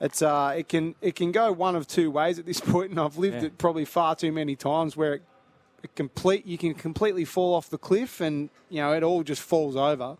it's 0.00 0.22
uh, 0.22 0.54
it 0.56 0.68
can 0.68 0.94
it 1.00 1.14
can 1.16 1.32
go 1.32 1.50
one 1.52 1.74
of 1.76 1.86
two 1.86 2.10
ways 2.10 2.38
at 2.38 2.46
this 2.46 2.60
point, 2.72 2.90
and 2.90 3.00
I've 3.00 3.16
lived 3.18 3.36
Yeah. 3.42 3.46
it 3.48 3.58
probably 3.58 3.84
far 3.84 4.14
too 4.14 4.32
many 4.32 4.56
times 4.56 4.96
where 4.96 5.14
it, 5.14 5.22
it 5.82 5.94
complete 5.94 6.46
you 6.46 6.58
can 6.58 6.74
completely 6.74 7.24
fall 7.24 7.54
off 7.54 7.68
the 7.70 7.78
cliff, 7.78 8.20
and 8.20 8.50
you 8.68 8.80
know 8.80 8.92
it 8.92 9.02
all 9.02 9.22
just 9.22 9.42
falls 9.42 9.76
over, 9.76 10.16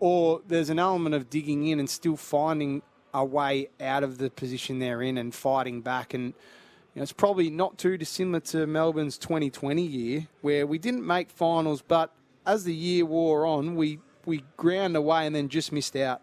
or 0.00 0.42
there's 0.46 0.70
an 0.70 0.78
element 0.78 1.14
of 1.14 1.30
digging 1.30 1.66
in 1.66 1.78
and 1.78 1.88
still 1.88 2.16
finding 2.16 2.82
a 3.14 3.24
way 3.24 3.68
out 3.80 4.02
of 4.02 4.18
the 4.18 4.28
position 4.28 4.78
they're 4.78 5.00
in 5.02 5.18
and 5.18 5.34
fighting 5.34 5.80
back 5.82 6.14
and. 6.14 6.34
You 6.94 7.00
know, 7.00 7.02
it's 7.02 7.12
probably 7.12 7.50
not 7.50 7.76
too 7.76 7.98
dissimilar 7.98 8.40
to 8.40 8.66
Melbourne's 8.66 9.18
2020 9.18 9.82
year, 9.82 10.28
where 10.40 10.66
we 10.66 10.78
didn't 10.78 11.06
make 11.06 11.28
finals, 11.28 11.82
but 11.86 12.10
as 12.46 12.64
the 12.64 12.72
year 12.74 13.04
wore 13.04 13.44
on, 13.44 13.76
we, 13.76 13.98
we 14.24 14.44
ground 14.56 14.96
away 14.96 15.26
and 15.26 15.36
then 15.36 15.50
just 15.50 15.72
missed 15.72 15.94
out. 15.94 16.22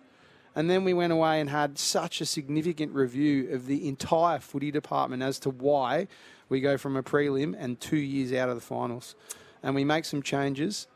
And 0.55 0.69
then 0.69 0.83
we 0.83 0.93
went 0.93 1.11
away 1.11 1.39
and 1.39 1.49
had 1.49 1.77
such 1.79 2.21
a 2.21 2.25
significant 2.25 2.93
review 2.93 3.49
of 3.51 3.65
the 3.65 3.87
entire 3.87 4.39
footy 4.39 4.71
department 4.71 5.23
as 5.23 5.39
to 5.39 5.49
why 5.49 6.07
we 6.49 6.61
go 6.61 6.77
from 6.77 6.95
a 6.95 7.03
prelim 7.03 7.55
and 7.57 7.79
two 7.79 7.97
years 7.97 8.31
out 8.33 8.49
of 8.49 8.55
the 8.55 8.61
finals. 8.61 9.15
And 9.63 9.73
we 9.73 9.83
make 9.83 10.05
some 10.05 10.21
changes, 10.21 10.87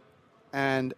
and 0.51 0.93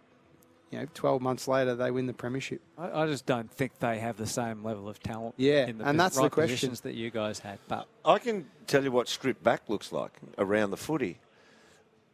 you 0.70 0.78
know, 0.78 0.86
12 0.94 1.20
months 1.20 1.48
later, 1.48 1.74
they 1.74 1.90
win 1.90 2.06
the 2.06 2.12
premiership. 2.12 2.60
I, 2.78 3.02
I 3.02 3.06
just 3.06 3.26
don't 3.26 3.50
think 3.50 3.78
they 3.78 3.98
have 3.98 4.16
the 4.16 4.26
same 4.26 4.62
level 4.62 4.88
of 4.88 5.00
talent. 5.00 5.34
Yeah, 5.36 5.66
in 5.66 5.78
the 5.78 5.88
and 5.88 5.98
that's 5.98 6.16
the 6.16 6.22
right 6.22 6.30
question. 6.30 6.54
positions 6.54 6.80
that 6.82 6.94
you 6.94 7.10
guys 7.10 7.40
had. 7.40 7.58
But 7.68 7.86
I 8.04 8.18
can 8.18 8.46
tell 8.66 8.84
you 8.84 8.92
what 8.92 9.08
strip 9.08 9.42
back 9.42 9.62
looks 9.68 9.92
like 9.92 10.12
around 10.38 10.70
the 10.70 10.76
footy. 10.76 11.18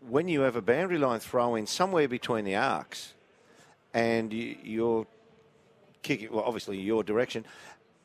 When 0.08 0.28
you 0.28 0.42
have 0.42 0.56
a 0.56 0.62
boundary 0.62 0.98
line 0.98 1.20
throw 1.20 1.54
in 1.54 1.66
somewhere 1.66 2.08
between 2.08 2.44
the 2.44 2.54
arcs 2.54 3.14
and 3.92 4.32
you, 4.32 5.06
you're 6.08 6.18
kicking, 6.18 6.34
well, 6.34 6.44
obviously 6.44 6.78
your 6.80 7.02
direction, 7.02 7.44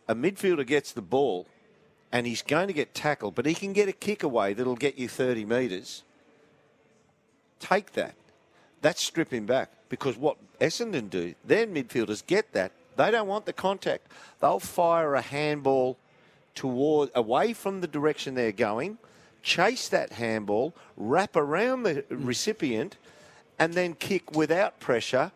a 0.08 0.16
midfielder 0.16 0.66
gets 0.66 0.92
the 0.92 1.02
ball 1.02 1.48
and 2.12 2.28
he's 2.28 2.42
going 2.42 2.68
to 2.68 2.74
get 2.74 2.94
tackled, 2.94 3.36
but 3.36 3.46
he 3.46 3.54
can 3.54 3.74
get 3.74 3.88
a 3.88 3.94
kick 3.94 4.24
away 4.24 4.54
that'll 4.54 4.76
get 4.76 4.98
you 4.98 5.08
30 5.08 5.46
metres. 5.46 6.04
Take 7.60 7.94
that. 7.94 8.16
That's 8.82 9.02
stripping 9.02 9.46
back 9.46 9.70
because 9.90 10.18
what 10.18 10.38
Essendon 10.60 11.10
do, 11.10 11.36
their 11.46 11.68
midfielders 11.68 12.26
get 12.26 12.52
that. 12.54 12.72
They 12.98 13.12
don't 13.12 13.28
want 13.28 13.46
the 13.46 13.54
contact. 13.54 14.08
They'll 14.42 14.60
fire 14.60 15.16
a 15.16 15.22
handball 15.22 15.98
toward 16.56 17.10
away 17.16 17.54
from 17.54 17.82
the 17.82 17.88
direction 17.88 18.36
they're 18.36 18.52
going, 18.52 18.98
chase 19.42 19.88
that 19.90 20.14
handball, 20.14 20.74
wrap 20.98 21.36
around 21.36 21.84
the 21.84 22.04
mm. 22.04 22.06
recipient, 22.10 22.98
and 23.58 23.74
then 23.74 23.94
kick 23.94 24.36
without 24.36 24.80
pressure, 24.80 25.32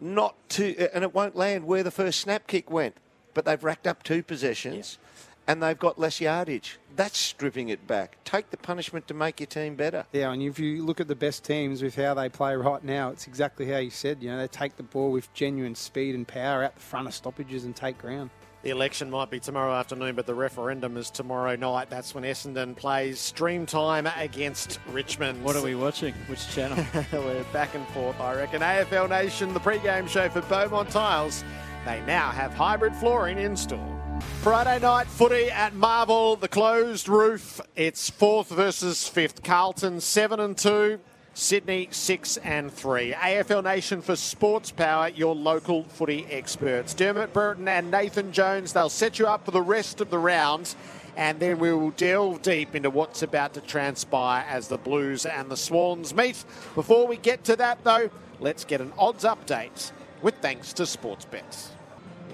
not 0.00 0.34
to, 0.50 0.76
uh, 0.76 0.88
and 0.94 1.04
it 1.04 1.14
won't 1.14 1.36
land 1.36 1.64
where 1.64 1.82
the 1.82 1.90
first 1.90 2.20
snap 2.20 2.46
kick 2.46 2.70
went. 2.70 2.96
But 3.34 3.44
they've 3.44 3.62
racked 3.62 3.86
up 3.86 4.02
two 4.02 4.22
possessions, 4.22 4.98
and 5.46 5.62
they've 5.62 5.78
got 5.78 5.98
less 5.98 6.20
yardage. 6.20 6.78
That's 6.96 7.18
stripping 7.18 7.68
it 7.68 7.86
back. 7.86 8.18
Take 8.24 8.50
the 8.50 8.56
punishment 8.56 9.06
to 9.08 9.14
make 9.14 9.40
your 9.40 9.46
team 9.46 9.76
better. 9.76 10.04
Yeah, 10.12 10.32
and 10.32 10.42
if 10.42 10.58
you 10.58 10.84
look 10.84 11.00
at 11.00 11.08
the 11.08 11.14
best 11.14 11.44
teams 11.44 11.82
with 11.82 11.94
how 11.94 12.14
they 12.14 12.28
play 12.28 12.56
right 12.56 12.82
now, 12.82 13.10
it's 13.10 13.26
exactly 13.26 13.66
how 13.66 13.78
you 13.78 13.90
said. 13.90 14.22
You 14.22 14.30
know, 14.30 14.38
they 14.38 14.48
take 14.48 14.76
the 14.76 14.82
ball 14.82 15.12
with 15.12 15.32
genuine 15.32 15.74
speed 15.74 16.14
and 16.14 16.26
power 16.26 16.64
out 16.64 16.74
the 16.74 16.80
front 16.80 17.06
of 17.06 17.14
stoppages 17.14 17.64
and 17.64 17.74
take 17.74 17.98
ground. 17.98 18.30
The 18.62 18.68
election 18.68 19.10
might 19.10 19.30
be 19.30 19.40
tomorrow 19.40 19.72
afternoon, 19.72 20.14
but 20.16 20.26
the 20.26 20.34
referendum 20.34 20.98
is 20.98 21.08
tomorrow 21.08 21.56
night. 21.56 21.88
That's 21.88 22.14
when 22.14 22.24
Essendon 22.24 22.76
plays 22.76 23.32
Dreamtime 23.34 24.12
against 24.22 24.78
Richmond. 24.90 25.42
what 25.42 25.56
are 25.56 25.62
we 25.62 25.74
watching? 25.74 26.12
Which 26.26 26.46
channel? 26.50 26.84
We're 27.12 27.42
back 27.54 27.74
and 27.74 27.88
forth, 27.88 28.20
I 28.20 28.34
reckon. 28.34 28.60
AFL 28.60 29.08
Nation, 29.08 29.54
the 29.54 29.60
pre-game 29.60 30.06
show 30.06 30.28
for 30.28 30.42
Beaumont 30.42 30.90
Tiles. 30.90 31.42
They 31.86 32.02
now 32.02 32.28
have 32.28 32.52
hybrid 32.52 32.94
flooring 32.96 33.38
in 33.38 33.56
store. 33.56 33.96
Friday 34.42 34.78
night 34.80 35.06
footy 35.06 35.50
at 35.50 35.74
Marvel, 35.74 36.36
the 36.36 36.48
closed 36.48 37.08
roof. 37.08 37.62
It's 37.76 38.10
fourth 38.10 38.50
versus 38.50 39.08
fifth. 39.08 39.42
Carlton 39.42 40.02
seven 40.02 40.38
and 40.38 40.58
two. 40.58 41.00
Sydney 41.34 41.88
six 41.90 42.36
and 42.38 42.72
three. 42.72 43.12
AFL 43.12 43.64
Nation 43.64 44.02
for 44.02 44.16
Sports 44.16 44.70
Power, 44.70 45.08
your 45.08 45.34
local 45.34 45.84
footy 45.84 46.26
experts. 46.30 46.92
Dermott 46.94 47.32
Brereton 47.32 47.68
and 47.68 47.90
Nathan 47.90 48.32
Jones, 48.32 48.72
they'll 48.72 48.88
set 48.88 49.18
you 49.18 49.26
up 49.26 49.44
for 49.44 49.50
the 49.50 49.62
rest 49.62 50.00
of 50.00 50.10
the 50.10 50.18
rounds. 50.18 50.76
And 51.16 51.40
then 51.40 51.58
we 51.58 51.72
will 51.72 51.90
delve 51.90 52.42
deep 52.42 52.74
into 52.74 52.88
what's 52.88 53.22
about 53.22 53.54
to 53.54 53.60
transpire 53.60 54.44
as 54.48 54.68
the 54.68 54.78
Blues 54.78 55.26
and 55.26 55.50
the 55.50 55.56
Swans 55.56 56.14
meet. 56.14 56.44
Before 56.74 57.06
we 57.06 57.16
get 57.16 57.44
to 57.44 57.56
that, 57.56 57.82
though, 57.84 58.10
let's 58.38 58.64
get 58.64 58.80
an 58.80 58.92
odds 58.98 59.24
update 59.24 59.92
with 60.22 60.36
thanks 60.36 60.72
to 60.74 60.84
Sportsbet. 60.84 61.68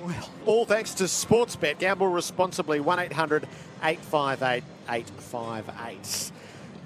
Well, 0.05 0.31
all 0.45 0.67
thanks 0.67 0.95
to 0.95 1.05
Sportsbet. 1.05 1.79
Gamble 1.79 2.09
responsibly. 2.09 2.81
1 2.81 2.99
800 2.99 3.49
858 3.83 4.63
858. 4.89 6.33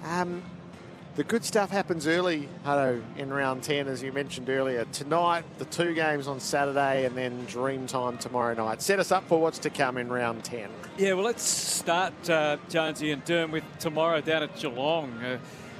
Um, 0.05 0.43
the 1.17 1.25
good 1.25 1.45
stuff 1.45 1.71
happens 1.71 2.07
early, 2.07 2.49
Hutto, 2.65 3.03
in 3.17 3.33
round 3.33 3.63
10, 3.63 3.89
as 3.89 4.03
you 4.03 4.13
mentioned 4.13 4.49
earlier. 4.49 4.85
Tonight, 4.93 5.45
the 5.59 5.65
two 5.65 5.93
games 5.95 6.29
on 6.29 6.39
Saturday, 6.39 7.05
and 7.05 7.17
then 7.17 7.47
Dreamtime 7.47 8.21
tomorrow 8.21 8.55
night. 8.55 8.81
Set 8.81 9.01
us 9.01 9.11
up 9.11 9.27
for 9.27 9.41
what's 9.41 9.59
to 9.61 9.71
come 9.71 9.97
in 9.97 10.09
round 10.09 10.45
10. 10.45 10.71
Yeah, 10.99 11.15
well, 11.15 11.25
let's 11.25 11.43
start, 11.43 12.13
uh, 12.31 12.59
Jonesy 12.69 13.11
and 13.11 13.25
Derm, 13.25 13.51
with 13.51 13.65
tomorrow 13.81 14.21
down 14.21 14.45
at 14.45 14.57
Geelong. 14.57 15.11
Uh, 15.19 15.39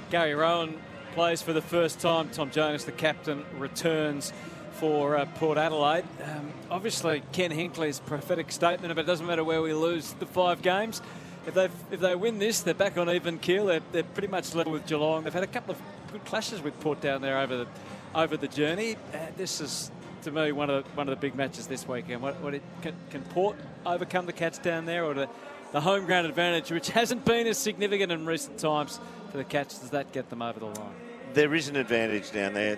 Gary 0.09 0.35
Rohan 0.35 0.77
plays 1.13 1.41
for 1.41 1.53
the 1.53 1.61
first 1.61 1.99
time. 1.99 2.29
Tom 2.29 2.51
Jonas, 2.51 2.83
the 2.83 2.91
captain, 2.91 3.45
returns 3.57 4.33
for 4.73 5.15
uh, 5.15 5.25
Port 5.35 5.57
Adelaide. 5.57 6.03
Um, 6.23 6.51
obviously, 6.69 7.23
Ken 7.31 7.51
Hinkley's 7.51 7.99
prophetic 7.99 8.51
statement 8.51 8.91
about 8.91 9.05
it 9.05 9.07
doesn't 9.07 9.25
matter 9.25 9.43
where 9.43 9.61
we 9.61 9.73
lose 9.73 10.11
the 10.13 10.25
five 10.25 10.61
games. 10.61 11.01
If 11.47 11.53
they 11.53 11.69
if 11.91 11.99
they 11.99 12.15
win 12.15 12.39
this, 12.39 12.61
they're 12.61 12.73
back 12.73 12.97
on 12.97 13.09
even 13.09 13.39
keel. 13.39 13.65
They're, 13.65 13.81
they're 13.91 14.03
pretty 14.03 14.27
much 14.27 14.53
level 14.53 14.71
with 14.71 14.85
Geelong. 14.85 15.23
They've 15.23 15.33
had 15.33 15.43
a 15.43 15.47
couple 15.47 15.73
of 15.73 15.81
good 16.11 16.23
clashes 16.25 16.61
with 16.61 16.79
Port 16.81 17.01
down 17.01 17.21
there 17.21 17.39
over 17.39 17.57
the 17.57 17.67
over 18.13 18.37
the 18.37 18.47
journey. 18.47 18.95
Uh, 19.13 19.17
this 19.37 19.61
is 19.61 19.91
to 20.23 20.31
me 20.31 20.51
one 20.51 20.69
of 20.69 20.83
the, 20.83 20.89
one 20.91 21.09
of 21.09 21.15
the 21.15 21.19
big 21.19 21.35
matches 21.35 21.67
this 21.67 21.87
weekend. 21.87 22.21
What, 22.21 22.39
what 22.41 22.53
it, 22.53 22.61
can, 22.81 22.93
can 23.09 23.21
Port 23.23 23.57
overcome 23.85 24.25
the 24.25 24.33
Cats 24.33 24.59
down 24.59 24.85
there, 24.85 25.03
or 25.03 25.13
the, 25.13 25.29
the 25.71 25.81
home 25.81 26.05
ground 26.05 26.27
advantage, 26.27 26.71
which 26.71 26.89
hasn't 26.89 27.25
been 27.25 27.47
as 27.47 27.57
significant 27.57 28.11
in 28.11 28.25
recent 28.25 28.57
times 28.59 28.99
for 29.31 29.37
the 29.37 29.43
Cats, 29.43 29.79
does 29.79 29.89
that 29.91 30.11
get 30.11 30.29
them 30.29 30.41
over 30.41 30.59
the 30.59 30.67
line? 30.67 30.93
There 31.33 31.55
is 31.55 31.69
an 31.69 31.75
advantage 31.75 32.31
down 32.31 32.53
there. 32.53 32.77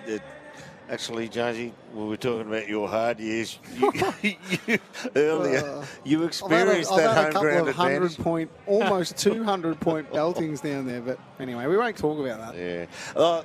Actually, 0.90 1.28
Jonesy, 1.28 1.72
we 1.94 2.04
were 2.04 2.16
talking 2.16 2.48
about 2.48 2.68
your 2.68 2.88
hard 2.88 3.20
years. 3.20 3.58
You, 3.76 3.92
you, 4.22 4.78
earlier, 5.16 5.64
Uh, 5.64 5.86
you 6.04 6.24
experienced 6.24 6.92
I've 6.92 7.00
had 7.00 7.08
a, 7.10 7.16
that 7.16 7.16
I've 7.16 7.16
had 7.16 7.24
home 7.24 7.26
a 7.26 7.32
couple 7.32 7.42
ground 7.42 7.68
of 7.68 7.74
hundred 7.76 8.02
advantage. 8.02 8.24
point, 8.24 8.50
almost 8.66 9.16
two 9.18 9.44
hundred 9.44 9.80
point 9.80 10.12
beltings 10.12 10.60
down 10.60 10.86
there. 10.86 11.00
But 11.00 11.18
anyway, 11.40 11.66
we 11.66 11.76
won't 11.76 11.96
talk 11.96 12.18
about 12.18 12.54
that. 12.54 12.58
Yeah. 12.60 12.86
Uh, 13.20 13.42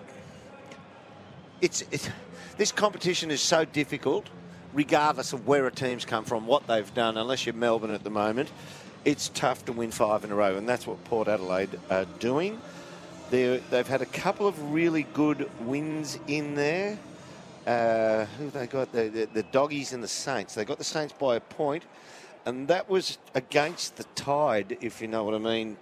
it's, 1.62 1.84
it's 1.92 2.10
this 2.58 2.72
competition 2.72 3.32
is 3.32 3.42
so 3.42 3.66
difficult, 3.66 4.28
regardless 4.74 5.34
of 5.34 5.48
where 5.48 5.66
a 5.68 5.72
team's 5.72 6.06
come 6.06 6.24
from, 6.26 6.46
what 6.48 6.68
they've 6.68 6.94
done. 6.94 7.18
Unless 7.18 7.46
you're 7.46 7.56
Melbourne 7.56 7.92
at 7.92 8.04
the 8.04 8.10
moment, 8.10 8.52
it's 9.06 9.30
tough 9.30 9.66
to 9.66 9.74
win 9.74 9.92
five 9.92 10.24
in 10.24 10.32
a 10.32 10.36
row, 10.36 10.58
and 10.58 10.68
that's 10.68 10.86
what 10.86 11.04
Port 11.06 11.28
Adelaide 11.28 11.80
are 11.90 12.06
doing. 12.20 12.60
They're, 13.30 13.60
they've 13.70 13.88
had 13.88 14.02
a 14.02 14.08
couple 14.08 14.48
of 14.48 14.72
really 14.72 15.04
good 15.14 15.50
wins 15.62 16.18
in 16.28 16.56
there. 16.56 16.98
Uh, 17.70 18.26
who 18.40 18.50
they 18.50 18.66
got? 18.66 18.92
The, 18.92 19.10
the, 19.10 19.26
the 19.32 19.44
Doggies 19.44 19.94
and 19.94 20.04
the 20.04 20.08
Saints. 20.08 20.56
They 20.56 20.66
got 20.66 20.80
the 20.80 20.84
Saints 20.84 21.14
by 21.14 21.36
a 21.36 21.40
point, 21.40 21.84
and 22.44 22.68
that 22.68 22.90
was 22.90 23.20
against 23.36 23.98
the 23.98 24.06
tide, 24.16 24.80
if 24.82 25.04
you 25.04 25.08
know 25.08 25.24
what 25.24 25.36
I 25.36 25.38
mean. 25.38 25.78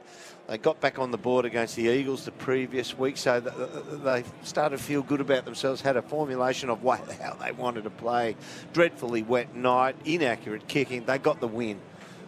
They 0.50 0.58
got 0.58 0.82
back 0.82 1.00
on 1.00 1.12
the 1.12 1.18
board 1.18 1.46
against 1.46 1.78
the 1.78 1.84
Eagles 1.84 2.26
the 2.26 2.34
previous 2.34 2.98
week, 2.98 3.16
so 3.16 3.40
they 3.40 4.26
started 4.44 4.80
to 4.80 4.84
feel 4.84 5.02
good 5.02 5.22
about 5.22 5.46
themselves, 5.46 5.80
had 5.80 5.96
a 5.96 6.02
formulation 6.02 6.70
of 6.70 6.84
what, 6.88 7.10
how 7.22 7.36
they 7.36 7.54
wanted 7.54 7.86
to 7.86 7.90
play. 7.90 8.36
Dreadfully 8.74 9.24
wet 9.24 9.56
night, 9.56 9.96
inaccurate 10.04 10.68
kicking. 10.68 11.06
They 11.06 11.20
got 11.20 11.40
the 11.40 11.48
win. 11.48 11.80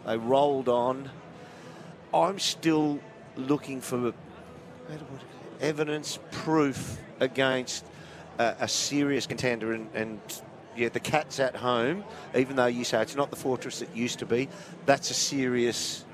They 0.05 0.17
rolled 0.17 0.69
on. 0.69 1.11
I'm 2.13 2.39
still 2.39 3.01
looking 3.35 3.81
for 3.81 4.13
evidence, 5.59 6.17
proof 6.31 6.97
against 7.19 7.83
a, 8.39 8.55
a 8.61 8.67
serious 8.67 9.27
contender, 9.27 9.73
and, 9.73 9.89
and 9.93 10.19
yeah, 10.75 10.89
the 10.89 10.99
Cats 10.99 11.39
at 11.39 11.55
home, 11.55 12.03
even 12.33 12.55
though 12.55 12.65
you 12.65 12.83
say 12.83 13.01
it's 13.01 13.15
not 13.15 13.29
the 13.29 13.35
fortress 13.35 13.81
it 13.81 13.93
used 13.93 14.19
to 14.19 14.25
be, 14.25 14.47
that's 14.85 15.11
a 15.11 15.13
serious 15.13 16.05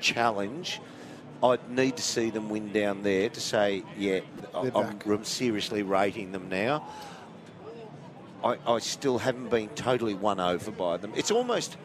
challenge. 0.00 0.80
I'd 1.42 1.70
need 1.70 1.96
to 1.96 2.02
see 2.02 2.28
them 2.28 2.50
win 2.50 2.70
down 2.70 3.02
there 3.02 3.30
to 3.30 3.40
say, 3.40 3.82
yeah, 3.96 4.20
I'm, 4.54 4.98
I'm 5.06 5.24
seriously 5.24 5.82
rating 5.82 6.32
them 6.32 6.50
now. 6.50 6.86
I, 8.44 8.56
I, 8.66 8.78
still 8.78 9.18
haven't 9.18 9.48
been 9.48 9.68
totally 9.70 10.14
won 10.14 10.38
over 10.38 10.70
by 10.70 10.98
them. 10.98 11.12
It's 11.14 11.30
almost 11.30 11.76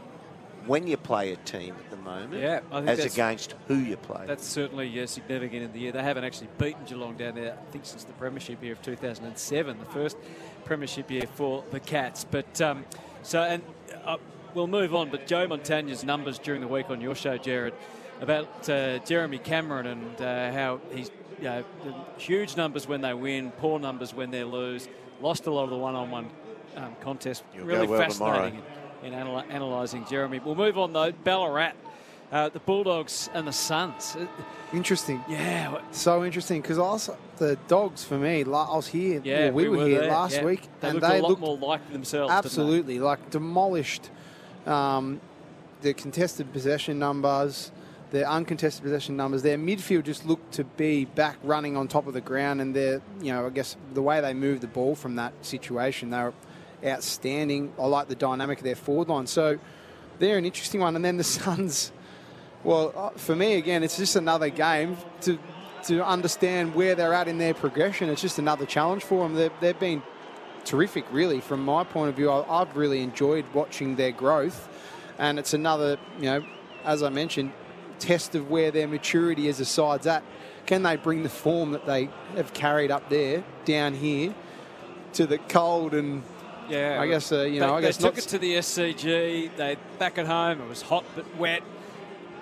when 0.65 0.87
you 0.87 0.97
play 0.97 1.31
a 1.31 1.35
team 1.37 1.75
moment 2.05 2.41
yeah, 2.41 2.61
as 2.71 3.03
against 3.03 3.55
who 3.67 3.75
you 3.75 3.97
play. 3.97 4.25
That's 4.25 4.45
certainly 4.45 5.01
uh, 5.01 5.07
significant 5.07 5.63
in 5.63 5.73
the 5.73 5.79
year. 5.79 5.91
They 5.91 6.03
haven't 6.03 6.23
actually 6.23 6.49
beaten 6.57 6.85
Geelong 6.85 7.17
down 7.17 7.35
there, 7.35 7.53
I 7.53 7.71
think, 7.71 7.85
since 7.85 8.03
the 8.03 8.13
Premiership 8.13 8.63
year 8.63 8.73
of 8.73 8.81
2007, 8.81 9.77
the 9.77 9.85
first 9.85 10.17
Premiership 10.63 11.11
year 11.11 11.27
for 11.35 11.63
the 11.71 11.79
Cats. 11.79 12.25
But 12.29 12.61
um, 12.61 12.85
so, 13.23 13.41
and 13.41 13.63
uh, 14.05 14.17
we'll 14.53 14.67
move 14.67 14.95
on. 14.95 15.09
But 15.09 15.27
Joe 15.27 15.47
Montagna's 15.47 16.03
numbers 16.03 16.39
during 16.39 16.61
the 16.61 16.67
week 16.67 16.89
on 16.89 17.01
your 17.01 17.15
show, 17.15 17.37
Gerard, 17.37 17.73
about 18.21 18.69
uh, 18.69 18.99
Jeremy 18.99 19.39
Cameron 19.39 19.87
and 19.87 20.21
uh, 20.21 20.51
how 20.51 20.79
he's 20.93 21.11
you 21.37 21.43
know, 21.43 21.65
huge 22.17 22.55
numbers 22.55 22.87
when 22.87 23.01
they 23.01 23.13
win, 23.13 23.51
poor 23.51 23.79
numbers 23.79 24.13
when 24.13 24.31
they 24.31 24.43
lose. 24.43 24.87
Lost 25.21 25.47
a 25.47 25.51
lot 25.51 25.63
of 25.63 25.69
the 25.69 25.77
one-on-one 25.77 26.29
um, 26.75 26.95
contest. 27.01 27.43
You'll 27.53 27.65
really 27.65 27.87
well 27.87 27.99
fascinating 27.99 28.61
in, 29.03 29.13
in 29.13 29.19
analysing 29.49 30.05
Jeremy. 30.05 30.39
We'll 30.39 30.55
move 30.55 30.77
on 30.77 30.93
though. 30.93 31.11
Ballarat. 31.11 31.73
Uh, 32.31 32.49
the 32.49 32.59
Bulldogs 32.59 33.29
and 33.33 33.47
the 33.47 33.53
Suns. 33.53 34.15
Uh, 34.15 34.25
interesting. 34.73 35.23
Yeah. 35.29 35.79
So 35.91 36.25
interesting 36.25 36.61
because 36.61 36.77
also 36.77 37.17
the 37.37 37.57
Dogs 37.67 38.03
for 38.03 38.17
me, 38.17 38.43
I 38.43 38.47
was 38.47 38.87
here. 38.87 39.21
Yeah, 39.23 39.51
we, 39.51 39.69
we 39.69 39.77
were, 39.77 39.87
here 39.87 40.01
there, 40.01 40.11
last 40.11 40.37
yeah. 40.37 40.45
week, 40.45 40.67
they 40.81 40.89
and 40.89 40.95
looked 40.95 41.07
they 41.11 41.19
a 41.19 41.21
lot 41.21 41.29
looked 41.29 41.41
more 41.41 41.57
like 41.57 41.91
themselves. 41.91 42.31
absolutely 42.31 42.99
like 42.99 43.29
demolished 43.29 44.09
um, 44.65 45.21
the 45.81 45.93
contested 45.93 46.51
possession 46.51 46.97
numbers, 46.97 47.71
their 48.11 48.27
uncontested 48.27 48.83
possession 48.83 49.15
numbers. 49.15 49.43
Their 49.43 49.57
midfield 49.57 50.03
just 50.03 50.25
looked 50.25 50.53
to 50.53 50.63
be 50.63 51.05
back 51.05 51.37
running 51.43 51.77
on 51.77 51.87
top 51.87 52.07
of 52.07 52.13
the 52.13 52.21
ground, 52.21 52.59
and 52.59 52.75
their 52.75 53.01
you 53.21 53.31
know 53.31 53.45
I 53.45 53.49
guess 53.49 53.77
the 53.93 54.01
way 54.01 54.19
they 54.19 54.33
moved 54.33 54.61
the 54.61 54.67
ball 54.67 54.95
from 54.95 55.15
that 55.15 55.33
situation, 55.45 56.09
they 56.09 56.23
were 56.23 56.33
outstanding. 56.83 57.73
I 57.79 57.85
like 57.85 58.07
the 58.07 58.15
dynamic 58.15 58.59
of 58.59 58.63
their 58.63 58.75
forward 58.75 59.09
line. 59.09 59.27
So 59.27 59.59
they're 60.19 60.37
an 60.37 60.45
interesting 60.45 60.81
one. 60.81 60.95
And 60.95 61.03
then 61.03 61.17
the 61.17 61.23
Suns, 61.35 61.91
well, 62.65 62.93
uh, 62.95 63.09
for 63.11 63.35
me, 63.35 63.53
again, 63.53 63.83
it's 63.83 63.95
just 63.95 64.15
another 64.15 64.49
game 64.49 64.97
to 65.21 65.39
to 65.83 66.03
understand 66.03 66.73
where 66.73 66.95
they're 66.95 67.13
at 67.13 67.27
in 67.27 67.37
their 67.37 67.53
progression. 67.53 68.09
It's 68.09 68.21
just 68.21 68.39
another 68.39 68.65
challenge 68.65 69.03
for 69.03 69.23
them. 69.23 69.35
They've, 69.35 69.51
they've 69.59 69.79
been 69.79 70.01
terrific, 70.63 71.05
really, 71.11 71.41
from 71.41 71.63
my 71.63 71.83
point 71.83 72.09
of 72.09 72.15
view. 72.15 72.31
I, 72.31 72.61
I've 72.61 72.75
really 72.75 73.01
enjoyed 73.01 73.45
watching 73.53 73.95
their 73.95 74.11
growth. 74.11 74.67
And 75.19 75.37
it's 75.37 75.53
another, 75.53 75.97
you 76.17 76.25
know, 76.25 76.45
as 76.83 77.03
I 77.03 77.09
mentioned, 77.09 77.51
test 77.99 78.33
of 78.33 78.49
where 78.49 78.71
their 78.71 78.87
maturity 78.87 79.47
as 79.47 79.59
a 79.59 79.65
side's 79.65 80.07
at. 80.07 80.23
Can 80.65 80.81
they 80.81 80.95
bring 80.95 81.21
the 81.21 81.29
form 81.29 81.71
that 81.71 81.85
they 81.85 82.09
have 82.35 82.51
carried 82.53 82.89
up 82.89 83.07
there 83.09 83.43
down 83.65 83.93
here 83.93 84.33
to 85.13 85.27
the 85.27 85.37
cold 85.37 85.93
and 85.93 86.23
yeah, 86.67 86.99
I 86.99 87.05
guess 87.07 87.31
uh, 87.31 87.43
you 87.43 87.59
know. 87.59 87.67
they, 87.67 87.73
I 87.73 87.81
guess 87.81 87.97
they 87.97 88.09
took 88.09 88.17
it 88.17 88.21
to 88.29 88.39
the 88.39 88.55
SCG. 88.55 89.55
They 89.55 89.77
back 89.99 90.17
at 90.17 90.25
home. 90.25 90.61
It 90.61 90.67
was 90.67 90.81
hot 90.81 91.05
but 91.15 91.35
wet. 91.37 91.61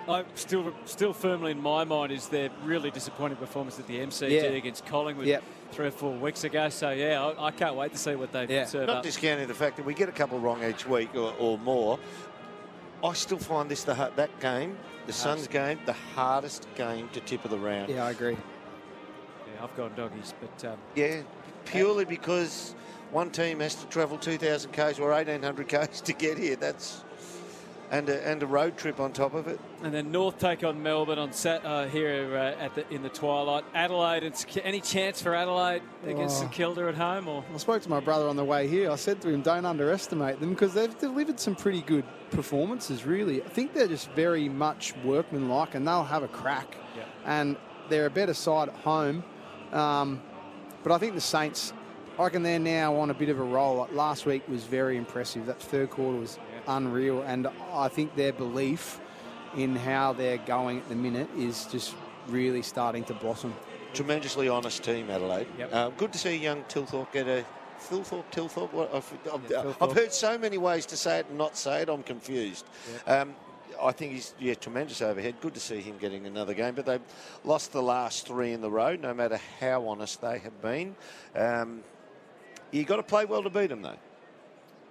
I 0.08 0.24
still, 0.34 0.72
still 0.84 1.12
firmly 1.12 1.52
in 1.52 1.60
my 1.62 1.84
mind 1.84 2.12
is 2.12 2.28
their 2.28 2.50
really 2.64 2.90
disappointing 2.90 3.36
performance 3.38 3.78
at 3.78 3.86
the 3.86 3.98
MCG 4.00 4.30
Yeah. 4.30 4.42
against 4.50 4.84
Collingwood 4.86 5.26
Yep. 5.26 5.42
three 5.72 5.86
or 5.86 5.90
four 5.90 6.12
weeks 6.12 6.44
ago. 6.44 6.68
So 6.68 6.90
yeah, 6.90 7.24
I, 7.24 7.46
I 7.46 7.50
can't 7.50 7.74
wait 7.74 7.92
to 7.92 7.98
see 7.98 8.14
what 8.14 8.32
they 8.32 8.46
Yeah. 8.46 8.66
serve 8.66 8.86
Not 8.88 8.98
up. 8.98 9.02
discounting 9.02 9.48
the 9.48 9.54
fact 9.54 9.76
that 9.76 9.86
we 9.86 9.94
get 9.94 10.08
a 10.08 10.12
couple 10.12 10.38
wrong 10.38 10.62
each 10.62 10.86
week 10.86 11.14
or, 11.14 11.32
or 11.38 11.58
more. 11.58 11.98
I 13.02 13.12
still 13.12 13.38
find 13.38 13.70
this 13.70 13.84
the 13.84 13.94
that 14.16 14.40
game, 14.40 14.76
the 15.06 15.12
Suns 15.12 15.46
game, 15.46 15.78
the 15.84 15.92
hardest 16.14 16.66
game 16.74 17.08
to 17.12 17.20
tip 17.20 17.44
of 17.44 17.50
the 17.50 17.58
round. 17.58 17.90
Yeah, 17.90 18.04
I 18.06 18.10
agree. 18.10 18.32
Yeah, 19.54 19.64
I've 19.64 19.76
gone 19.76 19.92
doggies, 19.94 20.32
but 20.40 20.64
um, 20.70 20.78
Yeah, 20.94 21.20
purely 21.66 22.04
because 22.06 22.74
one 23.10 23.30
team 23.30 23.60
has 23.60 23.74
to 23.76 23.86
travel 23.86 24.16
2,000 24.18 24.72
k's 24.72 24.98
or 24.98 25.10
1,800 25.10 25.68
k's 25.68 26.00
to 26.02 26.12
get 26.14 26.38
here. 26.38 26.56
That's 26.56 27.03
and 27.90 28.08
a, 28.08 28.26
and 28.26 28.42
a 28.42 28.46
road 28.46 28.76
trip 28.76 28.98
on 29.00 29.12
top 29.12 29.34
of 29.34 29.46
it. 29.46 29.60
and 29.82 29.92
then 29.92 30.10
North 30.10 30.38
take 30.38 30.64
on 30.64 30.82
Melbourne 30.82 31.18
on 31.18 31.32
sat 31.32 31.64
uh, 31.64 31.86
here 31.86 32.34
uh, 32.36 32.62
at 32.64 32.74
the 32.74 32.88
in 32.92 33.02
the 33.02 33.08
twilight. 33.08 33.64
Adelaide, 33.74 34.22
and 34.24 34.34
any 34.64 34.80
chance 34.80 35.20
for 35.22 35.34
Adelaide 35.34 35.82
against 36.04 36.36
Oh. 36.38 36.40
St 36.40 36.52
Kilda 36.52 36.88
at 36.88 36.94
home 36.94 37.28
or? 37.28 37.44
I 37.52 37.58
spoke 37.58 37.82
to 37.82 37.90
my 37.90 38.00
brother 38.00 38.26
on 38.28 38.36
the 38.36 38.44
way 38.44 38.66
here. 38.66 38.90
I 38.90 38.96
said 38.96 39.20
to 39.22 39.28
him, 39.28 39.42
don't 39.42 39.64
underestimate 39.64 40.40
them 40.40 40.50
because 40.50 40.74
they've 40.74 40.96
delivered 40.98 41.38
some 41.38 41.54
pretty 41.54 41.82
good 41.82 42.04
performances, 42.30 43.04
really. 43.04 43.42
I 43.42 43.48
think 43.48 43.74
they're 43.74 43.88
just 43.88 44.10
very 44.12 44.48
much 44.48 44.94
workmanlike 45.04 45.74
and 45.74 45.86
they'll 45.86 46.04
have 46.04 46.22
a 46.22 46.28
crack. 46.28 46.76
Yeah. 46.96 47.02
And 47.24 47.56
they're 47.88 48.06
a 48.06 48.10
better 48.10 48.34
side 48.34 48.68
at 48.68 48.74
home. 48.76 49.22
Um, 49.72 50.22
but 50.82 50.92
I 50.92 50.98
think 50.98 51.14
the 51.14 51.20
Saints, 51.20 51.72
I 52.18 52.22
reckon 52.24 52.42
they're 52.42 52.58
now 52.58 52.96
on 52.96 53.10
a 53.10 53.14
bit 53.14 53.28
of 53.28 53.38
a 53.38 53.42
roll. 53.42 53.76
Like 53.76 53.92
last 53.92 54.26
week 54.26 54.46
was 54.48 54.64
very 54.64 54.96
impressive. 54.96 55.46
That 55.46 55.60
third 55.60 55.90
quarter 55.90 56.18
was 56.18 56.38
unreal. 56.66 57.22
And 57.22 57.48
I 57.72 57.88
think 57.88 58.14
their 58.16 58.32
belief 58.32 59.00
in 59.56 59.76
how 59.76 60.12
they're 60.12 60.38
going 60.38 60.78
at 60.78 60.88
the 60.88 60.94
minute 60.94 61.28
is 61.36 61.66
just 61.66 61.94
really 62.28 62.62
starting 62.62 63.04
to 63.04 63.14
blossom. 63.14 63.54
Tremendously 63.92 64.48
honest 64.48 64.82
team, 64.82 65.10
Adelaide. 65.10 65.46
Yep. 65.58 65.72
Uh, 65.72 65.88
good 65.90 66.12
to 66.12 66.18
see 66.18 66.36
young 66.36 66.64
Tilthorpe 66.64 67.12
get 67.12 67.28
a. 67.28 67.44
Philthorpe, 67.78 68.24
Tilthorpe. 68.30 68.72
What, 68.72 68.94
I've, 68.94 69.12
I've, 69.32 69.50
Yeah, 69.50 69.72
I've 69.80 69.92
heard 69.92 70.12
so 70.12 70.38
many 70.38 70.58
ways 70.58 70.86
to 70.86 70.96
say 70.96 71.18
it 71.18 71.26
and 71.28 71.36
not 71.36 71.56
say 71.56 71.82
it. 71.82 71.88
I'm 71.88 72.02
confused. 72.02 72.64
Um, 73.06 73.34
I 73.82 73.92
think 73.92 74.12
he's 74.12 74.34
yeah 74.38 74.54
tremendous 74.54 75.02
overhead. 75.02 75.34
Good 75.40 75.54
to 75.54 75.60
see 75.60 75.80
him 75.80 75.98
getting 75.98 76.26
another 76.26 76.54
game, 76.54 76.74
but 76.74 76.86
they've 76.86 77.02
lost 77.44 77.72
the 77.72 77.82
last 77.82 78.26
three 78.26 78.52
in 78.52 78.60
the 78.60 78.70
row. 78.70 78.96
No 78.96 79.12
matter 79.12 79.38
how 79.60 79.86
honest 79.88 80.20
they 80.20 80.38
have 80.38 80.62
been, 80.62 80.94
um, 81.34 81.82
you 82.70 82.84
got 82.84 82.96
to 82.96 83.02
play 83.02 83.24
well 83.24 83.42
to 83.42 83.50
beat 83.50 83.68
them, 83.68 83.82
though. 83.82 83.98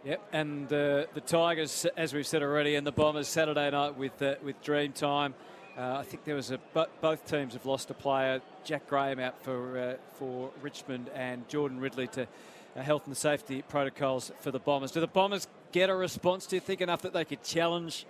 Yep, 0.06 0.22
and 0.34 0.66
uh, 0.68 1.06
the 1.14 1.22
Tigers, 1.26 1.86
as 1.96 2.14
we've 2.14 2.28
said 2.28 2.44
already, 2.44 2.76
and 2.76 2.86
the 2.86 2.92
Bombers 2.92 3.28
Saturday 3.30 3.70
night 3.72 3.98
with 3.98 4.22
uh, 4.22 4.36
with 4.44 4.62
Dreamtime. 4.62 5.34
Uh, 5.78 5.98
I 6.00 6.04
think 6.04 6.26
there 6.26 6.36
was 6.36 6.52
a 6.52 6.58
bo- 6.74 6.88
both 7.00 7.26
teams 7.26 7.54
have 7.54 7.66
lost 7.66 7.90
a 7.90 7.94
player. 7.94 8.42
Jack 8.66 8.88
Graham 8.90 9.20
out 9.20 9.42
for 9.44 9.78
uh, 9.80 9.94
for 10.20 10.52
Richmond 10.62 11.10
and 11.16 11.48
Jordan 11.48 11.80
Ridley 11.80 12.08
to 12.08 12.28
uh, 12.76 12.82
health 12.82 13.08
and 13.08 13.16
safety 13.16 13.62
protocols 13.62 14.32
for 14.42 14.52
the 14.52 14.60
Bombers. 14.60 14.92
Do 14.92 15.00
the 15.00 15.08
Bombers 15.08 15.48
get 15.72 15.90
a 15.90 15.96
response? 15.96 16.48
Do 16.48 16.58
you 16.58 16.60
think 16.60 16.82
enough 16.82 17.02
that 17.04 17.14
they 17.14 17.24
could 17.24 17.42
challenge 17.42 18.06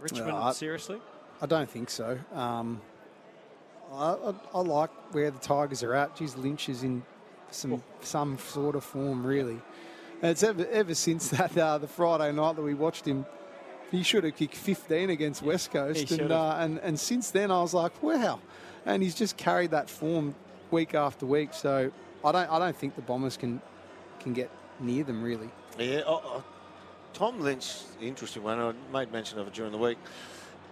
Richmond 0.00 0.30
I- 0.30 0.52
seriously? 0.52 0.98
I 1.42 1.46
don't 1.46 1.68
think 1.70 1.90
so. 1.90 2.18
Um, 2.32 2.80
I, 3.92 4.12
I, 4.12 4.34
I 4.54 4.60
like 4.60 4.90
where 5.12 5.30
the 5.30 5.38
Tigers 5.38 5.82
are 5.82 5.94
at. 5.94 6.16
Geez, 6.16 6.36
Lynch 6.36 6.70
is 6.70 6.82
in 6.84 7.02
some 7.50 7.82
some 8.00 8.38
sort 8.38 8.76
of 8.76 8.82
form, 8.84 9.26
really. 9.26 9.52
And 9.52 9.62
it's 10.22 10.42
ever, 10.42 10.66
ever 10.66 10.94
since 10.94 11.28
that 11.28 11.56
uh, 11.56 11.78
the 11.78 11.88
Friday 11.88 12.32
night 12.32 12.56
that 12.56 12.62
we 12.62 12.74
watched 12.74 13.06
him, 13.06 13.26
he 13.90 14.02
should 14.02 14.24
have 14.24 14.36
kicked 14.36 14.56
15 14.56 15.10
against 15.10 15.42
West 15.42 15.70
Coast, 15.70 16.08
He 16.08 16.20
and, 16.20 16.30
uh, 16.30 16.56
and 16.58 16.78
and 16.78 16.98
since 16.98 17.30
then 17.30 17.50
I 17.50 17.60
was 17.60 17.74
like, 17.74 18.02
wow, 18.02 18.40
and 18.86 19.02
he's 19.02 19.14
just 19.14 19.36
carried 19.36 19.72
that 19.72 19.90
form 19.90 20.34
week 20.70 20.94
after 20.94 21.26
week. 21.26 21.52
So 21.52 21.90
I 22.24 22.32
don't 22.32 22.50
I 22.50 22.58
don't 22.58 22.76
think 22.76 22.94
the 22.94 23.02
Bombers 23.02 23.36
can 23.36 23.60
can 24.20 24.32
get 24.32 24.50
near 24.78 25.02
them 25.04 25.22
really. 25.22 25.50
Yeah, 25.78 26.02
oh, 26.06 26.20
oh, 26.24 26.44
Tom 27.12 27.40
Lynch, 27.40 27.78
interesting 28.00 28.42
one. 28.42 28.60
I 28.60 28.72
made 28.92 29.12
mention 29.12 29.38
of 29.38 29.46
it 29.46 29.54
during 29.54 29.72
the 29.72 29.78
week. 29.78 29.98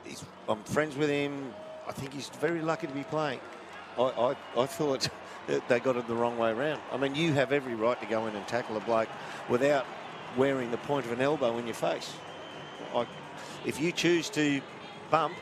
He's, 0.04 0.24
I'm 0.48 0.62
friends 0.64 0.96
with 0.96 1.08
him. 1.08 1.52
I 1.88 1.92
think 1.92 2.12
he's 2.12 2.28
very 2.40 2.60
lucky 2.60 2.86
to 2.86 2.92
be 2.92 3.04
playing. 3.04 3.40
I, 3.98 4.02
I, 4.02 4.36
I 4.56 4.66
thought 4.66 5.00
that 5.00 5.12
they 5.68 5.80
got 5.80 5.96
it 5.96 6.06
the 6.06 6.14
wrong 6.14 6.38
way 6.38 6.50
around. 6.50 6.80
I 6.92 6.96
mean, 6.96 7.14
you 7.14 7.32
have 7.32 7.52
every 7.52 7.74
right 7.74 7.98
to 8.00 8.06
go 8.06 8.26
in 8.26 8.36
and 8.36 8.46
tackle 8.46 8.76
a 8.76 8.80
bloke 8.80 9.08
without 9.48 9.86
wearing 10.36 10.70
the 10.70 10.76
point 10.78 11.06
of 11.06 11.12
an 11.12 11.20
elbow 11.20 11.56
in 11.58 11.66
your 11.66 11.74
face. 11.74 12.12
I, 12.94 13.06
if 13.64 13.80
you 13.80 13.92
choose 13.92 14.28
to 14.30 14.60
bump 15.10 15.34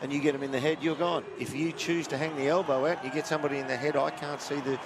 and 0.00 0.12
you 0.12 0.20
get 0.20 0.34
him 0.34 0.42
in 0.42 0.50
the 0.50 0.60
head, 0.60 0.78
you're 0.80 0.96
gone. 0.96 1.24
If 1.38 1.54
you 1.54 1.72
choose 1.72 2.06
to 2.08 2.18
hang 2.18 2.36
the 2.36 2.48
elbow 2.48 2.86
out 2.86 2.98
and 2.98 3.04
you 3.04 3.12
get 3.12 3.26
somebody 3.26 3.58
in 3.58 3.66
the 3.66 3.76
head, 3.76 3.96
I 3.96 4.10
can't 4.10 4.40
see 4.40 4.60
the 4.60 4.78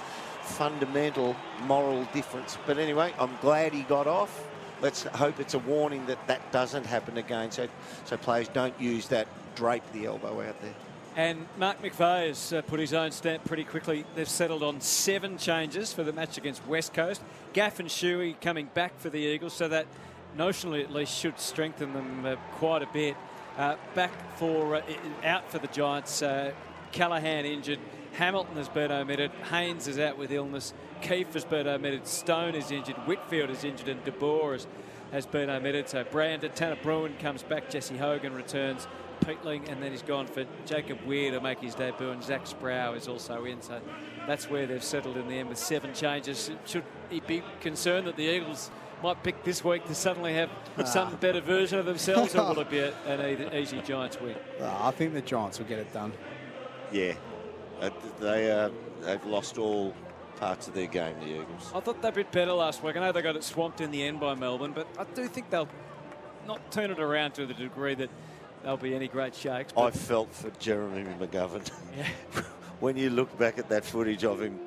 fundamental 0.43 1.37
moral 1.63 2.05
difference. 2.13 2.59
But 2.67 2.79
anyway, 2.79 3.15
I'm 3.19 3.37
glad 3.41 3.73
he 3.73 3.83
got 3.83 4.07
off. 4.07 4.49
Let's 4.81 5.05
hope 5.05 5.39
it's 5.39 5.55
a 5.55 5.61
warning 5.61 6.07
that 6.07 6.27
that 6.27 6.51
doesn't 6.51 6.85
happen 6.85 7.17
again. 7.17 7.53
So, 7.53 7.69
so 8.05 8.17
players 8.17 8.49
don't 8.49 8.79
use 8.81 9.07
that 9.09 9.29
drape 9.55 9.85
the 9.93 10.07
elbow 10.07 10.41
out 10.41 10.61
there. 10.61 10.75
And 11.15 11.47
Mark 11.59 11.83
McVeigh 11.83 12.29
has 12.29 12.55
uh, 12.55 12.63
put 12.63 12.81
his 12.81 12.95
own 12.95 13.11
stamp 13.11 13.45
pretty 13.45 13.65
quickly. 13.65 14.07
They've 14.15 14.29
settled 14.29 14.63
on 14.63 14.81
seven 14.81 15.37
changes 15.37 15.93
for 15.93 16.03
the 16.03 16.13
match 16.13 16.39
against 16.39 16.67
West 16.67 16.95
Coast. 16.95 17.21
Gaff 17.53 17.81
and 17.81 17.89
Shuey 17.89 18.41
coming 18.41 18.71
back 18.73 18.99
for 18.99 19.11
the 19.11 19.19
Eagles, 19.19 19.53
so 19.53 19.69
that 19.69 19.87
notionally 20.39 20.83
at 20.83 20.91
least 20.91 21.15
should 21.15 21.39
strengthen 21.39 21.93
them 21.93 22.25
uh, 22.25 22.37
quite 22.53 22.83
a 22.83 22.89
bit. 22.93 23.17
Uh, 23.59 23.77
back 23.95 24.11
for 24.39 24.77
uh, 24.77 24.83
out 25.23 25.51
for 25.51 25.59
the 25.59 25.67
Giants. 25.67 26.23
Uh, 26.23 26.53
Callaghan 26.93 27.45
injured. 27.45 27.79
Hamilton 28.15 28.57
has 28.57 28.69
been 28.69 28.91
omitted. 28.91 29.31
Haynes 29.51 29.89
is 29.89 29.99
out 29.99 30.17
with 30.17 30.31
illness. 30.31 30.73
Keefe 31.03 31.33
has 31.35 31.45
been 31.45 31.67
omitted. 31.67 32.07
Stone 32.07 32.55
is 32.55 32.71
injured. 32.71 32.97
Whitfield 33.07 33.51
is 33.51 33.65
injured, 33.65 33.89
and 33.89 34.05
De 34.05 34.13
Boer 34.13 34.59
has, 35.11 35.27
been 35.27 35.51
omitted. 35.51 35.89
So 35.89 36.05
Brandon 36.05 36.53
Tanner 36.53 36.77
Bruhn 36.77 37.19
comes 37.19 37.43
back. 37.43 37.71
Jesse 37.71 37.97
Hogan 37.97 38.35
returns. 38.35 38.87
Peatling, 39.25 39.69
and 39.71 39.83
then 39.83 39.91
he's 39.91 40.03
gone 40.03 40.27
for 40.27 40.45
Jacob 40.67 40.99
Wehr 41.07 41.31
to 41.33 41.41
make 41.41 41.61
his 41.61 41.75
debut, 41.75 42.11
and 42.11 42.23
Zach 42.23 42.47
Sproule 42.47 42.97
is 42.97 43.09
also 43.09 43.45
in. 43.45 43.61
So 43.63 43.81
that's 44.27 44.49
where 44.49 44.67
they've 44.67 44.83
settled 44.83 45.17
in 45.17 45.29
the 45.29 45.35
end 45.35 45.49
with 45.49 45.59
seven 45.59 45.95
changes. 45.95 46.51
Should 46.67 46.85
he 47.11 47.21
be 47.21 47.43
concerned 47.61 48.07
that 48.07 48.17
the 48.17 48.25
Eagles 48.25 48.71
might 49.03 49.23
pick 49.23 49.43
this 49.45 49.65
week 49.65 49.85
to 49.87 49.95
suddenly 49.95 50.35
have 50.35 50.51
ah. 50.79 50.85
some 50.85 51.17
better 51.17 51.41
version 51.41 51.79
of 51.79 51.87
themselves, 51.87 52.35
or 52.35 52.49
will 52.49 52.61
it 52.61 52.71
be 52.71 52.79
a, 52.79 52.95
an 53.07 53.55
easy 53.55 53.81
Giants 53.81 54.21
win? 54.21 54.37
I 54.61 54.91
think 54.93 55.15
the 55.15 55.23
Giants 55.23 55.59
will 55.59 55.67
get 55.67 55.79
it 55.79 55.93
done. 55.93 56.13
Yeah, 56.93 57.15
uh, 57.81 57.91
they 58.21 58.51
uh, 58.51 58.71
they've 59.01 59.25
lost 59.25 59.59
all 59.59 59.95
parts 60.37 60.69
of 60.69 60.75
their 60.75 60.87
game, 60.87 61.19
the 61.21 61.41
Eagles. 61.41 61.73
I 61.75 61.81
thought 61.81 62.03
they 62.03 62.09
were 62.09 62.13
a 62.13 62.25
bit 62.25 62.33
better 62.33 62.53
last 62.53 62.83
week. 62.83 62.97
I 62.97 63.01
know 63.01 63.13
they 63.13 63.23
got 63.23 63.37
it 63.37 63.45
swamped 63.45 63.81
in 63.81 63.91
the 63.91 64.03
end 64.03 64.21
by 64.21 64.35
Melbourne, 64.35 64.73
but 64.73 64.87
I 64.99 65.05
do 65.15 65.27
think 65.29 65.51
they'll 65.51 65.69
not 66.47 66.73
turn 66.73 66.91
it 66.91 67.01
around 67.01 67.33
to 67.35 67.47
the 67.47 67.55
degree 67.55 67.95
that 67.95 68.11
they'll 68.63 68.77
be 68.77 68.95
any 68.95 69.09
great 69.09 69.35
shakes. 69.35 69.73
I 69.77 69.91
felt 69.91 70.33
for 70.33 70.51
Jeremy 70.59 71.05
McGovern. 71.21 71.71
Yeah. 71.97 72.07
when 72.81 72.97
you 72.97 73.11
look 73.11 73.37
back 73.39 73.59
at 73.59 73.69
that 73.69 73.85
footage 73.85 74.25
of 74.25 74.41
him 74.41 74.59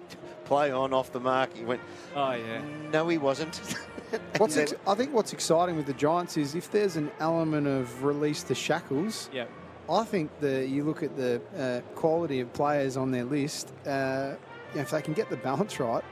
play 0.46 0.72
on 0.72 0.94
off 0.94 1.12
the 1.12 1.20
mark, 1.20 1.56
he 1.58 1.66
went, 1.66 1.82
Oh, 2.16 2.32
yeah. 2.34 2.62
No, 2.92 3.08
he 3.08 3.18
wasn't. 3.18 3.56
what's 4.38 4.56
ex- 4.58 4.76
I 4.88 4.94
think 4.94 5.12
what's 5.14 5.34
exciting 5.34 5.76
with 5.76 5.88
the 5.88 5.94
Giants 5.94 6.38
is 6.38 6.56
if 6.56 6.72
there's 6.72 6.96
an 6.96 7.12
element 7.20 7.68
of 7.68 8.04
release 8.04 8.44
the 8.44 8.56
shackles. 8.56 9.30
Yeah. 9.34 9.46
I 9.90 10.04
think 10.04 10.32
that 10.40 10.70
you 10.70 10.84
look 10.84 11.04
at 11.04 11.16
the 11.16 11.42
uh, 11.58 11.82
quality 11.96 12.40
of 12.40 12.52
players 12.54 12.96
on 12.98 13.12
their 13.12 13.26
list. 13.26 13.74
Uh, 13.86 14.36
if 14.74 14.92
they 14.92 15.02
can 15.02 15.14
get 15.14 15.30
the 15.30 15.38
balance 15.38 15.80
right, 15.80 16.04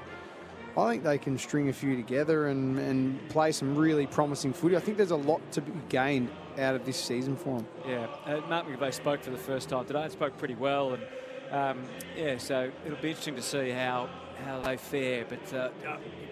I 0.77 0.89
think 0.89 1.03
they 1.03 1.18
can 1.18 1.38
string 1.38 1.69
a 1.69 1.73
few 1.73 1.95
together 1.95 2.47
and, 2.47 2.80
and 2.80 3.30
play 3.30 3.51
some 3.51 3.76
really 3.76 4.07
promising 4.07 4.53
footy. 4.53 4.76
I 4.76 4.80
think 4.80 4.97
there's 4.97 5.11
a 5.11 5.15
lot 5.15 5.39
to 5.53 5.61
be 5.61 5.72
gained 5.89 6.30
out 6.59 6.75
of 6.75 6.85
this 6.85 6.97
season 6.97 7.35
for 7.35 7.57
them. 7.57 7.67
Yeah, 7.88 8.07
uh, 8.25 8.41
Mark 8.47 8.67
McVeigh 8.67 8.93
spoke 8.93 9.23
for 9.23 9.31
the 9.31 9.38
first 9.38 9.69
time 9.69 9.85
today 9.85 10.03
and 10.03 10.11
spoke 10.11 10.38
pretty 10.38 10.55
well. 10.55 10.93
And 10.93 11.03
um, 11.51 11.84
yeah, 12.15 12.38
so 12.38 12.71
it'll 12.85 12.97
be 12.97 13.09
interesting 13.09 13.35
to 13.35 13.41
see 13.41 13.69
how 13.69 14.09
how 14.45 14.59
they 14.61 14.77
fare. 14.77 15.25
But 15.27 15.53
uh, 15.53 15.69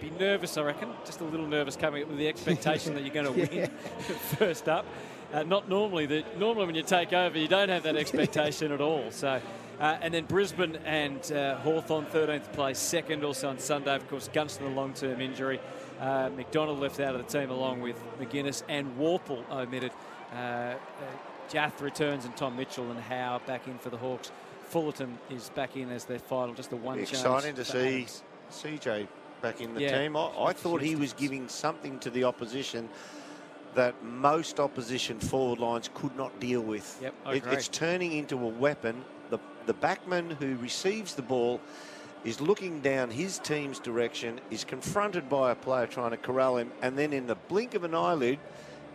you'd 0.02 0.11
be 0.11 0.19
nervous, 0.19 0.57
I 0.57 0.64
reckon, 0.64 0.89
just 1.06 1.22
a 1.22 1.23
little 1.23 1.48
nervous 1.48 1.76
coming 1.76 2.03
up 2.03 2.10
with 2.10 2.18
the 2.18 2.27
expectation 2.27 2.93
that 2.95 3.03
you're 3.03 3.14
going 3.14 3.34
to 3.48 3.56
win 3.56 3.69
first 4.38 4.68
up. 4.68 4.85
Uh, 5.34 5.43
not 5.43 5.69
normally. 5.69 6.06
The, 6.06 6.26
normally, 6.38 6.65
when 6.65 6.76
you 6.76 6.84
take 6.84 7.14
over, 7.14 7.38
you 7.38 7.48
don't 7.48 7.69
have 7.69 7.84
that 7.84 7.95
expectation 7.95 8.72
at 8.72 8.81
all. 8.81 9.11
So, 9.11 9.41
uh, 9.80 9.98
and 10.02 10.14
then 10.14 10.26
Brisbane 10.26 10.76
and 10.85 11.31
uh, 11.31 11.57
Hawthorn, 11.60 12.06
13th 12.07 12.52
place, 12.52 12.77
second. 12.77 13.23
Also 13.23 13.49
on 13.49 13.57
Sunday, 13.57 13.95
of 13.95 14.07
course, 14.10 14.30
Gunston, 14.34 14.65
a 14.65 14.69
long-term 14.69 15.22
injury. 15.22 15.60
Uh, 15.99 16.30
McDonald 16.35 16.80
left 16.80 16.99
out 16.99 17.15
of 17.15 17.26
the 17.26 17.39
team 17.39 17.49
along 17.49 17.80
with 17.80 17.95
McGuinness 18.19 18.64
and 18.68 18.98
Worpel 18.98 19.49
omitted. 19.49 19.91
Uh, 20.32 20.36
uh, 20.36 20.78
Jiath 21.49 21.82
returns 21.82 22.26
and 22.26 22.36
Tom 22.38 22.56
Mitchell 22.56 22.90
and 22.90 22.99
Howe 22.99 23.41
back 23.45 23.68
in 23.68 23.78
for 23.78 23.90
the 23.90 23.98
Hawks. 23.98 24.32
Fullerton 24.70 25.18
is 25.30 25.49
back 25.49 25.76
in 25.76 25.90
as 25.90 26.06
their 26.06 26.20
final, 26.20 26.53
just 26.53 26.72
a 26.72 26.78
one 26.78 26.99
Exciting 26.99 27.56
to 27.56 27.66
see 27.66 28.08
CJ 28.52 29.08
back 29.41 29.60
in 29.60 29.74
the 29.74 29.82
yeah, 29.82 30.02
team. 30.02 30.16
I, 30.16 30.32
I 30.40 30.53
thought 30.53 30.82
he 30.82 30.95
was 30.95 31.12
giving 31.12 31.49
something 31.49 31.99
to 31.99 32.10
the 32.10 32.24
opposition 32.24 32.88
that 33.76 34.02
most 34.03 34.60
opposition 34.60 35.20
forward 35.20 35.60
lines 35.60 35.90
could 35.94 36.16
not 36.16 36.38
deal 36.40 36.62
with. 36.62 36.98
Yep, 37.02 37.14
it, 37.34 37.44
it's 37.48 37.68
turning 37.68 38.14
into 38.14 38.36
a 38.38 38.48
weapon. 38.48 39.03
The, 39.30 39.40
the 39.66 39.74
backman 39.74 40.36
who 40.38 40.56
receives 40.58 41.16
the 41.16 41.22
ball 41.22 41.60
is 42.24 42.40
looking 42.40 42.82
down 42.82 43.10
his 43.10 43.40
team's 43.40 43.80
direction, 43.80 44.40
is 44.52 44.64
confronted 44.64 45.28
by 45.28 45.52
a 45.52 45.56
player 45.56 45.88
trying 45.88 46.12
to 46.12 46.18
corral 46.18 46.58
him, 46.58 46.72
and 46.82 46.98
then 46.98 47.14
in 47.14 47.28
the 47.28 47.36
blink 47.36 47.74
of 47.74 47.84
an 47.84 47.95
eyelid, 47.95 48.40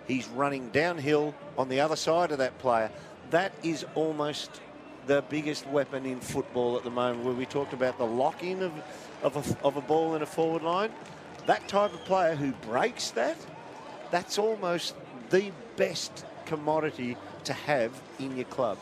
he's 0.07 0.29
running 0.29 0.69
downhill 0.71 1.35
on 1.59 1.69
the 1.69 1.81
other 1.81 1.97
side 1.97 2.33
of 2.33 2.39
that 2.39 2.59
player. 2.59 2.91
That 3.31 3.53
is 3.63 3.85
almost 3.95 4.61
the 5.07 5.23
biggest 5.29 5.67
weapon 5.69 6.05
in 6.07 6.21
football 6.21 6.77
at 6.77 6.85
the 6.85 6.91
moment, 6.91 7.25
where 7.25 7.35
we 7.35 7.47
talked 7.47 7.73
about 7.73 7.99
the 7.99 8.07
lock-in 8.07 8.63
of, 8.63 8.73
of, 9.23 9.37
a, 9.37 9.65
of 9.65 9.77
a 9.77 9.81
ball 9.81 10.15
in 10.15 10.23
a 10.23 10.27
forward 10.27 10.63
line. 10.63 10.91
That 11.47 11.69
type 11.69 11.95
of 11.95 12.01
player 12.05 12.35
who 12.35 12.53
breaks 12.69 13.11
that, 13.13 13.37
that's 14.11 14.39
almost 14.39 14.95
the 15.31 15.53
best 15.77 16.25
commodity 16.45 17.17
to 17.45 17.53
have 17.53 17.93
in 18.19 18.37
your 18.37 18.47
club. 18.47 18.79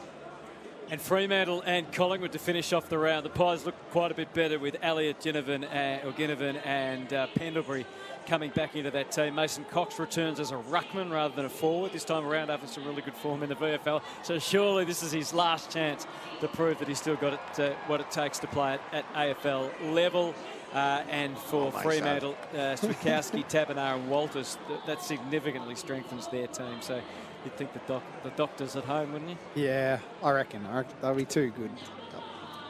And 0.90 1.00
Fremantle 1.00 1.62
and 1.62 1.90
Collingwood 1.92 2.32
to 2.32 2.38
finish 2.38 2.72
off 2.72 2.88
the 2.88 2.98
round. 2.98 3.24
The 3.24 3.30
Pies 3.30 3.64
look 3.64 3.74
quite 3.90 4.10
a 4.10 4.14
bit 4.14 4.32
better 4.34 4.58
with 4.58 4.76
Elliott 4.82 5.20
Ginnivan, 5.20 5.64
uh, 5.64 6.06
or 6.06 6.12
Ginnivan 6.12 6.60
and 6.64 7.12
uh, 7.12 7.26
Pendlebury 7.34 7.86
coming 8.26 8.50
back 8.50 8.76
into 8.76 8.90
that 8.90 9.10
team. 9.10 9.34
Mason 9.34 9.64
Cox 9.64 9.98
returns 9.98 10.40
as 10.40 10.50
a 10.50 10.56
ruckman 10.56 11.10
rather 11.10 11.34
than 11.34 11.44
a 11.44 11.48
forward 11.48 11.92
this 11.92 12.04
time 12.04 12.24
around 12.26 12.50
after 12.50 12.66
some 12.66 12.84
really 12.84 13.02
good 13.02 13.14
form 13.14 13.42
in 13.42 13.48
the 13.48 13.56
VFL. 13.56 14.02
So 14.22 14.38
surely 14.38 14.84
this 14.84 15.02
is 15.02 15.12
his 15.12 15.32
last 15.32 15.70
chance 15.70 16.06
to 16.40 16.48
prove 16.48 16.78
that 16.78 16.88
he's 16.88 16.98
still 16.98 17.16
got 17.16 17.34
it, 17.34 17.60
uh, 17.60 17.74
what 17.86 18.00
it 18.00 18.10
takes 18.10 18.38
to 18.40 18.46
play 18.46 18.78
at, 18.92 19.04
at 19.14 19.14
AFL 19.14 19.94
level. 19.94 20.34
Uh, 20.72 21.04
and 21.08 21.38
for 21.38 21.68
oh, 21.68 21.70
Fremantle, 21.70 22.36
uh, 22.52 22.74
Switkowski, 22.74 23.44
Taberner 23.48 23.94
and 23.94 24.10
Walters, 24.10 24.58
th- 24.66 24.80
that 24.86 25.00
significantly 25.02 25.76
strengthens 25.76 26.26
their 26.26 26.48
team. 26.48 26.80
So 26.80 27.00
you'd 27.44 27.56
think 27.56 27.72
the, 27.72 27.80
doc- 27.86 28.02
the 28.24 28.30
Dockers 28.30 28.74
at 28.74 28.84
home, 28.84 29.12
wouldn't 29.12 29.30
you? 29.30 29.36
Yeah, 29.54 30.00
I 30.20 30.32
reckon. 30.32 30.66
I 30.66 30.78
reckon 30.78 30.96
they'll 31.00 31.14
be 31.14 31.24
too 31.24 31.50
good. 31.50 31.70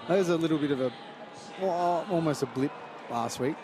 That 0.09 0.19
was 0.19 0.29
a 0.29 0.37
little 0.37 0.59
bit 0.59 0.71
of 0.71 0.83
a, 0.83 0.93
well, 1.63 2.07
almost 2.11 2.43
a 2.43 2.47
blip 2.47 2.73
last 3.11 3.41
week. 3.41 3.57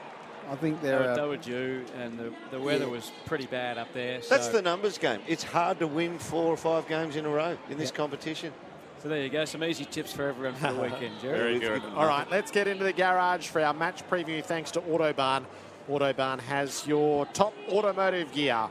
I 0.50 0.56
think 0.56 0.82
they're. 0.82 0.98
They 0.98 1.04
were, 1.04 1.10
uh, 1.12 1.16
they 1.16 1.28
were 1.28 1.36
due, 1.36 1.84
and 1.96 2.18
the, 2.18 2.32
the 2.50 2.60
weather 2.60 2.86
yeah. 2.86 2.90
was 2.90 3.12
pretty 3.24 3.46
bad 3.46 3.78
up 3.78 3.92
there. 3.94 4.20
So. 4.20 4.34
That's 4.34 4.48
the 4.48 4.60
numbers 4.60 4.98
game. 4.98 5.20
It's 5.28 5.44
hard 5.44 5.78
to 5.78 5.86
win 5.86 6.18
four 6.18 6.46
or 6.46 6.56
five 6.56 6.88
games 6.88 7.14
in 7.14 7.24
a 7.24 7.28
row 7.28 7.56
in 7.68 7.78
this 7.78 7.92
competition. 7.92 8.52
So 9.00 9.08
there 9.08 9.22
you 9.22 9.30
go, 9.30 9.46
some 9.46 9.64
easy 9.64 9.86
tips 9.86 10.12
for 10.12 10.28
everyone 10.28 10.54
for 10.56 10.72
the 10.72 10.80
weekend, 10.82 11.20
Jerry. 11.22 11.58
Very 11.58 11.80
good. 11.80 11.82
All 11.94 12.06
right, 12.06 12.30
let's 12.30 12.50
get 12.50 12.68
into 12.68 12.84
the 12.84 12.92
garage 12.92 13.46
for 13.46 13.62
our 13.62 13.72
match 13.72 14.06
preview. 14.10 14.44
Thanks 14.44 14.70
to 14.72 14.80
Autobarn. 14.82 15.44
Autobarn 15.88 16.40
has 16.40 16.86
your 16.86 17.24
top 17.26 17.54
automotive 17.70 18.30
gear 18.32 18.68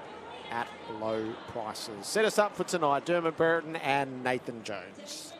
at 0.52 0.68
low 1.00 1.34
prices. 1.48 2.06
Set 2.06 2.26
us 2.26 2.38
up 2.38 2.56
for 2.56 2.64
tonight, 2.64 3.06
Dermott 3.06 3.38
Brereton 3.38 3.78
and 3.78 4.24
Nathan 4.24 4.64
Jones. 4.64 5.34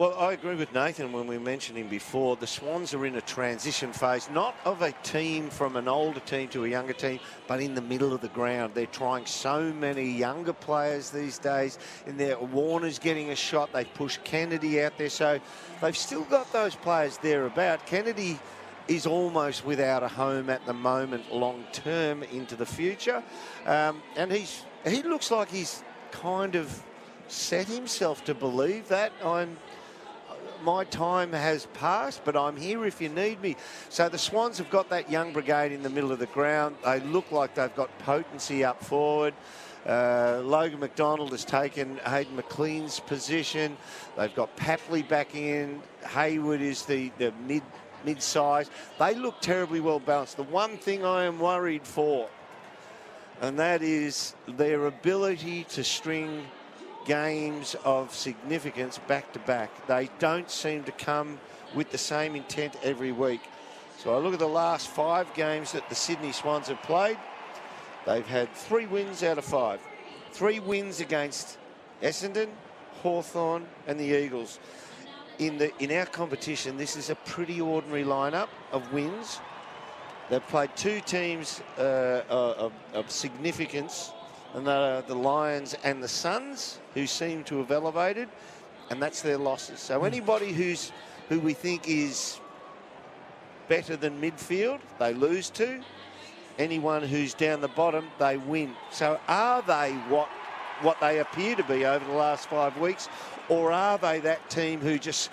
Well, 0.00 0.16
I 0.18 0.32
agree 0.32 0.54
with 0.54 0.72
Nathan 0.72 1.12
when 1.12 1.26
we 1.26 1.36
mentioned 1.36 1.76
him 1.76 1.88
before. 1.88 2.34
The 2.34 2.46
Swans 2.46 2.94
are 2.94 3.04
in 3.04 3.16
a 3.16 3.20
transition 3.20 3.92
phase, 3.92 4.30
not 4.30 4.54
of 4.64 4.80
a 4.80 4.92
team 5.02 5.50
from 5.50 5.76
an 5.76 5.88
older 5.88 6.20
team 6.20 6.48
to 6.48 6.64
a 6.64 6.68
younger 6.68 6.94
team, 6.94 7.20
but 7.46 7.60
in 7.60 7.74
the 7.74 7.82
middle 7.82 8.14
of 8.14 8.22
the 8.22 8.28
ground. 8.28 8.72
They're 8.72 8.86
trying 8.86 9.26
so 9.26 9.60
many 9.74 10.10
younger 10.10 10.54
players 10.54 11.10
these 11.10 11.36
days. 11.36 11.78
In 12.06 12.16
there, 12.16 12.38
Warner's 12.38 12.98
getting 12.98 13.28
a 13.28 13.36
shot. 13.36 13.74
They've 13.74 13.92
pushed 13.92 14.24
Kennedy 14.24 14.82
out 14.82 14.96
there, 14.96 15.10
so 15.10 15.38
they've 15.82 15.94
still 15.94 16.24
got 16.24 16.50
those 16.50 16.74
players 16.74 17.18
there 17.18 17.44
about. 17.44 17.84
Kennedy 17.84 18.38
is 18.88 19.04
almost 19.04 19.66
without 19.66 20.02
a 20.02 20.08
home 20.08 20.48
at 20.48 20.64
the 20.64 20.72
moment, 20.72 21.30
long 21.30 21.62
term 21.72 22.22
into 22.22 22.56
the 22.56 22.64
future, 22.64 23.22
um, 23.66 24.02
and 24.16 24.32
he's 24.32 24.64
he 24.86 25.02
looks 25.02 25.30
like 25.30 25.50
he's 25.50 25.84
kind 26.10 26.54
of 26.54 26.82
set 27.28 27.66
himself 27.68 28.24
to 28.24 28.34
believe 28.34 28.88
that. 28.88 29.12
I'm 29.22 29.56
my 30.62 30.84
time 30.84 31.32
has 31.32 31.66
passed, 31.74 32.22
but 32.24 32.36
I'm 32.36 32.56
here 32.56 32.84
if 32.84 33.00
you 33.00 33.08
need 33.08 33.40
me. 33.40 33.56
So 33.88 34.08
the 34.08 34.18
Swans 34.18 34.58
have 34.58 34.70
got 34.70 34.88
that 34.90 35.10
young 35.10 35.32
brigade 35.32 35.72
in 35.72 35.82
the 35.82 35.90
middle 35.90 36.12
of 36.12 36.18
the 36.18 36.26
ground. 36.26 36.76
They 36.84 37.00
look 37.00 37.32
like 37.32 37.54
they've 37.54 37.74
got 37.74 37.96
potency 38.00 38.64
up 38.64 38.82
forward. 38.82 39.34
Uh, 39.86 40.40
Logan 40.44 40.80
McDonald 40.80 41.30
has 41.30 41.44
taken 41.44 41.96
Hayden 42.06 42.36
McLean's 42.36 43.00
position. 43.00 43.76
They've 44.16 44.34
got 44.34 44.54
Papley 44.56 45.06
back 45.08 45.34
in. 45.34 45.82
Hayward 46.08 46.60
is 46.60 46.84
the, 46.84 47.10
the 47.18 47.32
mid 47.46 47.62
mid 48.04 48.22
size. 48.22 48.70
They 48.98 49.14
look 49.14 49.40
terribly 49.40 49.80
well 49.80 50.00
balanced. 50.00 50.36
The 50.36 50.42
one 50.44 50.76
thing 50.78 51.04
I 51.04 51.24
am 51.24 51.38
worried 51.38 51.86
for, 51.86 52.28
and 53.40 53.58
that 53.58 53.82
is 53.82 54.34
their 54.46 54.86
ability 54.86 55.64
to 55.70 55.84
string 55.84 56.44
games 57.04 57.76
of 57.84 58.14
significance 58.14 58.98
back 59.08 59.32
to 59.32 59.38
back. 59.40 59.86
They 59.86 60.08
don't 60.18 60.50
seem 60.50 60.84
to 60.84 60.92
come 60.92 61.38
with 61.74 61.90
the 61.90 61.98
same 61.98 62.36
intent 62.36 62.76
every 62.82 63.12
week. 63.12 63.40
So 63.98 64.14
I 64.14 64.18
look 64.18 64.32
at 64.32 64.38
the 64.38 64.48
last 64.48 64.88
five 64.88 65.32
games 65.34 65.72
that 65.72 65.88
the 65.88 65.94
Sydney 65.94 66.32
Swans 66.32 66.68
have 66.68 66.82
played. 66.82 67.18
They've 68.06 68.26
had 68.26 68.52
three 68.54 68.86
wins 68.86 69.22
out 69.22 69.38
of 69.38 69.44
five. 69.44 69.80
Three 70.32 70.58
wins 70.58 71.00
against 71.00 71.58
Essendon, 72.02 72.48
Hawthorn, 73.02 73.66
and 73.86 73.98
the 74.00 74.04
Eagles. 74.04 74.58
In 75.38 75.58
the 75.58 75.76
in 75.82 75.92
our 75.92 76.06
competition, 76.06 76.76
this 76.76 76.96
is 76.96 77.10
a 77.10 77.14
pretty 77.14 77.60
ordinary 77.60 78.04
lineup 78.04 78.48
of 78.72 78.92
wins. 78.92 79.40
They've 80.30 80.46
played 80.46 80.70
two 80.76 81.00
teams 81.00 81.60
uh, 81.76 82.22
of, 82.28 82.72
of 82.94 83.10
significance, 83.10 84.12
and 84.54 84.66
that 84.66 84.78
are 84.78 85.02
the 85.02 85.14
Lions 85.14 85.74
and 85.84 86.02
the 86.02 86.08
Suns, 86.08 86.78
who 86.94 87.06
seem 87.06 87.44
to 87.44 87.58
have 87.58 87.70
elevated, 87.70 88.28
and 88.90 89.02
that's 89.02 89.22
their 89.22 89.38
losses. 89.38 89.80
So 89.80 90.00
hmm. 90.00 90.06
anybody 90.06 90.52
who's 90.52 90.92
who 91.28 91.40
we 91.40 91.54
think 91.54 91.88
is 91.88 92.40
better 93.68 93.96
than 93.96 94.20
midfield, 94.20 94.80
they 94.98 95.14
lose 95.14 95.48
to. 95.50 95.80
Anyone 96.58 97.02
who's 97.02 97.32
down 97.32 97.60
the 97.60 97.68
bottom, 97.68 98.08
they 98.18 98.36
win. 98.36 98.74
So 98.90 99.18
are 99.28 99.62
they 99.62 99.92
what 100.08 100.28
what 100.82 101.00
they 101.00 101.18
appear 101.18 101.56
to 101.56 101.64
be 101.64 101.84
over 101.84 102.04
the 102.04 102.12
last 102.12 102.48
five 102.48 102.76
weeks, 102.78 103.08
or 103.48 103.70
are 103.70 103.98
they 103.98 104.18
that 104.20 104.48
team 104.50 104.80
who 104.80 104.98
just 104.98 105.30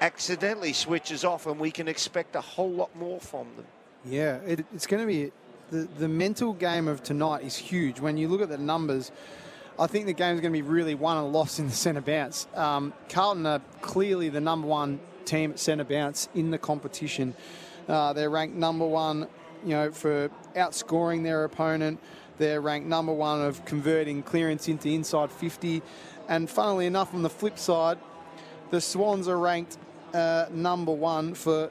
accidentally 0.00 0.72
switches 0.72 1.24
off 1.24 1.46
and 1.46 1.58
we 1.58 1.70
can 1.70 1.88
expect 1.88 2.36
a 2.36 2.40
whole 2.40 2.70
lot 2.70 2.94
more 2.96 3.20
from 3.20 3.46
them? 3.56 3.66
Yeah, 4.04 4.36
it, 4.46 4.64
it's 4.74 4.86
going 4.86 5.02
to 5.02 5.06
be 5.06 5.32
the, 5.70 5.88
the 5.98 6.08
mental 6.08 6.52
game 6.52 6.88
of 6.88 7.02
tonight 7.02 7.44
is 7.44 7.56
huge. 7.56 8.00
When 8.00 8.16
you 8.16 8.28
look 8.28 8.40
at 8.40 8.48
the 8.48 8.58
numbers, 8.58 9.12
I 9.78 9.86
think 9.86 10.06
the 10.06 10.12
game's 10.12 10.40
going 10.40 10.52
to 10.52 10.58
be 10.58 10.62
really 10.62 10.94
won 10.94 11.16
and 11.16 11.32
lost 11.32 11.58
in 11.58 11.68
the 11.68 11.72
centre 11.72 12.00
bounce. 12.00 12.46
Um, 12.54 12.92
Carlton 13.08 13.46
are 13.46 13.60
clearly 13.80 14.28
the 14.28 14.40
number 14.40 14.66
one 14.66 15.00
team 15.24 15.52
at 15.52 15.58
centre 15.58 15.84
bounce 15.84 16.28
in 16.34 16.50
the 16.50 16.58
competition. 16.58 17.34
Uh, 17.88 18.12
they're 18.12 18.30
ranked 18.30 18.56
number 18.56 18.86
one, 18.86 19.28
you 19.64 19.70
know, 19.70 19.92
for 19.92 20.30
outscoring 20.56 21.22
their 21.22 21.44
opponent. 21.44 22.00
They're 22.38 22.60
ranked 22.60 22.88
number 22.88 23.12
one 23.12 23.40
of 23.40 23.64
converting 23.64 24.22
clearance 24.22 24.68
into 24.68 24.88
inside 24.88 25.30
50. 25.30 25.82
And 26.28 26.48
funnily 26.50 26.86
enough, 26.86 27.14
on 27.14 27.22
the 27.22 27.30
flip 27.30 27.58
side, 27.58 27.98
the 28.70 28.80
Swans 28.80 29.28
are 29.28 29.38
ranked 29.38 29.78
uh, 30.14 30.46
number 30.50 30.92
one 30.92 31.34
for 31.34 31.70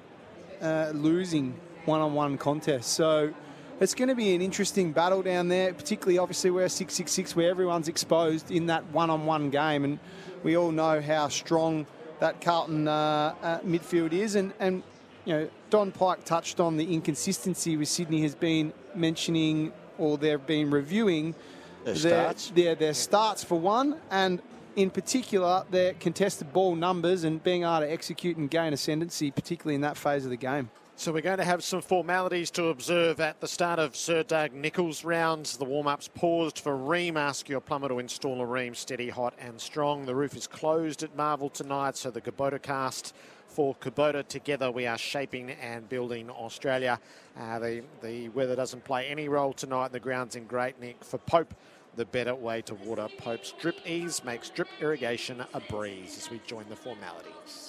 uh, 0.61 0.91
losing 0.93 1.59
one-on-one 1.85 2.37
contests. 2.37 2.87
So 2.87 3.33
it's 3.79 3.95
going 3.95 4.09
to 4.09 4.15
be 4.15 4.35
an 4.35 4.41
interesting 4.41 4.91
battle 4.91 5.21
down 5.21 5.47
there, 5.47 5.73
particularly 5.73 6.17
obviously 6.17 6.51
we're 6.51 6.67
666 6.67 7.35
where 7.35 7.49
everyone's 7.49 7.87
exposed 7.87 8.51
in 8.51 8.65
that 8.67 8.85
one-on-one 8.91 9.49
game. 9.49 9.85
And 9.85 9.99
we 10.43 10.57
all 10.57 10.71
know 10.71 11.01
how 11.01 11.29
strong 11.29 11.85
that 12.19 12.41
Carlton 12.41 12.87
uh, 12.87 13.33
uh, 13.41 13.59
midfield 13.59 14.11
is. 14.11 14.35
And, 14.35 14.53
and, 14.59 14.83
you 15.25 15.33
know, 15.33 15.49
Don 15.69 15.91
Pyke 15.91 16.25
touched 16.25 16.59
on 16.59 16.77
the 16.77 16.93
inconsistency 16.93 17.77
with 17.77 17.87
Sydney 17.87 18.21
has 18.23 18.35
been 18.35 18.73
mentioning 18.95 19.71
or 19.97 20.17
they've 20.17 20.45
been 20.45 20.71
reviewing 20.71 21.35
their, 21.83 21.93
their 21.93 22.23
starts. 22.23 22.49
Their, 22.51 22.75
their 22.75 22.93
starts 22.93 23.43
for 23.43 23.59
one, 23.59 23.97
and 24.09 24.41
in 24.75 24.89
particular 24.89 25.65
their 25.71 25.93
contested 25.93 26.53
ball 26.53 26.75
numbers 26.75 27.23
and 27.23 27.43
being 27.43 27.63
able 27.63 27.79
to 27.79 27.91
execute 27.91 28.37
and 28.37 28.49
gain 28.49 28.73
ascendancy, 28.73 29.31
particularly 29.31 29.75
in 29.75 29.81
that 29.81 29.97
phase 29.97 30.23
of 30.23 30.31
the 30.31 30.37
game. 30.37 30.69
So 30.99 31.13
we're 31.13 31.21
going 31.21 31.37
to 31.37 31.45
have 31.45 31.63
some 31.63 31.79
formalities 31.79 32.51
to 32.51 32.65
observe 32.65 33.21
at 33.21 33.39
the 33.39 33.47
start 33.47 33.79
of 33.79 33.95
Sir 33.95 34.21
Doug 34.21 34.51
Nicholls 34.51 35.05
rounds. 35.05 35.55
The 35.55 35.63
warm-ups 35.63 36.09
paused 36.13 36.59
for 36.59 36.73
Rheem. 36.73 37.15
Ask 37.15 37.47
your 37.47 37.61
plumber 37.61 37.87
to 37.87 37.99
install 37.99 38.41
a 38.41 38.45
Rheem 38.45 38.75
steady, 38.75 39.07
hot 39.07 39.33
and 39.39 39.61
strong. 39.61 40.05
The 40.05 40.13
roof 40.13 40.35
is 40.35 40.45
closed 40.45 41.01
at 41.01 41.15
Marvel 41.15 41.49
tonight, 41.49 41.95
so 41.95 42.11
the 42.11 42.19
Kubota 42.19 42.61
cast 42.61 43.15
for 43.47 43.75
Kubota. 43.75 44.27
Together 44.27 44.71
we 44.71 44.87
are 44.87 44.97
shaping 44.97 45.51
and 45.51 45.87
building 45.87 46.29
Australia. 46.29 46.99
Uh, 47.39 47.59
the, 47.59 47.83
the 48.03 48.27
weather 48.27 48.57
doesn't 48.57 48.83
play 48.83 49.07
any 49.07 49.29
role 49.29 49.53
tonight. 49.53 49.93
The 49.93 50.01
ground's 50.01 50.35
in 50.35 50.47
great 50.47 50.81
nick 50.81 51.01
for 51.05 51.17
Pope. 51.19 51.53
The 51.95 52.03
better 52.03 52.35
way 52.35 52.61
to 52.63 52.75
water 52.75 53.07
Pope's 53.17 53.53
drip 53.53 53.77
ease 53.87 54.21
makes 54.25 54.49
drip 54.49 54.67
irrigation 54.81 55.45
a 55.53 55.61
breeze 55.61 56.17
as 56.17 56.29
we 56.29 56.41
join 56.45 56.65
the 56.67 56.75
formalities. 56.75 57.68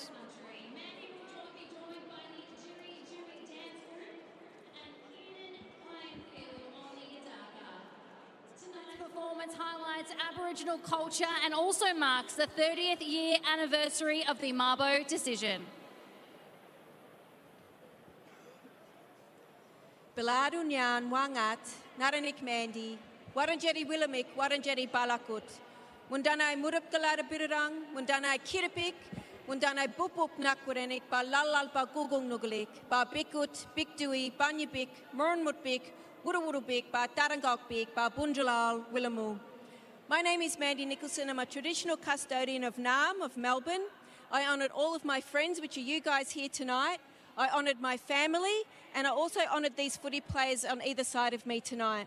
Highlights 9.54 10.12
Aboriginal 10.32 10.78
culture 10.78 11.24
and 11.44 11.54
also 11.54 11.92
marks 11.94 12.34
the 12.34 12.46
30th 12.46 13.06
year 13.06 13.36
anniversary 13.52 14.24
of 14.28 14.40
the 14.40 14.52
Mabo 14.52 15.06
decision. 15.06 15.62
Beladu 20.16 20.64
Nyan 20.64 21.08
Wangat, 21.08 21.58
Naranik 21.98 22.42
Mandi, 22.42 22.98
Waranjeri 23.34 23.86
Willamik, 23.86 24.26
Waranjeri 24.36 24.90
Balakut, 24.90 25.42
Mundanai 26.10 26.56
Murup 26.56 26.90
Galada 26.92 27.22
Birurang, 27.30 27.72
Mundanai 27.94 28.38
Kiripik, 28.44 28.94
Mundanai 29.48 29.88
Bupup 29.96 30.30
Nakwarenik, 30.38 31.02
Ba 31.10 31.22
Lalal 31.24 31.72
Ba 31.72 31.86
Gugung 31.86 32.28
Nugulik, 32.28 32.68
Ba 32.88 33.06
Bikdui, 33.06 34.32
Banyabik, 34.36 34.88
Murnmutbik, 35.16 35.82
Wurawurubik, 36.24 36.92
Ba 36.92 37.08
Tarangokbik, 37.16 37.94
Ba 37.94 38.12
Bunjalal, 38.14 38.84
Willamu. 38.92 39.40
My 40.06 40.20
name 40.20 40.42
is 40.42 40.58
Mandy 40.58 40.84
Nicholson. 40.84 41.30
I'm 41.30 41.38
a 41.38 41.46
traditional 41.46 41.96
custodian 41.96 42.62
of 42.62 42.76
Naarm 42.76 43.22
of 43.22 43.38
Melbourne. 43.38 43.86
I 44.30 44.44
honoured 44.44 44.70
all 44.74 44.94
of 44.94 45.02
my 45.02 45.22
friends, 45.22 45.62
which 45.62 45.78
are 45.78 45.80
you 45.80 45.98
guys 46.02 46.30
here 46.30 46.50
tonight. 46.50 46.98
I 47.38 47.48
honoured 47.48 47.80
my 47.80 47.96
family, 47.96 48.64
and 48.94 49.06
I 49.06 49.10
also 49.10 49.40
honoured 49.50 49.78
these 49.78 49.96
footy 49.96 50.20
players 50.20 50.62
on 50.62 50.82
either 50.82 51.04
side 51.04 51.32
of 51.32 51.46
me 51.46 51.58
tonight. 51.58 52.06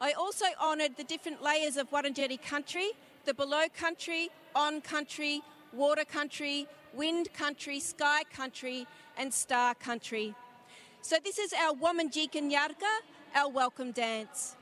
I 0.00 0.12
also 0.12 0.44
honoured 0.62 0.96
the 0.96 1.02
different 1.02 1.42
layers 1.42 1.76
of 1.76 1.90
Wurundjeri 1.90 2.40
country, 2.40 2.92
the 3.24 3.34
below 3.34 3.64
country, 3.76 4.30
on 4.54 4.80
country, 4.82 5.42
water 5.72 6.04
country, 6.04 6.68
wind 6.94 7.32
country, 7.32 7.80
sky 7.80 8.22
country, 8.32 8.86
and 9.16 9.34
star 9.34 9.74
country. 9.74 10.36
So 11.02 11.16
this 11.24 11.38
is 11.38 11.52
our 11.52 11.74
Womanjikan 11.74 12.52
Yarka, 12.52 13.02
our 13.34 13.50
welcome 13.50 13.92
dance. 13.92 14.56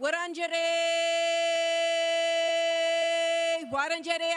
Wurundjeri, 0.00 0.54
Wurundjeri 3.72 4.32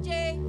Nagaje, 0.00 0.39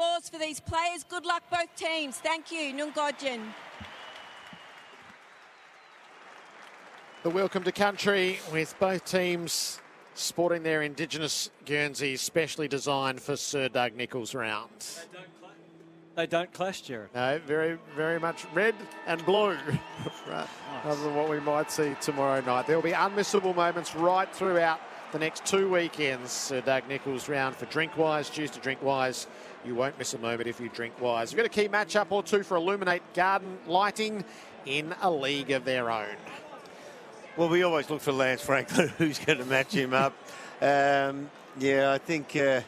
applause 0.00 0.30
for 0.30 0.38
these 0.38 0.60
players. 0.60 1.04
Good 1.04 1.26
luck, 1.26 1.42
both 1.50 1.74
teams. 1.76 2.16
Thank 2.16 2.50
you, 2.50 2.72
Nungodjin. 2.72 3.40
The 7.22 7.28
welcome 7.28 7.62
to 7.64 7.72
country 7.72 8.38
with 8.50 8.74
both 8.80 9.04
teams 9.04 9.78
sporting 10.14 10.62
their 10.62 10.80
Indigenous 10.80 11.50
Guernseys 11.66 12.22
specially 12.22 12.66
designed 12.66 13.20
for 13.20 13.36
Sir 13.36 13.68
Doug 13.68 13.94
Nicholls 13.94 14.34
rounds. 14.34 15.06
They 16.16 16.26
don't 16.26 16.50
clash, 16.50 16.80
Gerard. 16.80 17.10
No, 17.14 17.38
very, 17.46 17.78
very 17.94 18.18
much 18.18 18.46
red 18.54 18.74
and 19.06 19.22
blue, 19.26 19.50
right, 20.28 20.48
other 20.84 21.02
than 21.02 21.14
what 21.14 21.28
we 21.28 21.40
might 21.40 21.70
see 21.70 21.94
tomorrow 22.00 22.40
night. 22.40 22.66
There 22.66 22.76
will 22.76 22.82
be 22.82 22.92
unmissable 22.92 23.54
moments 23.54 23.94
right 23.94 24.34
throughout 24.34 24.80
the 25.12 25.18
next 25.18 25.44
two 25.44 25.70
weekends. 25.70 26.30
Sir 26.30 26.60
Doug 26.60 26.86
Nicholls 26.88 27.28
round 27.28 27.56
for 27.56 27.66
Drinkwise. 27.66 28.30
Choose 28.30 28.50
to 28.52 28.60
drink 28.60 28.82
wise. 28.82 29.26
You 29.64 29.74
won't 29.74 29.98
miss 29.98 30.14
a 30.14 30.18
moment 30.18 30.48
if 30.48 30.60
you 30.60 30.68
drink 30.68 31.00
wise. 31.00 31.32
We've 31.32 31.38
got 31.38 31.46
a 31.46 31.48
key 31.48 31.68
matchup 31.68 32.06
or 32.10 32.22
two 32.22 32.42
for 32.42 32.56
Illuminate 32.56 33.02
Garden 33.14 33.58
Lighting 33.66 34.24
in 34.66 34.94
a 35.02 35.10
league 35.10 35.50
of 35.50 35.64
their 35.64 35.90
own. 35.90 36.16
Well, 37.36 37.48
we 37.48 37.62
always 37.62 37.90
look 37.90 38.00
for 38.00 38.12
Lance 38.12 38.42
Franklin, 38.42 38.88
who's 38.98 39.18
going 39.18 39.38
to 39.38 39.44
match 39.44 39.72
him 39.72 39.94
up. 39.94 40.14
Um, 40.60 41.30
yeah, 41.58 41.92
I 41.92 41.98
think 41.98 42.36
uh, 42.36 42.60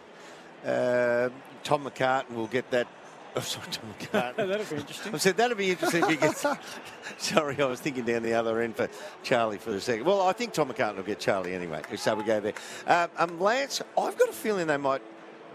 uh, 0.67 1.29
Tom 1.65 1.85
McCartin 1.85 2.35
will 2.35 2.47
get 2.47 2.71
that. 2.71 2.87
Oh, 3.37 3.41
sorry, 3.41 3.67
Tom 3.71 3.95
McCartin. 3.99 4.37
That'll 4.37 4.67
be 4.67 4.77
interesting. 4.77 5.15
I 5.15 5.17
said 5.17 5.37
that'd 5.39 5.57
be 5.57 5.71
interesting 5.71 6.03
if 6.03 6.11
he 6.11 6.17
gets. 6.17 6.45
sorry, 7.19 7.59
I 7.59 7.65
was 7.65 7.81
thinking 7.81 8.05
down 8.05 8.23
the 8.23 8.35
other 8.35 8.61
end 8.61 8.77
for 8.77 8.91
Charlie 9.23 9.57
for 9.57 9.71
a 9.71 9.81
second. 9.81 10.05
Well, 10.05 10.21
I 10.21 10.35
think 10.35 10.53
Tom 10.53 10.71
McCartin 10.71 10.97
will 10.97 11.03
get 11.03 11.19
Charlie 11.19 11.55
anyway, 11.55 11.81
so 11.97 12.15
we 12.15 12.25
go 12.25 12.41
there. 12.41 12.53
Um, 12.87 13.09
um, 13.17 13.41
Lance, 13.41 13.81
I've 13.99 14.19
got 14.19 14.29
a 14.29 14.33
feeling 14.33 14.67
they 14.67 14.77
might 14.77 15.01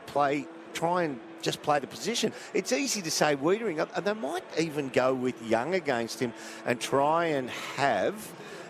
play, 0.07 0.47
try 0.73 1.03
and 1.03 1.19
just 1.43 1.61
play 1.61 1.77
the 1.77 1.85
position. 1.85 2.33
It's 2.55 2.71
easy 2.71 3.03
to 3.03 3.11
say 3.11 3.35
Weitering, 3.35 3.87
and 3.95 4.05
they 4.05 4.13
might 4.13 4.43
even 4.57 4.89
go 4.89 5.13
with 5.13 5.39
Young 5.43 5.75
against 5.75 6.19
him 6.19 6.33
and 6.65 6.81
try 6.81 7.25
and 7.25 7.49
have 7.75 8.15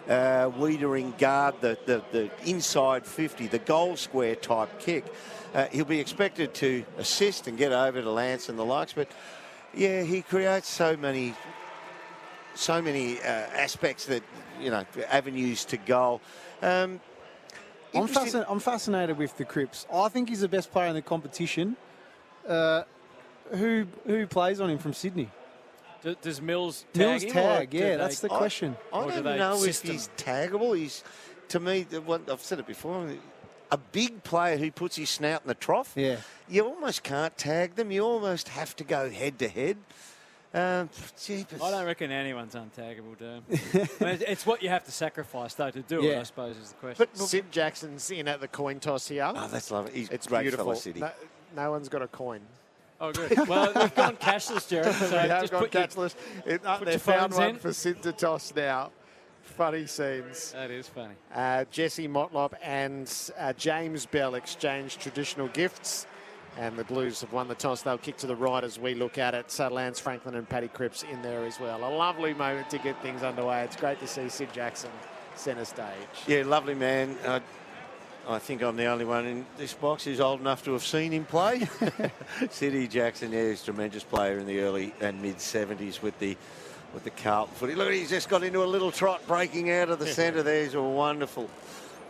uh, 0.09 0.49
Weitering 0.51 1.17
guard 1.17 1.55
the, 1.61 1.77
the, 1.85 2.03
the 2.11 2.29
inside 2.45 3.05
50, 3.05 3.47
the 3.47 3.59
goal 3.59 3.95
square 3.95 4.35
type 4.35 4.79
kick. 4.79 5.05
Uh, 5.53 5.65
he'll 5.71 5.85
be 5.85 5.99
expected 5.99 6.53
to 6.55 6.83
assist 6.97 7.47
and 7.47 7.57
get 7.57 7.71
over 7.71 8.01
to 8.01 8.09
Lance 8.11 8.49
and 8.49 8.59
the 8.59 8.65
likes, 8.65 8.93
but 8.93 9.07
yeah, 9.73 10.01
he 10.03 10.21
creates 10.21 10.67
so 10.69 10.95
many, 10.97 11.33
so 12.55 12.81
many 12.81 13.19
uh, 13.19 13.23
aspects 13.23 14.05
that 14.05 14.23
you 14.59 14.69
know, 14.69 14.85
avenues 15.09 15.65
to 15.65 15.77
goal. 15.77 16.21
Um, 16.61 16.99
I'm, 17.95 18.07
fascin- 18.07 18.45
I'm 18.47 18.59
fascinated 18.59 19.17
with 19.17 19.37
the 19.37 19.45
Crips. 19.45 19.85
I 19.91 20.09
think 20.09 20.29
he's 20.29 20.41
the 20.41 20.47
best 20.47 20.71
player 20.71 20.87
in 20.87 20.95
the 20.95 21.01
competition. 21.01 21.75
Uh, 22.47 22.83
who 23.51 23.87
who 24.05 24.27
plays 24.27 24.59
on 24.59 24.69
him 24.69 24.77
from 24.77 24.93
Sydney? 24.93 25.29
D- 26.03 26.17
does 26.21 26.41
Mills 26.41 26.85
tag 26.93 26.99
Mills 27.07 27.23
him, 27.23 27.31
tag, 27.31 27.73
yeah, 27.73 27.89
they- 27.91 27.95
that's 27.97 28.19
the 28.19 28.31
I- 28.31 28.37
question. 28.37 28.75
I, 28.93 28.97
Or 28.97 29.05
do 29.05 29.11
don't 29.11 29.23
they 29.23 29.37
know 29.37 29.63
if 29.63 29.81
he's 29.81 30.09
taggable. 30.17 30.77
He's, 30.77 31.03
to 31.49 31.59
me, 31.59 31.83
the 31.83 32.01
one, 32.01 32.23
I've 32.31 32.41
said 32.41 32.59
it 32.59 32.67
before, 32.67 33.09
a 33.71 33.77
big 33.77 34.23
player 34.23 34.57
who 34.57 34.71
puts 34.71 34.95
his 34.95 35.09
snout 35.09 35.41
in 35.43 35.47
the 35.47 35.53
trough. 35.55 35.93
Yeah. 35.95 36.17
You 36.49 36.65
almost 36.65 37.03
can't 37.03 37.37
tag 37.37 37.75
them. 37.75 37.91
You 37.91 38.03
almost 38.03 38.49
have 38.49 38.75
to 38.77 38.83
go 38.83 39.09
head 39.09 39.39
to 39.39 39.47
head. 39.49 39.77
Um. 40.53 40.89
I 41.29 41.71
don't 41.71 41.85
reckon 41.85 42.09
anyone's 42.09 42.55
untaggable, 42.55 43.17
do 43.19 43.25
I 43.51 44.03
mean, 44.03 44.13
it's- 44.13 44.21
it's 44.25 44.45
what 44.45 44.63
you 44.63 44.69
have 44.69 44.85
to 44.85 44.91
sacrifice, 44.91 45.53
though, 45.55 45.69
to 45.69 45.81
do 45.81 46.01
it, 46.03 46.17
I 46.17 46.23
suppose, 46.23 46.55
is 46.57 46.69
the 46.69 46.75
question. 46.75 47.05
But 47.13 47.17
Syd 47.21 47.51
Jackson's 47.51 48.09
in 48.09 48.27
at 48.29 48.39
the 48.39 48.47
coin 48.47 48.79
toss 48.79 49.07
here. 49.09 49.29
Oh, 49.35 49.47
that's 49.49 49.69
lovely. 49.71 49.91
He's 49.91 50.09
it's 50.09 50.25
great 50.27 50.43
beautiful. 50.43 50.73
City. 50.75 51.01
No, 51.01 51.11
no 51.55 51.71
one's 51.71 51.89
got 51.89 52.01
a 52.01 52.07
coin. 52.07 52.39
Oh, 52.99 53.11
good. 53.11 53.47
Well, 53.47 53.71
we've 53.75 53.93
gone 53.93 54.15
cashless, 54.15 54.67
Gerard. 54.69 54.95
So 54.95 55.09
we 55.11 55.27
have 55.27 55.41
just 55.41 55.51
gone 55.51 55.63
put 55.63 55.73
your- 55.73 55.83
cashless. 55.83 56.15
It, 56.45 56.65
uh, 56.65 56.77
put 56.77 56.85
they 56.85 56.91
your 56.93 56.99
found 56.99 57.33
one 57.33 57.49
in. 57.49 57.55
for 57.57 57.73
Syd 57.73 58.01
to 58.03 58.13
toss 58.13 58.53
now. 58.55 58.91
Funny 59.57 59.87
scenes. 59.87 60.51
That 60.51 60.69
is 60.69 60.87
funny. 60.87 61.15
Uh, 61.33 61.65
Jesse 61.71 62.07
Motlop 62.07 62.53
and 62.61 63.11
uh, 63.39 63.53
James 63.53 64.05
Bell 64.05 64.35
exchange 64.35 64.99
traditional 64.99 65.47
gifts. 65.47 66.05
And 66.59 66.77
the 66.77 66.83
Blues 66.83 67.21
have 67.21 67.33
won 67.33 67.47
the 67.47 67.55
toss. 67.55 67.81
They'll 67.81 67.97
kick 67.97 68.17
to 68.17 68.27
the 68.27 68.35
right 68.35 68.63
as 68.63 68.77
we 68.77 68.93
look 68.93 69.17
at 69.17 69.33
it. 69.33 69.49
So 69.49 69.67
Lance 69.67 69.99
Franklin 69.99 70.35
and 70.35 70.47
Paddy 70.47 70.67
Cripps 70.67 71.03
in 71.11 71.23
there 71.23 71.43
as 71.43 71.59
well. 71.59 71.79
A 71.79 71.89
lovely 71.89 72.35
moment 72.35 72.69
to 72.69 72.77
get 72.77 73.01
things 73.01 73.23
underway. 73.23 73.63
It's 73.63 73.75
great 73.75 73.99
to 73.99 74.07
see 74.07 74.29
Syd 74.29 74.53
Jackson 74.53 74.91
centre 75.35 75.65
stage. 75.65 75.87
Yeah, 76.27 76.43
lovely 76.45 76.75
man. 76.75 77.17
I, 77.25 77.41
I 78.27 78.37
think 78.37 78.61
I'm 78.61 78.75
the 78.75 78.85
only 78.85 79.05
one 79.05 79.25
in 79.25 79.45
this 79.57 79.73
box 79.73 80.03
who's 80.03 80.19
old 80.19 80.39
enough 80.39 80.63
to 80.65 80.73
have 80.73 80.83
seen 80.83 81.11
him 81.11 81.25
play. 81.25 81.67
City 82.51 82.87
Jackson, 82.87 83.31
yeah, 83.31 83.49
he's 83.49 83.63
a 83.63 83.65
tremendous 83.65 84.03
player 84.03 84.37
in 84.37 84.45
the 84.45 84.59
early 84.59 84.93
and 85.01 85.19
mid 85.19 85.37
70s 85.37 86.03
with 86.03 86.17
the 86.19 86.37
with 86.97 87.03
the 87.03 87.21
Carlton 87.21 87.53
footy. 87.55 87.75
Look, 87.75 87.89
at 87.89 87.93
he's 87.93 88.09
just 88.09 88.27
got 88.27 88.41
into 88.43 88.63
a 88.63 88.65
little 88.65 88.91
trot 88.91 89.21
breaking 89.27 89.69
out 89.69 89.89
of 89.89 89.99
the 89.99 90.07
centre 90.19 90.41
there. 90.41 90.63
He's 90.63 90.73
a 90.73 90.81
wonderful, 90.81 91.47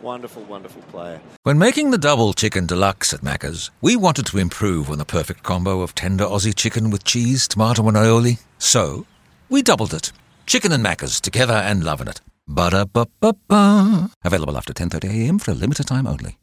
wonderful, 0.00 0.42
wonderful 0.44 0.80
player. 0.90 1.20
When 1.42 1.58
making 1.58 1.90
the 1.90 1.98
double 1.98 2.32
chicken 2.32 2.64
deluxe 2.64 3.12
at 3.12 3.20
Macca's, 3.20 3.70
we 3.82 3.96
wanted 3.96 4.24
to 4.26 4.38
improve 4.38 4.90
on 4.90 4.96
the 4.96 5.04
perfect 5.04 5.42
combo 5.42 5.82
of 5.82 5.94
tender 5.94 6.24
Aussie 6.24 6.54
chicken 6.54 6.88
with 6.90 7.04
cheese, 7.04 7.46
tomato, 7.46 7.86
and 7.86 7.98
aioli. 7.98 8.40
So, 8.58 9.04
we 9.50 9.60
doubled 9.60 9.92
it. 9.92 10.10
Chicken 10.46 10.72
and 10.72 10.82
Macca's 10.84 11.20
together 11.20 11.52
and 11.52 11.84
loving 11.84 12.08
it. 12.08 12.22
Ba-da-ba-ba-ba. 12.46 14.10
Available 14.24 14.56
after 14.56 14.72
10.30am 14.72 15.38
for 15.42 15.50
a 15.50 15.54
limited 15.54 15.86
time 15.86 16.06
only. 16.06 16.36